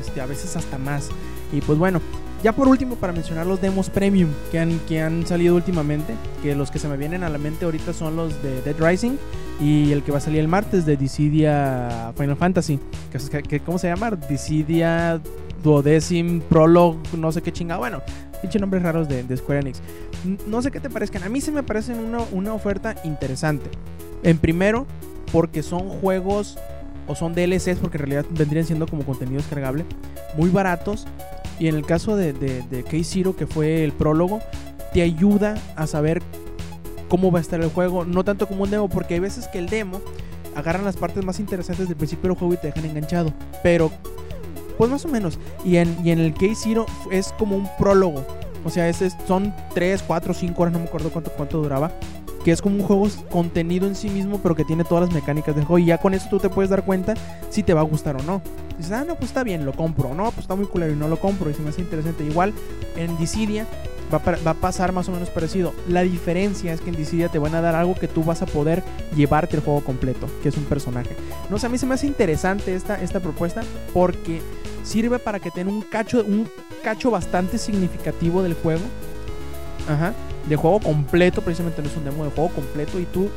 este, 0.00 0.20
a 0.22 0.26
veces 0.26 0.56
hasta 0.56 0.78
más. 0.78 1.10
Y 1.52 1.60
pues 1.60 1.78
bueno, 1.78 2.00
ya 2.42 2.52
por 2.52 2.68
último 2.68 2.96
para 2.96 3.12
mencionar 3.12 3.46
los 3.46 3.60
demos 3.60 3.88
premium 3.88 4.30
que 4.50 4.58
han, 4.58 4.78
que 4.80 5.00
han 5.00 5.26
salido 5.26 5.54
últimamente, 5.54 6.14
que 6.42 6.54
los 6.54 6.70
que 6.70 6.78
se 6.78 6.88
me 6.88 6.96
vienen 6.96 7.22
a 7.22 7.28
la 7.28 7.38
mente 7.38 7.64
ahorita 7.64 7.92
son 7.92 8.16
los 8.16 8.42
de 8.42 8.60
Dead 8.62 8.76
Rising 8.78 9.16
y 9.60 9.92
el 9.92 10.02
que 10.02 10.10
va 10.10 10.18
a 10.18 10.20
salir 10.20 10.40
el 10.40 10.48
martes 10.48 10.84
de 10.84 10.96
Dissidia 10.96 12.12
Final 12.16 12.36
Fantasy, 12.36 12.80
que, 13.48 13.60
¿cómo 13.60 13.78
se 13.78 13.88
llama? 13.88 14.10
Dissidia 14.10 15.20
Duodecim 15.62 16.40
Prologue, 16.40 16.98
no 17.16 17.30
sé 17.30 17.42
qué 17.42 17.52
chingada, 17.52 17.78
bueno, 17.78 18.02
pinche 18.40 18.58
nombres 18.58 18.82
raros 18.82 19.08
de, 19.08 19.22
de 19.22 19.36
Square 19.36 19.60
Enix. 19.60 19.80
No 20.46 20.62
sé 20.62 20.70
qué 20.70 20.80
te 20.80 20.90
parezcan, 20.90 21.22
a 21.22 21.28
mí 21.28 21.40
se 21.40 21.52
me 21.52 21.62
parecen 21.62 21.98
una, 21.98 22.18
una 22.32 22.54
oferta 22.54 22.96
interesante. 23.04 23.70
En 24.24 24.38
primero, 24.38 24.86
porque 25.32 25.62
son 25.62 25.88
juegos 25.88 26.58
o 27.06 27.14
son 27.14 27.34
DLCs, 27.34 27.78
porque 27.80 27.98
en 27.98 28.04
realidad 28.04 28.24
vendrían 28.30 28.64
siendo 28.64 28.86
como 28.86 29.04
contenido 29.04 29.38
descargable, 29.38 29.84
muy 30.36 30.50
baratos. 30.50 31.06
Y 31.58 31.68
en 31.68 31.76
el 31.76 31.84
caso 31.86 32.16
de, 32.16 32.32
de, 32.32 32.62
de 32.62 32.82
K-Zero, 32.82 33.36
que 33.36 33.46
fue 33.46 33.84
el 33.84 33.92
prólogo, 33.92 34.40
te 34.92 35.02
ayuda 35.02 35.54
a 35.76 35.86
saber 35.86 36.22
cómo 37.08 37.30
va 37.30 37.38
a 37.38 37.42
estar 37.42 37.60
el 37.60 37.70
juego. 37.70 38.04
No 38.04 38.24
tanto 38.24 38.46
como 38.48 38.64
un 38.64 38.70
demo, 38.70 38.88
porque 38.88 39.14
hay 39.14 39.20
veces 39.20 39.46
que 39.48 39.58
el 39.58 39.68
demo 39.68 40.00
agarran 40.54 40.84
las 40.84 40.96
partes 40.96 41.24
más 41.24 41.38
interesantes 41.40 41.88
del 41.88 41.96
principio 41.96 42.28
del 42.30 42.38
juego 42.38 42.54
y 42.54 42.56
te 42.56 42.66
dejan 42.68 42.84
enganchado. 42.84 43.32
Pero, 43.62 43.90
pues 44.78 44.90
más 44.90 45.04
o 45.04 45.08
menos. 45.08 45.38
Y 45.64 45.76
en, 45.76 45.96
y 46.04 46.10
en 46.10 46.18
el 46.18 46.34
K-Zero 46.34 46.86
es 47.10 47.32
como 47.38 47.56
un 47.56 47.68
prólogo. 47.78 48.24
O 48.64 48.70
sea, 48.70 48.88
es- 48.88 49.16
son 49.26 49.54
3, 49.74 50.02
4, 50.06 50.34
5 50.34 50.62
horas, 50.62 50.72
no 50.72 50.78
me 50.80 50.86
acuerdo 50.86 51.10
cuánto, 51.10 51.30
cuánto 51.32 51.62
duraba. 51.62 51.90
Que 52.44 52.50
es 52.50 52.60
como 52.60 52.76
un 52.76 52.82
juego 52.82 53.08
contenido 53.30 53.86
en 53.86 53.94
sí 53.94 54.08
mismo, 54.08 54.38
pero 54.42 54.54
que 54.54 54.64
tiene 54.64 54.84
todas 54.84 55.06
las 55.06 55.14
mecánicas 55.14 55.54
del 55.54 55.64
juego. 55.64 55.78
Y 55.78 55.86
ya 55.86 55.98
con 55.98 56.14
eso 56.14 56.26
tú 56.28 56.38
te 56.38 56.48
puedes 56.48 56.70
dar 56.70 56.84
cuenta 56.84 57.14
si 57.50 57.62
te 57.62 57.74
va 57.74 57.80
a 57.80 57.84
gustar 57.84 58.16
o 58.16 58.22
no. 58.22 58.42
Dices, 58.76 58.92
ah, 58.92 59.04
no, 59.06 59.14
pues 59.14 59.30
está 59.30 59.44
bien, 59.44 59.64
lo 59.64 59.72
compro. 59.72 60.14
No, 60.14 60.24
pues 60.24 60.40
está 60.40 60.54
muy 60.54 60.66
culero 60.66 60.92
y 60.92 60.96
no 60.96 61.08
lo 61.08 61.18
compro. 61.18 61.50
Y 61.50 61.54
se 61.54 61.62
me 61.62 61.70
hace 61.70 61.82
interesante. 61.82 62.24
Igual 62.24 62.52
en 62.96 63.16
Dissidia 63.16 63.66
va, 64.12 64.50
a 64.50 64.54
pasar 64.54 64.92
más 64.92 65.08
o 65.08 65.12
menos 65.12 65.30
parecido. 65.30 65.72
La 65.88 66.02
diferencia 66.02 66.72
es 66.72 66.80
que 66.80 66.90
en 66.90 66.96
Dissidia 66.96 67.28
te 67.28 67.38
van 67.38 67.54
a 67.54 67.60
dar 67.60 67.74
algo 67.74 67.94
que 67.94 68.08
tú 68.08 68.22
vas 68.22 68.42
a 68.42 68.46
poder 68.46 68.82
llevarte 69.16 69.56
el 69.56 69.62
juego 69.62 69.82
completo, 69.82 70.28
que 70.42 70.48
es 70.48 70.56
un 70.56 70.64
personaje. 70.64 71.16
No 71.50 71.58
sé, 71.58 71.66
a 71.66 71.68
mí 71.68 71.78
se 71.78 71.86
me 71.86 71.94
hace 71.94 72.06
interesante 72.06 72.74
esta, 72.74 73.00
esta 73.00 73.20
propuesta 73.20 73.62
porque 73.92 74.40
sirve 74.82 75.18
para 75.18 75.40
que 75.40 75.50
tenga 75.50 75.70
un 75.70 75.82
cacho, 75.82 76.24
un 76.24 76.48
cacho 76.82 77.10
bastante 77.10 77.58
significativo 77.58 78.42
del 78.42 78.54
juego. 78.54 78.82
Ajá. 79.88 80.12
De 80.48 80.56
juego 80.56 80.80
completo, 80.80 81.40
precisamente 81.42 81.82
no 81.82 81.88
es 81.88 81.96
un 81.96 82.04
demo 82.04 82.24
de 82.24 82.30
juego 82.30 82.50
completo 82.50 82.98
y 82.98 83.04
tú 83.04 83.28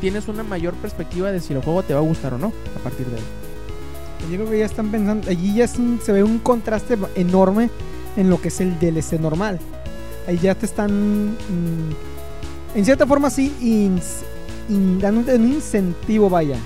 tienes 0.00 0.28
una 0.28 0.42
mayor 0.42 0.74
perspectiva 0.74 1.30
de 1.32 1.40
si 1.40 1.52
el 1.54 1.62
juego 1.62 1.82
te 1.82 1.94
va 1.94 2.00
a 2.00 2.02
gustar 2.02 2.34
o 2.34 2.38
no 2.38 2.52
a 2.78 2.82
partir 2.82 3.06
de 3.06 3.16
ahí. 3.16 3.22
Yo 4.30 4.36
creo 4.38 4.50
que 4.50 4.58
ya 4.58 4.66
están 4.66 4.90
pensando, 4.90 5.30
allí 5.30 5.54
ya 5.54 5.66
se 5.66 6.12
ve 6.12 6.22
un 6.22 6.38
contraste 6.38 6.98
enorme 7.14 7.70
en 8.16 8.28
lo 8.28 8.40
que 8.40 8.48
es 8.48 8.60
el 8.60 8.78
DLC 8.78 9.18
normal. 9.18 9.58
Ahí 10.28 10.38
ya 10.38 10.54
te 10.54 10.66
están, 10.66 11.30
mm, 11.30 12.76
en 12.76 12.84
cierta 12.84 13.06
forma 13.06 13.30
sí, 13.30 13.54
ins- 13.60 14.22
in- 14.68 15.00
dándote 15.00 15.36
un 15.36 15.52
incentivo, 15.54 16.28
vaya. 16.28 16.56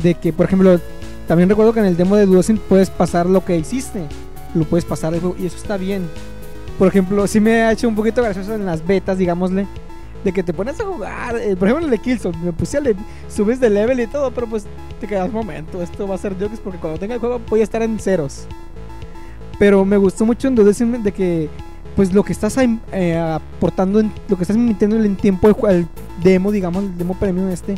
De 0.00 0.14
que, 0.14 0.32
por 0.32 0.46
ejemplo, 0.46 0.78
también 1.26 1.48
recuerdo 1.48 1.72
que 1.72 1.80
en 1.80 1.86
el 1.86 1.96
demo 1.96 2.14
de 2.16 2.26
Duosin 2.26 2.58
puedes 2.68 2.88
pasar 2.90 3.26
lo 3.26 3.44
que 3.44 3.56
hiciste. 3.58 4.04
Lo 4.54 4.64
puedes 4.64 4.84
pasar 4.84 5.12
y 5.14 5.46
eso 5.46 5.56
está 5.56 5.76
bien. 5.76 6.08
Por 6.78 6.88
ejemplo, 6.88 7.26
sí 7.26 7.40
me 7.40 7.62
ha 7.62 7.72
hecho 7.72 7.88
un 7.88 7.94
poquito 7.94 8.22
gracioso 8.22 8.54
en 8.54 8.66
las 8.66 8.84
betas, 8.86 9.18
digámosle. 9.18 9.66
De 10.24 10.32
que 10.32 10.44
te 10.44 10.52
pones 10.52 10.78
a 10.80 10.84
jugar, 10.84 11.36
eh, 11.36 11.56
por 11.56 11.66
ejemplo 11.66 11.78
en 11.78 11.84
el 11.84 11.90
de 11.90 11.98
Killzone, 11.98 12.38
me 12.44 12.52
puse 12.52 12.76
a 12.76 12.80
le- 12.80 12.94
subes 13.28 13.58
de 13.58 13.68
level 13.68 13.98
y 13.98 14.06
todo, 14.06 14.30
pero 14.30 14.46
pues 14.46 14.66
te 15.00 15.08
quedas 15.08 15.26
un 15.26 15.34
momento, 15.34 15.82
esto 15.82 16.06
va 16.06 16.14
a 16.14 16.18
ser 16.18 16.34
jokes 16.38 16.58
porque 16.62 16.78
cuando 16.78 17.00
tenga 17.00 17.14
el 17.14 17.20
juego 17.20 17.40
voy 17.48 17.58
a 17.60 17.64
estar 17.64 17.82
en 17.82 17.98
ceros. 17.98 18.46
Pero 19.58 19.84
me 19.84 19.96
gustó 19.96 20.24
mucho 20.24 20.46
en 20.46 20.54
de 21.02 21.10
que 21.10 21.48
pues 21.96 22.12
lo 22.14 22.22
que 22.22 22.32
estás 22.32 22.56
ahí, 22.56 22.78
eh, 22.92 23.18
aportando, 23.18 23.98
en, 23.98 24.12
lo 24.28 24.36
que 24.36 24.44
estás 24.44 24.56
emitiendo 24.56 24.94
en 24.96 25.16
tiempo 25.16 25.48
el, 25.48 25.56
el 25.74 25.88
demo, 26.22 26.52
digamos, 26.52 26.84
el 26.84 26.96
demo 26.96 27.14
premium 27.14 27.50
este, 27.50 27.74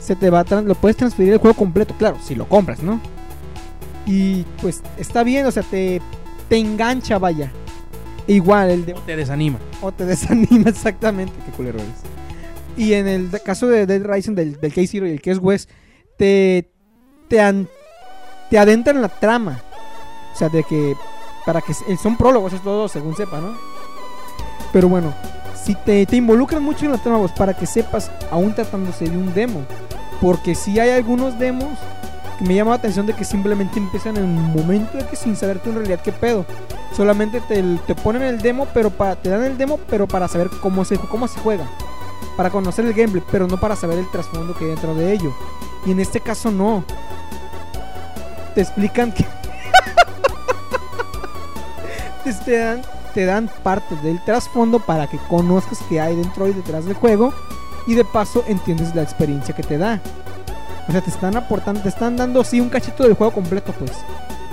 se 0.00 0.14
te 0.14 0.30
va 0.30 0.40
a 0.40 0.44
lo 0.62 0.76
puedes 0.76 0.96
transferir 0.96 1.32
el 1.32 1.38
juego 1.40 1.56
completo, 1.56 1.94
claro, 1.98 2.18
si 2.22 2.36
lo 2.36 2.48
compras, 2.48 2.84
¿no? 2.84 3.00
Y 4.06 4.44
pues 4.62 4.80
está 4.96 5.24
bien, 5.24 5.44
o 5.46 5.50
sea, 5.50 5.64
te, 5.64 6.00
te 6.48 6.56
engancha, 6.56 7.18
vaya. 7.18 7.50
Igual, 8.34 8.70
el 8.70 8.86
demo 8.86 9.00
O 9.00 9.02
te 9.02 9.16
desanima. 9.16 9.58
o 9.82 9.92
te 9.92 10.04
desanima 10.06 10.68
exactamente. 10.70 11.32
Qué 11.44 11.52
culero 11.52 11.78
eres. 11.78 11.90
Y 12.76 12.92
en 12.94 13.08
el 13.08 13.30
de- 13.30 13.40
caso 13.40 13.66
de 13.66 13.86
Dead 13.86 14.02
Rising, 14.04 14.34
del, 14.34 14.60
del 14.60 14.72
K-Zero 14.72 15.06
y 15.06 15.10
el 15.10 15.20
Case 15.20 15.38
West, 15.38 15.68
te, 16.16 16.70
te, 17.28 17.40
an- 17.40 17.68
te 18.48 18.58
adentran 18.58 18.96
en 18.96 19.02
la 19.02 19.08
trama. 19.08 19.60
O 20.34 20.38
sea, 20.38 20.48
de 20.48 20.62
que. 20.64 20.94
Para 21.44 21.60
que. 21.60 21.72
Son 22.00 22.16
prólogos, 22.16 22.52
es 22.52 22.62
todo 22.62 22.88
según 22.88 23.16
sepa, 23.16 23.40
¿no? 23.40 23.54
Pero 24.72 24.88
bueno, 24.88 25.12
si 25.64 25.74
te, 25.74 26.06
te 26.06 26.16
involucran 26.16 26.62
mucho 26.62 26.84
en 26.84 26.92
la 26.92 26.98
trama, 26.98 27.18
pues, 27.18 27.32
para 27.32 27.54
que 27.54 27.66
sepas, 27.66 28.10
aún 28.30 28.54
tratándose 28.54 29.06
de 29.08 29.16
un 29.16 29.34
demo. 29.34 29.62
Porque 30.20 30.54
si 30.54 30.78
hay 30.78 30.90
algunos 30.90 31.38
demos 31.38 31.70
me 32.40 32.54
llama 32.54 32.70
la 32.70 32.76
atención 32.76 33.06
de 33.06 33.14
que 33.14 33.24
simplemente 33.24 33.78
empiezan 33.78 34.16
en 34.16 34.24
un 34.24 34.52
momento 34.52 34.96
de 34.96 35.06
que 35.06 35.16
sin 35.16 35.36
saber 35.36 35.58
tú 35.58 35.70
en 35.70 35.76
realidad 35.76 36.00
qué 36.02 36.12
pedo. 36.12 36.46
Solamente 36.96 37.40
te, 37.40 37.62
te 37.86 37.94
ponen 37.94 38.22
el 38.22 38.40
demo, 38.40 38.66
pero 38.72 38.90
para, 38.90 39.16
te 39.16 39.28
dan 39.28 39.44
el 39.44 39.58
demo, 39.58 39.78
pero 39.88 40.06
para 40.06 40.26
saber 40.26 40.48
cómo 40.60 40.84
se, 40.84 40.98
cómo 40.98 41.28
se 41.28 41.38
juega. 41.40 41.66
Para 42.36 42.50
conocer 42.50 42.84
el 42.86 42.94
gameplay, 42.94 43.22
pero 43.30 43.46
no 43.46 43.60
para 43.60 43.76
saber 43.76 43.98
el 43.98 44.10
trasfondo 44.10 44.54
que 44.54 44.64
hay 44.64 44.70
dentro 44.70 44.94
de 44.94 45.12
ello. 45.12 45.34
Y 45.84 45.92
en 45.92 46.00
este 46.00 46.20
caso 46.20 46.50
no. 46.50 46.84
Te 48.54 48.62
explican 48.62 49.12
que... 49.12 49.24
te, 52.24 52.32
te 52.32 52.56
dan, 52.56 52.82
te 53.14 53.24
dan 53.26 53.50
parte 53.62 53.94
del 53.96 54.22
trasfondo 54.24 54.80
para 54.80 55.06
que 55.06 55.18
conozcas 55.28 55.78
qué 55.88 56.00
hay 56.00 56.16
dentro 56.16 56.48
y 56.48 56.52
detrás 56.52 56.86
del 56.86 56.94
juego. 56.94 57.32
Y 57.86 57.94
de 57.94 58.04
paso 58.04 58.44
entiendes 58.46 58.94
la 58.94 59.02
experiencia 59.02 59.54
que 59.54 59.62
te 59.62 59.78
da. 59.78 60.00
O 60.88 60.92
sea, 60.92 61.00
te 61.00 61.10
están 61.10 61.36
aportando, 61.36 61.80
te 61.80 61.88
están 61.88 62.16
dando 62.16 62.42
sí 62.44 62.60
un 62.60 62.68
cachito 62.68 63.04
del 63.04 63.14
juego 63.14 63.32
completo, 63.32 63.72
pues. 63.78 63.92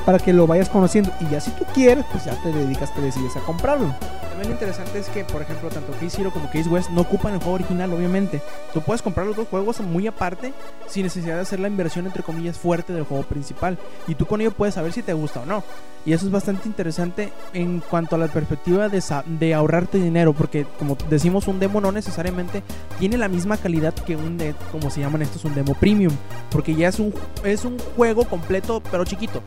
Para 0.07 0.19
que 0.19 0.31
lo 0.31 0.47
vayas 0.47 0.69
conociendo. 0.69 1.11
Y 1.19 1.27
ya 1.27 1.41
si 1.41 1.51
tú 1.51 1.65
quieres, 1.73 2.05
pues 2.09 2.23
ya 2.23 2.41
te 2.41 2.53
dedicas, 2.53 2.95
te 2.95 3.01
decides 3.01 3.35
a 3.35 3.41
comprarlo. 3.41 3.93
También 4.29 4.47
lo 4.47 4.53
interesante 4.53 4.99
es 4.99 5.09
que, 5.09 5.25
por 5.25 5.41
ejemplo, 5.41 5.67
tanto 5.67 5.91
Case 5.99 6.21
Hero 6.21 6.31
como 6.31 6.49
Case 6.49 6.69
West 6.69 6.91
no 6.91 7.01
ocupan 7.01 7.34
el 7.34 7.39
juego 7.39 7.55
original, 7.55 7.91
obviamente. 7.91 8.41
Tú 8.73 8.79
puedes 8.79 9.01
comprar 9.01 9.27
los 9.27 9.35
dos 9.35 9.49
juegos 9.49 9.81
muy 9.81 10.07
aparte, 10.07 10.53
sin 10.88 11.03
necesidad 11.03 11.35
de 11.35 11.41
hacer 11.41 11.59
la 11.59 11.67
inversión, 11.67 12.05
entre 12.05 12.23
comillas, 12.23 12.57
fuerte 12.57 12.93
del 12.93 13.03
juego 13.03 13.23
principal. 13.23 13.77
Y 14.07 14.15
tú 14.15 14.25
con 14.25 14.39
ello 14.39 14.51
puedes 14.51 14.75
saber 14.75 14.93
si 14.93 15.01
te 15.01 15.11
gusta 15.11 15.41
o 15.41 15.45
no. 15.45 15.61
Y 16.05 16.13
eso 16.13 16.25
es 16.25 16.31
bastante 16.31 16.69
interesante 16.69 17.34
en 17.51 17.81
cuanto 17.81 18.15
a 18.15 18.17
la 18.17 18.29
perspectiva 18.29 18.88
de, 18.88 19.53
ahorrarte 19.53 19.97
dinero, 19.97 20.31
porque 20.31 20.65
como 20.79 20.95
decimos, 21.09 21.49
un 21.49 21.59
demo 21.59 21.81
no 21.81 21.91
necesariamente 21.91 22.63
tiene 22.97 23.17
la 23.17 23.27
misma 23.27 23.57
calidad 23.57 23.93
que 23.93 24.15
un, 24.15 24.38
de, 24.38 24.55
como 24.71 24.89
se 24.89 25.01
llaman 25.01 25.23
estos, 25.23 25.43
un 25.43 25.53
demo 25.53 25.73
premium, 25.73 26.13
porque 26.49 26.75
ya 26.75 26.88
es 26.88 26.99
un, 26.99 27.13
es 27.43 27.65
un 27.65 27.77
juego 27.97 28.23
completo, 28.23 28.81
pero 28.89 29.03
chiquito, 29.03 29.43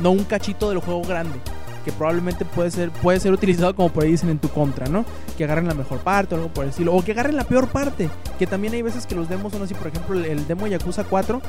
no 0.00 0.10
un 0.10 0.24
cachito 0.24 0.68
del 0.70 0.78
juego 0.78 1.02
grande 1.02 1.38
que 1.84 1.92
probablemente 1.92 2.44
puede 2.44 2.70
ser, 2.70 2.90
puede 2.90 3.20
ser 3.20 3.32
utilizado 3.32 3.74
como 3.74 3.88
por 3.88 4.04
ahí 4.04 4.12
dicen 4.12 4.30
en 4.30 4.38
tu 4.38 4.48
contra, 4.48 4.86
¿no? 4.86 5.04
Que 5.36 5.44
agarren 5.44 5.66
la 5.66 5.74
mejor 5.74 5.98
parte 5.98 6.34
o 6.34 6.38
algo 6.38 6.52
por 6.52 6.64
el 6.64 6.70
estilo. 6.70 6.94
O 6.94 7.02
que 7.02 7.12
agarren 7.12 7.36
la 7.36 7.44
peor 7.44 7.68
parte. 7.68 8.08
Que 8.38 8.46
también 8.46 8.74
hay 8.74 8.82
veces 8.82 9.06
que 9.06 9.14
los 9.14 9.28
demos 9.28 9.52
son 9.52 9.62
así. 9.62 9.74
Por 9.74 9.88
ejemplo, 9.88 10.18
el, 10.18 10.46
demo 10.46 10.66
Yakuza 10.66 11.04
4 11.04 11.40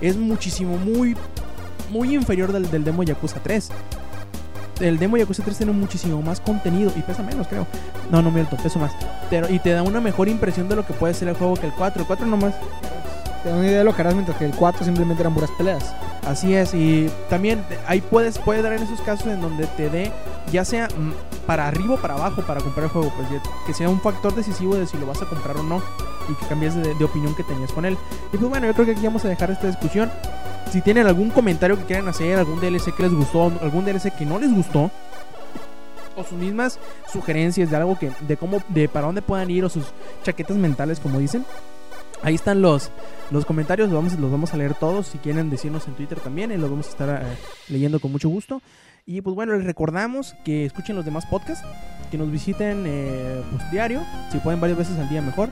es 0.00 0.16
muchísimo, 0.16 0.78
muy, 0.78 1.16
muy 1.90 2.14
inferior 2.14 2.52
del, 2.52 2.70
del 2.70 2.84
demo 2.84 3.02
Yakuza 3.02 3.40
3. 3.42 3.70
El 4.80 4.98
demo 4.98 5.16
Yakuza 5.16 5.42
3 5.44 5.56
tiene 5.56 5.72
muchísimo 5.72 6.20
más 6.22 6.40
contenido 6.40 6.90
y 6.96 7.00
pesa 7.02 7.22
menos, 7.22 7.46
creo. 7.46 7.66
No, 8.10 8.22
no 8.22 8.30
miento, 8.30 8.56
peso 8.56 8.78
más. 8.78 8.92
Pero, 9.30 9.52
y 9.52 9.58
te 9.58 9.70
da 9.70 9.82
una 9.82 10.00
mejor 10.00 10.28
impresión 10.28 10.68
de 10.68 10.76
lo 10.76 10.86
que 10.86 10.94
puede 10.94 11.14
ser 11.14 11.28
el 11.28 11.36
juego 11.36 11.54
que 11.54 11.66
el 11.66 11.72
4. 11.72 12.00
El 12.00 12.06
4 12.06 12.26
nomás 12.26 12.54
Te 13.42 13.50
da 13.50 13.56
una 13.56 13.66
idea 13.66 13.78
de 13.78 13.84
lo 13.84 13.94
que 13.94 14.00
harás, 14.00 14.14
mientras 14.14 14.36
que 14.38 14.46
el 14.46 14.54
4 14.54 14.84
simplemente 14.84 15.22
eran 15.22 15.34
puras 15.34 15.50
peleas. 15.56 15.94
Así 16.26 16.54
es, 16.54 16.72
y 16.72 17.10
también 17.28 17.62
ahí 17.86 18.00
puedes, 18.00 18.38
puede 18.38 18.62
dar 18.62 18.72
en 18.72 18.82
esos 18.82 19.00
casos 19.02 19.26
en 19.26 19.42
donde 19.42 19.66
te 19.66 19.90
dé, 19.90 20.10
ya 20.50 20.64
sea 20.64 20.88
mm, 20.88 21.44
para 21.46 21.68
arriba 21.68 21.94
o 21.94 21.98
para 21.98 22.14
abajo 22.14 22.42
para 22.42 22.62
comprar 22.62 22.84
el 22.84 22.90
juego, 22.90 23.12
pues 23.14 23.28
que 23.66 23.74
sea 23.74 23.90
un 23.90 24.00
factor 24.00 24.34
decisivo 24.34 24.74
de 24.74 24.86
si 24.86 24.96
lo 24.96 25.06
vas 25.06 25.20
a 25.20 25.26
comprar 25.26 25.58
o 25.58 25.62
no 25.62 25.82
y 26.30 26.34
que 26.34 26.46
cambies 26.46 26.74
de, 26.76 26.94
de 26.94 27.04
opinión 27.04 27.34
que 27.34 27.42
tenías 27.42 27.70
con 27.72 27.84
él. 27.84 27.98
Y 28.32 28.38
pues 28.38 28.48
bueno, 28.48 28.66
yo 28.66 28.72
creo 28.72 28.86
que 28.86 28.92
aquí 28.92 29.04
vamos 29.04 29.24
a 29.26 29.28
dejar 29.28 29.50
esta 29.50 29.66
discusión. 29.66 30.10
Si 30.72 30.80
tienen 30.80 31.06
algún 31.06 31.28
comentario 31.30 31.76
que 31.76 31.84
quieran 31.84 32.08
hacer, 32.08 32.38
algún 32.38 32.58
DLC 32.58 32.94
que 32.94 33.02
les 33.02 33.12
gustó, 33.12 33.52
algún 33.60 33.84
DLC 33.84 34.10
que 34.16 34.24
no 34.24 34.38
les 34.38 34.52
gustó, 34.52 34.90
o 36.16 36.24
sus 36.24 36.38
mismas 36.38 36.78
sugerencias 37.12 37.70
de 37.70 37.76
algo 37.76 37.98
que, 37.98 38.10
de 38.26 38.36
cómo, 38.36 38.62
de 38.68 38.88
para 38.88 39.06
dónde 39.06 39.22
puedan 39.22 39.50
ir 39.50 39.64
o 39.64 39.68
sus 39.68 39.84
chaquetas 40.22 40.56
mentales, 40.56 41.00
como 41.00 41.18
dicen. 41.18 41.44
Ahí 42.22 42.34
están 42.34 42.62
los, 42.62 42.90
los 43.30 43.44
comentarios, 43.44 43.90
los 43.90 43.96
vamos, 43.96 44.18
los 44.18 44.30
vamos 44.30 44.54
a 44.54 44.56
leer 44.56 44.74
todos. 44.74 45.08
Si 45.08 45.18
quieren 45.18 45.50
decirnos 45.50 45.86
en 45.88 45.94
Twitter 45.94 46.20
también, 46.20 46.50
y 46.52 46.56
los 46.56 46.70
vamos 46.70 46.86
a 46.86 46.90
estar 46.90 47.22
eh, 47.22 47.36
leyendo 47.68 48.00
con 48.00 48.12
mucho 48.12 48.28
gusto. 48.28 48.62
Y 49.06 49.20
pues 49.20 49.36
bueno, 49.36 49.52
les 49.54 49.64
recordamos 49.64 50.34
que 50.44 50.64
escuchen 50.64 50.96
los 50.96 51.04
demás 51.04 51.26
podcasts, 51.26 51.66
que 52.10 52.16
nos 52.16 52.30
visiten 52.30 52.84
eh, 52.86 53.42
pues, 53.50 53.70
diario, 53.70 54.00
si 54.32 54.38
pueden 54.38 54.60
varias 54.60 54.78
veces 54.78 54.98
al 54.98 55.08
día 55.08 55.20
mejor. 55.20 55.50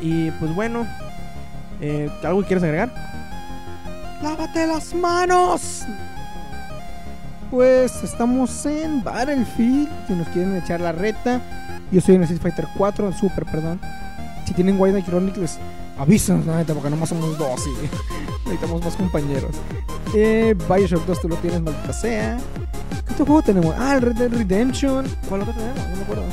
Y 0.00 0.30
pues 0.32 0.54
bueno, 0.54 0.86
eh, 1.80 2.08
¿algo 2.22 2.42
que 2.42 2.46
quieras 2.46 2.64
agregar? 2.64 2.92
¡Lávate 4.22 4.66
las 4.66 4.94
manos! 4.94 5.82
Pues 7.50 8.04
estamos 8.04 8.64
en 8.66 9.02
Battlefield. 9.02 9.88
Si 10.06 10.12
nos 10.12 10.28
quieren 10.28 10.56
echar 10.56 10.80
la 10.80 10.92
reta, 10.92 11.40
yo 11.90 12.00
soy 12.00 12.14
en 12.14 12.22
el 12.22 12.28
Street 12.28 12.42
Fighter 12.42 12.68
4, 12.76 13.08
el 13.08 13.14
Super, 13.14 13.44
perdón. 13.46 13.80
Si 14.50 14.54
tienen 14.54 14.80
White 14.80 14.94
Knight 14.94 15.06
Chronicles, 15.06 15.58
avísanos, 15.96 16.44
la 16.44 16.56
neta, 16.56 16.74
porque 16.74 16.90
nomás 16.90 17.10
somos 17.10 17.38
dos 17.38 17.60
y 17.68 17.70
necesitamos 18.46 18.84
más 18.84 18.96
compañeros. 18.96 19.52
Eh, 20.12 20.56
Bioshock 20.68 21.06
2 21.06 21.20
tú 21.20 21.28
lo 21.28 21.36
tienes, 21.36 21.62
maldita 21.62 21.92
sea. 21.92 22.36
¿Qué 23.06 23.12
otro 23.12 23.26
juego 23.26 23.42
tenemos? 23.42 23.72
Ah, 23.78 23.94
el 23.94 24.02
Red 24.02 24.16
Dead 24.16 24.32
Redemption. 24.32 25.06
¿Cuál 25.28 25.42
otro 25.42 25.54
tenemos? 25.54 25.88
No 25.88 25.96
me 25.96 26.02
acuerdo. 26.02 26.24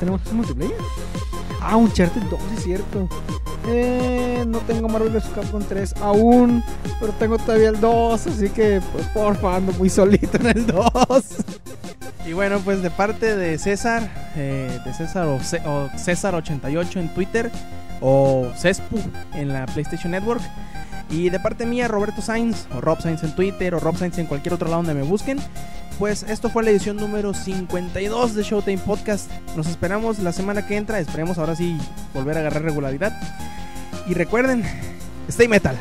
¿Tenemos 0.00 0.32
multiplayer? 0.32 0.74
Ah, 1.64 1.76
Uncharted 1.76 2.22
2, 2.22 2.40
es 2.56 2.64
cierto. 2.64 3.08
Eh, 3.68 4.44
no 4.46 4.58
tengo 4.58 4.88
Marvel 4.88 5.10
vs. 5.10 5.30
Capcom 5.34 5.62
3 5.62 5.94
aún, 6.00 6.64
pero 7.00 7.12
tengo 7.12 7.38
todavía 7.38 7.68
el 7.68 7.80
2, 7.80 8.26
así 8.26 8.48
que 8.48 8.80
pues 8.92 9.06
porfa, 9.08 9.56
ando 9.56 9.72
muy 9.74 9.88
solito 9.88 10.36
en 10.38 10.46
el 10.46 10.66
2. 10.66 10.82
Y 12.26 12.32
bueno, 12.32 12.60
pues 12.60 12.82
de 12.82 12.90
parte 12.90 13.36
de 13.36 13.58
César, 13.58 14.08
eh, 14.36 14.80
de 14.84 14.94
César 14.94 15.26
o, 15.26 15.34
o 15.36 15.38
César88 15.90 16.96
en 16.96 17.14
Twitter 17.14 17.50
o 18.00 18.48
Cespu 18.56 18.98
en 19.34 19.52
la 19.52 19.66
PlayStation 19.66 20.10
Network. 20.10 20.42
Y 21.12 21.28
de 21.28 21.38
parte 21.38 21.66
mía, 21.66 21.88
Roberto 21.88 22.22
Sainz 22.22 22.66
o 22.74 22.80
Rob 22.80 23.00
Sainz 23.02 23.22
en 23.22 23.36
Twitter 23.36 23.74
o 23.74 23.80
Rob 23.80 23.98
Sainz 23.98 24.16
en 24.16 24.26
cualquier 24.26 24.54
otro 24.54 24.68
lado 24.68 24.82
donde 24.82 24.94
me 24.94 25.02
busquen. 25.06 25.38
Pues 25.98 26.22
esto 26.22 26.48
fue 26.48 26.64
la 26.64 26.70
edición 26.70 26.96
número 26.96 27.34
52 27.34 28.34
de 28.34 28.42
Showtime 28.42 28.78
Podcast. 28.78 29.30
Nos 29.54 29.66
esperamos 29.66 30.18
la 30.20 30.32
semana 30.32 30.66
que 30.66 30.76
entra. 30.76 30.98
Esperemos 31.00 31.36
ahora 31.36 31.54
sí 31.54 31.76
volver 32.14 32.38
a 32.38 32.40
agarrar 32.40 32.62
regularidad. 32.62 33.12
Y 34.08 34.14
recuerden, 34.14 34.64
stay 35.28 35.48
metal. 35.48 35.76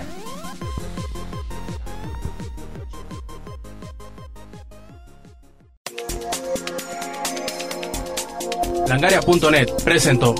Langaria.net 8.85 9.69
presentó 9.85 10.35